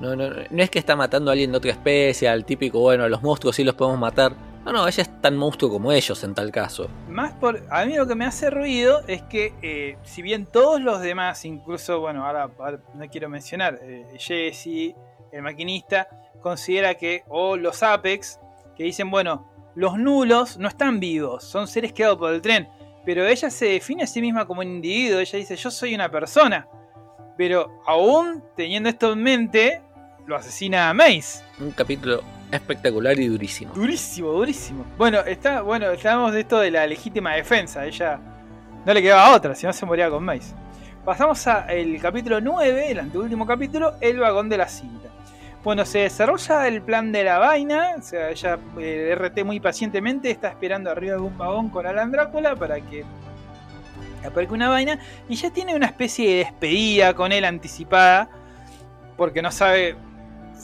No, 0.00 0.16
no, 0.16 0.30
no 0.30 0.62
es 0.62 0.70
que 0.70 0.78
está 0.78 0.96
matando 0.96 1.30
a 1.30 1.32
alguien 1.32 1.52
de 1.52 1.58
otra 1.58 1.72
especie, 1.72 2.26
al 2.26 2.46
típico, 2.46 2.80
bueno, 2.80 3.06
los 3.06 3.22
monstruos 3.22 3.54
sí 3.54 3.64
los 3.64 3.74
podemos 3.74 4.00
matar. 4.00 4.32
No, 4.64 4.72
no, 4.72 4.88
ella 4.88 5.02
es 5.02 5.20
tan 5.20 5.36
monstruo 5.36 5.70
como 5.70 5.92
ellos 5.92 6.24
en 6.24 6.34
tal 6.34 6.50
caso. 6.50 6.88
Más 7.10 7.34
por. 7.34 7.62
A 7.68 7.84
mí 7.84 7.96
lo 7.96 8.06
que 8.06 8.14
me 8.14 8.24
hace 8.24 8.48
ruido 8.48 9.02
es 9.08 9.20
que, 9.24 9.52
eh, 9.60 9.98
si 10.04 10.22
bien 10.22 10.46
todos 10.46 10.80
los 10.80 11.02
demás, 11.02 11.44
incluso, 11.44 12.00
bueno, 12.00 12.24
ahora, 12.24 12.48
no 12.94 13.08
quiero 13.10 13.28
mencionar, 13.28 13.78
eh, 13.82 14.06
Jesse, 14.16 14.94
el 15.32 15.42
maquinista, 15.42 16.08
considera 16.42 16.94
que, 16.94 17.24
o 17.28 17.56
los 17.56 17.82
Apex, 17.82 18.38
que 18.76 18.84
dicen, 18.84 19.10
bueno, 19.10 19.48
los 19.74 19.96
nulos 19.96 20.58
no 20.58 20.68
están 20.68 21.00
vivos, 21.00 21.44
son 21.44 21.66
seres 21.66 21.92
quedados 21.92 22.18
por 22.18 22.32
el 22.32 22.42
tren. 22.42 22.68
Pero 23.04 23.26
ella 23.26 23.50
se 23.50 23.66
define 23.66 24.04
a 24.04 24.06
sí 24.06 24.20
misma 24.20 24.46
como 24.46 24.60
un 24.60 24.68
individuo, 24.68 25.18
ella 25.18 25.38
dice, 25.38 25.56
yo 25.56 25.70
soy 25.70 25.94
una 25.94 26.10
persona. 26.10 26.68
Pero 27.36 27.82
aún 27.86 28.42
teniendo 28.56 28.88
esto 28.88 29.12
en 29.12 29.22
mente, 29.22 29.80
lo 30.26 30.36
asesina 30.36 30.88
a 30.88 30.94
Mace. 30.94 31.42
Un 31.58 31.72
capítulo 31.72 32.22
espectacular 32.50 33.18
y 33.18 33.26
durísimo. 33.28 33.72
Durísimo, 33.74 34.28
durísimo. 34.28 34.84
Bueno, 34.98 35.20
está, 35.20 35.62
bueno, 35.62 35.90
estábamos 35.90 36.32
de 36.32 36.40
esto 36.40 36.60
de 36.60 36.70
la 36.70 36.86
legítima 36.86 37.34
defensa. 37.34 37.84
Ella 37.86 38.20
no 38.84 38.94
le 38.94 39.02
quedaba 39.02 39.34
otra, 39.34 39.54
si 39.54 39.66
no 39.66 39.72
se 39.72 39.86
moría 39.86 40.10
con 40.10 40.24
Mace. 40.24 40.54
Pasamos 41.04 41.44
al 41.48 41.98
capítulo 42.00 42.40
9, 42.40 42.92
el 42.92 43.00
anteúltimo 43.00 43.44
capítulo, 43.44 43.94
el 44.00 44.18
vagón 44.18 44.48
de 44.48 44.58
la 44.58 44.68
cinta. 44.68 45.08
Bueno, 45.64 45.84
se 45.84 46.00
desarrolla 46.00 46.66
el 46.66 46.82
plan 46.82 47.12
de 47.12 47.22
la 47.22 47.38
vaina. 47.38 47.94
O 47.96 48.02
sea, 48.02 48.30
ella, 48.30 48.58
el 48.78 49.16
RT 49.16 49.44
muy 49.44 49.60
pacientemente 49.60 50.28
está 50.28 50.48
esperando 50.48 50.90
arriba 50.90 51.14
de 51.14 51.20
un 51.20 51.38
vagón 51.38 51.68
con 51.68 51.86
Alan 51.86 52.10
Drácula 52.10 52.56
para 52.56 52.80
que 52.80 53.04
aparezca 54.26 54.54
una 54.54 54.68
vaina. 54.68 54.98
Y 55.28 55.36
ya 55.36 55.50
tiene 55.50 55.76
una 55.76 55.86
especie 55.86 56.28
de 56.28 56.36
despedida 56.38 57.14
con 57.14 57.30
él 57.30 57.44
anticipada. 57.44 58.28
Porque 59.16 59.40
no 59.40 59.52
sabe 59.52 59.94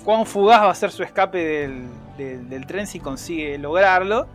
cuán 0.05 0.27
fugaz 0.27 0.63
va 0.63 0.71
a 0.71 0.75
ser 0.75 0.91
su 0.91 1.05
escape 1.05 1.69
del, 2.17 2.67
tren 2.67 2.89
si 2.89 2.99
consigue 2.99 3.57
lograrlo. 3.57 4.27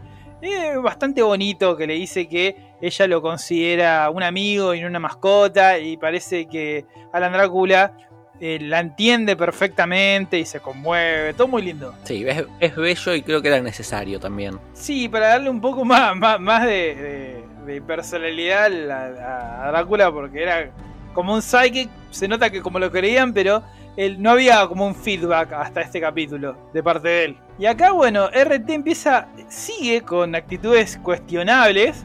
Es 0.41 0.81
bastante 0.81 1.21
bonito 1.21 1.75
que 1.75 1.87
le 1.87 1.95
dice 1.95 2.27
que 2.27 2.73
ella 2.81 3.07
lo 3.07 3.21
considera 3.21 4.09
un 4.09 4.23
amigo 4.23 4.73
y 4.73 4.79
no 4.79 4.87
una 4.87 4.99
mascota. 4.99 5.77
Y 5.77 5.97
parece 5.97 6.47
que 6.47 6.85
Alan 7.11 7.33
Drácula 7.33 7.97
eh, 8.45 8.59
la 8.59 8.81
entiende 8.81 9.37
perfectamente 9.37 10.37
y 10.37 10.43
se 10.43 10.59
conmueve, 10.59 11.33
todo 11.33 11.47
muy 11.47 11.61
lindo. 11.61 11.95
Sí, 12.03 12.25
es, 12.59 12.75
bello 12.75 13.15
y 13.15 13.21
creo 13.21 13.41
que 13.41 13.47
era 13.47 13.61
necesario 13.61 14.19
también. 14.19 14.59
Sí, 14.73 15.07
para 15.07 15.29
darle 15.29 15.49
un 15.49 15.61
poco 15.61 15.85
más, 15.85 16.13
más, 16.41 16.65
de, 16.65 17.41
personalidad 17.87 18.65
a, 18.91 19.71
Drácula, 19.71 20.11
porque 20.11 20.43
era 20.43 20.69
como 21.13 21.33
un 21.33 21.41
psychic, 21.41 21.89
se 22.11 22.27
nota 22.27 22.49
que 22.49 22.61
como 22.61 22.79
lo 22.79 22.91
creían, 22.91 23.31
pero 23.31 23.63
él, 23.95 24.21
no 24.21 24.31
había 24.31 24.67
como 24.67 24.87
un 24.87 24.95
feedback 24.95 25.53
hasta 25.53 25.79
este 25.79 26.01
capítulo 26.01 26.57
de 26.73 26.83
parte 26.83 27.07
de 27.07 27.23
él. 27.23 27.37
Y 27.57 27.65
acá, 27.65 27.93
bueno, 27.93 28.27
RT 28.27 28.69
empieza, 28.71 29.25
sigue 29.47 30.01
con 30.01 30.35
actitudes 30.35 30.99
cuestionables, 31.01 32.03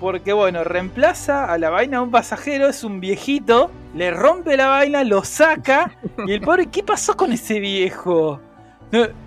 porque 0.00 0.32
bueno, 0.32 0.64
reemplaza 0.64 1.44
a 1.44 1.58
la 1.58 1.70
vaina 1.70 1.98
de 1.98 2.04
un 2.04 2.10
pasajero, 2.10 2.68
es 2.68 2.82
un 2.82 3.00
viejito 3.00 3.70
le 3.94 4.10
rompe 4.12 4.56
la 4.56 4.68
vaina, 4.68 5.04
lo 5.04 5.24
saca. 5.24 5.96
Y 6.26 6.32
el 6.32 6.40
pobre, 6.40 6.66
¿qué 6.66 6.82
pasó 6.82 7.16
con 7.16 7.32
ese 7.32 7.60
viejo? 7.60 8.40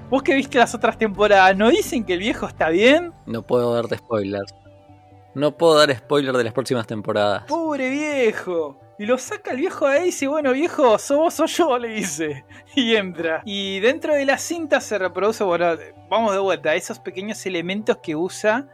Vos 0.10 0.22
que 0.24 0.36
viste 0.36 0.58
las 0.58 0.76
otras 0.76 0.98
temporadas, 0.98 1.56
¿no 1.58 1.70
dicen 1.70 2.04
que 2.04 2.14
el 2.14 2.20
viejo 2.20 2.48
está 2.48 2.70
bien? 2.70 3.14
No 3.26 3.42
puedo 3.42 3.74
darte 3.74 3.98
spoilers. 3.98 4.54
No 5.34 5.58
puedo 5.58 5.76
dar 5.76 5.96
spoilers 5.96 6.38
de 6.38 6.44
las 6.44 6.54
próximas 6.54 6.86
temporadas. 6.86 7.44
Pobre 7.48 7.90
viejo. 7.90 8.80
Y 9.00 9.06
lo 9.08 9.18
saca 9.18 9.52
el 9.52 9.58
viejo 9.58 9.88
ahí 9.88 10.04
y 10.04 10.06
dice, 10.06 10.28
bueno 10.28 10.52
viejo, 10.52 11.00
sos 11.00 11.18
vos 11.18 11.40
o 11.40 11.46
yo, 11.46 11.78
le 11.80 11.90
dice. 11.90 12.46
Y 12.76 12.96
entra. 12.96 13.42
Y 13.44 13.80
dentro 13.80 14.14
de 14.14 14.26
la 14.26 14.38
cinta 14.38 14.80
se 14.82 15.00
reproduce, 15.00 15.44
bueno, 15.44 15.76
vamos 16.10 16.34
de 16.34 16.40
vuelta, 16.40 16.76
esos 16.76 17.00
pequeños 17.00 17.44
elementos 17.46 17.98
que 17.98 18.16
usa 18.16 18.68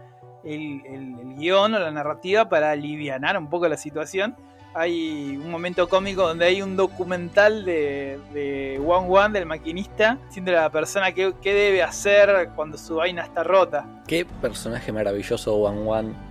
el, 0.44 0.82
el 0.86 1.36
guion 1.36 1.74
o 1.74 1.80
la 1.80 1.92
narrativa 1.92 2.50
para 2.50 2.72
aliviar 2.72 3.38
un 3.38 3.50
poco 3.50 3.68
la 3.68 3.78
situación 3.78 4.36
hay 4.74 5.38
un 5.38 5.50
momento 5.50 5.90
cómico 5.90 6.28
donde 6.28 6.46
hay 6.46 6.62
un 6.62 6.76
documental 6.76 7.66
de, 7.66 8.20
de 8.34 8.80
One 8.86 9.08
One, 9.10 9.34
del 9.40 9.46
maquinista, 9.46 10.18
diciendo 10.28 10.52
a 10.52 10.62
la 10.62 10.70
persona 10.70 11.12
qué, 11.12 11.34
qué 11.42 11.54
debe 11.54 11.82
hacer 11.82 12.50
cuando 12.56 12.78
su 12.78 12.96
vaina 12.96 13.24
está 13.24 13.44
rota. 13.44 13.86
Qué 14.08 14.26
personaje 14.26 14.92
maravilloso 14.92 15.56
One 15.56 15.90
One. 15.90 16.29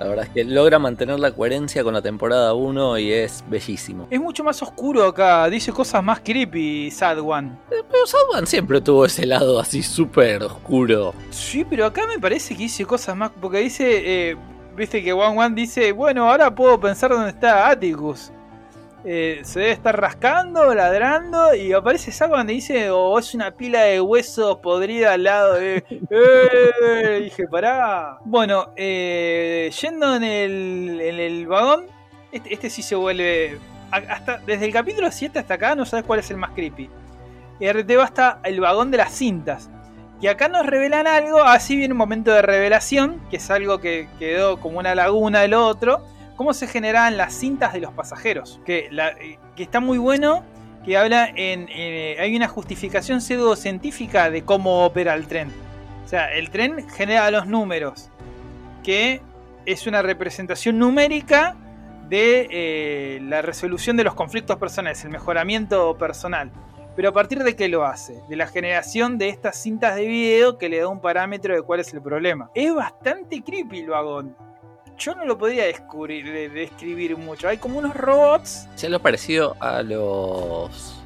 La 0.00 0.06
verdad 0.06 0.24
es 0.24 0.30
que 0.30 0.44
logra 0.44 0.78
mantener 0.78 1.18
la 1.18 1.30
coherencia 1.32 1.82
con 1.84 1.92
la 1.94 2.02
temporada 2.02 2.54
1 2.54 2.98
y 2.98 3.12
es 3.12 3.44
bellísimo. 3.48 4.06
Es 4.10 4.20
mucho 4.20 4.44
más 4.44 4.62
oscuro 4.62 5.04
acá, 5.04 5.48
dice 5.50 5.72
cosas 5.72 6.02
más 6.02 6.20
creepy, 6.20 6.90
Sad 6.90 7.18
One. 7.20 7.52
Eh, 7.70 7.82
Pero 7.90 8.06
Southman 8.06 8.46
siempre 8.46 8.80
tuvo 8.80 9.04
ese 9.04 9.26
lado 9.26 9.58
así 9.58 9.82
súper 9.82 10.42
oscuro. 10.44 11.12
Sí, 11.30 11.64
pero 11.68 11.86
acá 11.86 12.02
me 12.06 12.18
parece 12.18 12.54
que 12.56 12.64
dice 12.64 12.84
cosas 12.86 13.16
más. 13.16 13.30
Porque 13.40 13.58
dice. 13.58 14.30
eh, 14.30 14.36
Viste 14.76 15.02
que 15.02 15.12
One 15.12 15.36
One 15.36 15.54
dice. 15.56 15.90
Bueno, 15.90 16.30
ahora 16.30 16.54
puedo 16.54 16.78
pensar 16.78 17.10
dónde 17.10 17.30
está 17.30 17.68
Atticus. 17.68 18.30
Eh, 19.04 19.40
se 19.44 19.60
debe 19.60 19.72
estar 19.72 20.00
rascando, 20.00 20.74
ladrando. 20.74 21.54
Y 21.54 21.72
aparece 21.72 22.12
Saco 22.12 22.36
donde 22.36 22.52
dice. 22.52 22.90
O 22.90 23.18
es 23.18 23.34
una 23.34 23.50
pila 23.50 23.82
de 23.82 24.00
huesos 24.00 24.58
podrida 24.58 25.14
al 25.14 25.24
lado 25.24 25.54
de. 25.54 25.84
¡Eh! 26.10 27.20
Dije, 27.24 27.46
pará. 27.48 28.18
Bueno, 28.24 28.68
eh, 28.76 29.70
yendo 29.80 30.16
en 30.16 30.24
el, 30.24 31.00
en 31.00 31.20
el 31.20 31.46
vagón. 31.46 31.86
Este, 32.32 32.52
este 32.52 32.70
sí 32.70 32.82
se 32.82 32.94
vuelve. 32.94 33.58
Hasta, 33.90 34.38
desde 34.38 34.66
el 34.66 34.72
capítulo 34.72 35.10
7 35.10 35.38
hasta 35.38 35.54
acá 35.54 35.74
no 35.74 35.86
sabes 35.86 36.04
cuál 36.04 36.20
es 36.20 36.30
el 36.30 36.36
más 36.36 36.50
creepy. 36.50 36.90
RT 37.58 37.90
va 37.96 38.04
hasta 38.04 38.40
el 38.44 38.60
vagón 38.60 38.90
de 38.90 38.98
las 38.98 39.12
cintas. 39.12 39.70
Y 40.20 40.26
acá 40.26 40.48
nos 40.48 40.66
revelan 40.66 41.06
algo, 41.06 41.42
así 41.42 41.76
viene 41.76 41.92
un 41.92 41.98
momento 41.98 42.32
de 42.32 42.42
revelación, 42.42 43.20
que 43.30 43.36
es 43.36 43.50
algo 43.50 43.78
que 43.78 44.08
quedó 44.18 44.58
como 44.58 44.80
una 44.80 44.94
laguna 44.94 45.40
del 45.40 45.54
otro. 45.54 46.04
Cómo 46.38 46.54
se 46.54 46.68
generaban 46.68 47.16
las 47.16 47.34
cintas 47.34 47.72
de 47.72 47.80
los 47.80 47.92
pasajeros. 47.94 48.60
Eh, 48.64 49.38
que 49.56 49.62
está 49.64 49.80
muy 49.80 49.98
bueno, 49.98 50.44
que 50.84 50.96
habla 50.96 51.28
en... 51.34 51.66
eh, 51.68 52.16
hay 52.20 52.36
una 52.36 52.46
justificación 52.46 53.20
pseudocientífica 53.20 54.30
de 54.30 54.44
cómo 54.44 54.84
opera 54.84 55.14
el 55.14 55.26
tren. 55.26 55.50
O 56.04 56.08
sea, 56.08 56.32
el 56.32 56.50
tren 56.50 56.88
genera 56.90 57.28
los 57.32 57.48
números, 57.48 58.12
que 58.84 59.20
es 59.66 59.88
una 59.88 60.00
representación 60.00 60.78
numérica 60.78 61.56
de 62.08 62.46
eh, 62.52 63.18
la 63.20 63.42
resolución 63.42 63.96
de 63.96 64.04
los 64.04 64.14
conflictos 64.14 64.58
personales, 64.58 65.02
el 65.02 65.10
mejoramiento 65.10 65.98
personal. 65.98 66.52
Pero 66.94 67.08
a 67.08 67.12
partir 67.12 67.42
de 67.42 67.56
qué 67.56 67.66
lo 67.66 67.84
hace? 67.84 68.22
De 68.28 68.36
la 68.36 68.46
generación 68.46 69.18
de 69.18 69.28
estas 69.28 69.60
cintas 69.60 69.96
de 69.96 70.06
video 70.06 70.56
que 70.56 70.68
le 70.68 70.78
da 70.78 70.86
un 70.86 71.00
parámetro 71.00 71.52
de 71.56 71.62
cuál 71.62 71.80
es 71.80 71.92
el 71.92 72.00
problema. 72.00 72.48
Es 72.54 72.72
bastante 72.72 73.42
creepy 73.42 73.80
el 73.80 73.88
vagón. 73.88 74.47
Yo 74.98 75.14
no 75.14 75.24
lo 75.24 75.38
podría 75.38 75.64
descubrir, 75.66 76.24
de- 76.24 76.48
describir 76.48 77.16
mucho. 77.16 77.48
Hay 77.48 77.58
como 77.58 77.78
unos 77.78 77.94
robots. 77.94 78.68
Se 78.74 78.88
lo 78.88 79.00
parecido 79.00 79.56
a 79.60 79.82
los. 79.82 81.00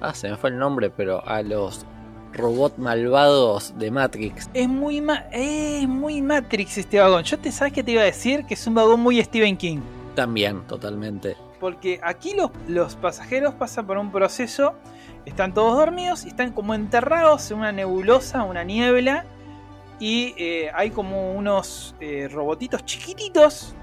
Ah, 0.00 0.14
se 0.14 0.28
me 0.30 0.36
fue 0.36 0.50
el 0.50 0.58
nombre, 0.58 0.90
pero 0.90 1.26
a 1.26 1.42
los 1.42 1.84
robots 2.32 2.78
malvados 2.78 3.76
de 3.78 3.90
Matrix. 3.90 4.48
Es 4.54 4.68
muy, 4.68 5.00
ma- 5.00 5.24
es 5.32 5.86
muy 5.88 6.22
Matrix 6.22 6.78
este 6.78 7.00
vagón. 7.00 7.24
Yo 7.24 7.38
te 7.38 7.50
sabes 7.52 7.72
que 7.72 7.82
te 7.82 7.92
iba 7.92 8.02
a 8.02 8.06
decir 8.06 8.44
que 8.46 8.54
es 8.54 8.66
un 8.66 8.74
vagón 8.74 9.00
muy 9.00 9.22
Stephen 9.22 9.56
King. 9.56 9.80
También, 10.14 10.62
totalmente. 10.66 11.36
Porque 11.60 12.00
aquí 12.02 12.34
los, 12.34 12.50
los 12.68 12.94
pasajeros 12.96 13.54
pasan 13.54 13.86
por 13.86 13.98
un 13.98 14.12
proceso, 14.12 14.74
están 15.26 15.52
todos 15.52 15.76
dormidos 15.76 16.24
y 16.24 16.28
están 16.28 16.52
como 16.52 16.74
enterrados 16.74 17.50
en 17.50 17.58
una 17.58 17.72
nebulosa, 17.72 18.44
una 18.44 18.62
niebla. 18.62 19.24
Y 20.00 20.34
eh, 20.38 20.70
hay 20.74 20.90
como 20.90 21.32
unos 21.32 21.94
eh, 22.00 22.28
robotitos 22.30 22.84
chiquititos 22.84 23.74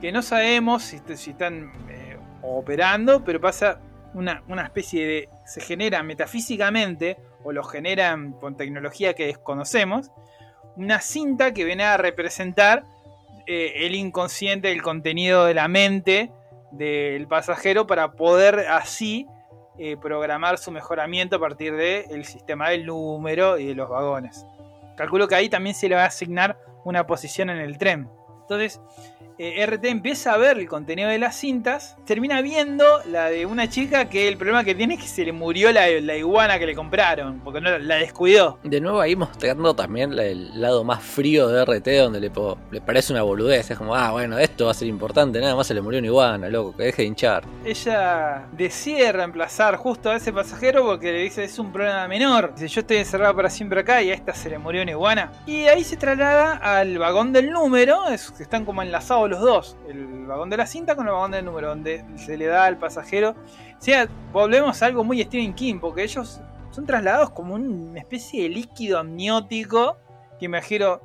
que 0.00 0.12
no 0.12 0.22
sabemos 0.22 0.82
si, 0.84 0.96
están 1.30 1.72
eh, 1.88 2.18
operando, 2.42 3.24
pero 3.24 3.40
pasa 3.40 3.80
una, 4.12 4.42
una 4.48 4.62
especie 4.62 5.06
de... 5.06 5.28
se 5.44 5.60
genera 5.60 6.02
metafísicamente, 6.02 7.16
o 7.42 7.52
lo 7.52 7.64
generan 7.64 8.32
con 8.32 8.56
tecnología 8.56 9.14
que 9.14 9.26
desconocemos, 9.26 10.10
una 10.76 11.00
cinta 11.00 11.52
que 11.52 11.64
viene 11.64 11.84
a 11.84 11.96
representar 11.96 12.84
el 13.46 13.94
inconsciente, 13.94 14.72
el 14.72 14.82
contenido 14.82 15.44
de 15.44 15.52
la 15.52 15.68
mente 15.68 16.32
del 16.72 17.26
pasajero 17.28 17.86
para 17.86 18.12
poder 18.12 18.60
así 18.70 19.26
programar 20.00 20.56
su 20.56 20.70
mejoramiento 20.70 21.36
a 21.36 21.40
partir 21.40 21.76
del 21.76 22.24
sistema 22.24 22.70
del 22.70 22.86
número 22.86 23.58
y 23.58 23.66
de 23.66 23.74
los 23.74 23.90
vagones. 23.90 24.46
Calculo 24.96 25.28
que 25.28 25.34
ahí 25.34 25.48
también 25.48 25.74
se 25.74 25.88
le 25.88 25.94
va 25.94 26.04
a 26.04 26.06
asignar 26.06 26.58
una 26.84 27.06
posición 27.06 27.50
en 27.50 27.58
el 27.58 27.78
tren. 27.78 28.08
Entonces, 28.42 28.80
eh, 29.38 29.64
RT 29.66 29.84
empieza 29.86 30.32
a 30.32 30.36
ver 30.36 30.58
el 30.58 30.68
contenido 30.68 31.08
de 31.08 31.18
las 31.18 31.36
cintas, 31.36 31.96
termina 32.04 32.40
viendo 32.42 32.84
la 33.10 33.30
de 33.30 33.46
una 33.46 33.68
chica 33.68 34.08
que 34.08 34.28
el 34.28 34.36
problema 34.36 34.64
que 34.64 34.74
tiene 34.74 34.94
es 34.94 35.00
que 35.00 35.06
se 35.08 35.24
le 35.24 35.32
murió 35.32 35.72
la, 35.72 35.88
la 36.00 36.16
iguana 36.16 36.58
que 36.58 36.66
le 36.66 36.74
compraron, 36.74 37.40
porque 37.40 37.60
no 37.60 37.76
la 37.78 37.96
descuidó. 37.96 38.58
De 38.62 38.80
nuevo 38.80 39.00
ahí 39.00 39.16
mostrando 39.16 39.74
también 39.74 40.14
la- 40.16 40.24
el 40.24 40.60
lado 40.60 40.84
más 40.84 41.02
frío 41.02 41.48
de 41.48 41.62
RT, 41.64 41.88
donde 41.98 42.20
le, 42.20 42.30
le 42.70 42.80
parece 42.80 43.12
una 43.12 43.22
boludez. 43.22 43.70
Es 43.70 43.78
como, 43.78 43.94
ah, 43.94 44.10
bueno, 44.12 44.38
esto 44.38 44.66
va 44.66 44.70
a 44.70 44.74
ser 44.74 44.88
importante, 44.88 45.40
nada 45.40 45.56
más 45.56 45.66
se 45.66 45.74
le 45.74 45.80
murió 45.80 45.98
una 45.98 46.08
iguana, 46.08 46.48
loco, 46.48 46.76
que 46.76 46.84
deje 46.84 47.02
de 47.02 47.08
hinchar. 47.08 47.44
ella 47.64 48.46
decide 48.52 49.12
reemplazar 49.12 49.76
justo 49.76 50.10
a 50.10 50.16
ese 50.16 50.32
pasajero 50.32 50.84
porque 50.84 51.12
le 51.12 51.18
dice 51.22 51.44
es 51.44 51.58
un 51.58 51.72
problema 51.72 52.06
menor. 52.08 52.52
Dice 52.54 52.68
yo 52.68 52.80
estoy 52.80 52.98
encerrado 52.98 53.34
para 53.36 53.50
siempre 53.50 53.80
acá 53.80 54.02
y 54.02 54.10
a 54.10 54.14
esta 54.14 54.32
se 54.34 54.48
le 54.50 54.58
murió 54.58 54.82
una 54.82 54.92
iguana. 54.92 55.32
Y 55.46 55.66
ahí 55.66 55.84
se 55.84 55.96
traslada 55.96 56.52
al 56.56 56.98
vagón 56.98 57.32
del 57.32 57.50
número, 57.50 58.06
es, 58.08 58.32
están 58.40 58.64
como 58.64 58.82
enlazados 58.82 59.23
los 59.28 59.40
dos. 59.40 59.76
El 59.88 60.26
vagón 60.26 60.50
de 60.50 60.56
la 60.56 60.66
cinta 60.66 60.96
con 60.96 61.06
el 61.06 61.12
vagón 61.12 61.30
del 61.32 61.44
número, 61.44 61.68
donde 61.68 62.04
se 62.16 62.36
le 62.36 62.46
da 62.46 62.66
al 62.66 62.78
pasajero. 62.78 63.30
O 63.30 63.80
sea, 63.80 64.08
volvemos 64.32 64.82
a 64.82 64.86
algo 64.86 65.04
muy 65.04 65.22
Stephen 65.22 65.54
King, 65.54 65.78
porque 65.80 66.02
ellos 66.02 66.40
son 66.70 66.86
trasladados 66.86 67.30
como 67.30 67.54
una 67.54 68.00
especie 68.00 68.44
de 68.44 68.48
líquido 68.48 68.98
amniótico 68.98 69.96
que 70.38 70.46
imagino 70.46 71.00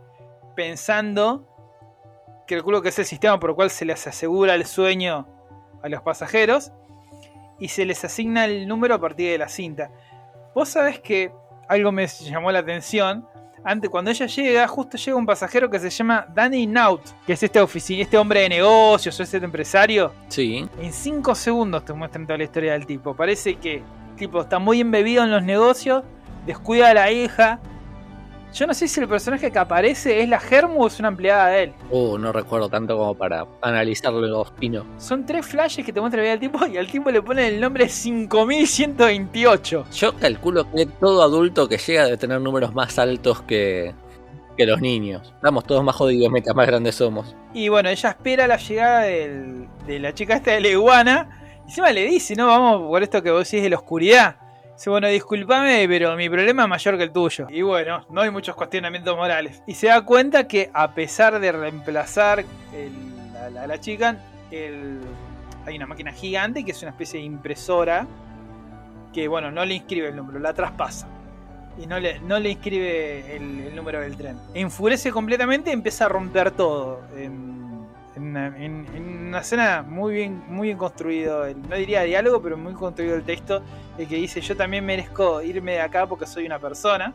pensando 0.56 1.46
que 2.48 2.56
calculo 2.56 2.82
que 2.82 2.90
es 2.90 2.98
el 2.98 3.06
sistema 3.06 3.40
por 3.40 3.52
el 3.52 3.56
cual 3.56 3.70
se 3.70 3.86
les 3.86 4.08
asegura 4.08 4.56
el 4.56 4.66
sueño 4.66 5.28
a 5.84 5.90
los 5.90 6.02
pasajeros 6.02 6.72
y 7.60 7.68
se 7.68 7.86
les 7.86 8.04
asigna 8.04 8.46
el 8.46 8.68
número 8.68 8.96
a 8.96 9.00
partir 9.00 9.32
de 9.32 9.38
la 9.38 9.50
cinta. 9.50 9.92
Vos 10.56 10.70
sabés 10.70 11.00
que 11.00 11.32
algo 11.68 11.92
me 11.92 12.08
llamó 12.08 12.52
la 12.52 12.60
atención. 12.60 13.28
Antes, 13.64 13.90
cuando 13.90 14.12
ella 14.12 14.26
llega, 14.26 14.68
justo 14.68 14.98
llega 14.98 15.18
un 15.18 15.26
pasajero 15.26 15.70
que 15.70 15.80
se 15.80 15.90
llama 15.90 16.26
Danny 16.34 16.66
Naut, 16.66 17.02
que 17.26 17.34
es 17.34 17.44
este, 17.44 17.62
este 18.02 18.18
hombre 18.18 18.42
de 18.42 18.50
negocios 18.50 19.20
o 19.20 19.24
este 19.24 19.38
empresario. 19.38 20.14
Sí, 20.28 20.68
En 20.82 20.94
5 20.94 21.36
segundos 21.36 21.86
te 21.86 21.94
muestran 21.94 22.26
toda 22.26 22.38
la 22.38 22.46
historia 22.46 22.74
del 22.74 22.86
tipo. 22.86 23.16
Parece 23.16 23.56
que 23.56 23.76
el 23.76 24.16
tipo 24.16 24.42
está 24.42 24.60
muy 24.60 24.82
embebido 24.82 25.24
en 25.24 25.32
los 25.32 25.44
negocios, 25.44 26.04
descuida 26.46 26.90
a 26.90 26.94
la 26.94 27.12
hija. 27.12 27.60
Yo 28.54 28.66
no 28.66 28.74
sé 28.74 28.88
si 28.88 29.00
el 29.00 29.08
personaje 29.08 29.52
que 29.52 29.60
aparece 29.60 30.22
es 30.22 30.28
la 30.30 30.40
Germu 30.40 30.82
o 30.84 30.88
es 30.88 30.98
una 31.00 31.10
empleada 31.10 31.48
de 31.48 31.64
él. 31.64 31.74
uh, 31.92 32.18
no 32.18 32.32
recuerdo 32.32 32.68
tanto 32.68 32.98
como 32.98 33.14
para 33.16 33.46
analizarlo 33.62 34.22
los 34.22 34.52
pinos. 34.52 34.86
Son 34.98 35.26
tres 35.26 35.46
flashes 35.46 35.86
que 35.86 35.94
te 35.94 36.02
muestra 36.02 36.18
la 36.18 36.24
vida 36.24 36.32
del 36.32 36.40
tipo 36.52 36.66
y 36.66 36.78
al 36.78 36.88
tipo 36.88 37.12
le 37.12 37.22
ponen 37.22 37.46
el 37.46 37.62
nombre 37.62 37.88
5128. 37.88 39.86
Yo 39.94 40.16
calculo 40.18 40.70
que 40.72 40.86
todo 40.86 41.22
adulto 41.24 41.68
que 41.70 41.78
llega 41.78 42.06
debe 42.06 42.18
tener 42.18 42.42
números 42.42 42.74
más 42.74 42.98
altos 43.00 43.42
que, 43.44 43.94
que 44.58 44.66
los 44.66 44.82
niños. 44.82 45.32
Estamos 45.36 45.64
todos 45.66 45.84
más 45.84 45.96
jodidos 45.96 46.32
mientras 46.32 46.56
más 46.56 46.68
grandes 46.68 46.96
somos. 46.96 47.36
Y 47.54 47.70
bueno, 47.70 47.90
ella 47.90 48.10
espera 48.10 48.48
la 48.48 48.58
llegada 48.58 49.02
del- 49.02 49.68
de 49.86 50.00
la 50.00 50.14
chica 50.14 50.36
esta 50.36 50.52
de 50.52 50.62
la 50.62 50.68
iguana. 50.70 51.30
Y 51.66 51.70
encima 51.70 51.92
le 51.92 52.06
dice, 52.06 52.36
no, 52.36 52.48
vamos 52.48 52.82
por 52.88 53.04
esto 53.04 53.22
que 53.22 53.32
vos 53.32 53.44
decís 53.50 53.62
de 53.64 53.70
la 53.70 53.76
oscuridad. 53.78 54.36
Dice, 54.80 54.92
bueno, 54.92 55.10
discúlpame, 55.10 55.86
pero 55.90 56.16
mi 56.16 56.30
problema 56.30 56.64
es 56.64 56.70
mayor 56.70 56.96
que 56.98 57.04
el 57.04 57.12
tuyo. 57.12 57.48
Y 57.50 57.62
bueno, 57.64 58.06
no 58.10 58.22
hay 58.22 58.32
muchos 58.32 58.56
cuestionamientos 58.56 59.14
morales. 59.14 59.62
Y 59.68 59.74
se 59.74 59.88
da 59.88 60.06
cuenta 60.06 60.48
que 60.48 60.70
a 60.74 60.92
pesar 60.94 61.38
de 61.42 61.52
reemplazar 61.52 62.46
a 63.60 63.68
la, 63.68 63.78
chica, 63.82 64.16
el- 64.52 65.02
hay 65.66 65.76
una 65.76 65.86
máquina 65.86 66.14
gigante 66.14 66.64
que 66.64 66.72
es 66.72 66.82
una 66.82 66.92
especie 66.92 67.20
de 67.20 67.26
impresora 67.26 68.08
que, 69.14 69.28
bueno, 69.28 69.52
no 69.52 69.66
le 69.66 69.74
inscribe 69.74 70.08
el 70.08 70.16
número, 70.16 70.40
la 70.40 70.54
traspasa. 70.54 71.10
Y 71.78 71.86
no 71.86 72.00
le, 72.00 72.22
no 72.22 72.40
le 72.40 72.52
inscribe 72.52 73.36
el, 73.36 73.76
número 73.76 74.00
del 74.00 74.16
tren. 74.16 74.38
Enfurece 74.54 75.12
completamente 75.12 75.72
y 75.72 75.74
empieza 75.74 76.06
a 76.06 76.08
romper 76.08 76.52
todo. 76.52 77.02
En 78.20 78.28
una, 78.28 78.48
en- 78.58 78.86
en 78.96 79.28
una 79.30 79.40
escena 79.40 79.82
muy 79.82 80.14
bien, 80.14 80.44
muy 80.48 80.68
bien 80.68 80.78
construido. 80.78 81.46
el- 81.46 81.62
no 81.68 81.76
diría 81.76 82.04
diálogo, 82.04 82.42
pero 82.42 82.58
muy 82.58 82.74
construido 82.74 83.16
el 83.16 83.24
texto. 83.24 83.62
El 83.98 84.08
que 84.08 84.16
dice: 84.16 84.42
Yo 84.42 84.56
también 84.56 84.86
merezco 84.86 85.42
irme 85.42 85.74
de 85.74 85.82
acá 85.82 86.06
porque 86.06 86.26
soy 86.28 86.46
una 86.46 86.60
persona. 86.60 87.14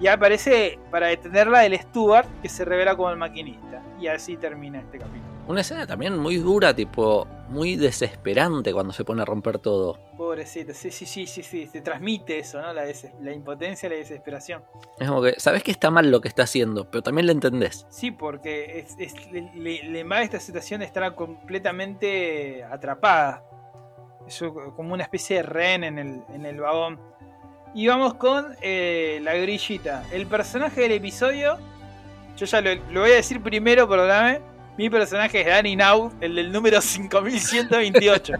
Y 0.00 0.06
aparece 0.06 0.78
para 0.92 1.08
detenerla 1.08 1.66
el 1.66 1.76
Stuart, 1.78 2.28
que 2.40 2.48
se 2.48 2.64
revela 2.64 2.94
como 2.96 3.10
el 3.10 3.16
maquinista. 3.16 3.82
Y 4.00 4.06
así 4.06 4.36
termina 4.36 4.78
este 4.78 4.98
capítulo. 4.98 5.37
Una 5.48 5.62
escena 5.62 5.86
también 5.86 6.16
muy 6.18 6.36
dura, 6.36 6.74
tipo, 6.76 7.26
muy 7.48 7.76
desesperante 7.76 8.72
cuando 8.74 8.92
se 8.92 9.02
pone 9.04 9.22
a 9.22 9.24
romper 9.24 9.58
todo. 9.58 9.98
Pobrecito, 10.16 10.74
sí, 10.74 10.90
sí, 10.90 11.06
sí, 11.06 11.26
sí, 11.26 11.42
sí, 11.42 11.66
se 11.66 11.80
transmite 11.80 12.38
eso, 12.38 12.60
¿no? 12.60 12.70
La, 12.74 12.84
la 13.22 13.32
impotencia, 13.32 13.88
la 13.88 13.94
desesperación. 13.96 14.62
Es 15.00 15.08
como 15.08 15.22
que, 15.22 15.40
sabes 15.40 15.62
que 15.62 15.70
está 15.70 15.90
mal 15.90 16.10
lo 16.10 16.20
que 16.20 16.28
está 16.28 16.42
haciendo, 16.42 16.90
pero 16.90 17.02
también 17.02 17.26
lo 17.26 17.32
entendés. 17.32 17.86
Sí, 17.88 18.10
porque 18.10 18.78
es, 18.80 18.94
es- 18.98 19.32
le, 19.32 19.82
le- 19.84 20.00
invade 20.00 20.24
esta 20.24 20.38
situación 20.38 20.80
de 20.80 20.86
estar 20.86 21.14
completamente 21.14 22.62
atrapada. 22.64 23.42
Es 24.26 24.44
como 24.76 24.92
una 24.92 25.04
especie 25.04 25.36
de 25.38 25.42
rehén 25.44 25.82
en 25.84 25.98
el, 25.98 26.22
en 26.34 26.44
el 26.44 26.60
vagón. 26.60 27.00
Y 27.74 27.86
vamos 27.86 28.14
con 28.14 28.54
eh, 28.60 29.18
la 29.22 29.34
grillita. 29.34 30.04
El 30.12 30.26
personaje 30.26 30.82
del 30.82 30.92
episodio, 30.92 31.56
yo 32.36 32.44
ya 32.44 32.60
lo, 32.60 32.74
lo 32.90 33.00
voy 33.00 33.12
a 33.12 33.14
decir 33.14 33.42
primero, 33.42 33.88
perdóname. 33.88 34.40
Mi 34.78 34.88
personaje 34.88 35.40
es 35.40 35.46
Danny 35.48 35.74
Now, 35.74 36.12
el 36.20 36.36
del 36.36 36.52
número 36.52 36.80
5128. 36.80 38.34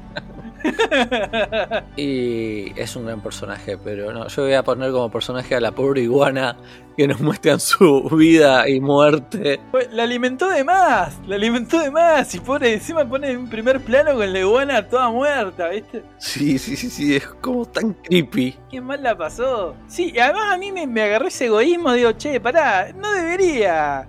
Y 1.96 2.80
es 2.80 2.94
un 2.94 3.06
gran 3.06 3.20
personaje, 3.20 3.76
pero 3.76 4.12
no, 4.12 4.28
yo 4.28 4.42
voy 4.44 4.54
a 4.54 4.62
poner 4.62 4.92
como 4.92 5.10
personaje 5.10 5.56
a 5.56 5.60
la 5.60 5.72
pobre 5.72 6.02
iguana 6.02 6.56
que 6.96 7.08
nos 7.08 7.20
muestran 7.20 7.58
su 7.58 8.02
vida 8.16 8.68
y 8.68 8.80
muerte. 8.80 9.58
Pues, 9.72 9.92
La 9.92 10.04
alimentó 10.04 10.48
de 10.48 10.62
más, 10.62 11.18
la 11.26 11.34
alimentó 11.34 11.80
de 11.80 11.90
más. 11.90 12.32
Y 12.34 12.38
pone, 12.38 12.72
encima 12.72 13.04
pone 13.04 13.30
en 13.30 13.48
primer 13.48 13.80
plano 13.80 14.14
con 14.14 14.32
la 14.32 14.38
iguana 14.38 14.88
toda 14.88 15.10
muerta, 15.10 15.68
¿viste? 15.70 16.04
Sí, 16.18 16.56
sí, 16.56 16.76
sí, 16.76 16.88
sí, 16.88 17.16
es 17.16 17.26
como 17.26 17.66
tan 17.66 17.94
creepy. 17.94 18.56
Qué 18.70 18.80
mal 18.80 19.02
la 19.02 19.18
pasó. 19.18 19.74
Sí, 19.88 20.12
y 20.14 20.18
además 20.20 20.54
a 20.54 20.58
mí 20.58 20.70
me, 20.70 20.86
me 20.86 21.02
agarró 21.02 21.26
ese 21.26 21.46
egoísmo. 21.46 21.92
Digo, 21.94 22.12
che, 22.12 22.40
pará, 22.40 22.92
no 22.92 23.10
debería 23.12 24.06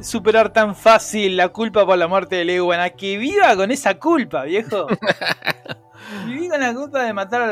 superar 0.00 0.52
tan 0.52 0.74
fácil 0.76 1.36
la 1.36 1.48
culpa 1.48 1.84
por 1.86 1.96
la 1.98 2.06
muerte 2.08 2.36
de 2.36 2.44
la 2.44 2.52
iguana. 2.52 2.90
Que 2.90 3.18
viva 3.18 3.54
con 3.56 3.70
esa 3.70 3.98
culpa, 3.98 4.44
viejo. 4.44 4.86
Viví 6.26 6.48
con 6.48 6.60
la 6.60 6.72
culpa 6.72 7.02
de 7.02 7.12
matar 7.12 7.42
a 7.42 7.46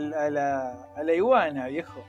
la, 0.00 0.26
a 0.26 0.30
la- 0.30 0.88
a 0.96 1.02
la 1.02 1.14
iguana, 1.14 1.66
viejo. 1.68 2.02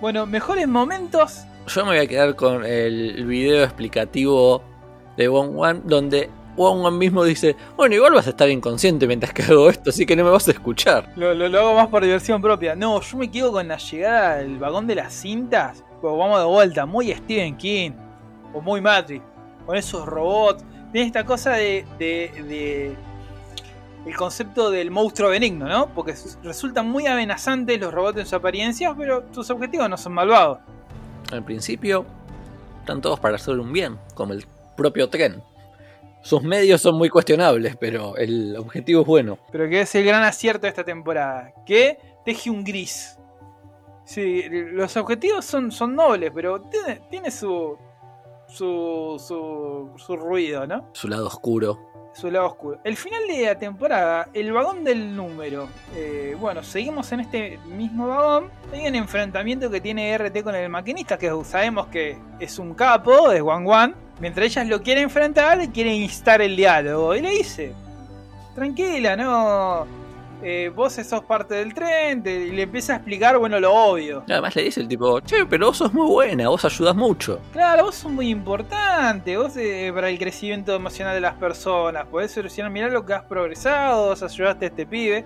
Bueno, 0.00 0.24
mejores 0.26 0.68
momentos. 0.68 1.44
Yo 1.66 1.84
me 1.84 1.92
voy 1.92 1.98
a 1.98 2.06
quedar 2.06 2.36
con 2.36 2.64
el 2.64 3.24
video 3.26 3.64
explicativo 3.64 4.62
de 5.16 5.26
Wong 5.28 5.50
Wan, 5.56 5.82
donde 5.84 6.30
Wong 6.56 6.82
Wan 6.84 6.96
mismo 6.96 7.24
dice, 7.24 7.56
bueno, 7.76 7.94
igual 7.96 8.12
vas 8.14 8.26
a 8.28 8.30
estar 8.30 8.48
inconsciente 8.48 9.06
mientras 9.06 9.32
que 9.32 9.42
hago 9.42 9.68
esto, 9.68 9.90
así 9.90 10.06
que 10.06 10.14
no 10.14 10.22
me 10.24 10.30
vas 10.30 10.46
a 10.48 10.52
escuchar. 10.52 11.10
Lo, 11.16 11.34
lo- 11.34 11.48
lo 11.48 11.58
hago 11.60 11.74
más 11.74 11.88
por 11.88 12.04
diversión 12.04 12.40
propia. 12.40 12.76
No, 12.76 13.00
yo 13.00 13.16
me 13.18 13.30
quedo 13.30 13.50
con 13.52 13.66
la 13.66 13.78
llegada 13.78 14.38
al 14.38 14.58
vagón 14.58 14.86
de 14.86 14.94
las 14.94 15.12
cintas. 15.12 15.82
Pues 16.00 16.14
vamos 16.16 16.38
de 16.38 16.44
vuelta, 16.46 16.86
muy 16.86 17.12
Stephen 17.12 17.56
King. 17.56 17.90
O 18.52 18.60
muy 18.60 18.80
Matrix. 18.80 19.24
Con 19.64 19.76
esos 19.76 20.06
robots. 20.06 20.64
Tiene 20.92 21.06
esta 21.08 21.24
cosa 21.24 21.52
de. 21.52 21.84
de- 21.98 22.30
de- 22.48 22.96
el 24.06 24.14
concepto 24.16 24.70
del 24.70 24.92
monstruo 24.92 25.30
benigno, 25.30 25.66
¿no? 25.66 25.88
Porque 25.92 26.14
resultan 26.44 26.88
muy 26.88 27.08
amenazantes 27.08 27.80
los 27.80 27.92
robots 27.92 28.18
en 28.20 28.26
su 28.26 28.36
apariencia, 28.36 28.94
pero 28.96 29.24
sus 29.32 29.50
objetivos 29.50 29.90
no 29.90 29.96
son 29.96 30.12
malvados. 30.12 30.60
Al 31.32 31.42
principio, 31.44 32.06
están 32.78 33.00
todos 33.00 33.18
para 33.18 33.34
hacer 33.34 33.58
un 33.58 33.72
bien, 33.72 33.98
como 34.14 34.32
el 34.32 34.46
propio 34.76 35.08
tren. 35.08 35.42
Sus 36.22 36.40
medios 36.44 36.80
son 36.82 36.96
muy 36.96 37.08
cuestionables, 37.08 37.74
pero 37.80 38.16
el 38.16 38.56
objetivo 38.56 39.00
es 39.00 39.06
bueno. 39.08 39.38
Pero 39.50 39.68
que 39.68 39.80
es 39.80 39.92
el 39.96 40.04
gran 40.04 40.22
acierto 40.22 40.62
de 40.62 40.68
esta 40.68 40.84
temporada. 40.84 41.52
Que 41.66 41.98
teje 42.24 42.48
un 42.48 42.62
gris. 42.62 43.18
Sí, 44.04 44.44
los 44.48 44.96
objetivos 44.96 45.44
son, 45.44 45.72
son 45.72 45.96
nobles, 45.96 46.30
pero 46.32 46.60
tiene, 46.60 47.00
tiene 47.10 47.32
su, 47.32 47.76
su, 48.56 49.22
su, 49.24 49.90
su 49.98 50.16
ruido, 50.16 50.66
¿no? 50.66 50.88
Su 50.92 51.08
lado 51.08 51.26
oscuro. 51.26 51.78
Su 52.14 52.30
lado 52.30 52.46
oscuro. 52.46 52.80
El 52.82 52.96
final 52.96 53.26
de 53.28 53.44
la 53.44 53.58
temporada, 53.58 54.28
el 54.32 54.50
vagón 54.50 54.82
del 54.82 55.14
número. 55.14 55.68
Eh, 55.94 56.34
bueno, 56.40 56.62
seguimos 56.62 57.12
en 57.12 57.20
este 57.20 57.58
mismo 57.66 58.08
vagón. 58.08 58.50
Hay 58.72 58.86
un 58.86 58.94
enfrentamiento 58.94 59.70
que 59.70 59.82
tiene 59.82 60.16
RT 60.16 60.42
con 60.42 60.54
el 60.54 60.70
maquinista, 60.70 61.18
que 61.18 61.30
sabemos 61.44 61.88
que 61.88 62.16
es 62.40 62.58
un 62.58 62.72
capo, 62.72 63.30
es 63.30 63.42
Wan 63.42 63.66
Wan. 63.66 63.94
Mientras 64.18 64.46
ellas 64.46 64.66
lo 64.66 64.82
quieren 64.82 65.04
enfrentar, 65.04 65.70
quieren 65.70 65.92
instar 65.92 66.40
el 66.40 66.56
diálogo. 66.56 67.14
Y 67.14 67.20
le 67.20 67.30
dice: 67.32 67.74
Tranquila, 68.54 69.14
no. 69.16 70.05
Eh, 70.42 70.70
vos 70.74 70.92
sos 70.92 71.24
parte 71.24 71.54
del 71.54 71.74
tren. 71.74 72.22
y 72.26 72.50
le 72.50 72.62
empieza 72.62 72.94
a 72.94 72.96
explicar, 72.96 73.38
bueno, 73.38 73.58
lo 73.58 73.72
obvio. 73.72 74.24
Además 74.28 74.54
le 74.56 74.64
dice 74.64 74.80
el 74.80 74.88
tipo, 74.88 75.20
che, 75.20 75.46
pero 75.46 75.66
vos 75.66 75.78
sos 75.78 75.92
muy 75.92 76.06
buena, 76.06 76.48
vos 76.48 76.64
ayudas 76.64 76.94
mucho. 76.94 77.40
Claro, 77.52 77.84
vos 77.84 77.94
sos 77.94 78.12
muy 78.12 78.28
importante, 78.28 79.36
vos 79.36 79.56
eh, 79.56 79.90
para 79.94 80.08
el 80.08 80.18
crecimiento 80.18 80.74
emocional 80.74 81.14
de 81.14 81.20
las 81.20 81.34
personas, 81.34 82.06
podés 82.06 82.32
solucionar, 82.32 82.70
mirá 82.70 82.88
lo 82.88 83.04
que 83.04 83.14
has 83.14 83.24
progresado, 83.24 84.08
vos 84.08 84.22
ayudaste 84.22 84.66
a 84.66 84.68
este 84.68 84.86
pibe. 84.86 85.24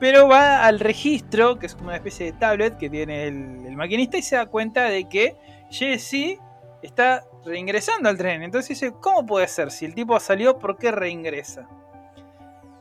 Pero 0.00 0.28
va 0.28 0.66
al 0.66 0.80
registro, 0.80 1.58
que 1.58 1.66
es 1.66 1.74
como 1.74 1.86
una 1.86 1.96
especie 1.96 2.26
de 2.26 2.32
tablet 2.32 2.76
que 2.76 2.90
tiene 2.90 3.28
el, 3.28 3.64
el 3.66 3.76
maquinista, 3.76 4.18
y 4.18 4.22
se 4.22 4.36
da 4.36 4.46
cuenta 4.46 4.84
de 4.84 5.08
que 5.08 5.36
Jesse 5.70 6.38
está 6.82 7.24
reingresando 7.44 8.08
al 8.08 8.18
tren. 8.18 8.42
Entonces 8.42 8.70
dice, 8.70 8.92
¿cómo 9.00 9.24
puede 9.24 9.46
ser? 9.48 9.70
Si 9.70 9.84
el 9.84 9.94
tipo 9.94 10.18
salió, 10.20 10.58
¿por 10.58 10.76
qué 10.76 10.90
reingresa? 10.90 11.68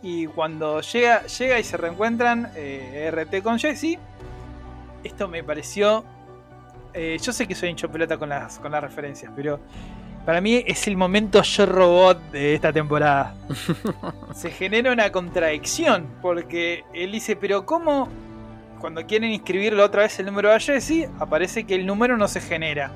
Y 0.03 0.27
cuando 0.27 0.81
llega, 0.81 1.25
llega 1.25 1.59
y 1.59 1.63
se 1.63 1.77
reencuentran 1.77 2.51
eh, 2.55 3.09
RT 3.11 3.41
con 3.41 3.57
Jesse, 3.57 3.97
esto 5.03 5.27
me 5.27 5.43
pareció 5.43 6.03
eh, 6.93 7.17
yo 7.21 7.33
sé 7.33 7.47
que 7.47 7.55
soy 7.55 7.69
hincho 7.69 7.89
pelota 7.89 8.17
con 8.17 8.29
las, 8.29 8.59
con 8.59 8.71
las 8.71 8.81
referencias, 8.81 9.31
pero 9.35 9.59
para 10.25 10.41
mí 10.41 10.63
es 10.65 10.87
el 10.87 10.95
momento 10.95 11.41
yo 11.41 11.65
robot 11.65 12.31
de 12.31 12.53
esta 12.53 12.71
temporada. 12.71 13.35
Se 14.33 14.51
genera 14.51 14.91
una 14.91 15.11
contradicción, 15.11 16.07
porque 16.21 16.83
él 16.93 17.11
dice, 17.11 17.35
pero 17.35 17.65
¿cómo? 17.65 18.09
Cuando 18.79 19.05
quieren 19.07 19.31
inscribirlo 19.31 19.83
otra 19.83 20.03
vez 20.03 20.19
el 20.19 20.27
número 20.27 20.51
a 20.51 20.59
Jesse, 20.59 21.09
aparece 21.19 21.63
que 21.63 21.75
el 21.75 21.85
número 21.85 22.15
no 22.15 22.27
se 22.27 22.41
genera. 22.41 22.91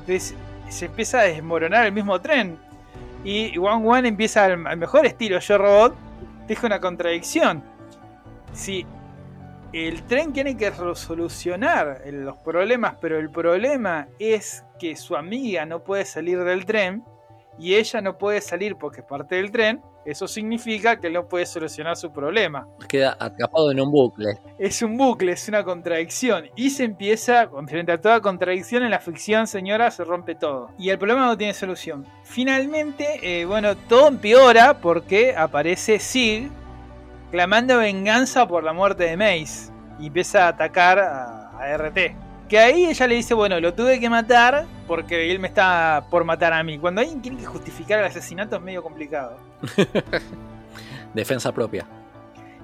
Entonces 0.00 0.34
se 0.70 0.86
empieza 0.86 1.20
a 1.20 1.24
desmoronar 1.24 1.86
el 1.86 1.92
mismo 1.92 2.20
tren. 2.20 2.56
Y 3.24 3.56
One 3.58 3.86
One 3.86 4.08
empieza 4.08 4.44
al, 4.44 4.66
al 4.66 4.76
mejor 4.78 5.04
estilo 5.04 5.38
yo 5.38 5.58
robot, 5.58 5.94
deja 6.52 6.66
una 6.66 6.80
contradicción. 6.80 7.62
Si 8.52 8.86
el 9.72 10.02
tren 10.02 10.34
tiene 10.34 10.54
que 10.54 10.70
solucionar 10.94 12.02
los 12.04 12.36
problemas, 12.38 12.96
pero 13.00 13.18
el 13.18 13.30
problema 13.30 14.08
es 14.18 14.62
que 14.78 14.94
su 14.94 15.16
amiga 15.16 15.64
no 15.64 15.82
puede 15.82 16.04
salir 16.04 16.44
del 16.44 16.66
tren 16.66 17.04
y 17.58 17.76
ella 17.76 18.02
no 18.02 18.18
puede 18.18 18.42
salir 18.42 18.76
porque 18.76 19.00
es 19.00 19.06
parte 19.06 19.36
del 19.36 19.50
tren. 19.50 19.80
Eso 20.04 20.26
significa 20.26 20.98
que 20.98 21.10
no 21.10 21.28
puede 21.28 21.46
solucionar 21.46 21.96
su 21.96 22.12
problema. 22.12 22.66
Queda 22.88 23.16
atrapado 23.18 23.70
en 23.70 23.80
un 23.80 23.90
bucle. 23.90 24.38
Es 24.58 24.82
un 24.82 24.96
bucle, 24.96 25.32
es 25.32 25.48
una 25.48 25.62
contradicción. 25.62 26.46
Y 26.56 26.70
se 26.70 26.84
empieza, 26.84 27.48
frente 27.68 27.92
a 27.92 28.00
toda 28.00 28.20
contradicción 28.20 28.82
en 28.82 28.90
la 28.90 28.98
ficción, 28.98 29.46
señora, 29.46 29.90
se 29.90 30.04
rompe 30.04 30.34
todo. 30.34 30.70
Y 30.78 30.90
el 30.90 30.98
problema 30.98 31.26
no 31.26 31.38
tiene 31.38 31.54
solución. 31.54 32.04
Finalmente, 32.24 33.20
eh, 33.22 33.44
bueno, 33.44 33.76
todo 33.76 34.08
empeora 34.08 34.78
porque 34.78 35.36
aparece 35.36 35.98
Sig 35.98 36.50
clamando 37.30 37.78
venganza 37.78 38.46
por 38.46 38.64
la 38.64 38.72
muerte 38.72 39.04
de 39.04 39.16
Mace. 39.16 39.70
Y 40.00 40.08
empieza 40.08 40.46
a 40.46 40.48
atacar 40.48 40.98
a, 40.98 41.50
a 41.58 41.76
RT. 41.76 42.16
Que 42.48 42.58
ahí 42.58 42.86
ella 42.86 43.06
le 43.06 43.14
dice, 43.14 43.34
bueno, 43.34 43.58
lo 43.60 43.72
tuve 43.72 44.00
que 44.00 44.10
matar 44.10 44.66
porque 44.86 45.30
él 45.30 45.38
me 45.38 45.48
está 45.48 46.04
por 46.10 46.24
matar 46.24 46.52
a 46.52 46.62
mí. 46.62 46.78
Cuando 46.78 47.00
alguien 47.00 47.22
tiene 47.22 47.38
que 47.38 47.46
justificar 47.46 48.00
el 48.00 48.04
asesinato 48.04 48.56
es 48.56 48.62
medio 48.62 48.82
complicado. 48.82 49.51
Defensa 51.14 51.52
propia. 51.52 51.86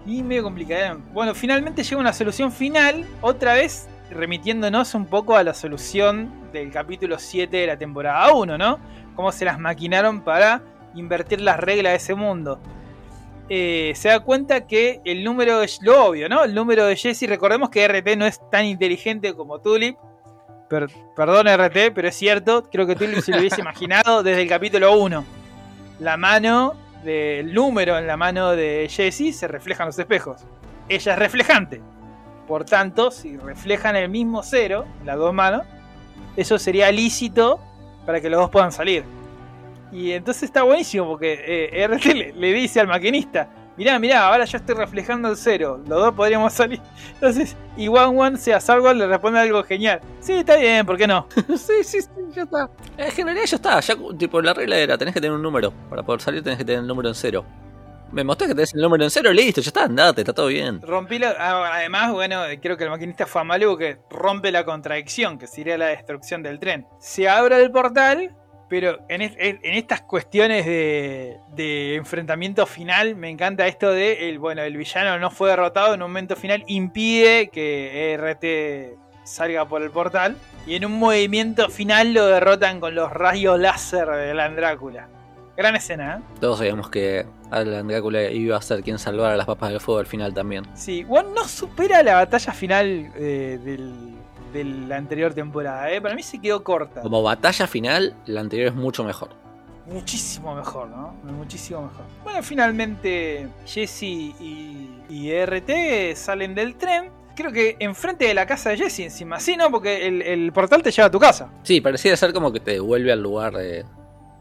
Y 0.06 0.22
medio 0.22 0.42
complicado. 0.44 1.00
Bueno, 1.12 1.34
finalmente 1.34 1.82
llega 1.82 2.00
una 2.00 2.12
solución 2.12 2.50
final, 2.50 3.06
otra 3.20 3.54
vez 3.54 3.88
remitiéndonos 4.10 4.94
un 4.94 5.04
poco 5.06 5.36
a 5.36 5.44
la 5.44 5.52
solución 5.52 6.30
del 6.52 6.70
capítulo 6.70 7.18
7 7.18 7.54
de 7.54 7.66
la 7.66 7.76
temporada 7.76 8.32
1, 8.32 8.56
¿no? 8.56 8.78
Cómo 9.14 9.32
se 9.32 9.44
las 9.44 9.58
maquinaron 9.58 10.22
para 10.22 10.62
invertir 10.94 11.42
las 11.42 11.58
reglas 11.60 11.92
de 11.92 11.96
ese 11.96 12.14
mundo. 12.14 12.58
Eh, 13.50 13.92
se 13.96 14.08
da 14.08 14.20
cuenta 14.20 14.66
que 14.66 15.00
el 15.04 15.24
número 15.24 15.58
de 15.60 15.70
lo 15.82 16.06
obvio, 16.06 16.28
¿no? 16.28 16.44
El 16.44 16.54
número 16.54 16.86
de 16.86 16.96
Jesse, 16.96 17.24
recordemos 17.28 17.68
que 17.70 17.86
RT 17.86 18.16
no 18.16 18.26
es 18.26 18.40
tan 18.50 18.64
inteligente 18.64 19.34
como 19.34 19.58
Tulip. 19.60 19.96
Per- 20.70 20.90
perdón 21.16 21.46
RT, 21.48 21.92
pero 21.94 22.08
es 22.08 22.14
cierto, 22.16 22.62
creo 22.70 22.86
que 22.86 22.94
Tulip 22.94 23.20
se 23.20 23.32
lo 23.32 23.38
hubiese 23.38 23.60
imaginado 23.60 24.22
desde 24.22 24.42
el 24.42 24.48
capítulo 24.48 24.98
1. 24.98 25.24
La 26.00 26.16
mano 26.16 26.74
del 27.04 27.54
número 27.54 27.98
en 27.98 28.06
la 28.06 28.16
mano 28.16 28.50
de 28.50 28.88
Jessie 28.90 29.32
se 29.32 29.48
refleja 29.48 29.84
en 29.84 29.88
los 29.88 29.98
espejos. 29.98 30.42
Ella 30.88 31.12
es 31.12 31.18
reflejante. 31.18 31.80
Por 32.46 32.64
tanto, 32.64 33.10
si 33.10 33.36
reflejan 33.36 33.96
el 33.96 34.08
mismo 34.08 34.42
cero, 34.42 34.86
las 35.04 35.16
dos 35.16 35.34
manos, 35.34 35.62
eso 36.36 36.58
sería 36.58 36.90
lícito 36.90 37.60
para 38.06 38.20
que 38.20 38.30
los 38.30 38.40
dos 38.40 38.50
puedan 38.50 38.72
salir. 38.72 39.04
Y 39.92 40.12
entonces 40.12 40.44
está 40.44 40.62
buenísimo 40.62 41.06
porque 41.06 41.70
eh, 41.72 41.86
RT 41.86 42.04
le, 42.06 42.32
le 42.32 42.52
dice 42.52 42.80
al 42.80 42.86
maquinista, 42.86 43.48
mirá, 43.78 43.98
mirá, 44.00 44.26
ahora 44.26 44.44
yo 44.44 44.58
estoy 44.58 44.74
reflejando 44.74 45.30
el 45.30 45.36
cero, 45.36 45.80
los 45.86 46.00
dos 46.00 46.14
podríamos 46.14 46.52
salir. 46.52 46.80
Entonces, 47.14 47.56
y 47.76 47.86
One 47.86 48.20
One, 48.20 48.36
sea 48.36 48.60
Sargon, 48.60 48.98
le 48.98 49.06
responde 49.06 49.38
algo 49.38 49.62
genial. 49.62 50.00
Sí, 50.20 50.32
está 50.32 50.56
bien, 50.56 50.84
¿por 50.84 50.96
qué 50.98 51.06
no? 51.06 51.26
sí, 51.56 51.84
sí, 51.84 52.02
sí, 52.02 52.08
ya 52.34 52.42
está. 52.42 52.68
En 52.96 53.12
general 53.12 53.46
ya 53.46 53.56
está, 53.56 53.80
ya 53.80 53.94
tipo 54.18 54.42
la 54.42 54.52
regla 54.52 54.76
era, 54.76 54.98
tenés 54.98 55.14
que 55.14 55.20
tener 55.20 55.34
un 55.34 55.42
número. 55.42 55.72
Para 55.88 56.02
poder 56.02 56.20
salir 56.20 56.42
tenés 56.42 56.58
que 56.58 56.64
tener 56.64 56.80
el 56.80 56.86
número 56.88 57.08
en 57.08 57.14
cero. 57.14 57.44
Me 58.10 58.24
mostré 58.24 58.48
que 58.48 58.54
tenés 58.54 58.74
el 58.74 58.80
número 58.80 59.04
en 59.04 59.10
cero, 59.10 59.32
listo, 59.32 59.60
ya 59.60 59.68
está, 59.68 59.84
andate, 59.84 60.22
está 60.22 60.32
todo 60.32 60.48
bien. 60.48 60.82
Rompí 60.82 61.18
la, 61.18 61.36
ah, 61.38 61.70
además, 61.74 62.10
bueno, 62.12 62.42
creo 62.60 62.76
que 62.76 62.84
el 62.84 62.90
maquinista 62.90 63.26
fue 63.26 63.44
malo 63.44 63.76
que 63.76 63.98
rompe 64.10 64.50
la 64.50 64.64
contradicción, 64.64 65.38
que 65.38 65.46
sería 65.46 65.78
la 65.78 65.86
destrucción 65.86 66.42
del 66.42 66.58
tren. 66.58 66.86
Se 66.98 67.28
abre 67.28 67.62
el 67.62 67.70
portal, 67.70 68.34
pero 68.68 69.00
en, 69.08 69.22
estas 69.62 70.02
cuestiones 70.02 70.66
de, 70.66 71.94
enfrentamiento 71.96 72.66
final, 72.66 73.16
me 73.16 73.30
encanta 73.30 73.66
esto 73.66 73.90
de, 73.90 74.28
el, 74.28 74.38
bueno, 74.38 74.62
el 74.62 74.76
villano 74.76 75.18
no 75.18 75.30
fue 75.30 75.50
derrotado 75.50 75.94
en 75.94 76.02
un 76.02 76.10
momento 76.10 76.36
final, 76.36 76.64
impide 76.66 77.48
que 77.48 78.12
ERT 78.12 78.98
salga 79.24 79.66
por 79.66 79.82
el 79.82 79.90
portal, 79.90 80.36
y 80.66 80.76
en 80.76 80.84
un 80.84 80.98
movimiento 80.98 81.68
final 81.68 82.12
lo 82.12 82.26
derrotan 82.26 82.80
con 82.80 82.94
los 82.94 83.10
rayos 83.10 83.58
láser 83.58 84.08
de 84.08 84.34
la 84.34 84.48
Drácula. 84.50 85.08
Gran 85.56 85.74
escena, 85.74 86.18
¿eh? 86.18 86.34
Todos 86.40 86.58
sabíamos 86.58 86.88
que 86.88 87.26
Alan 87.50 87.88
Drácula 87.88 88.30
iba 88.30 88.56
a 88.56 88.62
ser 88.62 88.82
quien 88.82 88.98
salvara 88.98 89.34
a 89.34 89.36
las 89.36 89.46
papas 89.46 89.70
del 89.70 89.80
fuego 89.80 89.98
al 89.98 90.06
final 90.06 90.32
también. 90.32 90.64
Sí, 90.74 91.04
One 91.08 91.30
no 91.34 91.48
supera 91.48 92.02
la 92.02 92.14
batalla 92.14 92.52
final 92.52 93.10
eh, 93.16 93.58
de 94.52 94.64
la 94.64 94.96
anterior 94.96 95.34
temporada, 95.34 95.90
¿eh? 95.90 96.00
Para 96.00 96.14
mí 96.14 96.22
se 96.22 96.40
quedó 96.40 96.62
corta. 96.62 97.02
Como 97.02 97.22
batalla 97.22 97.66
final, 97.66 98.14
la 98.26 98.40
anterior 98.40 98.68
es 98.68 98.74
mucho 98.74 99.04
mejor. 99.04 99.30
Muchísimo 99.86 100.54
mejor, 100.54 100.88
¿no? 100.88 101.14
Muchísimo 101.24 101.82
mejor. 101.82 102.04
Bueno, 102.22 102.42
finalmente 102.42 103.48
Jesse 103.64 104.02
y, 104.02 105.04
y 105.08 105.32
RT 105.32 106.14
salen 106.14 106.54
del 106.54 106.74
tren 106.76 107.10
creo 107.38 107.52
que 107.52 107.76
enfrente 107.78 108.26
de 108.26 108.34
la 108.34 108.46
casa 108.46 108.70
de 108.70 108.78
Jesse 108.78 109.00
encima. 109.00 109.38
Sí, 109.38 109.56
¿no? 109.56 109.70
Porque 109.70 110.08
el, 110.08 110.22
el, 110.22 110.52
portal 110.52 110.82
te 110.82 110.90
lleva 110.90 111.06
a 111.06 111.10
tu 111.10 111.20
casa. 111.20 111.48
Sí, 111.62 111.80
parecía 111.80 112.16
ser 112.16 112.32
como 112.32 112.52
que 112.52 112.58
te 112.58 112.72
devuelve 112.72 113.12
al 113.12 113.22
lugar 113.22 113.54
de, 113.54 113.86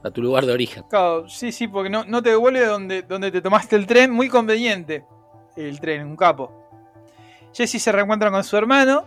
a 0.04 0.10
tu 0.10 0.22
lugar 0.22 0.46
de 0.46 0.54
origen. 0.54 0.84
Claro, 0.90 1.30
sí, 1.30 1.52
sí, 1.52 1.68
porque 1.68 1.90
no, 1.90 2.04
no 2.06 2.24
te 2.24 2.32
devuelve 2.32 2.66
donde, 2.66 3.04
donde 3.04 3.32
te 3.32 3.42
tomaste 3.42 3.76
el 3.76 3.86
tren, 3.86 4.12
muy 4.12 4.30
conveniente. 4.30 5.06
El 5.56 5.80
tren, 5.80 6.08
un 6.08 6.16
capo. 6.16 6.52
Jesse 7.54 7.82
se 7.82 7.92
reencuentra 7.92 8.32
con 8.32 8.44
su 8.44 8.58
hermano, 8.58 9.06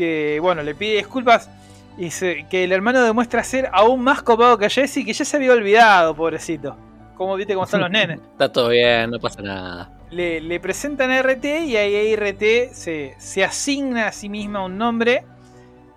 que 0.00 0.38
bueno, 0.40 0.62
le 0.62 0.74
pide 0.74 0.96
disculpas 0.96 1.50
y 1.98 2.08
que 2.46 2.64
el 2.64 2.72
hermano 2.72 3.02
demuestra 3.02 3.44
ser 3.44 3.68
aún 3.70 4.02
más 4.02 4.22
copado 4.22 4.56
que 4.56 4.70
Jesse, 4.70 5.04
que 5.04 5.12
ya 5.12 5.26
se 5.26 5.36
había 5.36 5.52
olvidado, 5.52 6.16
pobrecito. 6.16 6.74
Como 7.16 7.36
viste 7.36 7.52
cómo 7.52 7.66
son 7.66 7.82
los 7.82 7.90
nenes. 7.90 8.18
Está 8.32 8.50
todo 8.50 8.70
bien, 8.70 9.10
no 9.10 9.20
pasa 9.20 9.42
nada. 9.42 9.92
Le, 10.10 10.40
le 10.40 10.58
presentan 10.58 11.10
a 11.10 11.20
RT 11.20 11.44
y 11.66 11.76
ahí 11.76 12.16
RT 12.16 12.72
se, 12.72 13.14
se 13.18 13.44
asigna 13.44 14.06
a 14.06 14.12
sí 14.12 14.30
misma 14.30 14.64
un 14.64 14.78
nombre 14.78 15.22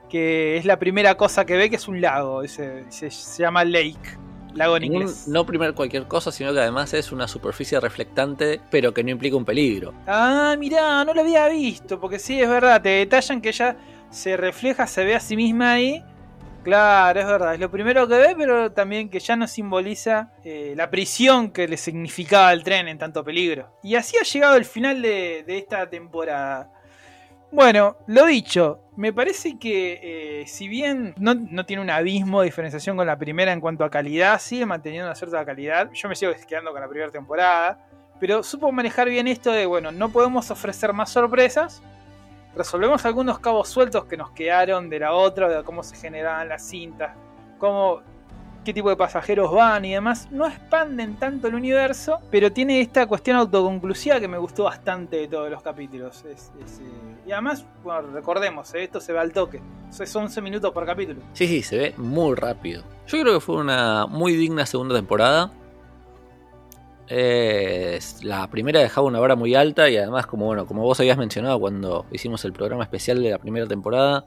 que 0.09 0.57
es 0.57 0.65
la 0.65 0.77
primera 0.77 1.15
cosa 1.15 1.45
que 1.45 1.55
ve, 1.55 1.69
que 1.69 1.77
es 1.77 1.87
un 1.87 2.01
lago. 2.01 2.45
Se, 2.45 2.83
se, 2.91 3.09
llama 3.41 3.63
Lake. 3.63 4.17
Lago 4.53 4.77
en 4.77 4.83
inglés. 4.83 5.27
no 5.27 5.45
primero 5.45 5.73
cualquier 5.73 6.07
cosa, 6.07 6.31
sino 6.31 6.53
que 6.53 6.59
además 6.59 6.93
es 6.93 7.11
una 7.13 7.27
superficie 7.27 7.79
reflectante, 7.79 8.59
pero 8.69 8.93
que 8.93 9.03
no 9.03 9.11
implica 9.11 9.37
un 9.37 9.45
peligro. 9.45 9.93
Ah, 10.05 10.55
mirá, 10.59 11.03
no 11.05 11.13
lo 11.13 11.21
había 11.21 11.47
visto, 11.47 11.99
porque 11.99 12.19
sí, 12.19 12.39
es 12.39 12.49
verdad, 12.49 12.81
te 12.81 12.89
detallan 12.89 13.41
que 13.41 13.49
ella 13.49 13.75
se 14.13 14.37
refleja, 14.37 14.87
se 14.87 15.03
ve 15.03 15.15
a 15.15 15.19
sí 15.19 15.35
misma 15.35 15.73
ahí. 15.73 16.03
Claro, 16.63 17.19
es 17.19 17.25
verdad, 17.25 17.53
es 17.55 17.59
lo 17.59 17.69
primero 17.69 18.07
que 18.07 18.15
ve, 18.15 18.35
pero 18.37 18.71
también 18.71 19.09
que 19.09 19.19
ya 19.19 19.35
no 19.35 19.47
simboliza 19.47 20.31
eh, 20.45 20.73
la 20.77 20.89
prisión 20.89 21.51
que 21.51 21.67
le 21.67 21.75
significaba 21.75 22.53
el 22.53 22.63
tren 22.63 22.87
en 22.87 22.97
tanto 22.97 23.23
peligro. 23.23 23.77
Y 23.83 23.95
así 23.95 24.15
ha 24.17 24.23
llegado 24.23 24.55
el 24.55 24.63
final 24.63 25.01
de, 25.01 25.43
de 25.45 25.57
esta 25.57 25.89
temporada. 25.89 26.71
Bueno, 27.53 27.97
lo 28.07 28.25
dicho, 28.25 28.79
me 28.95 29.13
parece 29.13 29.59
que 29.59 29.99
eh, 30.41 30.47
si 30.47 30.67
bien 30.67 31.13
no, 31.19 31.65
tiene 31.67 31.83
un 31.83 31.89
abismo 31.91 32.41
de 32.41 32.45
diferenciación 32.45 32.97
con 32.97 33.05
la 33.05 33.19
primera 33.19 33.53
en 33.53 33.61
cuanto 33.61 33.83
a 33.83 33.91
calidad, 33.91 34.39
sigue 34.39 34.65
manteniendo 34.65 35.07
una 35.07 35.13
cierta 35.13 35.45
calidad. 35.45 35.91
Yo 35.93 36.09
me 36.09 36.15
sigo 36.15 36.31
quedando 36.47 36.71
con 36.71 36.81
la 36.81 36.87
primera 36.87 37.11
temporada, 37.11 37.77
pero 38.19 38.41
supo 38.41 38.71
manejar 38.71 39.07
bien 39.07 39.27
esto 39.27 39.51
de, 39.51 39.67
bueno, 39.67 39.91
no 39.91 40.09
podemos 40.09 40.49
ofrecer 40.49 40.93
más 40.93 41.11
sorpresas. 41.11 41.83
Resolvemos 42.55 43.05
algunos 43.05 43.39
cabos 43.39 43.69
sueltos 43.69 44.05
que 44.05 44.17
nos 44.17 44.31
quedaron 44.31 44.89
de 44.89 44.99
la 44.99 45.13
otra, 45.13 45.49
de 45.49 45.63
cómo 45.63 45.83
se 45.83 45.95
generaban 45.95 46.49
las 46.49 46.63
cintas, 46.63 47.15
cómo 47.57 48.01
qué 48.63 48.73
tipo 48.73 48.89
de 48.89 48.95
pasajeros 48.95 49.51
van 49.51 49.85
y 49.85 49.93
demás, 49.93 50.29
no 50.31 50.47
expanden 50.47 51.15
tanto 51.15 51.47
el 51.47 51.55
universo, 51.55 52.19
pero 52.31 52.51
tiene 52.51 52.81
esta 52.81 53.05
cuestión 53.07 53.37
autoconclusiva 53.37 54.19
que 54.19 54.27
me 54.27 54.37
gustó 54.37 54.63
bastante 54.63 55.17
de 55.17 55.27
todos 55.27 55.49
los 55.49 55.61
capítulos. 55.61 56.23
Eh, 56.25 56.35
y 57.25 57.31
además, 57.31 57.65
bueno, 57.83 58.09
recordemos, 58.13 58.73
eh, 58.73 58.83
esto 58.83 58.99
se 59.01 59.13
va 59.13 59.21
al 59.21 59.31
toque. 59.31 59.61
Es 59.89 60.15
11 60.15 60.41
minutos 60.41 60.71
por 60.71 60.85
capítulo. 60.85 61.21
Sí, 61.33 61.47
sí, 61.47 61.61
se 61.61 61.77
ve 61.77 61.93
muy 61.97 62.35
rápido. 62.35 62.83
Yo 63.07 63.21
creo 63.21 63.33
que 63.35 63.39
fue 63.39 63.57
una 63.57 64.07
muy 64.07 64.35
digna 64.35 64.65
segunda 64.65 64.95
temporada. 64.95 65.51
La 67.09 68.47
primera 68.49 68.79
dejaba 68.79 69.07
una 69.07 69.19
vara 69.19 69.35
muy 69.35 69.55
alta 69.55 69.89
y 69.89 69.97
además, 69.97 70.25
como 70.25 70.45
bueno, 70.45 70.65
como 70.65 70.83
vos 70.83 70.99
habías 70.99 71.17
mencionado 71.17 71.59
cuando 71.59 72.05
hicimos 72.11 72.43
el 72.45 72.53
programa 72.53 72.83
especial 72.83 73.21
de 73.21 73.31
la 73.31 73.39
primera 73.39 73.67
temporada, 73.67 74.25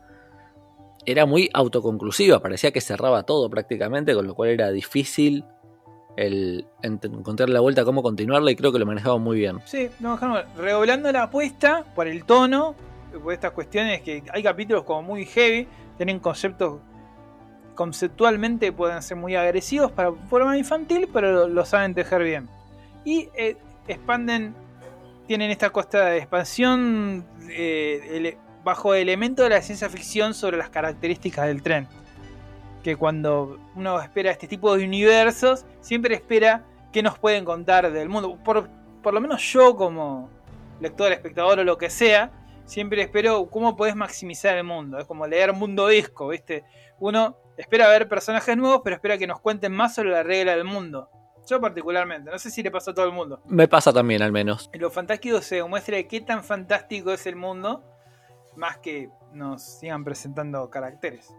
era 1.05 1.25
muy 1.25 1.49
autoconclusiva, 1.55 2.41
parecía 2.41 2.73
que 2.73 2.81
cerraba 2.81 3.23
todo 3.23 3.49
prácticamente, 3.49 4.15
con 4.15 4.27
lo 4.27 4.35
cual 4.35 4.51
era 4.51 4.71
difícil 4.71 5.45
encontrar 6.17 7.51
la 7.51 7.61
vuelta 7.61 7.85
cómo 7.85 8.03
continuarla 8.03 8.51
y 8.51 8.57
creo 8.57 8.73
que 8.73 8.79
lo 8.79 8.87
manejaba 8.87 9.19
muy 9.19 9.39
bien. 9.39 9.59
Sí, 9.67 9.91
no, 10.01 10.19
redoblando 10.57 11.13
la 11.13 11.25
apuesta 11.25 11.85
por 11.95 12.09
el 12.09 12.25
tono, 12.25 12.75
por 13.23 13.33
estas 13.33 13.53
cuestiones 13.53 14.01
que 14.03 14.23
hay 14.33 14.43
capítulos 14.43 14.85
como 14.85 15.03
muy 15.03 15.27
heavy, 15.27 15.69
tienen 15.97 16.19
conceptos 16.19 16.81
conceptualmente 17.77 18.73
pueden 18.73 19.01
ser 19.03 19.17
muy 19.17 19.37
agresivos 19.37 19.93
para 19.93 20.11
forma 20.11 20.59
infantil, 20.59 21.09
pero 21.13 21.47
lo, 21.47 21.65
saben 21.65 21.95
tejer 21.95 22.25
bien. 22.25 22.49
Y 23.07 23.31
eh, 23.37 23.57
expanden, 23.87 24.57
tienen 25.29 25.53
esta 25.53 25.71
costa 25.71 26.07
de 26.07 26.19
expansión, 26.19 27.25
eh, 27.49 28.37
bajo 28.65 28.95
elemento 28.95 29.45
de 29.45 29.51
la 29.51 29.63
ciencia 29.63 29.89
ficción 29.89 30.35
sobre 30.35 30.57
las 30.57 30.71
características 30.71 31.47
del 31.47 31.63
tren. 31.63 31.87
Que 32.83 32.97
cuando 32.97 33.61
uno 33.77 34.01
espera 34.03 34.33
este 34.33 34.49
tipo 34.49 34.77
de 34.77 34.85
universos, 34.85 35.65
siempre 35.81 36.17
espera 36.17 36.65
qué 36.93 37.01
nos 37.01 37.17
pueden 37.17 37.45
contar 37.45 37.93
del 37.93 38.09
mundo. 38.09 38.39
Por, 38.45 38.69
por 39.05 39.15
lo 39.15 39.21
menos 39.21 39.41
yo 39.53 39.77
como 39.77 40.29
lector, 40.81 41.13
espectador 41.13 41.61
o 41.61 41.65
lo 41.65 41.79
que 41.79 41.91
sea, 41.91 42.33
siempre 42.65 43.03
espero 43.03 43.49
cómo 43.49 43.77
podés 43.77 43.95
maximizar 43.95 44.57
el 44.57 44.65
mundo. 44.65 44.99
Es 44.99 45.07
como 45.07 45.29
leer 45.29 45.53
Mundo 45.53 45.87
Disco, 45.87 46.27
¿viste? 46.27 46.65
Uno 46.99 47.37
espera 47.57 47.89
ver 47.89 48.09
personajes 48.09 48.57
nuevos, 48.57 48.81
pero 48.83 48.97
espera 48.97 49.17
que 49.17 49.29
nos 49.29 49.39
cuenten 49.39 49.73
más 49.73 49.95
sobre 49.95 50.11
la 50.11 50.25
regla 50.25 50.57
del 50.57 50.65
mundo. 50.65 51.09
Yo 51.49 51.61
particularmente, 51.61 52.31
no 52.31 52.39
sé 52.39 52.51
si 52.51 52.63
le 52.63 52.71
pasa 52.71 52.91
a 52.91 52.95
todo 52.95 53.07
el 53.07 53.13
mundo. 53.13 53.41
Me 53.47 53.69
pasa 53.69 53.93
también, 53.93 54.23
al 54.23 54.33
menos. 54.33 54.69
En 54.73 54.81
lo 54.81 54.91
fantástico 54.91 55.41
se 55.41 55.57
demuestra 55.57 56.03
qué 56.03 56.21
tan 56.21 56.43
fantástico 56.43 57.13
es 57.13 57.27
el 57.27 57.37
mundo 57.37 57.85
más 58.57 58.79
que 58.79 59.11
nos 59.33 59.63
sigan 59.63 60.05
presentando 60.05 60.69
caracteres. 60.71 61.35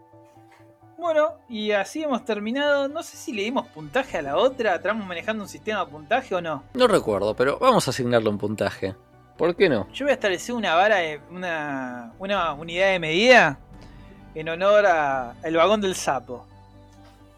Bueno, 0.98 1.36
y 1.48 1.72
así 1.72 2.04
hemos 2.04 2.26
terminado. 2.26 2.88
No 2.88 3.04
sé 3.04 3.18
si 3.18 3.34
le 3.34 3.44
dimos 3.44 3.68
puntaje 3.68 4.18
a 4.18 4.22
la 4.22 4.38
otra. 4.38 4.76
¿Estamos 4.76 5.06
manejando 5.06 5.44
un 5.44 5.50
sistema 5.50 5.86
de 5.86 5.92
puntaje 5.92 6.34
o 6.34 6.42
no? 6.42 6.64
No 6.74 6.88
recuerdo, 6.88 7.36
pero 7.36 7.60
vamos 7.60 7.88
a 7.88 7.92
asignarle 7.92 8.30
un 8.30 8.38
puntaje. 8.38 8.96
¿Por 9.38 9.56
qué 9.56 9.70
no? 9.70 9.88
Yo 9.92 10.06
voy 10.06 10.12
a 10.12 10.16
establecer 10.16 10.56
una 10.56 10.74
vara, 10.74 10.98
de, 10.98 11.22
una, 11.30 12.14
una 12.18 12.54
unidad 12.54 12.92
de 12.92 13.00
medida 13.00 13.60
en 14.34 14.50
honor 14.50 14.86
al 14.88 15.56
vagón 15.56 15.82
del 15.82 15.96
sapo. 15.96 16.48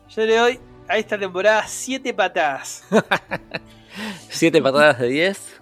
Yo 0.08 0.26
le 0.26 0.38
doy 0.38 0.60
a 0.90 0.98
esta 0.98 1.18
temporada 1.18 1.66
7 1.68 2.14
patadas. 2.14 2.84
¿7 4.30 4.62
patadas 4.62 5.00
de 5.00 5.08
10? 5.08 5.62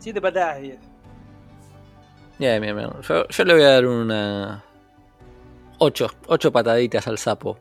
7 0.00 0.20
patadas 0.20 0.56
de 0.56 0.62
10. 0.62 0.78
Bien, 2.38 2.60
bien, 2.60 2.76
bien. 2.76 2.90
Yo, 3.02 3.44
le 3.44 3.54
voy 3.54 3.62
a 3.62 3.68
dar 3.68 3.86
una. 3.86 4.64
Ocho. 5.78 6.10
Ocho 6.26 6.50
pataditas 6.50 7.06
al 7.06 7.18
sapo. 7.18 7.58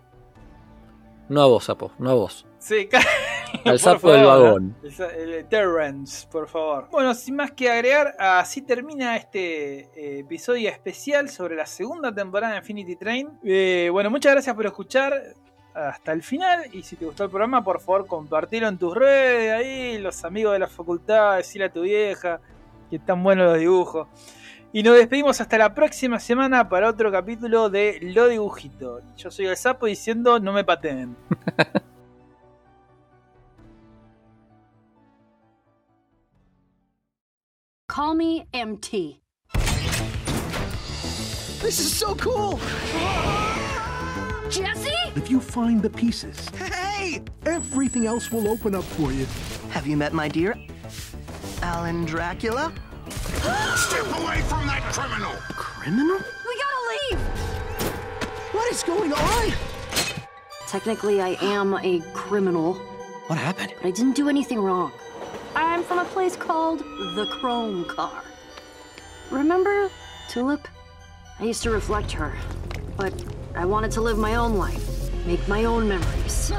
No 1.27 1.43
a 1.43 1.45
vos, 1.45 1.65
sapo. 1.65 1.91
No 1.99 2.09
a 2.09 2.13
vos. 2.13 2.45
Sí, 2.57 2.89
Al 3.65 3.79
sapo 3.79 4.11
del 4.11 4.25
vagón. 4.25 4.75
El, 4.83 5.45
Terrence, 5.47 6.27
por 6.27 6.47
favor. 6.47 6.87
Bueno, 6.91 7.13
sin 7.13 7.35
más 7.35 7.51
que 7.51 7.69
agregar, 7.69 8.15
así 8.19 8.61
termina 8.61 9.15
este 9.15 9.89
eh, 9.95 10.19
episodio 10.19 10.69
especial 10.69 11.29
sobre 11.29 11.55
la 11.55 11.65
segunda 11.65 12.13
temporada 12.13 12.53
de 12.53 12.59
Infinity 12.59 12.95
Train. 12.95 13.39
Eh, 13.43 13.89
bueno, 13.91 14.09
muchas 14.09 14.33
gracias 14.33 14.55
por 14.55 14.65
escuchar 14.65 15.35
hasta 15.73 16.11
el 16.11 16.23
final. 16.23 16.65
Y 16.73 16.83
si 16.83 16.95
te 16.95 17.05
gustó 17.05 17.23
el 17.23 17.29
programa, 17.29 17.63
por 17.63 17.79
favor, 17.79 18.07
compartilo 18.07 18.67
en 18.67 18.77
tus 18.77 18.95
redes. 18.95 19.53
Ahí, 19.53 19.97
los 19.97 20.23
amigos 20.23 20.53
de 20.53 20.59
la 20.59 20.67
facultad, 20.67 21.37
decirle 21.37 21.65
a 21.65 21.71
tu 21.71 21.81
vieja 21.81 22.39
que 22.89 22.97
están 22.97 23.23
buenos 23.23 23.51
los 23.51 23.59
dibujos. 23.59 24.07
Y 24.71 24.83
nos 24.83 24.95
despedimos 24.95 25.41
hasta 25.41 25.57
la 25.57 25.73
próxima 25.73 26.19
semana 26.19 26.69
para 26.69 26.89
otro 26.89 27.11
capítulo 27.11 27.71
de 27.71 27.97
Lo 28.01 28.27
Dibujito. 28.27 29.01
Yo 29.17 29.31
soy 29.31 29.47
el 29.47 29.57
sapo 29.57 29.87
diciendo 29.87 30.39
no 30.39 30.53
me 30.53 30.63
pateen. 30.63 31.17
Call 37.87 38.15
me 38.15 38.47
MT. 38.53 39.19
This 41.61 41.79
is 41.79 41.91
so 41.91 42.15
cool! 42.15 42.59
Jesse? 44.49 44.91
If 45.15 45.29
you 45.29 45.39
find 45.39 45.81
the 45.81 45.89
pieces, 45.89 46.49
Hey! 46.49 47.21
everything 47.45 48.05
else 48.07 48.31
will 48.31 48.47
open 48.47 48.73
up 48.75 48.83
for 48.83 49.11
you. 49.11 49.25
Have 49.69 49.85
you 49.87 49.95
met 49.95 50.13
my 50.13 50.27
dear 50.27 50.55
Alan 51.61 52.05
Dracula? 52.05 52.73
Step 53.75 54.05
away 54.17 54.41
from 54.41 54.65
that 54.67 54.81
criminal! 54.93 55.31
Criminal? 55.49 56.17
We 56.47 56.61
gotta 56.63 56.83
leave! 56.91 57.19
What 58.53 58.71
is 58.71 58.83
going 58.83 59.13
on? 59.13 59.51
Technically, 60.67 61.21
I 61.21 61.29
am 61.41 61.75
a 61.75 61.99
criminal, 62.13 62.73
What 63.27 63.37
happened? 63.39 63.73
but 63.81 63.87
I 63.87 63.91
didn't 63.91 64.15
do 64.15 64.29
anything 64.29 64.59
wrong. 64.59 64.91
I'm 65.55 65.83
from 65.83 65.99
a 65.99 66.05
place 66.05 66.35
called 66.35 66.79
the 66.79 67.27
Chrome 67.39 67.85
Car. 67.85 68.23
Remember 69.31 69.89
Tulip? 70.29 70.67
I 71.39 71.45
used 71.45 71.63
to 71.63 71.69
reflect 71.71 72.11
her, 72.11 72.33
but 72.97 73.13
I 73.55 73.65
wanted 73.65 73.91
to 73.91 74.01
live 74.01 74.17
my 74.17 74.35
own 74.35 74.55
life, 74.55 75.13
make 75.25 75.45
my 75.47 75.65
own 75.65 75.87
memories. 75.87 76.51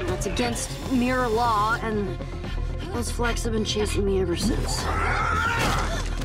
That's 0.00 0.26
against 0.26 0.70
mirror 0.92 1.28
law, 1.28 1.78
and 1.82 2.18
those 2.92 3.10
flecks 3.10 3.44
have 3.44 3.52
been 3.52 3.64
chasing 3.64 4.04
me 4.04 4.20
ever 4.20 4.36
since. 4.36 4.84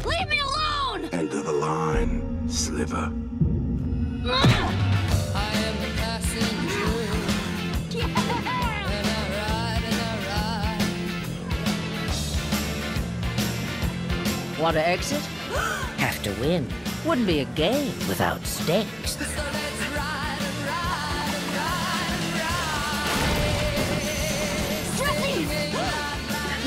Leave 0.05 0.27
me 0.29 0.39
alone! 0.39 1.05
End 1.11 1.31
of 1.33 1.45
the 1.45 1.51
line, 1.51 2.49
Sliver. 2.49 3.11
Want 14.59 14.75
to 14.75 14.87
exit? 14.87 15.19
Have 15.97 16.23
to 16.23 16.31
win. 16.39 16.67
Wouldn't 17.05 17.27
be 17.27 17.39
a 17.39 17.45
game 17.45 17.93
without 18.07 18.45
stakes. 18.45 19.17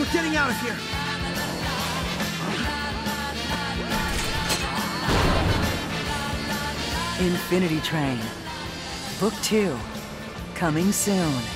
We're 0.07 0.13
getting 0.13 0.37
out 0.37 0.51
of 0.51 0.61
here. 0.61 0.77
Infinity 7.27 7.81
Train. 7.81 8.21
Book 9.19 9.35
2. 9.43 9.77
Coming 10.55 10.93
soon. 10.93 11.56